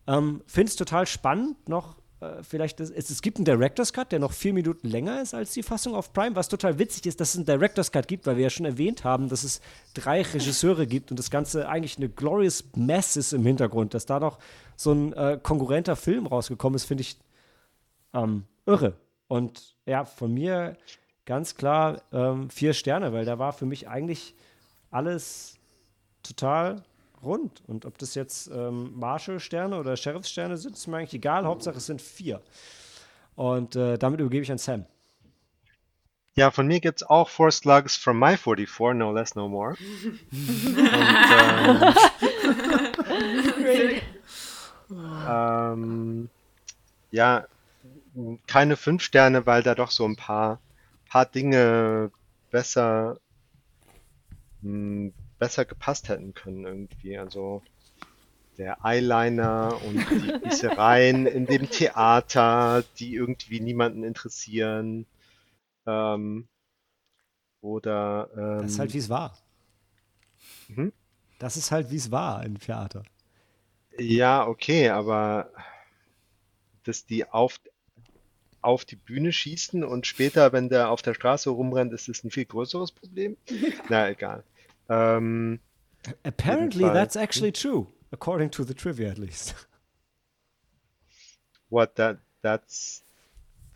Ähm, 0.07 0.41
Finde 0.47 0.69
es 0.69 0.75
total 0.75 1.05
spannend, 1.05 1.69
noch 1.69 1.95
äh, 2.23 2.43
vielleicht, 2.43 2.79
es, 2.79 2.89
es 2.89 3.21
gibt 3.21 3.37
einen 3.37 3.45
Director's 3.45 3.93
Cut, 3.93 4.11
der 4.11 4.19
noch 4.19 4.33
vier 4.33 4.53
Minuten 4.53 4.87
länger 4.87 5.21
ist 5.21 5.33
als 5.33 5.53
die 5.53 5.63
Fassung 5.63 5.95
auf 5.95 6.13
Prime, 6.13 6.35
was 6.35 6.49
total 6.49 6.79
witzig 6.79 7.05
ist, 7.05 7.19
dass 7.19 7.29
es 7.29 7.35
einen 7.37 7.45
Director's 7.45 7.91
Cut 7.91 8.07
gibt, 8.07 8.25
weil 8.25 8.37
wir 8.37 8.43
ja 8.43 8.49
schon 8.49 8.65
erwähnt 8.65 9.03
haben, 9.03 9.29
dass 9.29 9.43
es 9.43 9.61
drei 9.93 10.21
Regisseure 10.21 10.87
gibt 10.87 11.11
und 11.11 11.19
das 11.19 11.29
Ganze 11.29 11.69
eigentlich 11.69 11.97
eine 11.97 12.09
glorious 12.09 12.63
mess 12.75 13.15
ist 13.15 13.33
im 13.33 13.45
Hintergrund, 13.45 13.93
dass 13.93 14.05
da 14.05 14.19
noch 14.19 14.39
so 14.75 14.91
ein 14.91 15.13
äh, 15.13 15.39
konkurrenter 15.41 15.95
Film 15.95 16.27
rausgekommen 16.27 16.75
ist, 16.75 16.85
finde 16.85 17.01
ich 17.01 17.17
ähm, 18.13 18.45
irre. 18.65 18.95
Und 19.27 19.75
ja, 19.85 20.05
von 20.05 20.33
mir 20.33 20.77
ganz 21.25 21.55
klar 21.55 22.01
ähm, 22.11 22.49
vier 22.49 22.73
Sterne, 22.73 23.13
weil 23.13 23.25
da 23.25 23.39
war 23.39 23.53
für 23.53 23.65
mich 23.65 23.87
eigentlich 23.87 24.35
alles 24.91 25.57
total 26.21 26.83
rund. 27.23 27.61
Und 27.67 27.85
ob 27.85 27.97
das 27.97 28.15
jetzt 28.15 28.47
ähm, 28.47 28.93
Marshall-Sterne 28.95 29.77
oder 29.77 29.95
Sheriff-Sterne 29.95 30.57
sind, 30.57 30.75
ist 30.75 30.87
mir 30.87 30.97
eigentlich 30.97 31.13
egal. 31.13 31.45
Hauptsache 31.45 31.77
es 31.77 31.85
sind 31.85 32.01
vier. 32.01 32.41
Und 33.35 33.75
äh, 33.75 33.97
damit 33.97 34.19
übergebe 34.19 34.43
ich 34.43 34.51
an 34.51 34.57
Sam. 34.57 34.85
Ja, 36.35 36.49
von 36.49 36.65
mir 36.65 36.79
gibt 36.79 37.01
es 37.01 37.07
auch 37.07 37.29
Four 37.29 37.51
Slugs 37.51 37.95
from 37.95 38.17
my 38.17 38.35
44, 38.35 38.95
no 38.95 39.11
less, 39.11 39.35
no 39.35 39.47
more. 39.47 39.75
Und, 40.31 40.73
ähm, 43.19 43.52
ähm, 45.27 46.29
ja, 47.11 47.47
keine 48.47 48.75
fünf 48.75 49.03
Sterne, 49.03 49.45
weil 49.45 49.63
da 49.63 49.75
doch 49.75 49.91
so 49.91 50.05
ein 50.05 50.15
paar, 50.15 50.59
paar 51.09 51.25
Dinge 51.25 52.11
besser 52.51 53.19
mh, 54.61 54.69
hm, 54.71 55.13
besser 55.39 55.65
gepasst 55.65 56.09
hätten 56.09 56.33
können 56.33 56.65
irgendwie. 56.65 57.17
Also 57.17 57.61
der 58.57 58.77
Eyeliner 58.83 59.77
und 59.85 59.95
die 60.09 60.39
Gießereien 60.43 61.25
in 61.25 61.45
dem 61.45 61.69
Theater, 61.69 62.83
die 62.97 63.13
irgendwie 63.15 63.59
niemanden 63.59 64.03
interessieren. 64.03 65.05
Ähm, 65.85 66.47
oder. 67.61 68.29
Ähm, 68.35 68.61
das 68.61 68.71
ist 68.71 68.79
halt, 68.79 68.93
wie 68.93 68.99
es 68.99 69.09
war. 69.09 69.37
Mhm. 70.69 70.93
Das 71.39 71.57
ist 71.57 71.71
halt, 71.71 71.91
wie 71.91 71.97
es 71.97 72.11
war 72.11 72.45
im 72.45 72.59
Theater. 72.59 73.03
Ja, 73.97 74.47
okay, 74.47 74.89
aber 74.89 75.51
dass 76.83 77.05
die 77.05 77.29
auf, 77.29 77.59
auf 78.61 78.85
die 78.85 78.95
Bühne 78.95 79.31
schießen 79.31 79.83
und 79.83 80.07
später, 80.07 80.51
wenn 80.51 80.69
der 80.69 80.89
auf 80.89 81.01
der 81.01 81.13
Straße 81.13 81.49
rumrennt, 81.49 81.93
ist 81.93 82.09
das 82.09 82.23
ein 82.23 82.31
viel 82.31 82.45
größeres 82.45 82.91
Problem? 82.91 83.37
Na, 83.89 84.09
egal. 84.09 84.43
Ähm, 84.89 85.59
Apparently 86.23 86.83
that's 86.83 87.15
actually 87.15 87.51
true, 87.51 87.87
according 88.11 88.51
to 88.51 88.63
the 88.63 88.73
trivia 88.73 89.09
at 89.09 89.17
least. 89.17 89.55
What 91.69 91.95
that 91.95 92.17
that's 92.41 93.03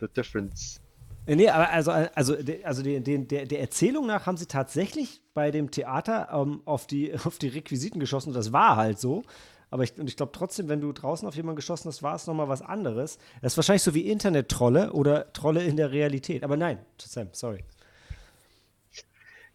the 0.00 0.08
difference. 0.08 0.80
Äh, 1.26 1.36
nee, 1.36 1.48
aber 1.48 1.70
also, 1.70 1.90
also, 1.90 2.36
also 2.64 2.82
den, 2.82 3.04
den, 3.04 3.28
der, 3.28 3.46
der 3.46 3.60
Erzählung 3.60 4.06
nach 4.06 4.26
haben 4.26 4.36
sie 4.36 4.46
tatsächlich 4.46 5.20
bei 5.34 5.50
dem 5.50 5.70
Theater 5.70 6.28
ähm, 6.32 6.62
auf, 6.64 6.86
die, 6.86 7.14
auf 7.24 7.38
die 7.38 7.48
Requisiten 7.48 8.00
geschossen. 8.00 8.32
Das 8.32 8.52
war 8.52 8.76
halt 8.76 8.98
so. 8.98 9.24
Aber 9.70 9.82
ich, 9.82 9.98
und 9.98 10.08
ich 10.08 10.16
glaube 10.16 10.32
trotzdem, 10.32 10.68
wenn 10.68 10.80
du 10.80 10.92
draußen 10.92 11.28
auf 11.28 11.36
jemanden 11.36 11.56
geschossen 11.56 11.88
hast, 11.88 12.02
war 12.02 12.14
es 12.14 12.26
nochmal 12.26 12.48
was 12.48 12.62
anderes. 12.62 13.18
Das 13.42 13.52
ist 13.52 13.56
wahrscheinlich 13.58 13.82
so 13.82 13.94
wie 13.94 14.08
Internet-Trolle 14.08 14.92
oder 14.92 15.32
Trolle 15.32 15.62
in 15.62 15.76
der 15.76 15.92
Realität. 15.92 16.42
Aber 16.42 16.56
nein, 16.56 16.78
Sam, 16.98 17.28
sorry. 17.32 17.64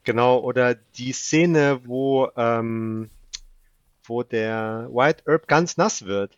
Genau, 0.03 0.39
oder 0.39 0.75
die 0.75 1.13
Szene, 1.13 1.81
wo, 1.85 2.29
ähm, 2.35 3.09
wo 4.03 4.21
der 4.21 4.89
White 4.91 5.23
Herb 5.25 5.47
ganz 5.47 5.77
nass 5.77 6.05
wird. 6.05 6.37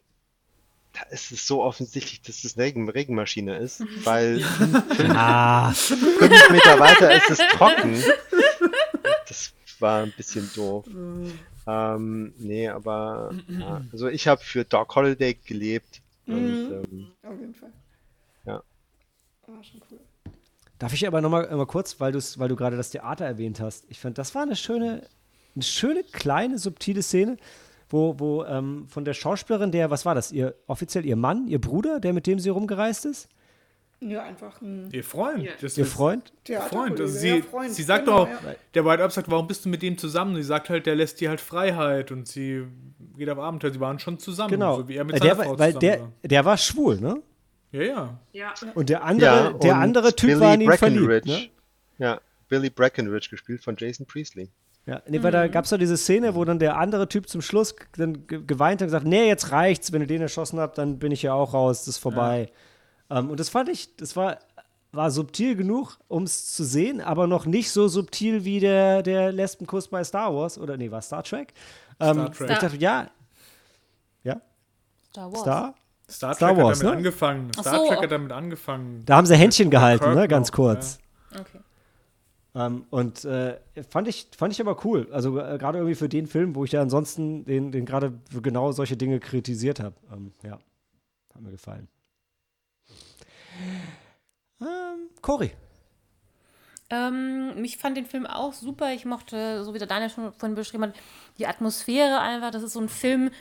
Da 0.94 1.02
ist 1.10 1.32
es 1.32 1.46
so 1.46 1.62
offensichtlich, 1.62 2.22
dass 2.22 2.46
es 2.46 2.56
eine 2.56 2.68
Regen 2.68 2.90
Regenmaschine 2.90 3.58
ist, 3.58 3.84
weil 4.06 4.40
fünf, 4.96 5.14
ah. 5.14 5.72
fünf 5.74 6.50
Meter 6.50 6.80
weiter 6.80 7.14
ist 7.14 7.32
es 7.32 7.40
trocken. 7.58 8.02
Das 9.28 9.52
war 9.80 10.04
ein 10.04 10.14
bisschen 10.16 10.50
doof. 10.56 10.86
Ähm, 11.68 12.34
nee, 12.38 12.68
aber 12.68 13.34
ja, 13.48 13.82
also 13.92 14.08
ich 14.08 14.28
habe 14.28 14.42
für 14.42 14.66
Doc 14.66 14.96
Holiday 14.96 15.34
gelebt. 15.34 16.02
Und, 16.28 16.70
mhm. 16.70 16.84
ähm, 16.92 17.12
Auf 17.24 17.40
jeden 17.40 17.54
Fall. 17.54 17.72
Ja. 18.46 18.64
War 19.48 19.64
schon 19.64 19.82
cool. 19.92 20.00
Darf 20.80 20.94
ich 20.94 21.08
aber 21.08 21.22
nochmal 21.22 21.56
mal 21.56 21.66
kurz, 21.66 22.00
weil, 22.00 22.14
weil 22.14 22.50
du 22.50 22.56
gerade 22.56 22.76
das 22.76 22.90
Theater 22.90 23.26
erwähnt 23.26 23.60
hast. 23.62 23.86
Ich 23.90 24.00
fand, 24.00 24.18
das 24.18 24.36
war 24.36 24.44
eine 24.44 24.56
schöne, 24.56 25.08
eine 25.56 25.64
schöne, 25.64 26.04
kleine, 26.04 26.58
subtile 26.58 27.02
Szene, 27.02 27.38
wo, 27.90 28.20
wo 28.20 28.44
ähm, 28.44 28.88
von 28.90 29.06
der 29.06 29.14
Schauspielerin, 29.14 29.72
der, 29.72 29.90
was 29.90 30.06
war 30.06 30.16
das, 30.16 30.32
ihr 30.32 30.56
offiziell 30.68 31.06
ihr 31.06 31.16
Mann, 31.16 31.48
ihr 31.48 31.62
Bruder, 31.62 32.00
der 32.00 32.14
mit 32.14 32.28
dem 32.28 32.40
sie 32.40 32.50
rumgereist 32.50 33.06
ist? 33.06 33.30
Ja, 34.08 34.24
einfach 34.24 34.62
ein. 34.62 34.90
Ihr 34.92 35.04
Freund. 35.04 35.44
Ja. 35.44 35.52
ihr 35.62 35.86
Freund? 35.86 36.32
Freund. 36.70 37.00
Also 37.00 37.18
sie, 37.18 37.42
Freund. 37.42 37.74
sie 37.74 37.82
sagt 37.82 38.06
genau, 38.06 38.26
doch, 38.26 38.30
ja. 38.30 38.56
der 38.74 38.86
White 38.86 39.04
Up 39.04 39.12
sagt, 39.12 39.32
warum 39.32 39.48
bist 39.48 39.66
du 39.66 39.70
mit 39.70 39.82
dem 39.82 39.98
zusammen? 39.98 40.36
Sie 40.36 40.44
sagt 40.44 40.70
halt, 40.70 40.86
der 40.86 40.96
lässt 40.96 41.20
dir 41.22 41.30
halt 41.30 41.42
Freiheit 41.42 42.12
und 42.12 42.28
sie 42.28 42.66
geht 43.18 43.30
auf 43.30 43.40
Abenteuer. 43.40 43.72
Sie 43.72 43.80
waren 43.80 43.98
schon 43.98 44.20
zusammen, 44.20 44.52
genau. 44.52 44.78
so 44.78 44.88
wie 44.88 44.98
er 44.98 45.06
mit 45.06 45.16
äh, 45.16 45.20
der, 45.20 45.36
Frau 45.36 45.58
Weil 45.58 45.74
der, 45.74 46.02
war. 46.02 46.12
der 46.24 46.46
war 46.46 46.58
schwul, 46.58 47.02
ne? 47.02 47.22
Ja, 47.72 47.82
ja. 47.82 48.20
ja. 48.32 48.54
Und 48.76 48.90
der 48.90 49.04
andere, 49.04 49.52
ja, 49.52 49.54
der 49.54 49.76
andere 49.78 50.16
Typ 50.16 50.30
Billy 50.30 50.40
war 50.40 50.54
in 50.54 50.62
ihn 50.62 50.72
verliebt. 50.72 51.26
Ne? 51.26 51.50
Ja, 51.98 52.22
Billy 52.48 52.70
Breckenridge, 52.70 53.30
gespielt 53.32 53.64
von 53.64 53.76
Jason 53.78 54.06
Priestley. 54.06 54.50
Ja, 54.86 55.02
nee, 55.08 55.24
weil 55.24 55.32
mhm. 55.32 55.34
da 55.34 55.48
gab 55.48 55.64
es 55.64 55.72
doch 55.72 55.80
diese 55.80 55.98
Szene, 55.98 56.36
wo 56.36 56.46
dann 56.46 56.60
der 56.60 56.78
andere 56.78 57.10
Typ 57.10 57.28
zum 57.28 57.42
Schluss 57.42 57.76
dann 57.98 58.28
geweint 58.28 58.82
hat 58.82 58.86
und 58.86 58.88
gesagt, 58.88 59.08
nee, 59.08 59.28
jetzt 59.28 59.52
reicht's, 59.52 59.92
wenn 59.92 60.02
ihr 60.02 60.08
den 60.08 60.22
erschossen 60.22 60.60
habt, 60.60 60.78
dann 60.78 61.00
bin 61.00 61.12
ich 61.12 61.24
ja 61.24 61.34
auch 61.34 61.56
raus, 61.56 61.80
das 61.80 61.96
ist 61.96 61.98
vorbei. 61.98 62.50
Ja. 62.52 62.56
Um, 63.10 63.18
ähm, 63.18 63.30
und 63.32 63.40
das 63.40 63.50
fand 63.50 63.70
ich, 63.70 63.96
das 63.98 64.16
war, 64.16 64.40
war 64.92 65.12
subtil 65.12 65.56
genug, 65.56 66.00
um 66.08 66.24
es 66.24 66.54
zu 66.56 66.64
sehen, 66.64 67.02
aber 67.02 67.28
noch 67.28 67.46
nicht 67.46 67.72
so 67.72 67.88
subtil 67.88 68.46
wie 68.46 68.60
der, 68.60 69.04
der 69.04 69.32
Lesbenkuss 69.32 69.88
bei 69.88 70.04
Star 70.04 70.34
Wars, 70.34 70.58
oder 70.58 70.78
nee, 70.78 70.90
war 70.90 71.02
Star 71.02 71.24
Trek? 71.24 71.54
Um, 72.00 72.08
ähm, 72.08 72.16
Star 72.16 72.32
Trek. 72.32 72.50
Ich 72.52 72.58
dachte, 72.60 72.78
ja. 72.78 73.12
Ja? 74.24 74.42
Star 75.10 75.32
Wars. 75.32 75.42
Star? 75.42 75.76
Star 76.10 76.30
Trek 76.32 76.38
Star 76.38 76.58
Wars, 76.58 76.80
hat 76.80 76.84
damit 76.84 76.84
ne? 76.84 76.98
angefangen. 76.98 77.54
Star 77.54 77.78
so. 77.78 77.88
Trek 77.88 78.04
hat 78.04 78.12
damit 78.12 78.32
angefangen. 78.32 79.04
Da 79.06 79.18
haben 79.18 79.26
sie 79.26 79.36
Händchen 79.36 79.70
gehalten, 79.70 80.14
ne? 80.14 80.28
Ganz 80.28 80.52
kurz. 80.52 81.00
Ja. 81.32 81.42
Okay. 81.42 81.60
Ähm, 82.56 82.86
und 82.90 83.26
äh, 83.26 83.60
fand, 83.90 84.08
ich, 84.08 84.28
fand 84.36 84.54
ich 84.54 84.62
aber 84.62 84.84
cool. 84.86 85.10
Also 85.12 85.38
äh, 85.38 85.58
gerade 85.58 85.80
irgendwie 85.80 85.96
für 85.96 86.08
den 86.08 86.26
Film, 86.26 86.56
wo 86.56 86.64
ich 86.64 86.72
ja 86.72 86.82
ansonsten 86.82 87.44
den, 87.44 87.72
den 87.72 87.86
gerade 87.86 88.14
für 88.32 88.42
genau 88.42 88.72
solche 88.72 88.96
Dinge 88.96 89.20
kritisiert 89.20 89.82
habe. 89.82 89.96
Ähm, 90.12 90.32
ja, 90.42 90.54
hat 91.34 91.42
mir 91.42 91.52
gefallen. 91.52 91.90
Ähm, 94.62 95.10
Cory. 95.22 95.52
Ähm, 96.90 97.64
ich 97.64 97.78
fand 97.78 97.98
den 97.98 98.06
Film 98.06 98.26
auch 98.26 98.54
super. 98.54 98.94
Ich 98.94 99.06
mochte, 99.06 99.64
so 99.64 99.74
wie 99.74 99.80
der 99.80 99.88
Daniel 99.88 100.10
schon 100.10 100.34
vorhin 100.34 100.56
beschrieben 100.56 100.84
hat, 100.84 100.96
die 101.38 101.48
Atmosphäre 101.48 102.20
einfach. 102.20 102.52
Das 102.52 102.64
ist 102.64 102.74
so 102.74 102.80
ein 102.80 102.90
Film, 102.90 103.32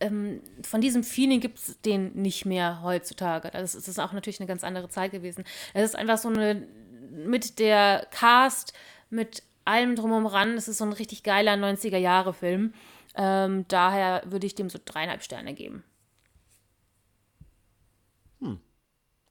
ähm, 0.00 0.40
von 0.62 0.80
diesem 0.80 1.04
Feeling 1.04 1.40
gibt 1.40 1.58
es 1.58 1.80
den 1.82 2.12
nicht 2.14 2.46
mehr 2.46 2.82
heutzutage. 2.82 3.50
Das 3.50 3.74
ist, 3.74 3.86
das 3.86 3.88
ist 3.88 3.98
auch 3.98 4.12
natürlich 4.12 4.40
eine 4.40 4.48
ganz 4.48 4.64
andere 4.64 4.88
Zeit 4.88 5.12
gewesen. 5.12 5.44
Es 5.74 5.84
ist 5.84 5.96
einfach 5.96 6.18
so 6.18 6.28
eine, 6.28 6.66
mit 7.10 7.58
der 7.58 8.06
Cast, 8.10 8.72
mit 9.10 9.42
allem 9.64 9.94
drumherum 9.94 10.26
ran, 10.26 10.56
es 10.56 10.68
ist 10.68 10.78
so 10.78 10.84
ein 10.84 10.92
richtig 10.92 11.22
geiler 11.22 11.52
90er-Jahre-Film. 11.52 12.72
Ähm, 13.14 13.64
daher 13.68 14.22
würde 14.24 14.46
ich 14.46 14.54
dem 14.54 14.70
so 14.70 14.78
dreieinhalb 14.82 15.22
Sterne 15.22 15.52
geben. 15.52 15.84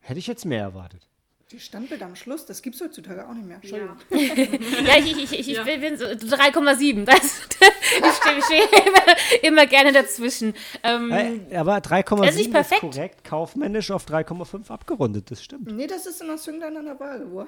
Hätte 0.09 0.17
ich 0.17 0.25
jetzt 0.25 0.43
mehr 0.43 0.63
erwartet. 0.63 1.07
Die 1.51 1.59
Standbild 1.59 2.01
am 2.01 2.15
Schluss, 2.15 2.43
das 2.47 2.63
gibt 2.63 2.75
es 2.75 2.81
heutzutage 2.81 3.29
auch 3.29 3.33
nicht 3.35 3.45
mehr. 3.45 3.57
Entschuldigung. 3.57 3.95
Ja, 4.09 4.17
ja 4.17 4.97
ich, 4.97 5.15
ich, 5.15 5.33
ich, 5.33 5.49
ich 5.49 5.57
ja. 5.57 5.63
bin 5.63 5.97
so 5.97 6.05
3,7. 6.05 7.07
ich 7.11 8.13
stehe 8.15 8.41
steh 8.41 8.63
immer, 8.87 9.43
immer, 9.43 9.67
gerne 9.67 9.91
dazwischen. 9.91 10.55
Ähm, 10.81 11.11
äh, 11.11 11.55
aber 11.55 11.77
3,7 11.77 12.27
ist, 12.27 12.71
ist 12.71 12.79
korrekt 12.79 13.23
kaufmännisch 13.23 13.91
auf 13.91 14.07
3,5 14.07 14.71
abgerundet, 14.71 15.29
das 15.29 15.43
stimmt. 15.43 15.71
Nee, 15.71 15.85
das 15.85 16.07
ist 16.07 16.21
der 16.21 16.39
Swing 16.39 16.63
an 16.63 16.85
der 16.85 16.99
Waage. 16.99 17.31
Wo 17.31 17.45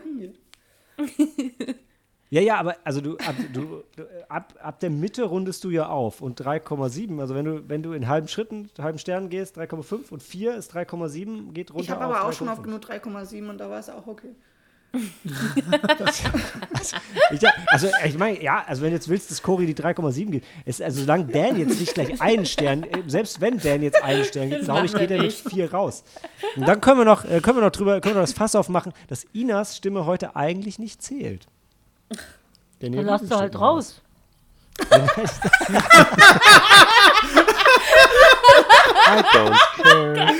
Ja, 2.33 2.39
ja, 2.39 2.57
aber 2.57 2.77
also 2.85 3.01
du 3.01 3.17
ab, 3.17 3.35
du, 3.51 3.83
ab, 4.29 4.53
ab 4.63 4.79
der 4.79 4.89
Mitte 4.89 5.23
rundest 5.23 5.65
du 5.65 5.69
ja 5.69 5.87
auf 5.87 6.21
und 6.21 6.41
3,7, 6.41 7.19
also 7.19 7.35
wenn 7.35 7.43
du, 7.43 7.67
wenn 7.67 7.83
du 7.83 7.91
in 7.91 8.07
halben 8.07 8.29
Schritten, 8.29 8.69
halben 8.79 8.99
Sternen 8.99 9.27
gehst, 9.29 9.57
3,5 9.57 10.11
und 10.11 10.23
4 10.23 10.55
ist 10.55 10.73
3,7, 10.73 11.51
geht 11.51 11.71
runter 11.71 11.83
Ich 11.83 11.89
habe 11.89 12.05
aber 12.05 12.23
auch 12.23 12.31
schon 12.31 12.47
auf 12.47 12.63
genug 12.63 12.85
3,7 12.85 13.49
und 13.49 13.57
da 13.57 13.69
war 13.69 13.79
es 13.79 13.89
auch 13.89 14.07
okay. 14.07 14.33
das, 15.97 16.23
also, 16.73 16.95
ich, 17.31 17.41
also 17.67 17.87
ich 18.05 18.17
meine, 18.17 18.41
ja, 18.41 18.63
also 18.65 18.81
wenn 18.81 18.91
du 18.91 18.95
jetzt 18.95 19.09
willst, 19.09 19.29
dass 19.29 19.43
Cory 19.43 19.65
die 19.65 19.75
3,7 19.75 20.31
gibt, 20.31 20.45
ist, 20.63 20.81
also 20.81 21.01
solange 21.01 21.25
Dan 21.25 21.59
jetzt 21.59 21.81
nicht 21.81 21.93
gleich 21.93 22.21
einen 22.21 22.45
Stern, 22.45 22.85
selbst 23.07 23.41
wenn 23.41 23.57
Dan 23.57 23.83
jetzt 23.83 24.01
einen 24.01 24.23
Stern 24.23 24.51
gibt, 24.51 24.63
glaube 24.63 24.85
ich, 24.85 24.93
geht 24.93 25.11
er 25.11 25.21
mit 25.21 25.33
4 25.33 25.73
raus. 25.73 26.05
Und 26.55 26.65
dann 26.65 26.79
können 26.79 26.99
wir 26.99 27.05
noch, 27.05 27.25
äh, 27.25 27.41
können 27.41 27.57
wir 27.57 27.65
noch 27.65 27.71
drüber, 27.71 27.99
können 27.99 28.15
wir 28.15 28.21
noch 28.21 28.27
das 28.29 28.33
Fass 28.33 28.55
aufmachen, 28.55 28.93
dass 29.09 29.25
Inas 29.33 29.75
Stimme 29.75 30.05
heute 30.05 30.37
eigentlich 30.37 30.79
nicht 30.79 31.01
zählt. 31.01 31.47
Dann 32.79 32.93
lass 32.93 33.21
du 33.21 33.35
halt 33.35 33.59
raus. 33.59 34.01
I 34.79 34.85
don't 39.33 39.57
care. 39.77 40.33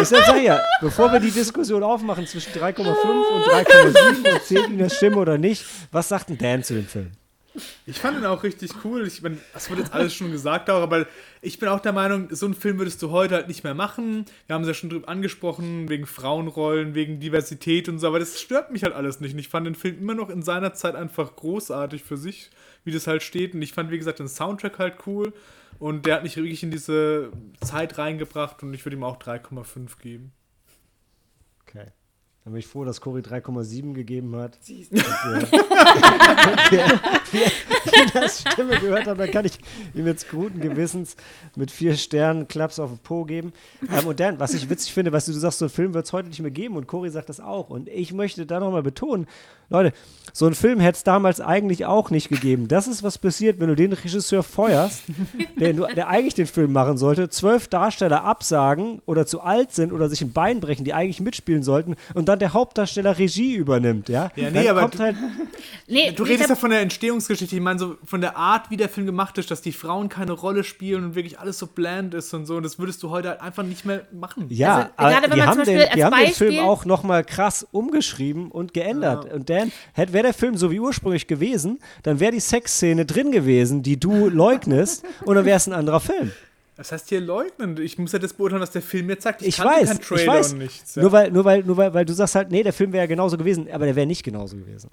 Ich 0.00 0.08
sag 0.08 0.42
ja, 0.42 0.60
bevor 0.80 1.12
wir 1.12 1.20
die 1.20 1.30
Diskussion 1.30 1.82
aufmachen 1.82 2.26
zwischen 2.26 2.52
3,5 2.52 2.86
und 2.86 3.44
3,7 3.44 4.34
und 4.34 4.42
zählt 4.42 4.68
Ihnen 4.68 4.78
das 4.78 4.96
Stimme 4.96 5.16
oder 5.18 5.38
nicht, 5.38 5.64
was 5.92 6.08
sagt 6.08 6.28
denn 6.28 6.38
Dan 6.38 6.62
zu 6.62 6.74
dem 6.74 6.86
Film? 6.86 7.12
Ich 7.86 7.98
fand 7.98 8.18
ihn 8.18 8.24
auch 8.24 8.42
richtig 8.42 8.72
cool. 8.84 9.06
Ich 9.06 9.22
meine, 9.22 9.38
das 9.52 9.70
wurde 9.70 9.82
jetzt 9.82 9.92
alles 9.92 10.14
schon 10.14 10.32
gesagt 10.32 10.68
auch, 10.70 10.82
aber 10.82 11.06
ich 11.40 11.58
bin 11.58 11.68
auch 11.68 11.80
der 11.80 11.92
Meinung, 11.92 12.28
so 12.30 12.46
einen 12.46 12.54
Film 12.54 12.78
würdest 12.78 13.00
du 13.02 13.10
heute 13.10 13.34
halt 13.34 13.48
nicht 13.48 13.64
mehr 13.64 13.74
machen. 13.74 14.24
Wir 14.46 14.54
haben 14.54 14.62
es 14.62 14.68
ja 14.68 14.74
schon 14.74 14.90
drüber 14.90 15.08
angesprochen, 15.08 15.88
wegen 15.88 16.06
Frauenrollen, 16.06 16.94
wegen 16.94 17.20
Diversität 17.20 17.88
und 17.88 17.98
so, 17.98 18.08
aber 18.08 18.18
das 18.18 18.40
stört 18.40 18.70
mich 18.70 18.82
halt 18.82 18.94
alles 18.94 19.20
nicht. 19.20 19.32
Und 19.32 19.38
ich 19.38 19.48
fand 19.48 19.66
den 19.66 19.74
Film 19.74 19.98
immer 19.98 20.14
noch 20.14 20.30
in 20.30 20.42
seiner 20.42 20.74
Zeit 20.74 20.94
einfach 20.94 21.36
großartig 21.36 22.02
für 22.02 22.16
sich, 22.16 22.50
wie 22.84 22.92
das 22.92 23.06
halt 23.06 23.22
steht. 23.22 23.54
Und 23.54 23.62
ich 23.62 23.72
fand, 23.72 23.90
wie 23.90 23.98
gesagt, 23.98 24.18
den 24.18 24.28
Soundtrack 24.28 24.78
halt 24.78 24.94
cool. 25.06 25.32
Und 25.78 26.06
der 26.06 26.16
hat 26.16 26.22
mich 26.22 26.36
wirklich 26.36 26.62
in 26.62 26.70
diese 26.70 27.30
Zeit 27.60 27.98
reingebracht 27.98 28.62
und 28.62 28.72
ich 28.72 28.84
würde 28.84 28.96
ihm 28.96 29.04
auch 29.04 29.18
3,5 29.18 29.98
geben. 30.00 30.32
Dann 32.46 32.52
bin 32.52 32.60
ich 32.60 32.68
froh, 32.68 32.84
dass 32.84 33.00
Cory 33.00 33.22
3,7 33.22 33.92
gegeben 33.92 34.36
hat. 34.36 34.56
Siehst 34.60 34.92
du. 34.92 34.98
das 38.14 38.42
Stimme 38.42 38.78
gehört 38.78 39.08
habe, 39.08 39.18
dann 39.18 39.32
kann 39.32 39.44
ich 39.46 39.58
ihm 39.94 40.06
jetzt 40.06 40.30
guten 40.30 40.60
Gewissens 40.60 41.16
mit 41.56 41.72
vier 41.72 41.96
Sternen 41.96 42.46
Klaps 42.46 42.78
auf 42.78 42.90
den 42.90 42.98
Po 42.98 43.24
geben. 43.24 43.52
Ähm, 43.92 44.06
und 44.06 44.20
dann, 44.20 44.38
was 44.38 44.54
ich 44.54 44.70
witzig 44.70 44.92
finde, 44.92 45.10
was 45.10 45.26
du, 45.26 45.32
du 45.32 45.40
sagst, 45.40 45.58
so 45.58 45.64
einen 45.64 45.70
Film 45.70 45.92
wird 45.92 46.06
es 46.06 46.12
heute 46.12 46.28
nicht 46.28 46.40
mehr 46.40 46.52
geben 46.52 46.76
und 46.76 46.86
Cory 46.86 47.10
sagt 47.10 47.30
das 47.30 47.40
auch. 47.40 47.68
Und 47.68 47.88
ich 47.88 48.12
möchte 48.12 48.46
da 48.46 48.60
nochmal 48.60 48.84
betonen, 48.84 49.26
Leute, 49.68 49.92
so 50.36 50.44
einen 50.44 50.54
Film 50.54 50.80
hätte 50.80 50.96
es 50.96 51.02
damals 51.02 51.40
eigentlich 51.40 51.86
auch 51.86 52.10
nicht 52.10 52.28
gegeben. 52.28 52.68
Das 52.68 52.86
ist, 52.86 53.02
was 53.02 53.16
passiert, 53.16 53.58
wenn 53.58 53.68
du 53.68 53.74
den 53.74 53.94
Regisseur 53.94 54.42
feuerst, 54.42 55.04
der, 55.58 55.72
der 55.72 56.08
eigentlich 56.08 56.34
den 56.34 56.46
Film 56.46 56.74
machen 56.74 56.98
sollte, 56.98 57.30
zwölf 57.30 57.68
Darsteller 57.68 58.22
absagen 58.22 59.00
oder 59.06 59.26
zu 59.26 59.40
alt 59.40 59.72
sind 59.72 59.94
oder 59.94 60.10
sich 60.10 60.20
ein 60.20 60.34
Bein 60.34 60.60
brechen, 60.60 60.84
die 60.84 60.92
eigentlich 60.92 61.22
mitspielen 61.22 61.62
sollten 61.62 61.96
und 62.12 62.28
dann 62.28 62.38
der 62.38 62.52
Hauptdarsteller 62.52 63.18
Regie 63.18 63.54
übernimmt, 63.54 64.10
ja? 64.10 64.30
Ja, 64.36 64.50
nee, 64.50 64.68
aber 64.68 64.86
du, 64.88 64.98
halt 64.98 65.16
nee, 65.86 66.12
du 66.12 66.22
redest 66.22 66.50
ja 66.50 66.54
von 66.54 66.68
der 66.68 66.80
Entstehungsgeschichte. 66.80 67.56
Ich 67.56 67.62
meine, 67.62 67.78
so 67.78 67.96
von 68.04 68.20
der 68.20 68.36
Art, 68.36 68.70
wie 68.70 68.76
der 68.76 68.90
Film 68.90 69.06
gemacht 69.06 69.38
ist, 69.38 69.50
dass 69.50 69.62
die 69.62 69.72
Frauen 69.72 70.10
keine 70.10 70.32
Rolle 70.32 70.64
spielen 70.64 71.02
und 71.02 71.14
wirklich 71.14 71.38
alles 71.38 71.58
so 71.58 71.66
bland 71.66 72.12
ist 72.12 72.34
und 72.34 72.44
so. 72.44 72.56
Und 72.56 72.62
das 72.62 72.78
würdest 72.78 73.02
du 73.02 73.08
heute 73.08 73.30
halt 73.30 73.40
einfach 73.40 73.62
nicht 73.62 73.86
mehr 73.86 74.02
machen. 74.12 74.44
Ja, 74.50 74.90
also, 74.98 75.14
gerade 75.14 75.30
wenn 75.30 75.30
die 75.30 75.38
man 75.38 75.48
haben, 75.48 75.64
zum 75.64 75.74
den, 75.74 75.88
die 75.94 76.04
haben 76.04 76.14
den 76.14 76.34
Film 76.34 76.58
auch 76.58 76.84
nochmal 76.84 77.24
krass 77.24 77.66
umgeschrieben 77.72 78.50
und 78.50 78.74
geändert. 78.74 79.24
Ja. 79.24 79.32
Und 79.32 79.48
Dan, 79.56 79.72
wäre 80.12 80.24
der 80.24 80.34
Film 80.34 80.56
so 80.56 80.70
wie 80.70 80.80
ursprünglich 80.80 81.26
gewesen, 81.26 81.80
dann 82.02 82.20
wäre 82.20 82.32
die 82.32 82.40
Sexszene 82.40 83.06
drin 83.06 83.32
gewesen, 83.32 83.82
die 83.82 83.98
du 83.98 84.28
leugnest, 84.28 85.04
und 85.24 85.36
dann 85.36 85.44
wäre 85.44 85.56
es 85.56 85.66
ein 85.66 85.72
anderer 85.72 86.00
Film. 86.00 86.32
Das 86.76 86.92
heißt 86.92 87.08
hier 87.08 87.20
leugnen. 87.20 87.80
Ich 87.80 87.96
muss 87.98 88.12
ja 88.12 88.18
das 88.18 88.34
beurteilen, 88.34 88.60
was 88.60 88.70
der 88.70 88.82
Film 88.82 89.06
mir 89.06 89.16
sagt. 89.18 89.40
Ich, 89.40 89.48
ich 89.48 89.58
weiß, 89.58 89.98
ich 89.98 90.26
weiß. 90.26 90.52
Nichts, 90.54 90.94
ja. 90.94 91.02
Nur, 91.02 91.12
weil, 91.12 91.30
nur, 91.30 91.44
weil, 91.44 91.62
nur 91.62 91.76
weil, 91.76 91.94
weil 91.94 92.04
du 92.04 92.12
sagst 92.12 92.34
halt, 92.34 92.50
nee, 92.50 92.62
der 92.62 92.74
Film 92.74 92.92
wäre 92.92 93.04
ja 93.04 93.08
genauso 93.08 93.38
gewesen, 93.38 93.66
aber 93.72 93.86
der 93.86 93.96
wäre 93.96 94.06
nicht 94.06 94.22
genauso 94.22 94.56
gewesen. 94.56 94.90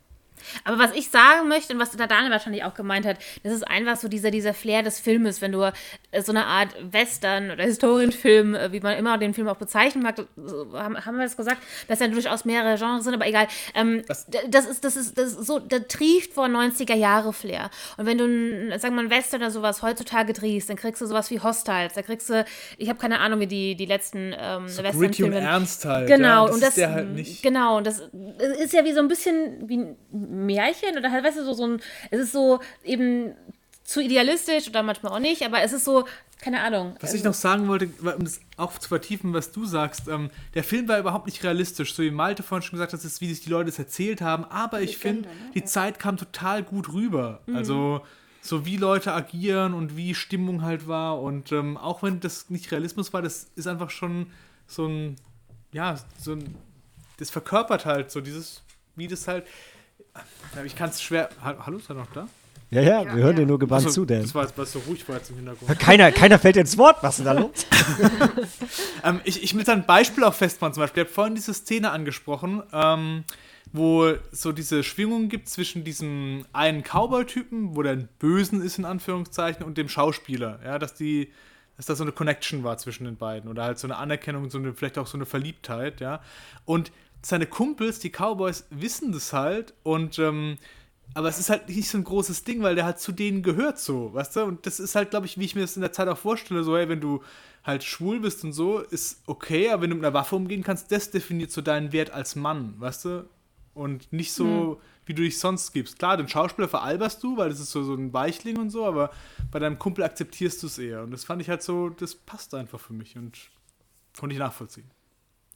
Aber 0.64 0.80
was 0.80 0.94
ich 0.94 1.10
sagen 1.10 1.48
möchte 1.48 1.74
und 1.74 1.80
was 1.80 1.92
der 1.92 2.08
Daniel 2.08 2.32
wahrscheinlich 2.32 2.64
auch 2.64 2.74
gemeint 2.74 3.06
hat, 3.06 3.18
das 3.44 3.54
ist 3.54 3.68
einfach 3.68 3.98
so 3.98 4.08
dieser, 4.08 4.32
dieser 4.32 4.54
Flair 4.54 4.84
des 4.84 5.00
Filmes, 5.00 5.42
wenn 5.42 5.52
du 5.52 5.72
so 6.22 6.32
eine 6.32 6.46
Art 6.46 6.70
Western 6.92 7.52
oder 7.52 7.64
Historienfilm, 7.64 8.56
äh, 8.56 8.72
wie 8.72 8.80
man 8.80 8.98
immer 8.98 9.18
den 9.18 9.34
Film 9.34 9.48
auch 9.48 9.58
bezeichnen 9.58 10.04
mag, 10.04 10.16
haben, 10.74 11.18
wir 11.18 11.24
das 11.24 11.38
gesagt, 11.38 11.62
dass 11.88 12.00
ja 12.00 12.08
durchaus 12.08 12.46
mehrere 12.46 12.78
Genres 12.78 13.04
sind, 13.04 13.14
aber 13.14 13.28
egal. 13.28 13.48
Ähm, 13.74 14.04
das, 14.08 14.28
das, 14.50 14.66
ist, 14.66 14.84
das, 14.84 14.96
ist, 14.96 15.18
das 15.18 15.34
ist 15.34 15.48
so, 15.48 15.60
der 15.60 15.88
trieft 15.88 16.34
vor 16.34 16.46
90er 16.46 16.96
Jahre 16.96 17.34
Flair. 17.34 17.70
Und 17.98 18.06
wenn 18.06 18.18
du, 18.18 18.80
sagen 18.80 18.96
wir 18.96 19.04
mal, 19.04 19.06
ein 19.06 19.10
Western 19.10 19.42
oder 19.42 19.52
sowas 19.52 19.82
heutzutage 19.82 20.34
triefst, 20.34 20.70
dann 20.70 20.78
kriegst 20.78 21.02
du 21.02 21.06
sowas 21.06 21.30
wie 21.32 21.40
Hostiles, 21.40 21.94
da 21.94 22.02
kriegst 22.02 22.30
du, 22.30 22.46
ich 22.78 22.90
habe 22.90 23.00
keine 23.00 23.20
Ahnung, 23.20 23.40
wie 23.40 23.48
die, 23.48 23.76
die 23.76 23.86
letzten 23.86 24.34
ähm, 24.38 24.68
so 24.68 24.84
Western-Filme. 24.84 25.40
Ernst 25.40 25.86
halt. 25.86 26.08
Genau, 26.08 26.46
ja, 26.46 26.48
das 26.48 26.56
und 26.56 26.64
das, 26.64 26.78
halt 26.78 27.10
nicht. 27.10 27.44
Genau, 27.44 27.78
und 27.78 27.88
das 27.88 28.00
ist 28.62 28.74
ja 28.74 28.84
wie 28.86 28.94
so 28.94 29.00
ein 29.00 29.08
bisschen 29.08 29.68
wie 29.68 29.96
Märchen 30.12 30.98
oder 30.98 31.12
halt, 31.12 31.24
weißt 31.24 31.38
du, 31.38 31.44
so, 31.44 31.54
so 31.54 31.68
ein, 31.68 31.82
es 32.12 32.20
ist 32.20 32.32
so 32.32 32.60
eben 32.84 33.36
zu 33.94 34.02
idealistisch 34.02 34.68
oder 34.68 34.82
manchmal 34.82 35.14
auch 35.14 35.20
nicht, 35.20 35.44
aber 35.44 35.62
es 35.62 35.72
ist 35.72 35.86
so, 35.86 36.06
keine 36.42 36.62
Ahnung. 36.62 36.96
Was 37.00 37.14
ich 37.14 37.24
noch 37.24 37.36
sagen 37.36 37.68
wollte, 37.68 37.90
um 38.02 38.24
das 38.24 38.42
auch 38.58 38.78
zu 38.80 38.90
vertiefen, 38.90 39.34
was 39.34 39.52
du 39.52 39.66
sagst, 39.66 40.08
ähm, 40.08 40.32
der 40.56 40.64
Film 40.64 40.88
war 40.88 40.98
überhaupt 40.98 41.28
nicht 41.28 41.44
realistisch, 41.44 41.94
so 41.94 42.02
wie 42.02 42.10
Malte 42.10 42.42
vorhin 42.42 42.64
schon 42.64 42.78
gesagt 42.78 42.92
hat, 42.92 43.00
das 43.00 43.06
ist, 43.06 43.22
wie 43.22 43.32
sich 43.32 43.42
die 43.42 43.52
Leute 43.52 43.68
das 43.68 43.78
erzählt 43.78 44.22
haben, 44.22 44.46
aber 44.46 44.82
ich 44.82 44.98
finde, 44.98 45.30
ne? 45.30 45.36
die 45.54 45.64
Zeit 45.64 46.00
kam 46.00 46.18
total 46.18 46.64
gut 46.64 46.92
rüber. 46.92 47.42
Mhm. 47.46 47.56
Also 47.56 48.02
so 48.42 48.66
wie 48.66 48.78
Leute 48.78 49.14
agieren 49.14 49.76
und 49.76 49.96
wie 49.96 50.16
Stimmung 50.16 50.64
halt 50.64 50.88
war 50.88 51.22
und 51.22 51.52
ähm, 51.52 51.78
auch 51.78 52.02
wenn 52.02 52.20
das 52.20 52.50
nicht 52.50 52.72
Realismus 52.72 53.14
war, 53.14 53.22
das 53.22 53.52
ist 53.56 53.68
einfach 53.68 53.92
schon 53.92 54.28
so 54.66 54.88
ein, 54.88 55.18
ja, 55.72 55.98
so 56.18 56.34
ein, 56.34 56.56
das 57.18 57.30
verkörpert 57.30 57.86
halt 57.86 58.10
so 58.10 58.22
dieses, 58.22 58.64
wie 58.96 59.08
das 59.08 59.28
halt, 59.28 59.46
ich 60.66 60.76
kann 60.76 60.90
es 60.90 61.02
schwer. 61.02 61.30
Hallo, 61.42 61.78
ist 61.78 61.90
er 61.90 61.96
noch 61.96 62.12
da? 62.12 62.28
Ja, 62.74 62.82
ja, 62.82 63.06
wir 63.06 63.24
hören 63.24 63.38
ja. 63.38 63.42
dir 63.42 63.46
nur 63.46 63.60
gebannt 63.60 63.86
also, 63.86 64.02
zu, 64.02 64.06
Dan. 64.06 64.22
Das 64.22 64.34
war, 64.34 64.58
war 64.58 64.66
so 64.66 64.80
ruhig 64.80 65.08
war 65.08 65.18
jetzt 65.18 65.30
im 65.30 65.38
Hintergrund. 65.38 65.80
Keiner, 65.80 66.12
keiner 66.12 66.40
fällt 66.40 66.58
ins 66.58 66.78
Wort, 66.78 66.98
was 67.02 67.20
ist 67.20 67.26
denn 67.26 67.36
da 67.36 67.42
los? 67.42 67.66
ähm, 69.04 69.22
ich, 69.24 69.44
ich 69.44 69.56
will 69.56 69.70
ein 69.70 69.86
Beispiel 69.86 70.24
auch 70.24 70.34
festmachen. 70.34 70.74
Zum 70.74 70.82
Beispiel, 70.82 71.04
ich 71.04 71.10
habe 71.10 71.14
vorhin 71.14 71.36
diese 71.36 71.54
Szene 71.54 71.92
angesprochen, 71.92 72.64
ähm, 72.74 73.24
wo 73.72 74.14
so 74.32 74.52
diese 74.52 74.84
Schwingung 74.84 75.30
gibt 75.30 75.50
zwischen 75.50 75.84
diesem 75.84 76.46
einen 76.54 76.84
Cowboy-Typen, 76.84 77.76
wo 77.76 77.84
der 77.84 77.94
ein 77.94 78.10
Bösen 78.20 78.62
ist, 78.62 78.78
in 78.78 78.86
Anführungszeichen, 78.86 79.64
und 79.64 79.78
dem 79.78 79.90
Schauspieler. 79.90 80.60
Ja, 80.64 80.80
dass 80.80 80.94
die 80.94 81.32
dass 81.78 81.88
da 81.88 81.96
so 81.96 82.04
eine 82.04 82.12
Connection 82.12 82.64
war 82.64 82.78
zwischen 82.78 83.06
den 83.06 83.18
beiden 83.18 83.50
oder 83.50 83.64
halt 83.64 83.80
so 83.80 83.88
eine 83.88 83.98
Anerkennung, 83.98 84.50
so 84.50 84.58
eine, 84.58 84.74
vielleicht 84.74 84.98
auch 84.98 85.08
so 85.08 85.18
eine 85.18 85.26
Verliebtheit, 85.26 86.02
ja. 86.02 86.22
Und 86.66 86.92
seine 87.22 87.46
Kumpels, 87.46 88.00
die 88.00 88.10
Cowboys, 88.10 88.66
wissen 88.70 89.12
das 89.12 89.34
halt 89.34 89.74
und 89.84 90.20
ähm, 90.20 90.58
aber 91.14 91.28
es 91.28 91.40
ist 91.40 91.50
halt 91.50 91.70
nicht 91.70 91.90
so 91.90 91.98
ein 91.98 92.04
großes 92.04 92.44
Ding, 92.44 92.64
weil 92.64 92.76
der 92.76 92.86
halt 92.86 93.00
zu 93.00 93.12
denen 93.12 93.44
gehört 93.44 93.80
so, 93.80 94.14
weißt 94.14 94.36
du? 94.36 94.44
Und 94.44 94.66
das 94.66 94.80
ist 94.80 94.96
halt, 94.96 95.12
glaube 95.12 95.26
ich, 95.26 95.38
wie 95.38 95.46
ich 95.46 95.56
mir 95.56 95.62
das 95.62 95.76
in 95.76 95.82
der 95.82 95.94
Zeit 95.94 96.08
auch 96.08 96.18
vorstelle, 96.18 96.64
so, 96.64 96.76
hey, 96.76 96.90
wenn 96.90 97.02
du 97.02 97.22
halt 97.64 97.84
schwul 97.84 98.20
bist 98.20 98.44
und 98.44 98.54
so, 98.54 98.80
ist 98.80 99.22
okay, 99.28 99.70
aber 99.70 99.84
wenn 99.84 99.92
du 99.92 99.96
mit 99.96 100.06
einer 100.06 100.14
Waffe 100.14 100.36
umgehen 100.36 100.64
kannst, 100.64 100.92
das 100.92 101.12
definiert 101.12 101.52
so 101.52 101.62
deinen 101.62 101.92
Wert 101.92 102.12
als 102.12 102.36
Mann, 102.36 102.76
weißt 102.80 103.06
du? 103.06 103.30
Und 103.76 104.12
nicht 104.12 104.34
so, 104.34 104.46
hm. 104.46 104.78
wie 105.06 105.14
du 105.14 105.24
dich 105.24 105.40
sonst 105.40 105.72
gibst. 105.72 105.98
Klar, 105.98 106.18
den 106.18 106.28
Schauspieler 106.28 106.68
veralberst 106.68 107.24
du, 107.24 107.38
weil 107.38 107.50
das 107.50 107.60
ist 107.60 107.72
so, 107.72 107.84
so 107.84 107.94
ein 107.94 108.14
Weichling 108.14 108.58
und 108.58 108.70
so, 108.70 108.86
aber 108.86 109.12
bei 109.52 109.60
deinem 109.60 109.80
Kumpel 109.80 110.04
akzeptierst 110.04 110.62
du 110.62 110.68
es 110.68 110.78
eher. 110.78 111.04
Und 111.04 111.12
das 111.12 111.24
fand 111.24 111.42
ich 111.42 111.50
halt 111.50 111.64
so, 111.64 111.90
das 111.90 112.16
passt 112.16 112.54
einfach 112.54 112.80
für 112.80 112.94
mich 112.94 113.18
und 113.18 113.38
konnte 114.18 114.34
ich 114.34 114.40
nachvollziehen. 114.40 114.90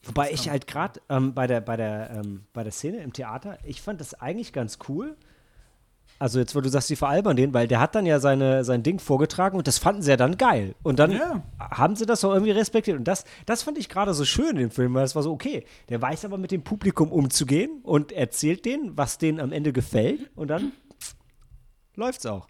Wobei 0.04 0.32
ich 0.32 0.50
halt 0.50 0.68
gerade 0.68 1.02
ähm, 1.10 1.34
bei, 1.34 1.48
der, 1.48 1.62
bei, 1.62 1.76
der, 1.76 2.12
ähm, 2.12 2.46
bei 2.54 2.64
der 2.64 2.72
Szene 2.72 2.98
im 2.98 3.14
Theater, 3.14 3.58
ich 3.66 3.82
fand 3.82 4.00
das 4.00 4.14
eigentlich 4.14 4.54
ganz 4.54 4.80
cool. 4.88 5.16
Also 6.20 6.40
jetzt, 6.40 6.56
wo 6.56 6.62
du 6.62 6.70
sagst, 6.70 6.88
sie 6.88 6.96
veralbern 6.96 7.36
den, 7.36 7.54
weil 7.54 7.68
der 7.68 7.80
hat 7.80 7.94
dann 7.94 8.06
ja 8.06 8.20
seine, 8.20 8.64
sein 8.64 8.82
Ding 8.82 9.00
vorgetragen 9.00 9.58
und 9.58 9.68
das 9.68 9.78
fanden 9.78 10.02
sie 10.02 10.10
ja 10.10 10.18
dann 10.18 10.38
geil. 10.38 10.74
Und 10.84 10.98
dann 10.98 11.12
ja. 11.12 11.44
haben 11.60 11.96
sie 11.96 12.06
das 12.06 12.24
auch 12.24 12.34
irgendwie 12.34 12.52
respektiert. 12.52 12.98
Und 12.98 13.08
das, 13.08 13.24
das 13.46 13.64
fand 13.64 13.78
ich 13.78 13.88
gerade 13.88 14.14
so 14.14 14.26
schön 14.26 14.50
in 14.52 14.56
dem 14.58 14.72
Film, 14.72 14.94
weil 14.94 15.04
es 15.04 15.16
war 15.16 15.24
so, 15.24 15.32
okay, 15.32 15.66
der 15.90 16.02
weiß 16.02 16.26
aber 16.26 16.38
mit 16.38 16.52
dem 16.52 16.64
Publikum 16.64 17.12
umzugehen 17.12 17.82
und 17.84 18.12
erzählt 18.12 18.66
denen, 18.66 18.98
was 18.98 19.18
denen 19.18 19.40
am 19.40 19.52
Ende 19.52 19.74
gefällt 19.74 20.32
und 20.36 20.48
dann 20.48 20.72
läuft's 21.96 22.26
auch. 22.26 22.48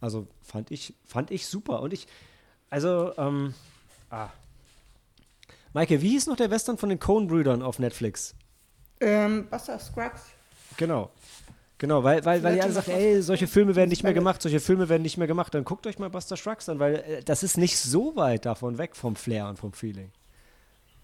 Also 0.00 0.28
fand 0.42 0.70
ich, 0.70 0.94
fand 1.04 1.30
ich 1.30 1.46
super. 1.46 1.82
Und 1.82 1.92
ich, 1.92 2.06
also, 2.70 3.12
ähm, 3.16 3.54
Ah. 4.10 4.30
Maike, 5.72 6.00
wie 6.00 6.10
hieß 6.10 6.26
noch 6.26 6.36
der 6.36 6.50
Western 6.50 6.78
von 6.78 6.88
den 6.88 6.98
Coen-Brüdern 6.98 7.62
auf 7.62 7.78
Netflix? 7.78 8.34
Ähm, 9.00 9.48
Buster 9.50 9.78
Scruggs. 9.78 10.30
Genau. 10.76 11.10
Genau, 11.78 12.02
weil, 12.04 12.24
weil, 12.24 12.42
weil 12.42 12.54
die 12.54 12.62
alle 12.62 12.72
sagen, 12.72 12.90
ey, 12.90 13.20
solche 13.20 13.46
Filme 13.46 13.76
werden 13.76 13.90
nicht 13.90 14.02
mehr 14.02 14.14
gemacht, 14.14 14.40
solche 14.40 14.60
Filme 14.60 14.88
werden 14.88 15.02
nicht 15.02 15.18
mehr 15.18 15.26
gemacht. 15.26 15.54
Dann 15.54 15.64
guckt 15.64 15.86
euch 15.86 15.98
mal 15.98 16.08
Buster 16.08 16.36
Scruggs 16.36 16.68
an, 16.70 16.78
weil 16.78 16.96
äh, 16.96 17.22
das 17.22 17.42
ist 17.42 17.58
nicht 17.58 17.78
so 17.78 18.16
weit 18.16 18.46
davon 18.46 18.78
weg 18.78 18.96
vom 18.96 19.14
Flair 19.14 19.48
und 19.48 19.58
vom 19.58 19.72
Feeling. 19.72 20.10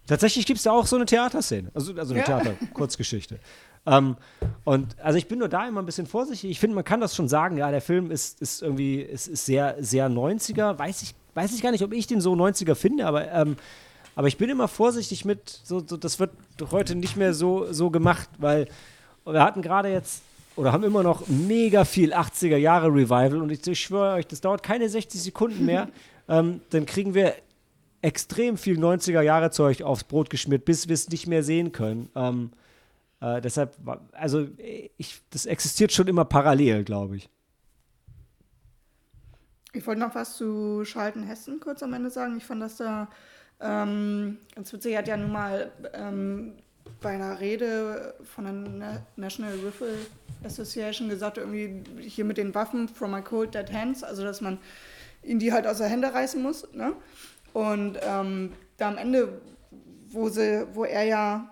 Tatsächlich 0.07 0.45
gibt 0.45 0.57
es 0.57 0.63
da 0.63 0.71
auch 0.71 0.87
so 0.87 0.95
eine 0.95 1.05
Theaterszene, 1.05 1.69
also, 1.73 1.93
also 1.93 2.13
eine 2.13 2.21
ja. 2.21 2.25
Theater-Kurzgeschichte. 2.25 3.39
ähm, 3.85 4.17
und 4.63 4.99
also 4.99 5.17
ich 5.17 5.27
bin 5.27 5.39
nur 5.39 5.47
da 5.47 5.67
immer 5.67 5.81
ein 5.81 5.85
bisschen 5.85 6.07
vorsichtig. 6.07 6.49
Ich 6.49 6.59
finde, 6.59 6.75
man 6.75 6.83
kann 6.83 6.99
das 6.99 7.15
schon 7.15 7.29
sagen, 7.29 7.55
ja, 7.55 7.69
der 7.69 7.81
Film 7.81 8.09
ist, 8.09 8.41
ist 8.41 8.63
irgendwie, 8.63 8.99
ist, 8.99 9.27
ist 9.27 9.45
sehr, 9.45 9.75
sehr 9.79 10.09
90er. 10.09 10.77
Weiß 10.79 11.03
ich, 11.03 11.13
weiß 11.35 11.53
ich 11.53 11.61
gar 11.61 11.71
nicht, 11.71 11.83
ob 11.83 11.93
ich 11.93 12.07
den 12.07 12.19
so 12.19 12.33
90er 12.33 12.73
finde, 12.75 13.05
aber, 13.05 13.31
ähm, 13.31 13.57
aber 14.15 14.27
ich 14.27 14.37
bin 14.37 14.49
immer 14.49 14.67
vorsichtig 14.67 15.23
mit, 15.23 15.61
so, 15.63 15.83
so, 15.85 15.97
das 15.97 16.19
wird 16.19 16.31
heute 16.71 16.95
nicht 16.95 17.15
mehr 17.15 17.33
so, 17.33 17.71
so 17.71 17.91
gemacht, 17.91 18.27
weil 18.39 18.67
wir 19.25 19.43
hatten 19.43 19.61
gerade 19.61 19.89
jetzt 19.89 20.23
oder 20.55 20.71
haben 20.71 20.83
immer 20.83 21.03
noch 21.03 21.27
mega 21.27 21.83
viel 21.83 22.13
80er 22.13 22.57
Jahre 22.57 22.87
Revival 22.87 23.41
und 23.41 23.51
ich, 23.51 23.65
ich 23.65 23.79
schwöre 23.79 24.15
euch, 24.15 24.27
das 24.27 24.41
dauert 24.41 24.63
keine 24.63 24.87
60 24.87 25.21
Sekunden 25.21 25.65
mehr. 25.65 25.89
ähm, 26.27 26.61
dann 26.69 26.85
kriegen 26.85 27.13
wir 27.13 27.33
extrem 28.01 28.57
viel 28.57 28.77
90er 28.77 29.21
Jahre 29.21 29.49
Zeug 29.49 29.81
aufs 29.81 30.03
Brot 30.03 30.29
geschmiert, 30.29 30.65
bis 30.65 30.87
wir 30.87 30.93
es 30.93 31.09
nicht 31.09 31.27
mehr 31.27 31.43
sehen 31.43 31.71
können. 31.71 32.09
Ähm, 32.15 32.51
äh, 33.21 33.41
deshalb, 33.41 33.75
also 34.11 34.47
ich, 34.97 35.21
das 35.29 35.45
existiert 35.45 35.91
schon 35.93 36.07
immer 36.07 36.25
parallel, 36.25 36.83
glaube 36.83 37.17
ich. 37.17 37.29
Ich 39.71 39.87
wollte 39.87 40.01
noch 40.01 40.13
was 40.13 40.35
zu 40.35 40.85
Schalten 40.85 41.23
Hessen 41.23 41.59
kurz 41.59 41.81
am 41.81 41.93
Ende 41.93 42.11
sagen. 42.11 42.37
Ich 42.37 42.43
fand 42.43 42.61
das 42.61 42.77
da 42.77 43.09
ähm, 43.59 44.37
ganz 44.53 44.71
witzig. 44.71 44.95
Hat 44.97 45.07
ja 45.07 45.17
nun 45.17 45.31
mal 45.31 45.71
ähm, 45.93 46.53
bei 47.03 47.11
einer 47.11 47.39
Rede 47.39 48.15
von 48.23 48.79
der 48.79 49.05
National 49.15 49.53
Rifle 49.63 49.95
Association 50.43 51.09
gesagt, 51.09 51.37
irgendwie 51.37 51.83
hier 52.01 52.25
mit 52.25 52.37
den 52.37 52.55
Waffen 52.55 52.87
from 52.87 53.11
my 53.11 53.21
cold 53.21 53.53
dead 53.53 53.71
hands, 53.71 54.03
also 54.03 54.23
dass 54.23 54.41
man 54.41 54.57
ihn 55.21 55.39
die 55.39 55.53
halt 55.53 55.67
aus 55.67 55.77
der 55.77 55.87
Hände 55.87 56.13
reißen 56.13 56.41
muss. 56.41 56.67
Ne? 56.73 56.93
Und 57.53 57.99
ähm, 58.01 58.53
da 58.77 58.87
am 58.87 58.97
Ende, 58.97 59.41
wo, 60.09 60.29
sie, 60.29 60.65
wo 60.73 60.85
er 60.85 61.03
ja 61.03 61.49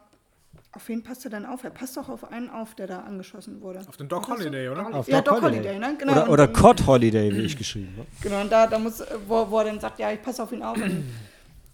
auf 0.73 0.87
wen 0.87 1.03
passt 1.03 1.25
er 1.25 1.31
denn 1.31 1.45
auf? 1.45 1.65
Er 1.65 1.69
passt 1.69 1.97
doch 1.97 2.07
auf 2.07 2.31
einen 2.31 2.49
auf, 2.49 2.75
der 2.75 2.87
da 2.87 3.01
angeschossen 3.01 3.59
wurde. 3.61 3.79
Auf 3.79 3.97
den 3.97 4.07
Doc 4.07 4.29
Holiday, 4.29 4.69
oder? 4.69 4.87
Auf 4.93 5.07
ja, 5.07 5.21
Doc, 5.21 5.35
Doc 5.35 5.43
Holiday. 5.43 5.75
Holiday, 5.75 5.79
ne? 5.79 5.97
Genau. 5.97 6.11
Oder, 6.13 6.29
oder 6.29 6.47
Cod 6.47 6.87
Holiday, 6.87 7.35
wie 7.35 7.41
ich 7.41 7.57
geschrieben 7.57 7.93
habe. 7.97 8.07
Genau, 8.21 8.39
und 8.39 8.49
da, 8.49 8.67
da 8.67 8.79
muss, 8.79 9.03
wo, 9.27 9.49
wo 9.49 9.57
er 9.59 9.65
dann 9.65 9.81
sagt, 9.81 9.99
ja, 9.99 10.11
ich 10.11 10.21
passe 10.21 10.41
auf 10.41 10.51
ihn 10.53 10.63
auf. 10.63 10.77
Und, 10.77 11.03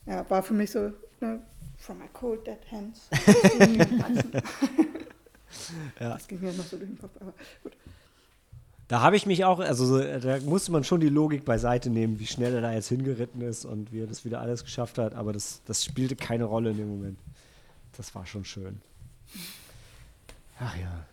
ja, 0.07 0.27
war 0.27 0.41
für 0.41 0.55
mich 0.55 0.71
so, 0.71 0.91
ne, 1.19 1.39
from 1.87 1.99
my 1.99 2.07
cold 2.11 2.45
dead 2.45 2.59
hands. 2.69 3.07
ja. 5.99 6.09
Das 6.09 6.27
ging 6.27 6.41
mir 6.41 6.51
noch 6.51 6.65
so 6.65 6.77
durch 6.77 6.89
den 6.89 6.99
Kopf, 6.99 7.15
aber 7.19 7.33
gut. 7.63 7.73
Da 8.89 9.01
habe 9.01 9.15
ich 9.15 9.25
mich 9.25 9.43
auch, 9.43 9.59
also 9.59 9.99
da 9.99 10.39
musste 10.41 10.71
man 10.71 10.83
schon 10.83 10.99
die 10.99 11.09
Logik 11.09 11.45
beiseite 11.45 11.89
nehmen, 11.89 12.19
wie 12.19 12.27
schnell 12.27 12.53
er 12.53 12.61
da 12.61 12.71
jetzt 12.71 12.89
hingeritten 12.89 13.41
ist 13.41 13.65
und 13.65 13.91
wie 13.91 14.01
er 14.01 14.07
das 14.07 14.23
wieder 14.23 14.39
alles 14.39 14.63
geschafft 14.63 14.97
hat, 14.97 15.13
aber 15.13 15.33
das, 15.33 15.61
das 15.65 15.83
spielte 15.83 16.15
keine 16.15 16.45
Rolle 16.45 16.71
in 16.71 16.77
dem 16.77 16.89
Moment. 16.89 17.19
Das 17.97 18.13
war 18.15 18.25
schon 18.25 18.45
schön. 18.45 18.81
Ach 20.59 20.75
ja. 20.77 21.05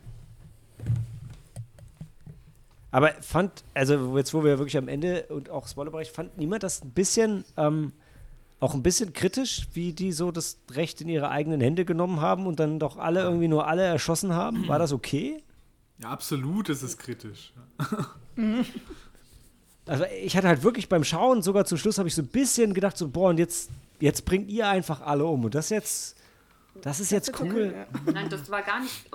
Aber 2.93 3.11
fand, 3.23 3.65
also 3.75 4.17
jetzt, 4.17 4.33
wo 4.35 4.45
wir 4.45 4.59
wirklich 4.59 4.77
am 4.77 4.87
Ende 4.87 5.25
und 5.25 5.51
auch 5.51 5.67
Spoilerbereich, 5.67 6.13
fand 6.13 6.39
niemand 6.39 6.63
das 6.63 6.83
ein 6.83 6.91
bisschen, 6.91 7.45
ähm, 7.57 7.93
auch 8.65 8.75
ein 8.75 8.83
bisschen 8.83 9.13
kritisch, 9.13 9.69
wie 9.75 9.93
die 9.93 10.13
so 10.13 10.33
das 10.33 10.59
Recht 10.71 11.01
in 11.01 11.09
ihre 11.09 11.29
eigenen 11.29 11.61
Hände 11.61 11.85
genommen 11.85 12.21
haben 12.21 12.47
und 12.47 12.59
dann 12.59 12.79
doch 12.79 12.97
alle 12.97 13.23
irgendwie 13.23 13.49
nur 13.49 13.67
alle 13.69 13.83
erschossen 13.83 14.33
haben? 14.33 14.67
War 14.69 14.79
das 14.79 14.93
okay? 14.93 15.43
Ja, 15.99 16.09
absolut 16.09 16.69
ist 16.71 16.83
es 16.83 16.99
kritisch. 16.99 17.53
also 19.87 20.05
ich 20.23 20.37
hatte 20.37 20.49
halt 20.49 20.63
wirklich 20.63 20.89
beim 20.89 21.05
Schauen, 21.05 21.43
sogar 21.43 21.67
zum 21.67 21.79
Schluss 21.79 21.99
habe 21.99 22.09
ich 22.09 22.15
so 22.15 22.23
ein 22.23 22.29
bisschen 22.29 22.75
gedacht, 22.75 22.97
so, 22.97 23.09
boah, 23.09 23.31
und 23.31 23.39
jetzt, 23.39 23.71
jetzt 24.01 24.25
bringt 24.25 24.51
ihr 24.51 24.67
einfach 24.67 25.03
alle 25.03 25.27
um. 25.27 25.45
Und 25.45 25.55
das 25.55 25.69
jetzt, 25.71 26.17
das 26.83 27.01
ist 27.01 27.13
jetzt 27.13 27.39
cool. 27.41 27.87
Nein, 28.13 28.29
das 28.31 28.51
war 28.51 28.63
gar 28.63 28.81
nicht, 28.81 29.11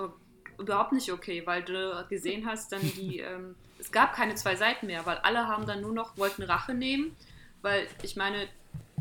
überhaupt 0.58 0.92
nicht 0.92 1.12
okay, 1.12 1.42
weil 1.44 1.62
du 1.62 2.06
gesehen 2.08 2.46
hast, 2.46 2.72
dann 2.72 2.80
die, 2.80 3.18
ähm, 3.20 3.56
es 3.78 3.90
gab 3.90 4.14
keine 4.14 4.36
zwei 4.36 4.56
Seiten 4.56 4.86
mehr, 4.86 5.04
weil 5.06 5.18
alle 5.18 5.48
haben 5.48 5.66
dann 5.66 5.80
nur 5.80 5.92
noch, 5.92 6.16
wollten 6.16 6.42
Rache 6.42 6.72
nehmen, 6.72 7.16
weil 7.62 7.86
ich 8.02 8.16
meine, 8.16 8.46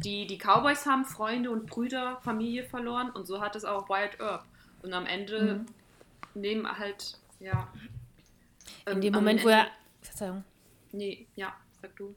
die, 0.03 0.27
die 0.27 0.37
Cowboys 0.37 0.85
haben 0.85 1.05
Freunde 1.05 1.51
und 1.51 1.67
Brüder, 1.67 2.19
Familie 2.23 2.63
verloren 2.63 3.09
und 3.09 3.25
so 3.25 3.41
hat 3.41 3.55
es 3.55 3.65
auch 3.65 3.89
Wyatt 3.89 4.19
Earp. 4.19 4.45
Und 4.81 4.93
am 4.93 5.05
Ende 5.05 5.65
mhm. 6.35 6.41
nehmen 6.41 6.79
halt 6.79 7.17
ja. 7.39 7.67
In 8.85 8.93
ähm, 8.93 9.01
dem 9.01 9.13
Moment, 9.13 9.43
wo 9.43 9.49
er. 9.49 9.67
Verzeihung. 10.01 10.43
Nee, 10.91 11.27
ja, 11.35 11.53
sag 11.81 11.95
du. 11.95 12.15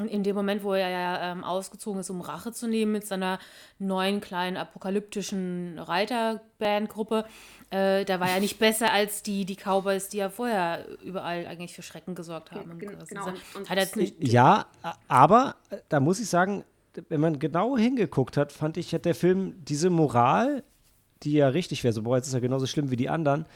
Und 0.00 0.08
in 0.08 0.24
dem 0.24 0.34
Moment, 0.34 0.64
wo 0.64 0.74
er 0.74 0.88
ja 0.88 1.32
ähm, 1.32 1.44
ausgezogen 1.44 2.00
ist, 2.00 2.10
um 2.10 2.20
Rache 2.20 2.52
zu 2.52 2.66
nehmen 2.66 2.90
mit 2.90 3.06
seiner 3.06 3.38
neuen 3.78 4.20
kleinen 4.20 4.56
apokalyptischen 4.56 5.78
Reiterbandgruppe, 5.78 7.24
äh, 7.70 8.04
da 8.04 8.18
war 8.18 8.28
er 8.28 8.40
nicht 8.40 8.58
besser 8.58 8.92
als 8.92 9.22
die, 9.22 9.44
die 9.44 9.54
Cowboys, 9.54 10.08
die 10.08 10.16
ja 10.16 10.30
vorher 10.30 10.84
überall 11.00 11.46
eigentlich 11.46 11.74
für 11.74 11.82
Schrecken 11.82 12.16
gesorgt 12.16 12.50
haben. 12.50 12.76
Genau. 12.76 13.04
genau. 13.08 13.32
Und 13.54 13.70
hat 13.70 13.78
jetzt 13.78 13.94
nicht 13.94 14.16
ja, 14.18 14.66
aber 15.06 15.54
äh, 15.70 15.76
da 15.88 16.00
muss 16.00 16.18
ich 16.18 16.28
sagen, 16.28 16.64
wenn 17.08 17.20
man 17.20 17.38
genau 17.38 17.76
hingeguckt 17.76 18.36
hat, 18.36 18.52
fand 18.52 18.76
ich, 18.76 18.94
hat 18.94 19.04
der 19.04 19.14
Film 19.14 19.54
diese 19.64 19.90
Moral, 19.90 20.62
die 21.22 21.32
ja 21.32 21.48
richtig 21.48 21.84
wäre, 21.84 21.92
so, 21.92 22.02
boah, 22.02 22.16
jetzt 22.16 22.28
ist 22.28 22.34
er 22.34 22.40
genauso 22.40 22.66
schlimm 22.66 22.90
wie 22.90 22.96
die 22.96 23.08
anderen, 23.08 23.46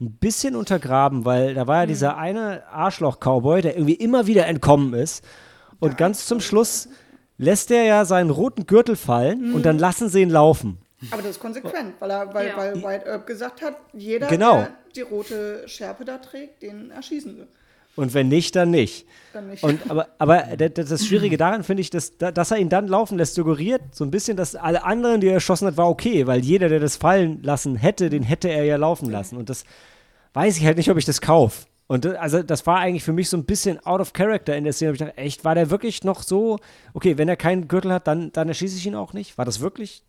ein 0.00 0.12
bisschen 0.12 0.56
untergraben, 0.56 1.24
weil 1.24 1.54
da 1.54 1.66
war 1.66 1.76
ja 1.76 1.84
mhm. 1.84 1.88
dieser 1.88 2.16
eine 2.18 2.66
Arschloch-Cowboy, 2.68 3.62
der 3.62 3.76
irgendwie 3.76 3.94
immer 3.94 4.26
wieder 4.26 4.46
entkommen 4.46 4.92
ist. 4.94 5.24
Und 5.80 5.90
ja, 5.90 5.96
ganz 5.96 6.26
zum 6.26 6.40
Schluss 6.40 6.88
lässt 7.38 7.70
er 7.70 7.84
ja 7.84 8.04
seinen 8.04 8.30
roten 8.30 8.66
Gürtel 8.66 8.96
fallen 8.96 9.48
mhm. 9.48 9.54
und 9.54 9.66
dann 9.66 9.78
lassen 9.78 10.08
sie 10.08 10.22
ihn 10.22 10.30
laufen. 10.30 10.78
Aber 11.10 11.22
das 11.22 11.32
ist 11.32 11.40
konsequent, 11.40 11.94
weil, 11.98 12.10
er, 12.10 12.32
weil, 12.32 12.48
ja. 12.48 12.56
weil 12.56 12.82
White 12.82 13.06
Earp 13.06 13.26
gesagt 13.26 13.62
hat, 13.62 13.76
jeder, 13.92 14.28
genau. 14.28 14.56
der 14.56 14.70
die 14.94 15.02
rote 15.02 15.68
Schärpe 15.68 16.04
da 16.04 16.18
trägt, 16.18 16.62
den 16.62 16.90
erschießen 16.90 17.36
sie. 17.36 17.46
Und 17.96 18.12
wenn 18.14 18.28
nicht, 18.28 18.54
dann 18.54 18.70
nicht. 18.70 19.06
Dann 19.32 19.48
nicht. 19.48 19.62
Und, 19.62 19.90
aber 19.90 20.08
aber 20.18 20.42
das 20.56 21.06
Schwierige 21.06 21.36
daran 21.36 21.64
finde 21.64 21.80
ich, 21.80 21.90
dass, 21.90 22.16
dass 22.18 22.50
er 22.50 22.58
ihn 22.58 22.68
dann 22.68 22.88
laufen 22.88 23.16
lässt, 23.16 23.34
suggeriert 23.34 23.82
so 23.92 24.04
ein 24.04 24.10
bisschen, 24.10 24.36
dass 24.36 24.54
alle 24.54 24.84
anderen, 24.84 25.20
die 25.20 25.28
er 25.28 25.34
erschossen 25.34 25.66
hat, 25.66 25.76
war 25.76 25.88
okay, 25.88 26.26
weil 26.26 26.40
jeder, 26.40 26.68
der 26.68 26.80
das 26.80 26.96
fallen 26.96 27.42
lassen 27.42 27.76
hätte, 27.76 28.10
den 28.10 28.22
hätte 28.22 28.48
er 28.48 28.64
ja 28.64 28.76
laufen 28.76 29.10
lassen. 29.10 29.36
Und 29.36 29.48
das 29.48 29.64
weiß 30.34 30.58
ich 30.58 30.66
halt 30.66 30.76
nicht, 30.76 30.90
ob 30.90 30.98
ich 30.98 31.06
das 31.06 31.20
kaufe. 31.22 31.66
Und 31.86 32.04
das, 32.04 32.16
also 32.16 32.42
das 32.42 32.66
war 32.66 32.78
eigentlich 32.78 33.04
für 33.04 33.12
mich 33.12 33.28
so 33.28 33.36
ein 33.36 33.44
bisschen 33.44 33.84
out 33.86 34.00
of 34.00 34.12
character 34.12 34.56
in 34.56 34.64
der 34.64 34.72
Szene. 34.72 34.92
Ich 34.92 34.98
dachte, 34.98 35.16
echt, 35.16 35.44
war 35.44 35.54
der 35.54 35.70
wirklich 35.70 36.04
noch 36.04 36.22
so, 36.22 36.58
okay, 36.94 37.16
wenn 37.16 37.28
er 37.28 37.36
keinen 37.36 37.68
Gürtel 37.68 37.92
hat, 37.92 38.06
dann, 38.06 38.32
dann 38.32 38.48
erschieße 38.48 38.76
ich 38.76 38.86
ihn 38.86 38.94
auch 38.94 39.12
nicht? 39.12 39.38
War 39.38 39.44
das 39.44 39.60
wirklich 39.60 40.02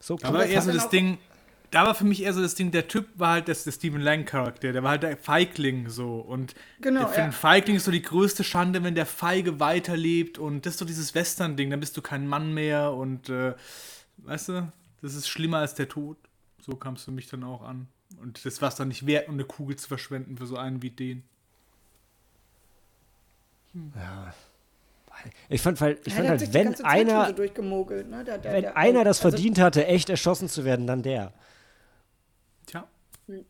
so 0.00 0.14
cool? 0.14 0.20
Aber 0.22 0.46
eher 0.46 0.62
so 0.62 0.72
das 0.72 0.88
Ding, 0.88 1.18
da 1.74 1.84
war 1.84 1.96
für 1.96 2.04
mich 2.04 2.22
eher 2.22 2.32
so 2.32 2.40
das 2.40 2.54
Ding, 2.54 2.70
der 2.70 2.86
Typ 2.86 3.08
war 3.16 3.32
halt 3.32 3.48
das, 3.48 3.64
der 3.64 3.72
Stephen 3.72 4.00
Lang-Charakter, 4.00 4.72
der 4.72 4.84
war 4.84 4.92
halt 4.92 5.02
der 5.02 5.16
Feigling 5.16 5.88
so. 5.88 6.18
Und 6.20 6.54
genau, 6.80 7.08
für 7.08 7.20
ja. 7.20 7.30
Feigling 7.32 7.76
ist 7.76 7.84
so 7.84 7.90
die 7.90 8.00
größte 8.00 8.44
Schande, 8.44 8.84
wenn 8.84 8.94
der 8.94 9.06
Feige 9.06 9.58
weiterlebt 9.58 10.38
und 10.38 10.66
das 10.66 10.74
ist 10.74 10.78
so 10.78 10.84
dieses 10.84 11.16
Western-Ding, 11.16 11.70
dann 11.70 11.80
bist 11.80 11.96
du 11.96 12.02
kein 12.02 12.28
Mann 12.28 12.54
mehr 12.54 12.92
und 12.92 13.28
äh, 13.28 13.54
weißt 14.18 14.50
du, 14.50 14.72
das 15.02 15.14
ist 15.16 15.28
schlimmer 15.28 15.58
als 15.58 15.74
der 15.74 15.88
Tod. 15.88 16.16
So 16.60 16.76
kam 16.76 16.94
es 16.94 17.02
für 17.02 17.10
mich 17.10 17.28
dann 17.28 17.42
auch 17.42 17.62
an. 17.62 17.88
Und 18.22 18.44
das 18.46 18.62
war 18.62 18.68
es 18.68 18.76
dann 18.76 18.86
nicht 18.86 19.04
wert, 19.06 19.28
um 19.28 19.34
eine 19.34 19.44
Kugel 19.44 19.74
zu 19.74 19.88
verschwenden 19.88 20.38
für 20.38 20.46
so 20.46 20.56
einen 20.56 20.80
wie 20.80 20.90
den. 20.90 21.24
Hm. 23.72 23.92
Ja. 23.96 24.32
Ich 25.48 25.60
fand, 25.60 25.80
weil, 25.80 25.98
ich 26.04 26.12
ja, 26.12 26.18
fand 26.18 26.28
halt, 26.28 26.54
wenn 26.54 26.68
einer, 26.84 27.26
so 27.26 27.32
ne? 27.32 28.24
der, 28.24 28.38
der, 28.38 28.52
wenn 28.52 28.62
der, 28.62 28.76
einer 28.76 29.02
das 29.02 29.18
also, 29.24 29.30
verdient 29.30 29.58
hatte, 29.58 29.86
echt 29.86 30.08
erschossen 30.08 30.48
zu 30.48 30.64
werden, 30.64 30.86
dann 30.86 31.02
der. 31.02 31.32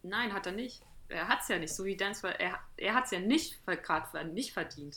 Nein, 0.02 0.32
hat 0.32 0.46
er 0.46 0.52
nicht. 0.52 0.82
Er 1.08 1.28
hat 1.28 1.42
es 1.42 1.48
ja 1.48 1.58
nicht, 1.58 1.74
so 1.74 1.84
wie 1.84 1.96
Dance, 1.96 2.26
er, 2.26 2.58
er 2.76 2.94
hat 2.94 3.04
es 3.04 3.10
ja 3.10 3.20
nicht 3.20 3.58
gerade 3.66 4.28
nicht 4.32 4.52
verdient. 4.52 4.96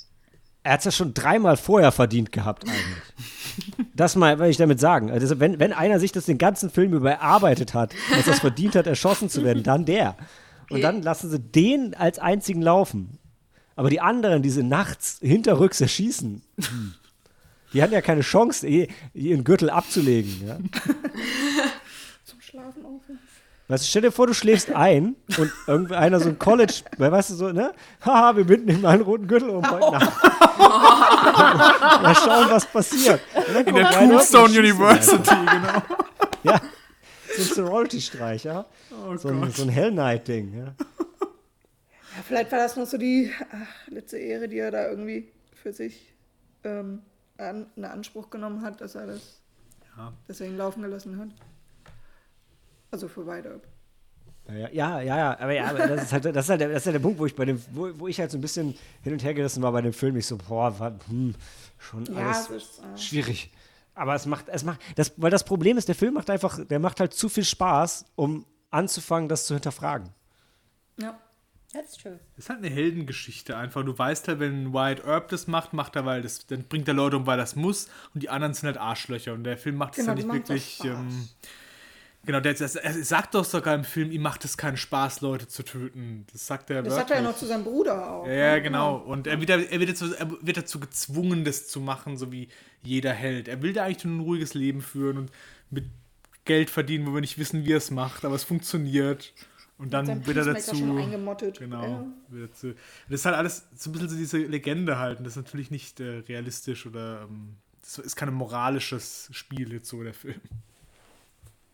Er 0.64 0.74
hat 0.74 0.80
es 0.80 0.86
ja 0.86 0.92
schon 0.92 1.14
dreimal 1.14 1.58
vorher 1.58 1.92
verdient 1.92 2.32
gehabt, 2.32 2.68
eigentlich. 2.68 3.88
das 3.96 4.16
mal, 4.16 4.40
will 4.40 4.50
ich 4.50 4.58
damit 4.58 4.80
sagen. 4.80 5.12
Also, 5.12 5.40
wenn, 5.40 5.60
wenn 5.60 5.74
einer 5.74 6.00
sich 6.00 6.12
das 6.12 6.26
den 6.26 6.38
ganzen 6.38 6.70
Film 6.70 6.94
überarbeitet 6.94 7.74
hat, 7.74 7.94
dass 8.10 8.28
er 8.28 8.34
es 8.34 8.40
verdient 8.40 8.76
hat, 8.76 8.88
erschossen 8.88 9.30
zu 9.30 9.44
werden, 9.44 9.64
dann 9.64 9.86
der. 9.86 10.18
Und 10.70 10.78
okay. 10.78 10.82
dann 10.82 11.02
lassen 11.02 11.30
sie 11.30 11.40
den 11.40 11.94
als 11.94 12.20
einzigen 12.20 12.62
laufen. 12.62 13.20
Aber 13.76 13.90
die 13.90 14.02
anderen, 14.02 14.42
diese 14.42 14.64
nachts 14.64 15.20
hinterrücks 15.22 15.80
erschießen, 15.80 16.42
die 17.74 17.82
hatten 17.82 17.94
ja 17.94 18.02
keine 18.02 18.22
Chance, 18.22 18.68
ihren 19.14 19.44
Gürtel 19.44 19.70
abzulegen. 19.70 20.46
Ja? 20.46 20.58
Zum 22.26 22.42
Schlafen 22.42 22.84
aufhören. 22.86 23.20
Weißt 23.70 23.84
du, 23.84 23.88
stell 23.90 24.02
dir 24.04 24.12
vor, 24.12 24.28
du 24.28 24.34
schläfst 24.34 24.72
ein 24.72 25.18
und 25.38 25.52
irgendeiner 25.68 26.22
so 26.22 26.30
ein 26.30 26.40
College, 26.40 26.84
weißt 26.98 27.32
du 27.32 27.36
so, 27.36 27.52
ne? 27.52 27.74
Haha, 28.06 28.38
wir 28.38 28.46
binden 28.46 28.70
ihm 28.70 28.86
einen 28.86 29.02
roten 29.02 29.28
Gürtel 29.28 29.50
um 29.50 29.70
heute 29.70 29.92
Nacht. 29.92 30.24
Mal 30.58 32.16
schauen, 32.16 32.50
was 32.50 32.66
passiert. 32.66 33.20
In 33.66 33.76
der 33.76 33.92
Tombstone 33.92 34.58
University, 34.58 35.36
genau. 35.36 35.82
Ja, 36.44 36.62
so 37.36 37.42
ein 37.42 37.66
Sorority-Streich, 37.68 38.46
ja? 38.46 38.66
Oh 38.92 39.18
so, 39.18 39.28
ein, 39.30 39.52
so 39.52 39.64
ein 39.64 39.70
Hell 39.70 39.92
Knight-Ding, 39.92 40.54
ja. 40.58 40.74
Ja, 40.98 42.24
vielleicht 42.26 42.52
war 42.54 42.60
das 42.60 42.78
noch 42.78 42.86
so 42.86 42.98
die 42.98 43.32
ach, 43.52 43.88
letzte 43.92 44.18
Ehre, 44.18 44.48
die 44.48 44.60
er 44.60 44.72
da 44.72 44.88
irgendwie 44.90 45.30
für 45.54 45.74
sich 45.74 46.14
ähm, 46.64 47.02
an, 47.38 47.68
in 47.76 47.84
Anspruch 47.84 48.30
genommen 48.30 48.62
hat, 48.62 48.80
dass 48.80 48.96
er 48.96 49.08
das 49.08 49.42
Ja. 49.98 50.14
Deswegen 50.28 50.56
laufen 50.56 50.82
gelassen 50.84 51.20
hat. 51.20 51.30
Also 52.92 53.08
für 53.08 53.26
Wide 53.26 53.62
Ja, 54.48 54.70
ja, 54.70 55.02
ja, 55.02 55.18
ja, 55.18 55.40
aber 55.40 55.54
ja, 55.54 55.66
aber 55.66 55.88
das 55.88 56.04
ist 56.04 56.14
halt, 56.14 56.26
das 56.26 56.46
ist 56.46 56.50
halt, 56.50 56.62
der, 56.62 56.70
das 56.70 56.78
ist 56.78 56.86
halt 56.86 56.96
der 56.96 57.00
Punkt, 57.00 57.20
wo 57.20 57.26
ich 57.26 57.36
bei 57.36 57.46
dem, 57.46 57.62
wo, 57.72 57.90
wo 58.00 58.08
ich 58.08 58.20
halt 58.20 58.32
so 58.32 58.38
ein 58.38 58.42
bisschen 58.42 58.76
hin 59.02 59.14
und 59.14 59.24
her 59.24 59.34
gerissen 59.34 59.62
war 59.62 59.72
bei 59.72 59.82
dem 59.82 59.94
Film. 59.94 60.16
Ich 60.18 60.26
so, 60.26 60.38
boah, 60.38 60.78
war, 60.80 60.98
hm, 61.08 61.36
schon 61.78 62.06
ja, 62.06 62.32
alles 62.32 62.50
ist, 62.50 62.80
äh, 62.80 62.98
schwierig. 62.98 63.52
Aber 63.94 64.14
es 64.16 64.26
macht, 64.26 64.48
es 64.50 64.64
macht, 64.64 64.80
das, 64.96 65.14
weil 65.18 65.32
das 65.32 65.44
Problem 65.44 65.78
ist, 65.78 65.88
der 65.88 65.96
Film 65.96 66.14
macht 66.14 66.30
einfach, 66.30 66.64
der 66.66 66.80
macht 66.80 67.00
halt 67.00 67.14
zu 67.14 67.30
viel 67.30 67.44
Spaß, 67.44 68.06
um 68.16 68.46
anzufangen, 68.70 69.28
das 69.28 69.46
zu 69.46 69.54
hinterfragen. 69.54 70.10
Ja. 71.00 71.20
That's 71.74 71.98
true. 71.98 72.20
Das 72.36 72.46
ist 72.46 72.50
halt 72.50 72.60
eine 72.60 72.70
Heldengeschichte 72.70 73.58
einfach. 73.58 73.84
Du 73.84 73.98
weißt 73.98 74.28
halt, 74.30 74.40
wenn 74.40 74.74
Wyatt 74.74 75.04
Earp 75.06 75.28
das 75.30 75.48
macht, 75.48 75.74
macht 75.74 75.96
er, 75.96 76.06
weil 76.06 76.22
das, 76.22 76.48
dann 76.48 76.64
bringt 76.64 76.88
er 76.88 76.94
Leute 76.94 77.18
um, 77.18 77.28
weil 77.28 77.38
das 77.38 77.56
muss. 77.56 77.90
Und 78.14 78.24
die 78.24 78.30
anderen 78.30 78.54
sind 78.54 78.68
halt 78.68 78.78
Arschlöcher. 78.78 79.34
Und 79.34 79.44
der 79.44 79.58
Film 79.58 79.76
macht 79.76 79.98
es 79.98 80.06
genau, 80.06 80.12
ja 80.12 80.16
nicht 80.16 80.32
wirklich. 80.32 80.84
Ähm, 80.86 81.28
genau, 82.26 82.40
der, 82.40 82.54
das, 82.54 82.76
er 82.76 82.94
sagt 83.04 83.36
doch 83.36 83.46
sogar 83.46 83.76
im 83.76 83.84
Film, 83.84 84.12
ihm 84.12 84.22
macht 84.22 84.46
es 84.46 84.58
keinen 84.58 84.78
Spaß, 84.78 85.22
Leute 85.22 85.48
zu 85.48 85.64
töten. 85.64 86.26
Das 86.32 86.48
sagt 86.48 86.70
er. 86.70 86.84
Das 86.84 86.96
sagt 86.96 87.12
er 87.12 87.18
ja 87.18 87.24
noch 87.24 87.36
zu 87.36 87.46
seinem 87.46 87.64
Bruder 87.64 88.12
auch. 88.12 88.28
Ja, 88.28 88.34
ja 88.34 88.56
ne? 88.56 88.62
genau. 88.62 88.98
Und 88.98 89.28
er 89.28 89.40
wird, 89.40 89.50
er, 89.50 89.80
wird 89.80 89.90
dazu, 89.90 90.14
er 90.14 90.30
wird 90.42 90.58
dazu 90.58 90.80
gezwungen, 90.80 91.46
das 91.46 91.68
zu 91.68 91.80
machen, 91.80 92.18
so 92.18 92.32
wie 92.32 92.50
jeder 92.82 93.14
Held. 93.14 93.48
Er 93.48 93.62
will 93.62 93.74
da 93.74 93.86
eigentlich 93.86 94.06
nur 94.06 94.18
ein 94.18 94.22
ruhiges 94.22 94.54
Leben 94.54 94.82
führen 94.82 95.18
und 95.18 95.32
mit 95.70 95.86
Geld 96.46 96.70
verdienen, 96.70 97.06
wo 97.06 97.14
wir 97.14 97.22
nicht 97.22 97.38
wissen, 97.38 97.66
wie 97.66 97.74
er 97.74 97.78
es 97.78 97.92
macht, 97.92 98.26
aber 98.26 98.36
es 98.36 98.44
funktioniert. 98.44 99.34
Und 99.78 99.94
dann 99.94 100.26
wird 100.26 100.38
er 100.38 100.46
dazu. 100.46 100.76
Genau. 101.60 101.84
Ja. 101.84 102.06
Dazu, 102.30 102.74
das 103.10 103.20
ist 103.20 103.26
halt 103.26 103.36
alles 103.36 103.68
so 103.76 103.90
ein 103.90 103.94
bisschen 103.94 104.10
so 104.10 104.16
diese 104.16 104.38
Legende 104.40 104.98
halt. 104.98 105.20
Und 105.20 105.26
das 105.26 105.34
ist 105.34 105.44
natürlich 105.44 105.70
nicht 105.70 106.00
äh, 106.00 106.24
realistisch 106.28 106.86
oder. 106.86 107.28
Ähm, 107.30 107.58
das 107.82 108.00
ist 108.00 108.16
kein 108.18 108.34
moralisches 108.34 109.30
Spiel 109.32 109.72
jetzt 109.72 109.88
so, 109.88 110.04
der 110.04 110.14
Film. 110.14 110.42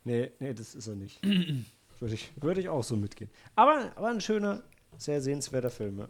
Nee, 0.03 0.31
nee, 0.39 0.53
das 0.53 0.75
ist 0.75 0.88
er 0.88 0.95
nicht. 0.95 1.19
würde, 1.99 2.13
ich, 2.13 2.31
würde 2.41 2.61
ich 2.61 2.69
auch 2.69 2.84
so 2.84 2.95
mitgehen. 2.95 3.30
Aber, 3.55 3.91
aber 3.95 4.09
ein 4.09 4.21
schöner, 4.21 4.63
sehr 4.97 5.21
sehenswerter 5.21 5.69
Film, 5.69 6.07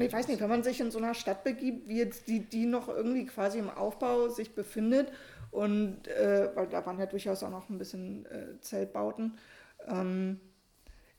ich 0.00 0.12
weiß 0.12 0.28
nicht, 0.28 0.40
wenn 0.40 0.48
man 0.48 0.62
sich 0.62 0.80
in 0.80 0.90
so 0.90 0.98
einer 0.98 1.14
Stadt 1.14 1.44
begibt, 1.44 1.88
wie 1.88 1.98
jetzt 1.98 2.26
die, 2.26 2.40
die 2.40 2.64
noch 2.64 2.88
irgendwie 2.88 3.26
quasi 3.26 3.58
im 3.58 3.68
Aufbau 3.68 4.28
sich 4.28 4.54
befindet, 4.54 5.12
und 5.50 6.08
äh, 6.08 6.50
weil 6.54 6.66
da 6.68 6.84
waren 6.84 6.98
ja 6.98 7.06
durchaus 7.06 7.42
auch 7.42 7.50
noch 7.50 7.68
ein 7.68 7.78
bisschen 7.78 8.26
äh, 8.26 8.58
Zeltbauten, 8.60 9.38
ähm, 9.86 10.40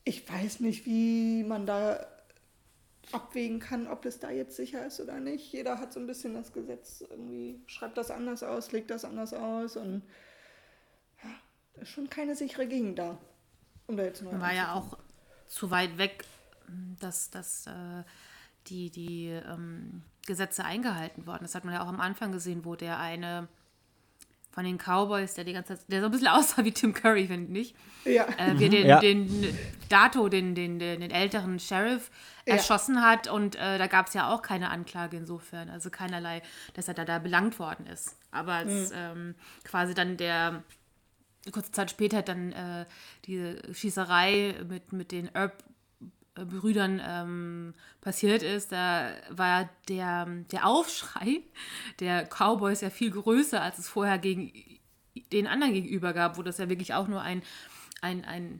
ich 0.03 0.29
weiß 0.29 0.59
nicht, 0.59 0.85
wie 0.85 1.43
man 1.43 1.65
da 1.65 2.05
abwägen 3.11 3.59
kann, 3.59 3.87
ob 3.87 4.01
das 4.01 4.19
da 4.19 4.29
jetzt 4.29 4.55
sicher 4.55 4.85
ist 4.85 4.99
oder 4.99 5.19
nicht. 5.19 5.51
Jeder 5.51 5.79
hat 5.79 5.93
so 5.93 5.99
ein 5.99 6.07
bisschen 6.07 6.33
das 6.33 6.51
Gesetz 6.51 7.03
irgendwie, 7.09 7.61
schreibt 7.67 7.97
das 7.97 8.11
anders 8.11 8.43
aus, 8.43 8.71
legt 8.71 8.91
das 8.91 9.05
anders 9.05 9.33
aus 9.33 9.77
und 9.77 10.03
da 11.75 11.81
ist 11.81 11.89
schon 11.89 12.09
keine 12.09 12.35
sichere 12.35 12.67
Gegend 12.67 12.99
da. 12.99 13.17
Um 13.87 13.97
da 13.97 14.03
jetzt 14.03 14.21
nur 14.21 14.39
War 14.39 14.53
ja 14.53 14.73
auch 14.73 14.97
zu 15.47 15.69
weit 15.71 15.97
weg, 15.97 16.25
dass, 16.99 17.29
dass 17.29 17.67
äh, 17.67 18.03
die, 18.67 18.89
die 18.89 19.27
ähm, 19.27 20.01
Gesetze 20.25 20.65
eingehalten 20.65 21.27
wurden. 21.27 21.43
Das 21.43 21.55
hat 21.55 21.65
man 21.65 21.73
ja 21.73 21.83
auch 21.83 21.87
am 21.87 21.99
Anfang 21.99 22.31
gesehen, 22.31 22.65
wo 22.65 22.75
der 22.75 22.99
eine 22.99 23.47
von 24.55 24.63
den 24.63 24.77
Cowboys, 24.77 25.33
der 25.33 25.43
die 25.43 25.51
ganze 25.51 25.77
Zeit, 25.77 25.91
der 25.91 25.99
so 25.99 26.05
ein 26.05 26.11
bisschen 26.11 26.27
aussah 26.29 26.63
wie 26.63 26.71
Tim 26.71 26.93
Curry, 26.93 27.27
finde 27.27 27.59
ich. 27.59 27.75
Ja. 28.05 28.25
Äh, 28.37 28.57
wir 28.57 28.69
den, 28.69 28.87
ja. 28.87 28.99
den 28.99 29.57
Dato, 29.89 30.29
den, 30.29 30.55
den, 30.55 30.79
den, 30.79 31.01
den 31.01 31.11
älteren 31.11 31.59
Sheriff, 31.59 32.09
ja. 32.45 32.55
erschossen 32.55 33.03
hat 33.03 33.27
und 33.27 33.55
äh, 33.55 33.77
da 33.77 33.87
gab 33.87 34.07
es 34.07 34.13
ja 34.13 34.33
auch 34.33 34.41
keine 34.41 34.69
Anklage 34.69 35.17
insofern, 35.17 35.69
also 35.69 35.89
keinerlei, 35.89 36.41
dass 36.73 36.87
er 36.87 36.93
da, 36.93 37.03
da 37.03 37.19
belangt 37.19 37.59
worden 37.59 37.85
ist. 37.87 38.15
Aber 38.31 38.53
als 38.53 38.91
mhm. 38.91 38.95
ähm, 38.95 39.35
quasi 39.65 39.93
dann 39.93 40.15
der 40.15 40.63
kurze 41.51 41.71
Zeit 41.71 41.91
später 41.91 42.21
dann 42.21 42.51
äh, 42.51 42.85
die 43.25 43.55
Schießerei 43.71 44.55
mit, 44.67 44.93
mit 44.93 45.11
den 45.11 45.29
Herb 45.29 45.63
Brüdern 46.35 47.01
ähm, 47.05 47.73
passiert 48.01 48.43
ist, 48.43 48.73
da 48.73 49.11
war 49.29 49.69
der, 49.87 50.25
der 50.51 50.67
Aufschrei 50.67 51.41
der 51.99 52.25
Cowboys 52.25 52.81
ja 52.81 52.89
viel 52.89 53.11
größer, 53.11 53.61
als 53.61 53.77
es 53.77 53.87
vorher 53.87 54.17
gegen 54.17 54.51
den 55.31 55.47
anderen 55.47 55.73
gegenüber 55.73 56.11
gab, 56.11 56.37
wo 56.37 56.43
das 56.43 56.57
ja 56.57 56.67
wirklich 56.67 56.93
auch 56.93 57.07
nur 57.07 57.21
ein, 57.21 57.41
ein, 58.01 58.25
ein 58.25 58.59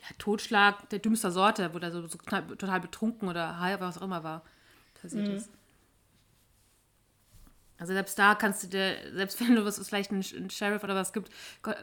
ja, 0.00 0.08
Totschlag 0.18 0.88
der 0.90 0.98
dümmster 0.98 1.30
Sorte, 1.30 1.72
wo 1.72 1.78
da 1.78 1.92
so, 1.92 2.04
so 2.08 2.18
total 2.18 2.80
betrunken 2.80 3.28
oder 3.28 3.56
was 3.78 3.98
auch 3.98 4.02
immer 4.02 4.24
war, 4.24 4.42
passiert 5.00 5.28
mhm. 5.28 5.34
ist. 5.36 5.50
Also 7.80 7.94
selbst 7.94 8.18
da 8.18 8.34
kannst 8.34 8.62
du 8.62 8.68
dir, 8.68 8.96
selbst 9.14 9.40
wenn 9.46 9.56
du 9.56 9.64
was 9.64 9.84
vielleicht 9.84 10.12
einen 10.12 10.50
Sheriff 10.50 10.84
oder 10.84 10.94
was 10.94 11.12
gibt, 11.12 11.32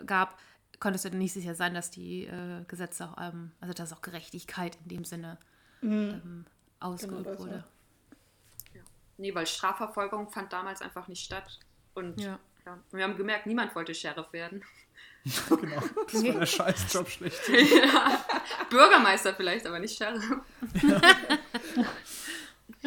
gab, 0.06 0.40
konntest 0.80 1.06
du 1.06 1.10
nicht 1.10 1.34
sicher 1.34 1.56
sein, 1.56 1.74
dass 1.74 1.90
die 1.92 2.26
äh, 2.26 2.64
Gesetze 2.68 3.10
auch, 3.10 3.18
ähm, 3.20 3.52
also 3.60 3.74
dass 3.74 3.92
auch 3.92 4.02
Gerechtigkeit 4.02 4.78
in 4.84 4.90
dem 4.90 5.06
Sinne 5.06 5.38
mhm. 5.82 6.22
ähm, 6.24 6.46
ausgeübt 6.80 7.24
genau 7.24 7.40
wurde. 7.40 7.64
Ja. 8.74 8.82
Nee, 9.18 9.34
weil 9.34 9.48
Strafverfolgung 9.48 10.30
fand 10.30 10.54
damals 10.54 10.82
einfach 10.82 11.08
nicht 11.08 11.26
statt. 11.26 11.60
Und 11.96 12.22
ja. 12.22 12.40
ja. 12.66 12.74
Und 12.74 12.98
wir 12.98 13.04
haben 13.04 13.18
gemerkt, 13.18 13.48
niemand 13.48 13.74
wollte 13.76 13.96
Sheriff 13.96 14.32
werden. 14.32 14.64
genau, 15.50 15.82
das 16.12 16.24
war 16.24 16.32
der 16.34 16.46
Scheißjob 16.46 17.10
schlecht. 17.10 17.50
ja. 17.50 18.24
Bürgermeister 18.70 19.34
vielleicht, 19.34 19.66
aber 19.66 19.80
nicht 19.80 19.98
Sheriff. 19.98 20.24
Ja. 20.84 21.02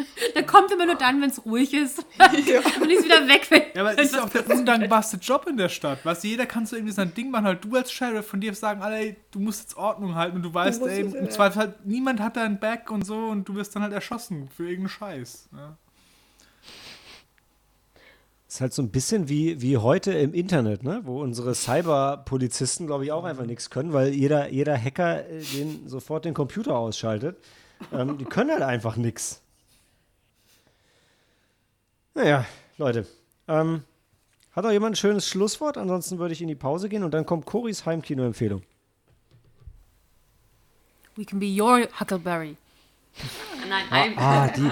Der 0.35 0.45
kommt 0.45 0.71
immer 0.73 0.87
nur 0.87 0.95
dann, 0.95 1.21
wenn 1.21 1.31
es 1.31 1.45
ruhig 1.45 1.75
ist. 1.75 2.05
Ja. 2.47 2.61
Und 2.81 2.91
ist 2.91 3.05
wieder 3.05 3.27
weg. 3.29 3.47
Wenn 3.51 3.63
ja, 3.75 3.83
aber 3.83 3.99
es 3.99 4.13
ist 4.13 4.19
auch 4.19 4.29
der 4.29 4.49
undankbarste 4.49 5.19
Job 5.19 5.47
in 5.49 5.57
der 5.57 5.69
Stadt. 5.69 6.05
Weißt 6.05 6.25
du, 6.25 6.29
jeder 6.29 6.47
kann 6.47 6.67
so 6.67 6.77
irgendwie 6.77 6.93
sein 6.93 7.15
Ding 7.15 7.31
machen. 7.31 7.45
Halt 7.45 7.65
du 7.65 7.75
als 7.77 7.93
Sheriff 7.93 8.27
von 8.27 8.41
dir 8.41 8.55
sagen, 8.55 8.83
alle, 8.83 8.97
ey, 8.97 9.17
du 9.31 9.41
musst 9.41 9.61
jetzt 9.61 9.77
Ordnung 9.77 10.15
halten 10.15 10.37
und 10.37 10.43
du 10.43 10.53
weißt, 10.53 10.81
du 10.81 10.87
ey, 10.87 11.01
im 11.03 11.15
ja. 11.15 11.29
Zweifel 11.29 11.59
halt, 11.59 11.87
niemand 11.87 12.21
hat 12.21 12.37
deinen 12.37 12.59
Back 12.59 12.91
und 12.91 13.05
so 13.05 13.17
und 13.17 13.49
du 13.49 13.55
wirst 13.55 13.75
dann 13.77 13.83
halt 13.83 13.93
erschossen 13.93 14.49
für 14.55 14.65
irgendeinen 14.65 14.89
Scheiß. 14.89 15.49
Ja. 15.53 15.77
ist 18.49 18.61
halt 18.61 18.73
so 18.73 18.83
ein 18.83 18.91
bisschen 18.91 19.29
wie, 19.29 19.61
wie 19.63 19.77
heute 19.77 20.13
im 20.13 20.35
Internet, 20.35 20.83
ne? 20.83 21.03
wo 21.05 21.23
unsere 21.23 21.55
Cyberpolizisten, 21.55 22.87
glaube 22.87 23.05
ich, 23.05 23.13
auch 23.13 23.25
einfach 23.25 23.47
nichts 23.47 23.71
können, 23.71 23.93
weil 23.93 24.13
jeder, 24.13 24.51
jeder 24.51 24.77
Hacker 24.77 25.29
äh, 25.29 25.43
den, 25.55 25.89
sofort 25.89 26.25
den 26.25 26.35
Computer 26.35 26.77
ausschaltet. 26.77 27.37
Ähm, 27.93 28.19
die 28.19 28.25
können 28.25 28.51
halt 28.51 28.63
einfach 28.63 28.97
nichts. 28.97 29.43
Naja, 32.23 32.45
Leute. 32.77 33.07
Ähm, 33.49 33.83
hat 34.53 34.67
auch 34.67 34.71
jemand 34.71 34.93
ein 34.93 34.97
schönes 34.97 35.27
Schlusswort? 35.27 35.79
Ansonsten 35.79 36.19
würde 36.19 36.35
ich 36.35 36.43
in 36.43 36.49
die 36.49 36.55
Pause 36.55 36.91
gehen 36.91 37.03
und 37.03 37.15
dann 37.15 37.25
kommt 37.25 37.47
Coris 37.47 37.87
Heimkino-Empfehlung. 37.87 38.63
We 41.17 41.25
can 41.25 41.41
be 41.41 41.47
your 41.47 41.89
Huckleberry. 41.99 42.59
Nein, 43.71 43.85
nein. 43.91 44.13
Ah, 44.17 44.45
ah, 44.45 44.49
die, 44.49 44.71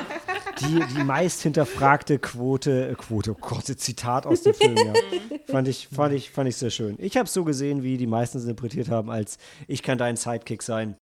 die, 0.60 0.94
die 0.94 1.04
meist 1.04 1.40
hinterfragte 1.40 2.18
Quote, 2.18 2.90
äh, 2.90 2.94
Quote, 2.94 3.30
oh 3.30 3.38
Gott, 3.40 3.64
Zitat 3.64 4.26
aus 4.26 4.42
dem 4.42 4.52
Film, 4.52 4.76
ja. 4.76 4.92
fand, 5.46 5.68
ich, 5.68 5.88
fand, 5.88 6.12
ich, 6.12 6.30
fand 6.30 6.50
ich 6.50 6.56
sehr 6.56 6.70
schön. 6.70 6.96
Ich 6.98 7.16
habe 7.16 7.24
es 7.24 7.32
so 7.32 7.44
gesehen, 7.44 7.82
wie 7.82 7.96
die 7.96 8.06
meisten 8.06 8.36
es 8.36 8.44
interpretiert 8.44 8.90
haben, 8.90 9.10
als 9.10 9.38
ich 9.66 9.82
kann 9.82 9.96
dein 9.96 10.16
Sidekick 10.16 10.62
sein. 10.62 10.96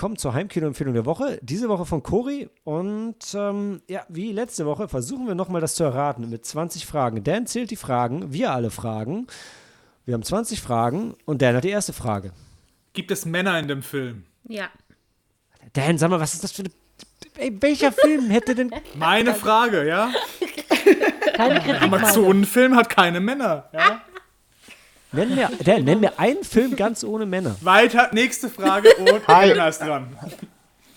Kommen 0.00 0.16
zur 0.16 0.32
Heimkino-Empfehlung 0.32 0.94
der 0.94 1.04
Woche. 1.04 1.38
Diese 1.42 1.68
Woche 1.68 1.84
von 1.84 2.02
Cori. 2.02 2.48
Und 2.64 3.18
ähm, 3.34 3.82
ja, 3.86 4.02
wie 4.08 4.32
letzte 4.32 4.64
Woche 4.64 4.88
versuchen 4.88 5.26
wir 5.26 5.34
nochmal 5.34 5.60
das 5.60 5.74
zu 5.74 5.84
erraten 5.84 6.30
mit 6.30 6.46
20 6.46 6.86
Fragen. 6.86 7.22
Dan 7.22 7.46
zählt 7.46 7.70
die 7.70 7.76
Fragen, 7.76 8.32
wir 8.32 8.50
alle 8.52 8.70
Fragen. 8.70 9.26
Wir 10.06 10.14
haben 10.14 10.22
20 10.22 10.62
Fragen 10.62 11.16
und 11.26 11.42
Dan 11.42 11.54
hat 11.54 11.64
die 11.64 11.68
erste 11.68 11.92
Frage. 11.92 12.32
Gibt 12.94 13.10
es 13.10 13.26
Männer 13.26 13.58
in 13.58 13.68
dem 13.68 13.82
Film? 13.82 14.24
Ja. 14.48 14.70
Dan, 15.74 15.98
sag 15.98 16.08
mal, 16.08 16.18
was 16.18 16.32
ist 16.32 16.44
das 16.44 16.52
für 16.52 16.62
eine. 16.62 16.70
Ey, 17.36 17.54
welcher 17.60 17.92
Film 17.92 18.30
hätte 18.30 18.54
denn. 18.54 18.70
Meine 18.94 19.34
Frage, 19.34 19.86
ja? 19.86 20.10
Keine 21.34 21.60
Kritik. 21.60 21.82
Amazonenfilm 21.82 22.74
hat 22.74 22.88
keine 22.88 23.20
Männer, 23.20 23.68
ja? 23.74 24.00
Nenn 25.12 25.34
mir, 25.34 25.48
der, 25.66 25.80
nenn 25.80 26.00
mir 26.00 26.18
einen 26.18 26.44
Film 26.44 26.76
ganz 26.76 27.02
ohne 27.02 27.26
Männer. 27.26 27.56
Weiter, 27.62 28.10
nächste 28.12 28.48
Frage 28.48 28.94
und 28.96 29.26
Helena 29.28 29.68
ist 29.68 29.80
dran. 29.80 30.16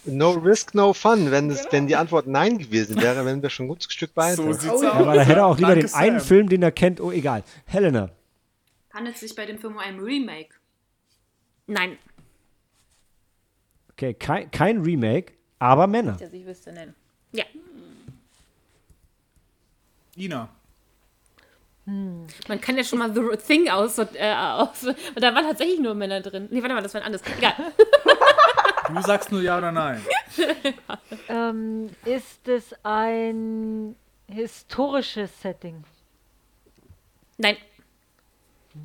No 0.05 0.31
risk, 0.31 0.75
no 0.75 0.93
fun. 0.93 1.31
Wenn, 1.31 1.49
das, 1.49 1.65
wenn 1.71 1.87
die 1.87 1.95
Antwort 1.95 2.27
Nein 2.27 2.57
gewesen 2.57 3.01
wäre, 3.01 3.25
wären 3.25 3.41
wir 3.41 3.49
schon 3.49 3.65
ein 3.65 3.69
gutes 3.69 3.91
Stück 3.91 4.15
weiter. 4.15 4.35
So 4.35 4.51
sieht's 4.51 4.67
aus. 4.67 4.83
Aber 4.83 5.15
da 5.15 5.21
hätte 5.21 5.39
er 5.39 5.45
auch 5.47 5.57
lieber 5.57 5.69
Danke, 5.69 5.87
den 5.87 5.95
einen 5.95 6.19
Sam. 6.19 6.27
Film, 6.27 6.49
den 6.49 6.61
er 6.61 6.71
kennt. 6.71 6.99
Oh, 7.01 7.11
egal. 7.11 7.43
Helena. 7.65 8.09
Handelt 8.93 9.15
es 9.15 9.21
sich 9.21 9.35
bei 9.35 9.45
dem 9.45 9.57
Film 9.57 9.73
um 9.73 9.79
ein 9.79 9.99
Remake? 9.99 10.55
Nein. 11.65 11.97
Okay, 13.93 14.13
kein, 14.13 14.51
kein 14.51 14.81
Remake, 14.81 15.33
aber 15.59 15.87
Männer. 15.87 16.17
Das 16.19 16.33
ich 16.33 16.45
wüsste 16.45 16.73
nennen. 16.73 16.93
Ja. 17.31 17.45
Ina. 20.17 20.49
Hm. 21.85 22.27
Man 22.47 22.61
kann 22.61 22.77
ja 22.77 22.83
schon 22.83 22.99
mal 22.99 23.13
The 23.13 23.21
Thing 23.45 23.69
aus, 23.69 23.97
äh, 23.97 24.33
aus. 24.33 24.83
Und 24.83 25.21
da 25.21 25.35
waren 25.35 25.45
tatsächlich 25.45 25.79
nur 25.79 25.93
Männer 25.95 26.21
drin. 26.21 26.47
Nee, 26.49 26.61
warte 26.61 26.75
mal, 26.75 26.81
das 26.81 26.93
war 26.93 27.01
ein 27.01 27.07
anderes. 27.07 27.25
Egal. 27.37 27.55
Du 28.93 29.01
sagst 29.01 29.31
nur 29.31 29.41
ja 29.41 29.57
oder 29.57 29.71
nein. 29.71 30.01
Ähm, 31.29 31.89
ist 32.05 32.47
es 32.47 32.73
ein 32.83 33.95
historisches 34.27 35.41
Setting? 35.41 35.83
Nein. 37.37 37.55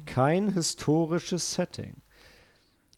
Kein 0.06 0.52
historisches 0.52 1.52
Setting. 1.52 1.96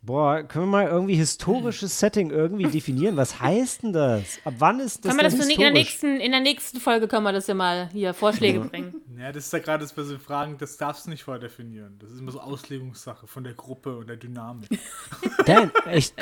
Boah, 0.03 0.43
können 0.45 0.65
wir 0.65 0.71
mal 0.71 0.87
irgendwie 0.89 1.15
historisches 1.15 2.01
Setting 2.01 2.31
irgendwie 2.31 2.65
definieren? 2.71 3.19
Was 3.19 3.39
heißt 3.39 3.83
denn 3.83 3.93
das? 3.93 4.39
Ab 4.47 4.55
wann 4.59 4.81
ist 4.81 5.05
das 5.05 5.11
Können 5.11 5.19
wir 5.19 5.25
das 5.25 5.35
denn 5.35 5.43
für 5.43 5.53
in, 5.53 5.59
der 5.59 5.69
historisch? 5.69 5.85
nächsten, 5.85 6.21
in 6.21 6.31
der 6.33 6.41
nächsten 6.41 6.81
Folge 6.81 7.07
können 7.07 7.23
wir 7.25 7.33
das 7.33 7.47
ja 7.49 7.55
mal 7.55 7.91
hier 7.93 8.15
Vorschläge 8.15 8.61
bringen. 8.61 8.95
Ja, 9.19 9.31
das 9.31 9.45
ist 9.45 9.53
ja 9.53 9.59
gerade 9.59 9.85
das, 9.85 9.95
was 9.99 10.09
wir 10.09 10.19
fragen, 10.19 10.57
das 10.59 10.79
darfst 10.79 11.05
du 11.05 11.11
nicht 11.11 11.23
vorher 11.23 11.39
definieren. 11.43 11.99
Das 12.01 12.11
ist 12.11 12.19
immer 12.21 12.33
so 12.33 12.41
Auslegungssache 12.41 13.27
von 13.27 13.45
der 13.45 13.53
Gruppe 13.53 13.95
und 13.95 14.09
der 14.09 14.17
Dynamik. 14.17 14.71
Dan, 15.45 15.71
echt, 15.85 16.15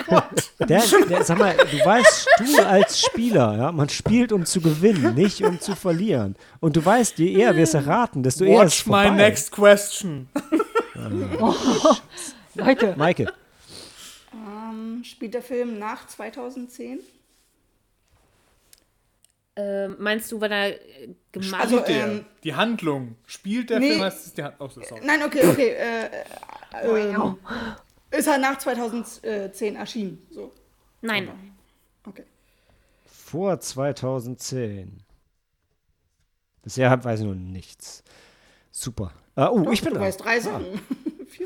Dan, 0.59 0.83
Dan, 1.09 1.23
sag 1.23 1.39
mal, 1.39 1.55
du 1.57 1.79
weißt, 1.79 2.29
du 2.39 2.67
als 2.67 3.01
Spieler, 3.01 3.57
ja, 3.57 3.71
man 3.71 3.89
spielt, 3.89 4.33
um 4.33 4.45
zu 4.45 4.61
gewinnen, 4.61 5.15
nicht 5.15 5.45
um 5.45 5.61
zu 5.61 5.77
verlieren. 5.77 6.35
Und 6.59 6.75
du 6.75 6.85
weißt, 6.85 7.17
je 7.19 7.33
eher 7.33 7.55
wir 7.55 7.63
es 7.63 7.75
erraten, 7.75 8.25
desto 8.25 8.43
eher 8.43 8.65
ist 8.65 8.73
es 8.75 8.79
Watch 8.81 8.85
vorbei. 8.85 9.11
my 9.13 9.17
next 9.17 9.53
question. 9.53 10.29
Leute, 12.55 12.95
Maike, 12.97 13.33
Ähm, 14.99 15.05
spielt 15.05 15.35
der 15.35 15.43
Film 15.43 15.79
nach 15.79 16.07
2010? 16.07 17.01
Ähm, 19.57 19.97
meinst 19.99 20.31
du, 20.31 20.41
wenn 20.41 20.53
er 20.53 20.69
äh, 20.69 21.15
gemacht 21.33 21.61
Also, 21.61 21.81
Der, 21.81 22.07
ähm, 22.07 22.25
die 22.45 22.55
Handlung. 22.55 23.17
Spielt 23.27 23.71
der 23.71 23.81
nee. 23.81 23.91
Film, 23.91 24.03
heißt 24.03 24.27
es 24.27 24.35
die 24.35 24.43
Handlung. 24.45 24.71
Oh. 24.77 24.99
Nein, 25.03 25.23
okay, 25.25 25.47
okay. 25.49 25.69
Äh, 25.71 26.07
äh, 26.85 27.11
ähm, 27.11 27.39
ist 28.11 28.27
er 28.29 28.39
nach 28.39 28.59
2010 28.59 29.77
erschienen? 29.77 30.27
So, 30.31 30.53
Nein. 31.01 31.29
okay. 32.07 32.25
vor 33.05 33.59
2010. 33.59 35.03
Bisher 36.63 37.03
weiß 37.03 37.21
ich 37.21 37.27
noch 37.27 37.35
nichts. 37.35 38.05
Super. 38.71 39.13
Äh, 39.35 39.47
oh, 39.47 39.71
ich 39.71 39.83
bin 39.83 39.95
Du 39.95 39.99
da. 39.99 40.07
weißt 40.07 40.23
drei 40.23 40.39
Sachen. 40.41 40.67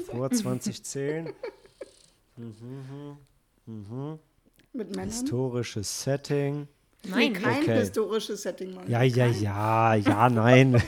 Sachen. 0.06 0.18
Vor 0.18 0.30
2010. 0.30 1.32
Mit 3.66 4.90
Männern. 4.90 5.09
Historisches 5.10 6.02
Setting. 6.05 6.68
Nein. 7.05 7.32
Kein 7.32 7.62
Okay. 7.62 7.78
historisches 7.80 8.43
Setting, 8.43 8.74
Mann. 8.74 8.89
Ja, 8.89 9.02
ja, 9.02 9.26
ja, 9.26 9.94
ja, 9.94 10.28
nein. 10.30 10.80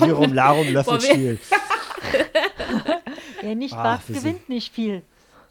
Lirum, 0.00 0.32
Larum, 0.32 0.68
Löffelstiel. 0.68 1.38
wer 3.40 3.54
nicht 3.54 3.74
Ach, 3.74 4.04
gewinnt 4.06 4.48
nicht 4.48 4.72
viel. 4.72 5.02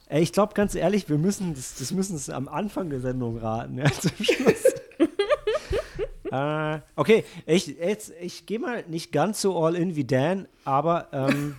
Ey, 0.08 0.22
ich 0.22 0.32
glaube 0.32 0.52
ganz 0.54 0.74
ehrlich, 0.74 1.08
wir 1.08 1.16
müssen 1.16 1.54
das, 1.54 1.76
das 1.76 1.90
müssen 1.92 2.16
es 2.16 2.28
am 2.28 2.48
Anfang 2.48 2.90
der 2.90 3.00
Sendung 3.00 3.38
raten, 3.38 3.78
ja, 3.78 3.90
zum 4.00 4.10
Schluss. 4.22 4.64
äh, 6.30 6.80
okay, 6.96 7.24
ich, 7.46 7.66
jetzt, 7.66 8.12
ich 8.20 8.44
gehe 8.44 8.58
mal 8.58 8.84
nicht 8.88 9.10
ganz 9.12 9.40
so 9.40 9.56
all 9.64 9.74
in 9.74 9.96
wie 9.96 10.04
Dan, 10.04 10.48
aber 10.66 11.08
ähm, 11.12 11.56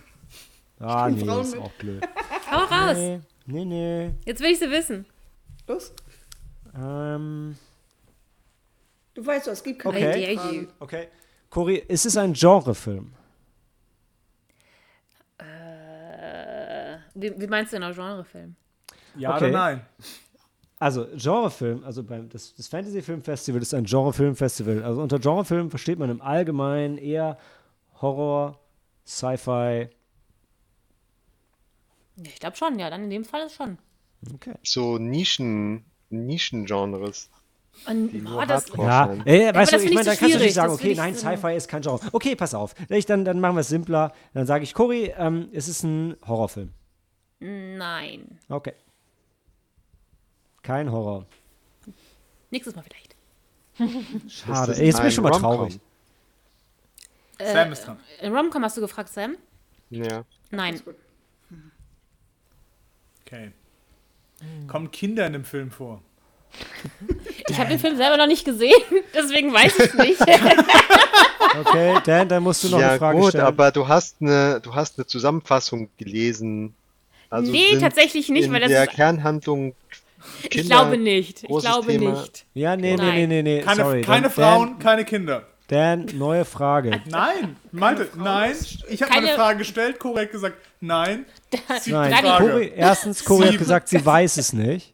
ah, 0.78 1.08
nee, 1.10 1.24
Frauen 1.24 1.40
ist 1.42 1.52
mit. 1.56 1.60
auch 1.62 1.72
blöd. 1.72 2.02
Hau 2.48 2.58
raus. 2.58 2.96
Nee, 2.96 3.20
nee, 3.46 3.64
nee. 3.64 4.12
Jetzt 4.24 4.40
will 4.42 4.50
ich 4.50 4.58
sie 4.58 4.70
wissen. 4.70 5.06
Los. 5.66 5.92
Ähm, 6.76 7.56
Du 9.14 9.24
weißt, 9.24 9.46
es 9.46 9.62
gibt 9.62 9.78
keine 9.78 9.96
Okay. 9.96 10.34
You. 10.34 10.66
okay. 10.80 11.08
Cory, 11.48 11.76
ist 11.86 12.04
es 12.04 12.16
ein 12.16 12.32
Genrefilm? 12.32 13.12
Äh, 15.38 16.96
wie, 17.14 17.40
wie 17.40 17.46
meinst 17.46 17.72
du 17.72 17.78
denn 17.78 17.92
Genrefilm? 17.92 18.56
Ja 19.16 19.34
Okay. 19.36 19.44
oder 19.44 19.52
nein? 19.52 19.86
Also 20.80 21.06
Genrefilm, 21.16 21.84
also 21.84 22.02
beim, 22.02 22.28
das, 22.28 22.54
das 22.56 22.66
Fantasy 22.66 23.00
Film 23.02 23.22
Festival 23.22 23.62
ist 23.62 23.72
ein 23.72 23.84
Genrefilm-Festival. 23.84 24.82
Also 24.82 25.00
unter 25.00 25.18
Genrefilm 25.20 25.70
versteht 25.70 25.98
man 25.98 26.10
im 26.10 26.20
Allgemeinen 26.20 26.98
eher 26.98 27.38
Horror, 28.02 28.58
Sci-Fi. 29.06 29.88
Ich 32.22 32.40
glaube 32.40 32.56
schon, 32.56 32.78
ja. 32.78 32.90
Dann 32.90 33.04
in 33.04 33.10
dem 33.10 33.24
Fall 33.24 33.46
ist 33.46 33.54
schon. 33.56 33.78
Okay. 34.34 34.54
So 34.62 34.98
Nischen, 34.98 35.84
Nischengenres. 36.10 37.30
Und, 37.86 38.26
oh, 38.26 38.44
das, 38.46 38.68
Ja, 38.76 39.12
ey, 39.24 39.48
aber 39.48 39.58
weißt 39.58 39.72
du, 39.72 39.76
das 39.76 39.84
ich 39.84 39.94
meine, 39.94 40.04
so 40.12 40.16
kannst 40.16 40.34
du 40.36 40.38
nicht 40.38 40.54
sagen, 40.54 40.72
okay, 40.72 40.94
nein, 40.94 41.14
Sci-Fi 41.14 41.56
ist 41.56 41.68
kein 41.68 41.82
Genre. 41.82 42.00
Okay, 42.12 42.36
pass 42.36 42.54
auf. 42.54 42.74
Ich, 42.88 43.04
dann, 43.04 43.24
dann 43.24 43.40
machen 43.40 43.56
wir 43.56 43.60
es 43.62 43.68
simpler. 43.68 44.12
Dann 44.32 44.46
sage 44.46 44.62
ich, 44.62 44.74
Cory, 44.74 45.12
ähm, 45.18 45.48
es 45.52 45.66
ist 45.68 45.82
ein 45.82 46.16
Horrorfilm. 46.26 46.72
nein. 47.40 48.38
Okay. 48.48 48.74
Kein 50.62 50.90
Horror. 50.90 51.26
Nächstes 52.50 52.74
Mal 52.74 52.82
vielleicht. 52.82 53.14
Schade. 54.30 54.76
Ey, 54.76 54.86
jetzt 54.86 54.98
bin 54.98 55.08
ich 55.08 55.14
schon 55.14 55.24
mal 55.24 55.30
traurig. 55.30 55.78
Sam 57.38 57.72
ist 57.72 57.86
dran. 57.86 57.98
In 58.22 58.34
Romcom 58.34 58.62
hast 58.62 58.76
du 58.76 58.80
gefragt, 58.80 59.10
Sam? 59.10 59.36
Ja. 59.90 60.24
Nein. 60.50 60.80
Okay. 63.34 63.50
Kommen 64.68 64.90
Kinder 64.90 65.26
in 65.26 65.32
dem 65.32 65.44
Film 65.44 65.70
vor? 65.70 66.00
Ich 67.46 67.58
habe 67.58 67.68
den 67.68 67.78
Film 67.78 67.96
selber 67.96 68.16
noch 68.16 68.26
nicht 68.26 68.44
gesehen, 68.44 68.72
deswegen 69.14 69.52
weiß 69.52 69.78
ich 69.78 69.94
nicht. 69.94 70.20
Okay, 71.60 71.94
Dan, 72.04 72.28
dann 72.28 72.42
musst 72.42 72.64
du 72.64 72.68
noch 72.68 72.80
ja, 72.80 72.90
eine 72.90 72.98
Frage 72.98 73.18
gut, 73.20 73.28
stellen. 73.28 73.44
aber 73.44 73.70
du 73.70 73.86
hast 73.86 74.16
eine, 74.20 74.60
du 74.60 74.74
hast 74.74 74.98
eine 74.98 75.06
Zusammenfassung 75.06 75.88
gelesen. 75.98 76.74
Also 77.30 77.52
nee, 77.52 77.78
tatsächlich 77.78 78.28
nicht, 78.28 78.46
in 78.46 78.52
weil 78.52 78.60
das 78.60 78.70
der 78.70 78.84
ist. 78.84 78.90
Kernhandlung 78.94 79.74
Kinder, 80.40 80.56
Ich 80.56 80.66
glaube 80.66 80.98
nicht. 80.98 81.44
Ich 81.44 81.48
glaube 81.48 81.86
Thema. 81.92 82.20
nicht. 82.22 82.44
ja, 82.54 82.76
nee, 82.76 82.96
nee, 82.96 83.12
nee, 83.12 83.26
nee, 83.28 83.42
nee. 83.42 83.60
Keine, 83.60 83.82
Sorry. 83.82 84.00
keine 84.02 84.22
Dan, 84.22 84.32
Frauen, 84.32 84.78
keine 84.80 85.04
Kinder. 85.04 85.46
Dan, 85.68 86.06
neue 86.14 86.44
Frage. 86.44 87.00
Nein, 87.06 87.56
meinte, 87.72 88.08
nein. 88.16 88.54
Ich 88.88 89.02
habe 89.02 89.12
meine 89.14 89.28
Frage 89.30 89.58
gestellt, 89.58 89.98
korrekt 89.98 90.32
gesagt, 90.32 90.56
nein. 90.80 91.24
Sie 91.80 91.90
Nein. 91.92 92.12
Cory, 92.38 92.72
erstens, 92.76 93.24
Cory 93.24 93.48
hat 93.48 93.58
gesagt, 93.58 93.88
sie 93.88 94.04
weiß 94.04 94.36
es 94.36 94.52
nicht. 94.52 94.92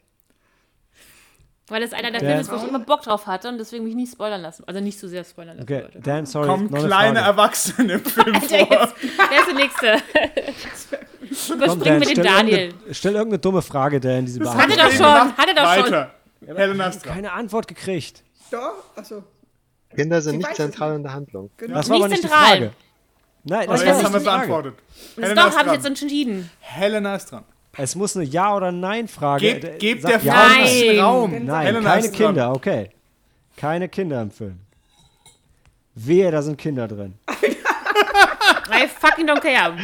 Weil 1.66 1.80
das 1.82 1.92
einer 1.92 2.10
der. 2.10 2.20
Filme 2.20 2.40
ist, 2.40 2.50
wo 2.50 2.56
ich 2.56 2.64
immer 2.68 2.80
Bock 2.80 3.02
drauf 3.02 3.26
hatte 3.26 3.48
und 3.48 3.58
deswegen 3.58 3.84
mich 3.84 3.94
nicht 3.94 4.12
spoilern 4.12 4.42
lassen. 4.42 4.64
Also 4.66 4.80
nicht 4.80 4.98
zu 4.98 5.08
sehr 5.08 5.24
spoilern 5.24 5.56
lassen 5.56 5.72
Okay, 5.72 5.82
wollte. 5.84 6.00
Dan, 6.00 6.26
sorry. 6.26 6.48
Kommen 6.48 6.64
noch 6.66 6.78
eine 6.78 6.86
kleine 6.88 7.18
Frage. 7.20 7.30
Erwachsene 7.30 7.92
im 7.94 8.04
Film 8.04 8.34
Alter, 8.34 8.48
vor. 8.48 8.58
jetzt, 8.58 8.94
wer 9.30 9.38
ist 9.38 9.46
der 9.48 9.54
Nächste? 9.54 11.52
Überspringen 11.54 11.84
Dan, 11.84 12.00
wir 12.00 12.06
den 12.06 12.08
stell 12.10 12.24
Daniel. 12.24 12.58
irgendeine, 12.58 12.94
stell 12.94 13.12
irgendeine 13.14 13.38
dumme 13.38 13.62
Frage, 13.62 14.00
Dan, 14.00 14.26
die 14.26 14.32
sie 14.32 14.40
Hatte 14.40 14.76
doch 14.76 14.90
schon, 14.90 15.36
hatte 15.36 15.54
doch 15.54 15.74
schon. 15.74 15.84
Weiter. 15.84 16.14
Helena 16.46 16.86
ist 16.88 17.04
dran. 17.06 17.14
Keine 17.14 17.32
Antwort 17.32 17.68
gekriegt. 17.68 18.24
Doch, 18.50 18.96
achso. 18.96 19.22
Kinder 19.94 20.20
sind 20.22 20.32
Sie 20.32 20.38
nicht 20.38 20.54
zentral 20.56 20.96
in 20.96 21.02
der 21.02 21.12
Handlung. 21.12 21.50
Das 21.58 21.68
war 21.68 21.76
Nicht 21.78 21.90
aber 21.90 22.08
nicht 22.08 22.16
die 22.24 22.28
zentral. 22.28 22.46
Frage. 22.48 22.72
Nein, 23.42 23.68
das 23.68 23.82
jetzt 23.82 24.04
haben 24.04 24.12
wir 24.12 24.18
die 24.20 24.24
beantwortet. 24.24 24.74
Das 25.16 25.24
Helena 25.24 25.42
doch, 25.42 25.48
ist 25.50 25.54
habe 25.58 25.60
ich 25.60 25.64
dran. 25.66 25.74
jetzt 25.92 26.02
entschieden. 26.02 26.50
Helena 26.60 27.16
ist 27.16 27.26
dran. 27.30 27.44
Es 27.76 27.94
muss 27.94 28.16
eine 28.16 28.24
Ja- 28.26 28.54
oder 28.56 28.70
Nein-Frage. 28.72 29.40
Gebt, 29.54 29.64
Äh, 29.64 29.78
gebt 29.78 30.04
der 30.04 30.20
ja 30.20 30.32
Frau 30.32 30.62
bisschen 30.62 30.86
Nein. 30.96 30.98
Raum. 31.04 31.44
Nein, 31.46 31.66
Helena 31.66 31.90
keine 31.90 32.06
ist 32.06 32.18
dran. 32.18 32.26
Kinder, 32.26 32.52
okay. 32.52 32.90
Keine 33.56 33.88
Kinder 33.88 34.22
im 34.22 34.30
Film. 34.30 34.60
Wehe, 35.94 36.30
da 36.30 36.42
sind 36.42 36.56
Kinder 36.58 36.86
drin. 36.88 37.14
I 38.72 38.86
fucking 38.88 39.28
don't 39.28 39.40
care. 39.40 39.76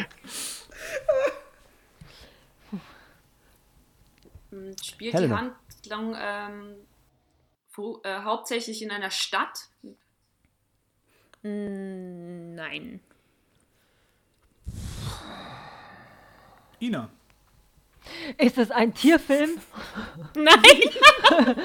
Spielt 4.82 5.14
Helena. 5.14 5.52
die 5.84 5.90
Handlung 5.92 6.16
ähm, 6.20 6.74
äh, 8.04 8.22
hauptsächlich 8.22 8.82
in 8.82 8.90
einer 8.90 9.10
Stadt? 9.10 9.68
Nein. 11.42 13.00
Ina. 16.80 17.10
Ist 18.38 18.58
es 18.58 18.70
ein 18.70 18.94
Tierfilm? 18.94 19.58
Nein! 20.34 21.56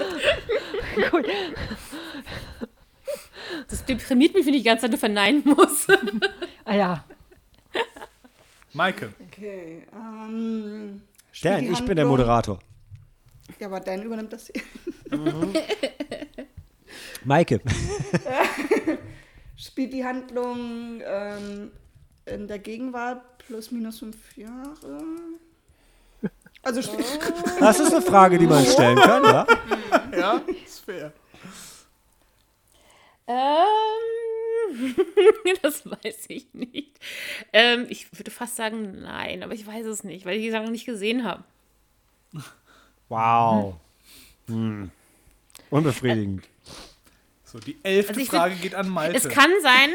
Gut. 1.12 1.26
Das 3.68 3.86
deprimiert 3.86 4.34
mich, 4.34 4.46
wenn 4.46 4.54
ich 4.54 4.62
die 4.62 4.68
ganze 4.68 4.90
Zeit 4.90 5.00
verneinen 5.00 5.44
muss. 5.46 5.88
Ah 6.64 6.76
ja. 6.76 7.04
Maike. 8.74 9.14
Okay. 9.28 9.88
Ähm, 9.92 11.02
die 11.44 11.72
ich 11.72 11.84
bin 11.84 11.96
der 11.96 12.06
Moderator. 12.06 12.60
Ja, 13.60 13.68
aber 13.68 13.80
Dan 13.80 14.04
übernimmt 14.04 14.34
das 14.34 14.48
hier. 14.48 14.62
Maike. 17.24 17.62
Spielt 19.56 19.94
die 19.94 20.04
Handlung 20.04 21.02
ähm, 21.06 21.72
in 22.26 22.48
der 22.48 22.60
Gegenwart 22.60 23.38
plus 23.40 23.72
minus 23.72 24.00
fünf 24.00 24.36
Jahre? 24.36 25.04
Also 26.64 26.82
spielt. 26.82 27.06
Das 27.60 27.80
ist 27.80 27.92
eine 27.92 28.02
Frage, 28.02 28.38
die 28.38 28.46
man 28.48 28.64
stellen 28.66 28.98
kann, 28.98 29.24
ja? 29.24 29.48
Ja, 30.18 30.42
ist 30.66 30.84
fair. 30.86 31.14
ähm, 33.28 34.96
das 35.62 35.86
weiß 35.90 36.26
ich 36.28 36.54
nicht. 36.54 37.00
Ähm, 37.54 37.86
ich 37.90 38.12
würde 38.18 38.30
fast 38.30 38.58
sagen 38.58 39.02
nein, 39.02 39.42
aber 39.42 39.54
ich 39.54 39.66
weiß 39.66 39.86
es 39.86 40.04
nicht, 40.04 40.26
weil 40.26 40.38
ich 40.38 40.44
die 40.44 40.52
Sache 40.52 40.64
noch 40.64 40.72
nicht 40.72 40.86
gesehen 40.86 41.24
habe. 41.24 41.44
Wow. 43.12 43.76
Hm. 44.48 44.90
Unbefriedigend. 45.70 46.48
So, 47.44 47.60
die 47.60 47.78
elfte 47.84 48.14
Also 48.14 48.26
Frage 48.26 48.52
find- 48.52 48.62
geht 48.64 48.76
an 48.76 48.90
Malte. 48.90 49.16
Es 49.18 49.28
kann 49.28 49.52
sein, 49.62 49.90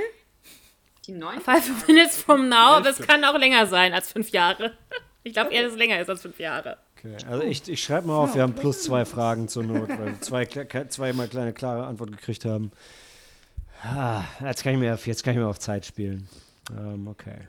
Die 1.07 1.13
neun? 1.13 1.41
five 1.41 1.87
minutes 1.89 2.17
from 2.17 2.49
now, 2.49 2.77
aber 2.77 2.91
es 2.91 2.99
kann 2.99 3.25
auch 3.25 3.39
länger 3.39 3.67
sein 3.67 3.93
als 3.95 4.13
fünf 4.13 4.31
Jahre. 4.31 4.73
Ich 5.23 5.33
glaube 5.33 5.53
eher, 5.53 5.63
dass 5.65 5.73
es 5.73 5.79
länger 5.79 5.99
ist 6.01 6.09
als 6.11 6.23
fünf 6.23 6.39
Jahre. 6.39 6.77
Okay. 6.99 7.17
Also 7.29 7.43
ich, 7.45 7.67
ich 7.69 7.83
schreibe 7.83 8.07
mal 8.07 8.17
auf, 8.17 8.35
wir 8.35 8.43
haben 8.43 8.55
plus 8.55 8.83
zwei 8.83 9.05
Fragen 9.05 9.49
zur 9.49 9.63
Not, 9.65 9.89
weil 9.89 10.07
wir 10.07 10.21
zwei, 10.21 10.45
zweimal 10.45 11.29
kleine 11.29 11.53
klare 11.53 11.87
Antwort 11.87 12.11
gekriegt 12.13 12.45
haben. 12.45 12.71
Ah, 13.83 14.25
jetzt, 14.43 14.63
kann 14.63 14.75
ich 14.75 14.79
mir 14.79 14.95
auf, 14.95 15.07
jetzt 15.07 15.23
kann 15.25 15.35
ich 15.35 15.39
mir 15.41 15.47
auf 15.47 15.59
Zeit 15.59 15.85
spielen. 15.87 16.29
Ähm, 16.71 17.09
okay. 17.09 17.37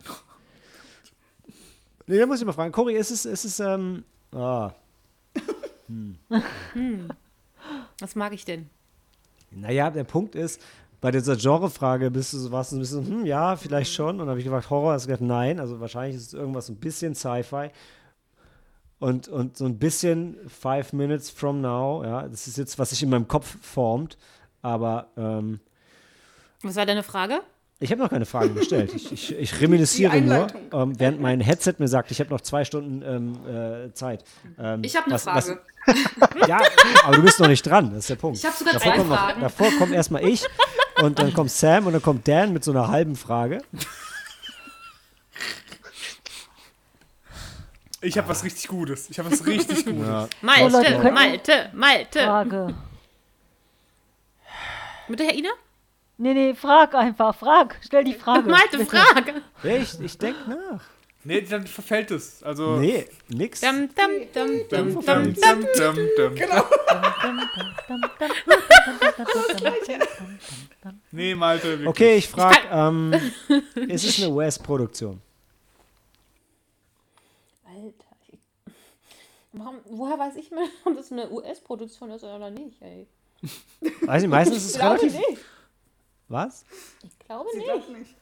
Nee, 2.10 2.20
da 2.20 2.26
muss 2.26 2.40
ich 2.40 2.46
mal 2.46 2.54
fragen. 2.54 2.72
Cory, 2.72 2.96
ist 2.96 3.12
es, 3.12 3.26
ist 3.26 3.44
es, 3.44 3.60
ähm, 3.60 4.06
ah, 4.34 4.72
Was 8.00 8.16
mag 8.16 8.34
ich 8.34 8.46
denn? 8.46 8.70
naja, 9.52 9.90
der 9.90 10.04
Punkt 10.04 10.36
ist, 10.36 10.62
bei 11.00 11.12
dieser 11.12 11.36
Genrefrage 11.36 12.10
bist 12.10 12.34
du 12.34 12.38
so, 12.38 12.52
warst 12.52 12.72
du 12.72 12.84
so 12.84 12.98
ein 12.98 13.04
bisschen, 13.04 13.20
hm, 13.20 13.26
ja, 13.26 13.56
vielleicht 13.56 13.94
schon. 13.94 14.12
Und 14.12 14.20
dann 14.20 14.30
habe 14.30 14.40
ich 14.40 14.46
gefragt, 14.46 14.70
Horror, 14.70 14.94
hast 14.94 15.04
du 15.06 15.08
gesagt, 15.08 15.22
nein. 15.22 15.60
Also 15.60 15.80
wahrscheinlich 15.80 16.16
ist 16.16 16.28
es 16.28 16.34
irgendwas 16.34 16.70
ein 16.70 16.78
bisschen 16.78 17.14
Sci-Fi. 17.14 17.70
Und, 19.00 19.28
und 19.28 19.58
so 19.58 19.66
ein 19.66 19.78
bisschen 19.78 20.38
Five 20.50 20.94
Minutes 20.94 21.30
from 21.30 21.62
Now, 21.62 22.04
ja, 22.04 22.28
das 22.28 22.48
ist 22.48 22.58
jetzt, 22.58 22.80
was 22.80 22.90
sich 22.90 23.04
in 23.04 23.10
meinem 23.10 23.28
Kopf 23.28 23.58
formt. 23.62 24.18
Aber 24.64 25.10
ähm, 25.18 25.60
Was 26.64 26.76
war 26.76 26.86
deine 26.88 27.04
Frage? 27.04 27.42
Ich 27.80 27.92
habe 27.92 28.02
noch 28.02 28.10
keine 28.10 28.26
Fragen 28.26 28.56
gestellt. 28.56 28.92
Ich, 28.96 29.12
ich, 29.12 29.36
ich 29.38 29.62
reminisziere 29.62 30.20
nur, 30.22 30.48
ähm, 30.74 31.00
während 31.00 31.22
mein 31.22 31.40
Headset 31.42 31.76
mir 31.78 31.88
sagt, 31.88 32.10
ich 32.12 32.20
habe 32.20 32.30
noch 32.32 32.42
zwei 32.42 32.66
Stunden 32.66 33.02
ähm, 33.04 33.88
äh, 33.88 33.94
Zeit. 33.94 34.24
Ähm, 34.60 34.84
Ich 34.84 34.96
habe 34.96 35.06
eine 35.06 35.16
was- 35.16 35.26
was- 35.26 35.46
Frage. 35.46 35.62
ja, 36.48 36.60
aber 37.06 37.16
du 37.18 37.22
bist 37.22 37.40
noch 37.40 37.48
nicht 37.48 37.62
dran, 37.66 37.90
das 37.92 38.00
ist 38.00 38.10
der 38.10 38.16
Punkt. 38.16 38.38
Ich 38.40 38.46
habe 38.46 38.56
sogar 38.58 38.74
davor 38.74 38.92
zwei 38.92 38.98
kommt 38.98 39.10
noch, 39.10 39.18
Fragen. 39.18 39.42
davor 39.42 39.72
kommt 39.78 39.94
erstmal 39.94 40.28
ich 40.28 40.44
und 41.02 41.18
dann 41.20 41.34
kommt 41.34 41.52
Sam 41.52 41.86
und 41.88 41.94
dann 41.94 42.02
kommt 42.02 42.28
Dan 42.28 42.52
mit 42.52 42.64
so 42.64 42.72
einer 42.72 42.88
halben 42.90 43.16
Frage. 43.16 43.62
Ich 48.02 48.18
habe 48.18 48.28
was 48.30 48.44
richtig 48.44 48.68
Gutes. 48.68 49.10
Ich 49.10 49.18
habe 49.20 49.32
was 49.32 49.46
richtig 49.46 49.86
Gutes. 49.86 50.08
Ja. 50.08 50.28
Malte, 50.42 51.12
Malte, 51.12 51.70
Malte. 51.74 52.20
Frage. 52.20 52.76
Bitte, 55.08 55.24
Herr 55.24 55.34
Ina? 55.36 55.50
Nee, 56.20 56.34
nee, 56.34 56.56
frag 56.56 56.96
einfach, 56.96 57.36
frag. 57.36 57.78
Stell 57.86 58.04
die 58.04 58.14
Frage. 58.14 58.50
Malte. 58.50 58.86
Ja, 59.64 59.76
ich 59.76 60.00
ich 60.00 60.18
denke 60.18 60.50
nach. 60.50 60.84
Nee, 61.24 61.42
dann 61.42 61.68
verfällt 61.68 62.10
es. 62.12 62.42
Also. 62.42 62.78
Nee, 62.78 63.06
nix. 63.28 63.62
Dum, 63.62 63.90
dum, 63.90 64.12
dum, 64.34 64.68
dum, 64.70 64.94
dum, 64.94 65.04
Dum, 65.04 65.34
dum. 65.34 65.34
dum, 65.36 65.96
dum, 66.16 66.36
dum. 66.36 66.36
Nee, 71.12 71.36
Malte. 71.36 71.70
wirklich. 71.70 71.88
Okay, 71.88 72.16
ich 72.18 72.28
frage, 72.28 72.58
ähm, 72.72 73.14
ist 73.88 74.06
es 74.06 74.22
eine 74.24 74.32
US-Produktion? 74.34 75.22
Alter. 77.66 78.16
Warum, 79.54 79.76
woher 79.86 80.18
weiß 80.20 80.36
ich 80.38 80.52
mal, 80.52 80.66
ob 80.86 80.96
das 80.96 81.12
eine 81.12 81.30
US-Produktion 81.30 82.12
ist 82.12 82.24
oder 82.24 82.50
nicht, 82.50 82.82
ey? 82.82 83.08
Weiß 84.02 84.24
ich, 84.24 84.30
meistens 84.30 84.58
ist 84.66 84.76
es 84.76 84.82
relativ. 84.82 85.14
nicht. 85.14 85.38
Was? 86.30 86.66
Ich 87.04 87.20
glaube 87.20 87.50
Sie 87.54 87.60
nicht. 87.94 88.16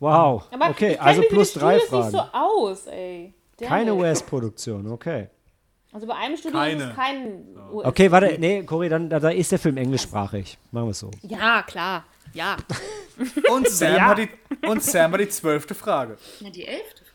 Wow. 0.00 0.44
Aber 0.52 0.70
okay, 0.70 0.96
also 0.98 1.22
plus 1.22 1.52
drei 1.54 1.78
Studios 1.80 1.88
Fragen. 2.10 2.16
nicht 2.16 2.32
so 2.32 2.38
aus, 2.38 2.86
ey. 2.86 3.34
Damn 3.58 3.68
Keine. 3.68 3.94
US-Produktion, 3.94 4.90
okay. 4.92 5.28
Also 5.92 6.06
bei 6.06 6.14
einem 6.14 6.36
Studio 6.36 6.58
Keine. 6.60 6.84
ist 6.84 6.90
es 6.90 6.94
kein 6.96 7.56
US. 7.72 7.86
Okay, 7.86 8.10
warte, 8.10 8.36
nee, 8.38 8.62
Cory, 8.62 8.88
dann 8.88 9.08
da, 9.10 9.18
da 9.18 9.30
ist 9.30 9.50
der 9.50 9.58
Film 9.58 9.76
englischsprachig. 9.78 10.56
Machen 10.70 10.86
wir 10.86 10.90
es 10.90 10.98
so. 11.00 11.10
Ja, 11.22 11.62
klar. 11.62 12.04
Ja. 12.34 12.56
Und 13.50 13.68
Sam, 13.68 13.96
Ja. 13.96 14.04
hat 14.06 14.18
die, 14.18 14.28
und 14.68 14.82
Sam 14.82 15.12
hat 15.12 15.20
die 15.20 15.28
zwölfte 15.28 15.74
Frage. 15.74 16.18
Ja, 16.40 16.50
die 16.50 16.64
elfte 16.66 17.04
Frage. 17.04 17.07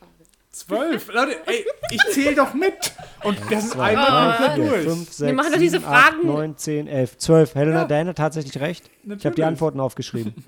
Zwölf? 0.53 1.11
Leute, 1.11 1.35
ey, 1.47 1.65
ich 1.89 2.01
zähle 2.11 2.35
doch 2.35 2.53
mit. 2.53 2.93
Und 3.23 3.38
das 3.49 3.65
ist 3.65 3.75
einmal 3.75 4.38
komplett 4.38 4.85
durch. 4.88 5.09
sechs, 5.09 5.34
machen 5.35 5.51
doch 5.51 5.59
diese 5.59 5.80
sieben, 5.80 5.85
acht, 5.91 6.13
Fragen- 6.13 6.27
neun, 6.27 6.57
zehn, 6.57 6.88
elf, 6.88 7.17
zwölf. 7.17 7.55
Helena, 7.55 7.85
Dan 7.85 8.07
hat 8.07 8.17
tatsächlich 8.17 8.59
recht. 8.61 8.89
Ich 9.03 9.25
habe 9.25 9.35
die. 9.35 9.43
Antworten 9.43 9.80
aufgeschrieben. 9.80 10.34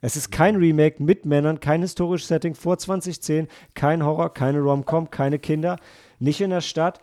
Es 0.00 0.16
ist 0.16 0.30
kein 0.30 0.56
Remake 0.56 1.02
mit 1.02 1.24
Männern, 1.24 1.60
kein 1.60 1.80
historisches 1.80 2.28
Setting 2.28 2.54
vor 2.54 2.76
2010, 2.76 3.48
kein 3.74 4.04
Horror, 4.04 4.34
keine 4.34 4.60
Rom-Com, 4.60 5.10
keine 5.10 5.38
Kinder, 5.38 5.78
nicht 6.18 6.42
in 6.42 6.50
der 6.50 6.60
Stadt, 6.60 7.00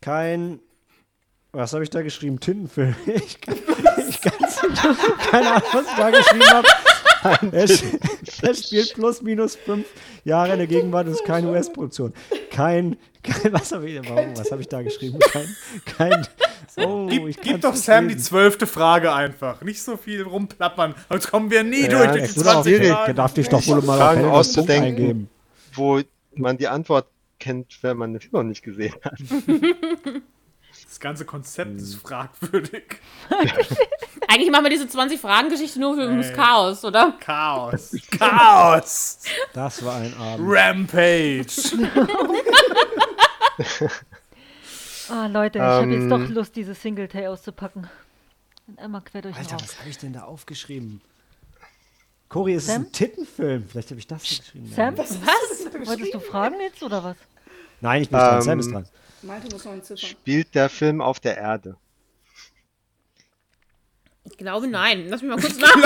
kein. 0.00 0.60
Was 1.50 1.72
habe 1.72 1.82
ich 1.82 1.90
da 1.90 2.02
geschrieben? 2.02 2.38
Tintenfilm. 2.38 2.94
Ich 3.06 3.40
kann, 3.40 3.56
ich 4.08 4.20
kann's 4.20 4.62
nicht- 4.68 5.18
keine 5.32 5.50
Ahnung, 5.50 5.68
was 5.72 5.86
ich 5.88 5.96
da 5.96 6.10
geschrieben 6.10 6.44
habe. 6.48 6.68
Er, 7.22 7.66
sch- 7.66 7.98
er 8.42 8.54
spielt 8.54 8.94
plus 8.94 9.22
minus 9.22 9.56
fünf 9.56 9.86
Jahre 10.24 10.52
in 10.52 10.58
der 10.58 10.66
Gegenwart 10.66 11.06
und 11.06 11.12
ist 11.14 11.24
keine 11.24 11.50
US-Produktion. 11.50 12.12
Kein, 12.50 12.96
kein, 13.22 13.52
was 13.52 13.72
habe 13.72 13.88
ich, 13.88 14.00
warum, 14.08 14.36
was 14.36 14.50
habe 14.50 14.60
ich 14.62 14.68
da 14.68 14.82
geschrieben? 14.82 15.18
Kein, 15.20 15.46
kein, 15.84 16.26
oh, 16.86 17.08
ich 17.10 17.36
Gib, 17.36 17.42
gib 17.42 17.60
doch 17.62 17.74
Sam 17.74 18.08
die 18.08 18.14
lesen. 18.14 18.24
zwölfte 18.26 18.66
Frage 18.66 19.12
einfach. 19.12 19.60
Nicht 19.62 19.82
so 19.82 19.96
viel 19.96 20.22
rumplappern. 20.22 20.94
Sonst 21.08 21.30
kommen 21.30 21.50
wir 21.50 21.62
nie 21.64 21.82
Ja, 21.82 21.88
durch 22.06 22.10
durch 22.20 22.30
die 22.32 22.36
wird 22.36 22.46
auch 22.48 22.52
20 22.62 22.76
schwierig. 22.76 22.92
Fragen. 22.92 23.16
Darf 23.16 23.34
dich 23.34 23.48
doch 23.48 23.66
wohl 23.66 23.82
mal 23.82 23.98
Fragen 23.98 24.24
auszudenken. 24.24 24.84
eingeben. 24.86 25.30
Wo 25.74 26.00
man 26.34 26.56
die 26.58 26.68
Antwort 26.68 27.06
kennt, 27.40 27.78
wenn 27.82 27.96
man 27.96 28.12
den 28.12 28.20
Film 28.20 28.32
noch 28.32 28.42
nicht 28.44 28.62
gesehen 28.62 28.94
hat. 29.04 29.14
Das 30.88 30.98
ganze 31.00 31.24
Konzept 31.26 31.70
Hm. 31.72 31.76
ist 31.78 31.96
fragwürdig. 31.96 32.96
Eigentlich 34.28 34.50
machen 34.50 34.64
wir 34.64 34.70
diese 34.70 34.86
20-Fragen-Geschichte 34.86 35.78
nur 35.78 35.94
für 35.96 36.08
ums 36.08 36.28
Ey. 36.28 36.32
Chaos, 36.34 36.82
oder? 36.84 37.12
Chaos. 37.20 37.94
Chaos. 38.18 39.18
Das 39.52 39.84
war 39.84 39.96
ein 39.96 40.14
Abend. 40.16 40.46
Rampage. 40.48 41.46
Ah, 45.10 45.26
Leute, 45.26 45.58
ich 45.58 45.64
habe 45.64 45.86
jetzt 45.90 46.02
Ähm. 46.02 46.10
doch 46.10 46.28
Lust, 46.28 46.54
diese 46.54 46.74
Singletay 46.74 47.28
auszupacken. 47.28 47.88
Und 48.66 48.78
einmal 48.78 49.00
quer 49.00 49.22
durch 49.22 49.34
den 49.34 49.42
Alter, 49.42 49.56
was 49.64 49.78
habe 49.78 49.88
ich 49.88 49.96
denn 49.96 50.12
da 50.12 50.24
aufgeschrieben? 50.24 51.00
Cory, 52.28 52.52
ist 52.56 52.64
es 52.64 52.68
Sam? 52.74 52.82
ein 52.82 52.92
Tittenfilm? 52.92 53.64
Vielleicht 53.66 53.88
habe 53.90 53.98
ich 54.00 54.06
das 54.06 54.20
geschrieben. 54.22 54.70
Sam, 54.76 54.94
Nein, 54.94 54.98
Was? 54.98 55.88
wolltest 55.88 56.12
du 56.12 56.20
fragen 56.20 56.56
jetzt 56.60 56.82
oder 56.82 57.02
was? 57.02 57.16
Nein 57.80 58.02
ich 58.02 58.10
bin 58.10 58.18
nicht 58.18 58.26
dran. 58.28 58.36
Ähm, 58.36 58.42
Sam 58.42 58.58
ist 58.60 58.70
dran. 58.70 58.86
Malte 59.22 59.48
muss 59.52 59.64
noch 59.64 59.72
entziffern. 59.72 60.08
Spielt 60.08 60.54
der 60.54 60.68
Film 60.68 61.00
auf 61.00 61.18
der 61.20 61.36
Erde? 61.36 61.76
Ich 64.30 64.36
glaube, 64.36 64.68
nein. 64.68 65.06
Lass 65.08 65.22
mich 65.22 65.30
mal 65.30 65.40
kurz 65.40 65.56
nach. 65.58 65.74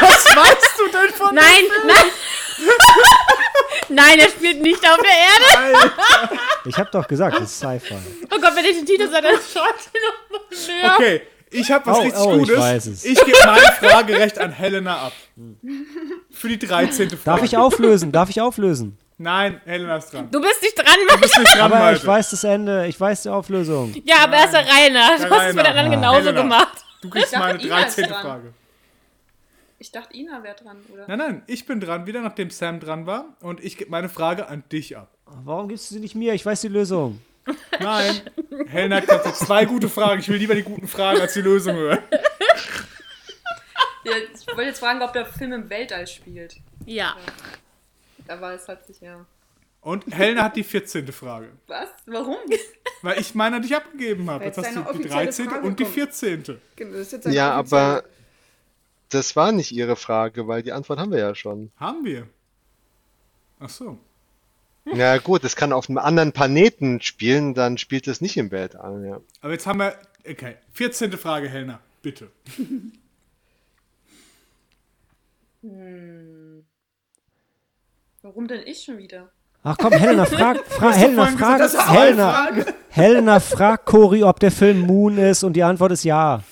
Was 0.00 0.36
weißt 0.36 0.78
du 0.78 0.88
denn 0.92 1.14
von 1.14 1.34
Nein, 1.34 1.64
nein. 1.86 2.06
nein, 3.88 4.18
er 4.18 4.28
spielt 4.28 4.60
nicht 4.62 4.84
auf 4.86 4.98
der 4.98 5.10
Erde. 5.10 5.90
Ich 6.66 6.76
habe 6.76 6.90
doch 6.92 7.06
gesagt, 7.08 7.36
es 7.40 7.44
ist 7.52 7.58
Sci-Fi. 7.58 7.94
Oh 8.30 8.38
Gott, 8.40 8.54
wenn 8.54 8.64
ich 8.66 8.76
den 8.76 8.86
Titel 8.86 9.08
sage, 9.10 9.28
dann 9.28 9.36
schaut 9.36 9.74
ihr 9.94 10.00
noch 10.00 10.30
mal 10.30 10.40
mehr. 10.66 10.94
Okay, 10.96 11.22
ich 11.50 11.70
habe 11.70 11.86
was 11.86 11.96
Oh, 11.98 12.00
richtig 12.02 12.20
oh, 12.20 12.32
ich 12.34 12.38
Gutes. 12.40 12.58
weiß 12.58 12.86
es. 12.86 13.04
Ich 13.04 13.24
gebe 13.24 13.38
mein 13.46 13.60
Fragerecht 13.80 14.38
an 14.38 14.52
Helena 14.52 15.06
ab. 15.06 15.12
Für 16.30 16.48
die 16.48 16.58
13. 16.58 17.08
Frage. 17.10 17.20
Darf 17.24 17.42
ich 17.42 17.56
auflösen? 17.56 18.12
Darf 18.12 18.28
ich 18.28 18.40
auflösen? 18.42 18.98
Nein, 19.22 19.60
Helena 19.66 19.98
ist 19.98 20.10
dran. 20.14 20.30
Du 20.30 20.40
bist 20.40 20.62
nicht 20.62 20.78
dran, 20.78 20.86
Mann. 21.06 21.20
bist 21.20 21.38
nicht 21.38 21.52
dran, 21.54 21.60
Aber 21.60 21.78
Malte. 21.78 22.00
ich 22.00 22.06
weiß 22.06 22.30
das 22.30 22.42
Ende, 22.42 22.86
ich 22.86 22.98
weiß 22.98 23.24
die 23.24 23.28
Auflösung. 23.28 23.94
Ja, 24.06 24.20
aber 24.24 24.36
erst 24.38 24.54
der 24.54 24.62
nach. 24.62 24.70
Du 24.70 25.28
Der 25.28 25.30
hast 25.30 25.48
es 25.50 25.54
mit 25.54 25.56
den 25.56 25.56
nach. 25.56 25.66
anderen 25.66 25.90
genauso 25.90 26.18
Helena. 26.20 26.40
gemacht. 26.40 26.84
Du 27.02 27.10
kriegst 27.10 27.34
dachte, 27.34 27.46
meine 27.46 27.62
Ina 27.62 27.82
ist 27.82 27.98
13. 27.98 28.04
dran. 28.10 28.22
Frage. 28.22 28.54
Ich 29.78 29.92
dachte, 29.92 30.16
Ina 30.16 30.42
wäre 30.42 30.54
dran, 30.56 30.78
oder? 30.90 31.04
Nein, 31.06 31.18
nein, 31.18 31.42
ich 31.48 31.66
bin 31.66 31.80
dran, 31.80 32.06
wieder 32.06 32.22
nachdem 32.22 32.48
Sam 32.48 32.80
dran 32.80 33.04
war. 33.04 33.26
Und 33.40 33.62
ich 33.62 33.76
gebe 33.76 33.90
meine 33.90 34.08
Frage 34.08 34.48
an 34.48 34.64
dich 34.72 34.96
ab. 34.96 35.08
Warum 35.26 35.68
gibst 35.68 35.90
du 35.90 35.96
sie 35.96 36.00
nicht 36.00 36.14
mir? 36.14 36.32
Ich 36.32 36.46
weiß 36.46 36.62
die 36.62 36.68
Lösung. 36.68 37.20
Nein, 37.78 38.22
Helena 38.68 38.96
hat 38.96 39.06
gesagt, 39.06 39.36
zwei 39.36 39.66
gute 39.66 39.90
Fragen. 39.90 40.20
Ich 40.20 40.28
will 40.30 40.38
lieber 40.38 40.54
die 40.54 40.62
guten 40.62 40.88
Fragen 40.88 41.20
als 41.20 41.34
die 41.34 41.42
Lösung 41.42 41.76
hören. 41.76 41.98
Ja, 44.04 44.12
ich 44.16 44.46
wollte 44.46 44.62
jetzt 44.62 44.80
fragen, 44.80 45.02
ob 45.02 45.12
der 45.12 45.26
Film 45.26 45.52
im 45.52 45.68
Weltall 45.68 46.06
spielt. 46.06 46.56
Ja. 46.86 47.16
Aber 48.30 48.52
es 48.54 48.68
hat 48.68 48.86
sich 48.86 49.00
ja. 49.00 49.26
Und 49.80 50.06
Helena 50.14 50.44
hat 50.44 50.56
die 50.56 50.62
14. 50.64 51.10
Frage. 51.12 51.52
Was? 51.66 51.88
Warum? 52.06 52.36
Weil 53.02 53.18
ich 53.18 53.34
meine 53.34 53.56
an 53.56 53.62
dich 53.62 53.74
abgegeben 53.74 54.28
habe. 54.30 54.44
Jetzt 54.44 54.58
jetzt 54.58 54.66
hast 54.68 54.76
du 54.76 54.80
die 54.82 54.88
offizielle 54.88 55.24
13. 55.24 55.48
Frage 55.48 55.66
und 55.66 55.78
die 55.80 55.84
kommt. 55.84 55.94
14. 55.94 56.42
Genau, 56.76 56.92
das 56.92 57.00
ist 57.00 57.12
jetzt 57.12 57.26
Ja, 57.28 57.58
offizielle- 57.58 57.78
aber 57.80 58.04
das 59.08 59.34
war 59.36 59.52
nicht 59.52 59.72
Ihre 59.72 59.96
Frage, 59.96 60.46
weil 60.46 60.62
die 60.62 60.72
Antwort 60.72 60.98
haben 60.98 61.10
wir 61.12 61.18
ja 61.18 61.34
schon. 61.34 61.72
Haben 61.78 62.04
wir. 62.04 62.26
Ach 63.58 63.68
so. 63.70 63.98
Na 64.84 65.18
gut, 65.18 65.44
es 65.44 65.56
kann 65.56 65.72
auf 65.72 65.88
einem 65.88 65.98
anderen 65.98 66.32
Planeten 66.32 67.00
spielen, 67.00 67.54
dann 67.54 67.76
spielt 67.78 68.06
es 68.08 68.20
nicht 68.20 68.36
im 68.36 68.50
Weltall, 68.50 69.04
ja. 69.06 69.20
Aber 69.40 69.52
jetzt 69.52 69.66
haben 69.66 69.78
wir. 69.78 69.96
Okay, 70.28 70.56
14. 70.72 71.12
Frage, 71.12 71.48
Helena. 71.48 71.80
Bitte. 72.02 72.30
Warum 78.22 78.48
denn 78.48 78.66
ich 78.66 78.82
schon 78.82 78.98
wieder? 78.98 79.30
Ach 79.62 79.76
komm, 79.78 79.92
Helena, 79.92 80.24
frag, 80.24 80.64
fra 80.66 80.92
Helena, 80.92 81.26
frag, 81.26 81.60
Helena, 81.94 82.48
Helena, 82.88 83.40
frag 83.40 83.84
Cory, 83.84 84.22
ob 84.22 84.40
der 84.40 84.50
Film 84.50 84.80
Moon 84.80 85.18
ist 85.18 85.42
und 85.42 85.52
die 85.54 85.62
Antwort 85.62 85.92
ist 85.92 86.04
ja. 86.04 86.42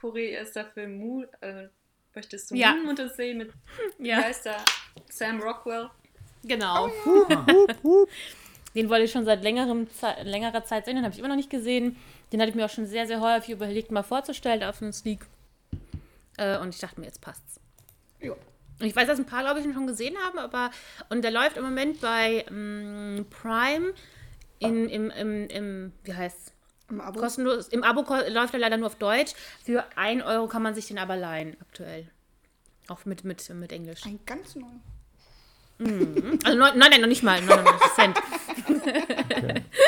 Cory 0.00 0.34
ist 0.36 0.54
der 0.56 0.66
Film 0.66 0.98
Moon. 0.98 1.26
Äh, 1.40 1.68
möchtest 2.14 2.50
du 2.50 2.54
Ja. 2.54 2.74
Moon 2.74 2.88
und 2.90 2.98
das 2.98 3.16
sehen 3.16 3.38
mit, 3.38 3.52
wie 3.98 4.08
Ja, 4.08 4.16
heißt 4.16 4.46
der? 4.46 4.56
Sam 5.10 5.40
Rockwell. 5.42 5.90
genau. 6.44 6.88
Den 8.74 8.90
wollte 8.90 9.04
ich 9.04 9.12
schon 9.12 9.24
seit 9.24 9.42
längerem 9.42 9.88
Ze 9.88 10.14
längerer 10.22 10.62
Zeit 10.66 10.84
sehen, 10.84 10.96
den 10.96 11.04
habe 11.04 11.14
ich 11.14 11.18
immer 11.18 11.28
noch 11.28 11.36
nicht 11.36 11.48
gesehen. 11.48 11.96
Den 12.30 12.40
hatte 12.42 12.50
ich 12.50 12.54
mir 12.56 12.66
auch 12.66 12.70
schon 12.70 12.84
sehr, 12.86 13.06
sehr 13.06 13.20
häufig 13.22 13.48
überlegt, 13.54 13.90
mal 13.90 14.02
vorzustellen 14.02 14.62
auf 14.64 14.82
einen 14.82 14.92
Sneak. 14.92 15.20
Äh, 16.36 16.58
und 16.58 16.74
ich 16.74 16.80
dachte 16.80 17.00
mir, 17.00 17.06
jetzt 17.06 17.22
passt's. 17.22 17.58
Ja. 18.20 18.32
Und 18.32 18.86
ich 18.86 18.94
weiß, 18.94 19.06
dass 19.06 19.18
ein 19.18 19.26
paar, 19.26 19.42
glaube 19.42 19.60
ich, 19.60 19.66
ihn 19.66 19.72
schon 19.72 19.86
gesehen 19.86 20.16
haben, 20.24 20.38
aber. 20.38 20.70
Und 21.08 21.22
der 21.22 21.30
läuft 21.30 21.56
im 21.56 21.64
Moment 21.64 22.00
bei 22.00 22.44
ähm, 22.48 23.26
Prime 23.30 23.94
in, 24.58 24.88
im, 24.88 25.10
im, 25.10 25.48
im, 25.48 25.92
wie 26.04 26.14
heißt's? 26.14 26.52
Im 26.90 27.00
Abo. 27.00 27.20
Kostenlos. 27.20 27.68
Im 27.68 27.82
Abo 27.82 28.04
läuft 28.28 28.54
er 28.54 28.60
leider 28.60 28.76
nur 28.76 28.86
auf 28.86 28.96
Deutsch. 28.96 29.32
Für 29.64 29.84
1 29.96 30.22
Euro 30.24 30.46
kann 30.46 30.62
man 30.62 30.74
sich 30.74 30.86
den 30.86 30.98
aber 30.98 31.16
leihen, 31.16 31.56
aktuell. 31.60 32.08
Auch 32.88 33.04
mit, 33.04 33.24
mit, 33.24 33.48
mit 33.50 33.72
Englisch. 33.72 34.04
Ein 34.06 34.20
ganz 34.24 34.54
neuer. 34.54 34.80
Also 35.78 36.58
neun, 36.58 36.78
nein, 36.78 36.90
nein, 36.90 37.00
noch 37.00 37.08
nicht 37.08 37.22
mal. 37.22 37.40
99 37.42 37.88
Cent. 37.94 38.18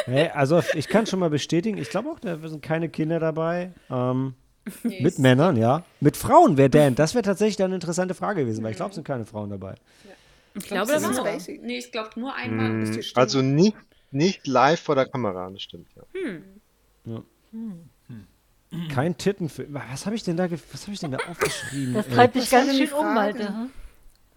Hey, 0.05 0.29
also 0.31 0.63
ich 0.75 0.89
kann 0.89 1.07
schon 1.07 1.19
mal 1.19 1.31
bestätigen, 1.31 1.79
ich 1.79 1.91
glaube 1.91 2.11
auch, 2.11 2.19
da 2.19 2.37
sind 2.49 2.63
keine 2.63 2.89
Kinder 2.89 3.21
dabei. 3.21 3.73
Ähm, 3.91 4.35
Nee, 4.83 5.03
mit 5.03 5.19
Männern, 5.19 5.57
ja. 5.57 5.85
Mit 6.01 6.17
Frauen 6.17 6.57
wäre 6.57 6.71
Dan. 6.71 6.95
Das 6.95 7.15
wäre 7.15 7.23
tatsächlich 7.23 7.57
dann 7.57 7.67
eine 7.67 7.77
interessante 7.77 8.15
Frage 8.15 8.43
gewesen, 8.43 8.63
weil 8.65 8.73
ich 8.73 8.77
glaube, 8.77 8.91
es 8.91 8.95
sind 8.97 9.05
keine 9.07 9.25
Frauen 9.27 9.51
dabei. 9.51 9.75
Ich 10.55 10.67
glaube, 10.67 10.93
das 10.93 11.03
war. 11.05 11.15
Spacey. 11.15 11.61
Nee, 11.63 11.79
ich 11.79 11.93
glaube 11.93 12.11
nur 12.17 12.35
einmal. 12.35 12.71
Mm, 12.71 13.03
Stimme. 13.03 13.23
Also 13.23 13.43
nicht, 13.43 13.77
nicht 14.11 14.47
live 14.47 14.81
vor 14.81 14.95
der 14.95 15.07
Kamera, 15.07 15.51
das 15.51 15.63
stimmt, 15.63 15.89
ja. 15.95 17.23
Kein 18.93 19.17
Tittenfilm. 19.17 19.75
Was 19.75 20.05
habe 20.05 20.17
ich 20.17 20.25
denn 20.25 20.37
da, 20.37 20.51
was 20.51 20.83
habe 20.83 20.93
ich 20.93 21.01
denn 21.01 21.13
da 21.13 21.19
aufgeschrieben? 21.29 21.95
Das 21.95 22.09
treibt 22.09 22.35
dich 22.35 22.51
ganz 22.51 22.69
denn 22.69 22.87
schön 22.87 22.93
um, 22.93 23.15
Frage? 23.15 23.71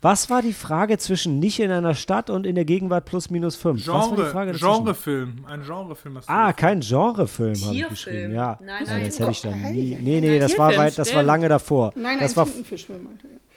Was 0.04 0.32
war 0.32 0.42
die 0.42 0.54
Frage 0.54 0.98
zwischen 0.98 1.38
nicht 1.38 1.60
in 1.60 1.70
einer 1.70 1.94
Stadt 1.94 2.32
und 2.32 2.48
in 2.48 2.56
der 2.56 2.66
Gegenwart 2.66 3.06
plus 3.06 3.30
minus 3.30 3.56
fünf? 3.56 3.84
Genre? 3.84 4.32
Genrefilm. 4.60 5.46
Ein 5.48 5.62
Genrefilm 5.64 6.18
hast 6.18 6.28
du 6.28 6.34
Ah, 6.34 6.54
kein 6.54 6.80
Genrefilm 6.80 7.50
habe 7.50 7.56
ich 7.56 7.60
Tierfilm. 7.70 7.90
geschrieben, 7.90 8.34
ja. 8.34 8.58
Nein, 8.64 8.84
nein. 8.88 9.06
das 9.06 9.20
hätte 9.20 9.32
ich 9.32 9.42
dann 9.42 9.62
nie. 9.62 9.96
Nee, 10.02 10.20
nee, 10.22 10.40
das 10.40 10.58
war 10.58 10.76
weit, 10.76 10.98
das 10.98 11.14
war 11.14 11.22
lange 11.22 11.48
davor. 11.50 11.94
Nein, 11.96 12.18
das 12.20 12.32
ein 12.32 12.36
war. 12.38 12.48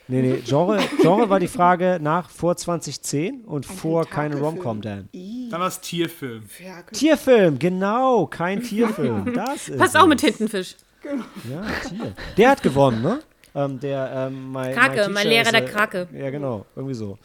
Nee, 0.07 0.21
nee, 0.21 0.41
Genre, 0.45 0.77
Genre 1.01 1.29
war 1.31 1.39
die 1.39 1.47
Frage 1.47 1.97
nach 1.99 2.29
vor 2.29 2.55
2010 2.55 3.41
und 3.45 3.67
Ein 3.67 3.75
vor 3.77 4.05
keine. 4.05 4.35
Rom-Com, 4.39 4.81
Dan. 4.81 5.09
Dann 5.49 5.59
war 5.59 5.67
es 5.67 5.81
Tierfilm. 5.81 6.43
Ferkel. 6.43 6.95
Tierfilm, 6.95 7.57
genau, 7.57 8.27
kein 8.27 8.61
Tierfilm. 8.61 9.33
Das 9.33 9.67
ist 9.67 9.79
Passt 9.79 9.97
auch 9.97 10.05
mit 10.05 10.19
Tintenfisch. 10.19 10.75
Ja, 11.03 11.89
Tier. 11.89 12.13
Der 12.37 12.49
hat 12.51 12.61
gewonnen, 12.61 13.01
ne? 13.01 13.19
Ähm, 13.55 13.79
der, 13.79 14.11
ähm, 14.13 14.51
mein, 14.51 14.75
Krake, 14.75 14.95
Teacher 14.95 15.09
mein 15.09 15.27
Lehrer 15.27 15.45
ist, 15.45 15.53
der 15.53 15.63
äh, 15.63 15.67
Krake. 15.67 16.07
Ja, 16.13 16.29
genau, 16.29 16.65
irgendwie 16.75 16.93
so. 16.93 17.17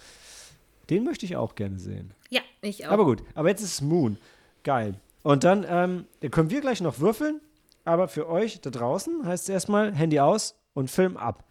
Den 0.89 1.05
möchte 1.05 1.27
ich 1.27 1.36
auch 1.36 1.55
gerne 1.55 1.78
sehen. 1.78 2.12
Ja, 2.31 2.40
ich 2.62 2.86
auch. 2.86 2.93
Aber 2.93 3.05
gut, 3.05 3.23
aber 3.35 3.48
jetzt 3.48 3.62
ist 3.62 3.74
es 3.74 3.81
Moon. 3.81 4.16
Geil. 4.62 4.94
Und 5.23 5.44
dann 5.44 5.66
ähm, 5.69 6.07
können 6.31 6.51
wir 6.51 6.61
gleich 6.61 6.81
noch 6.81 7.01
würfeln, 7.01 7.40
aber 7.85 8.09
für 8.09 8.28
euch 8.28 8.61
da 8.61 8.70
draußen 8.70 9.27
heißt 9.27 9.44
es 9.44 9.48
erstmal 9.48 9.94
Handy 9.94 10.20
aus 10.20 10.57
und 10.73 10.90
Film 10.90 11.16
ab. 11.16 11.44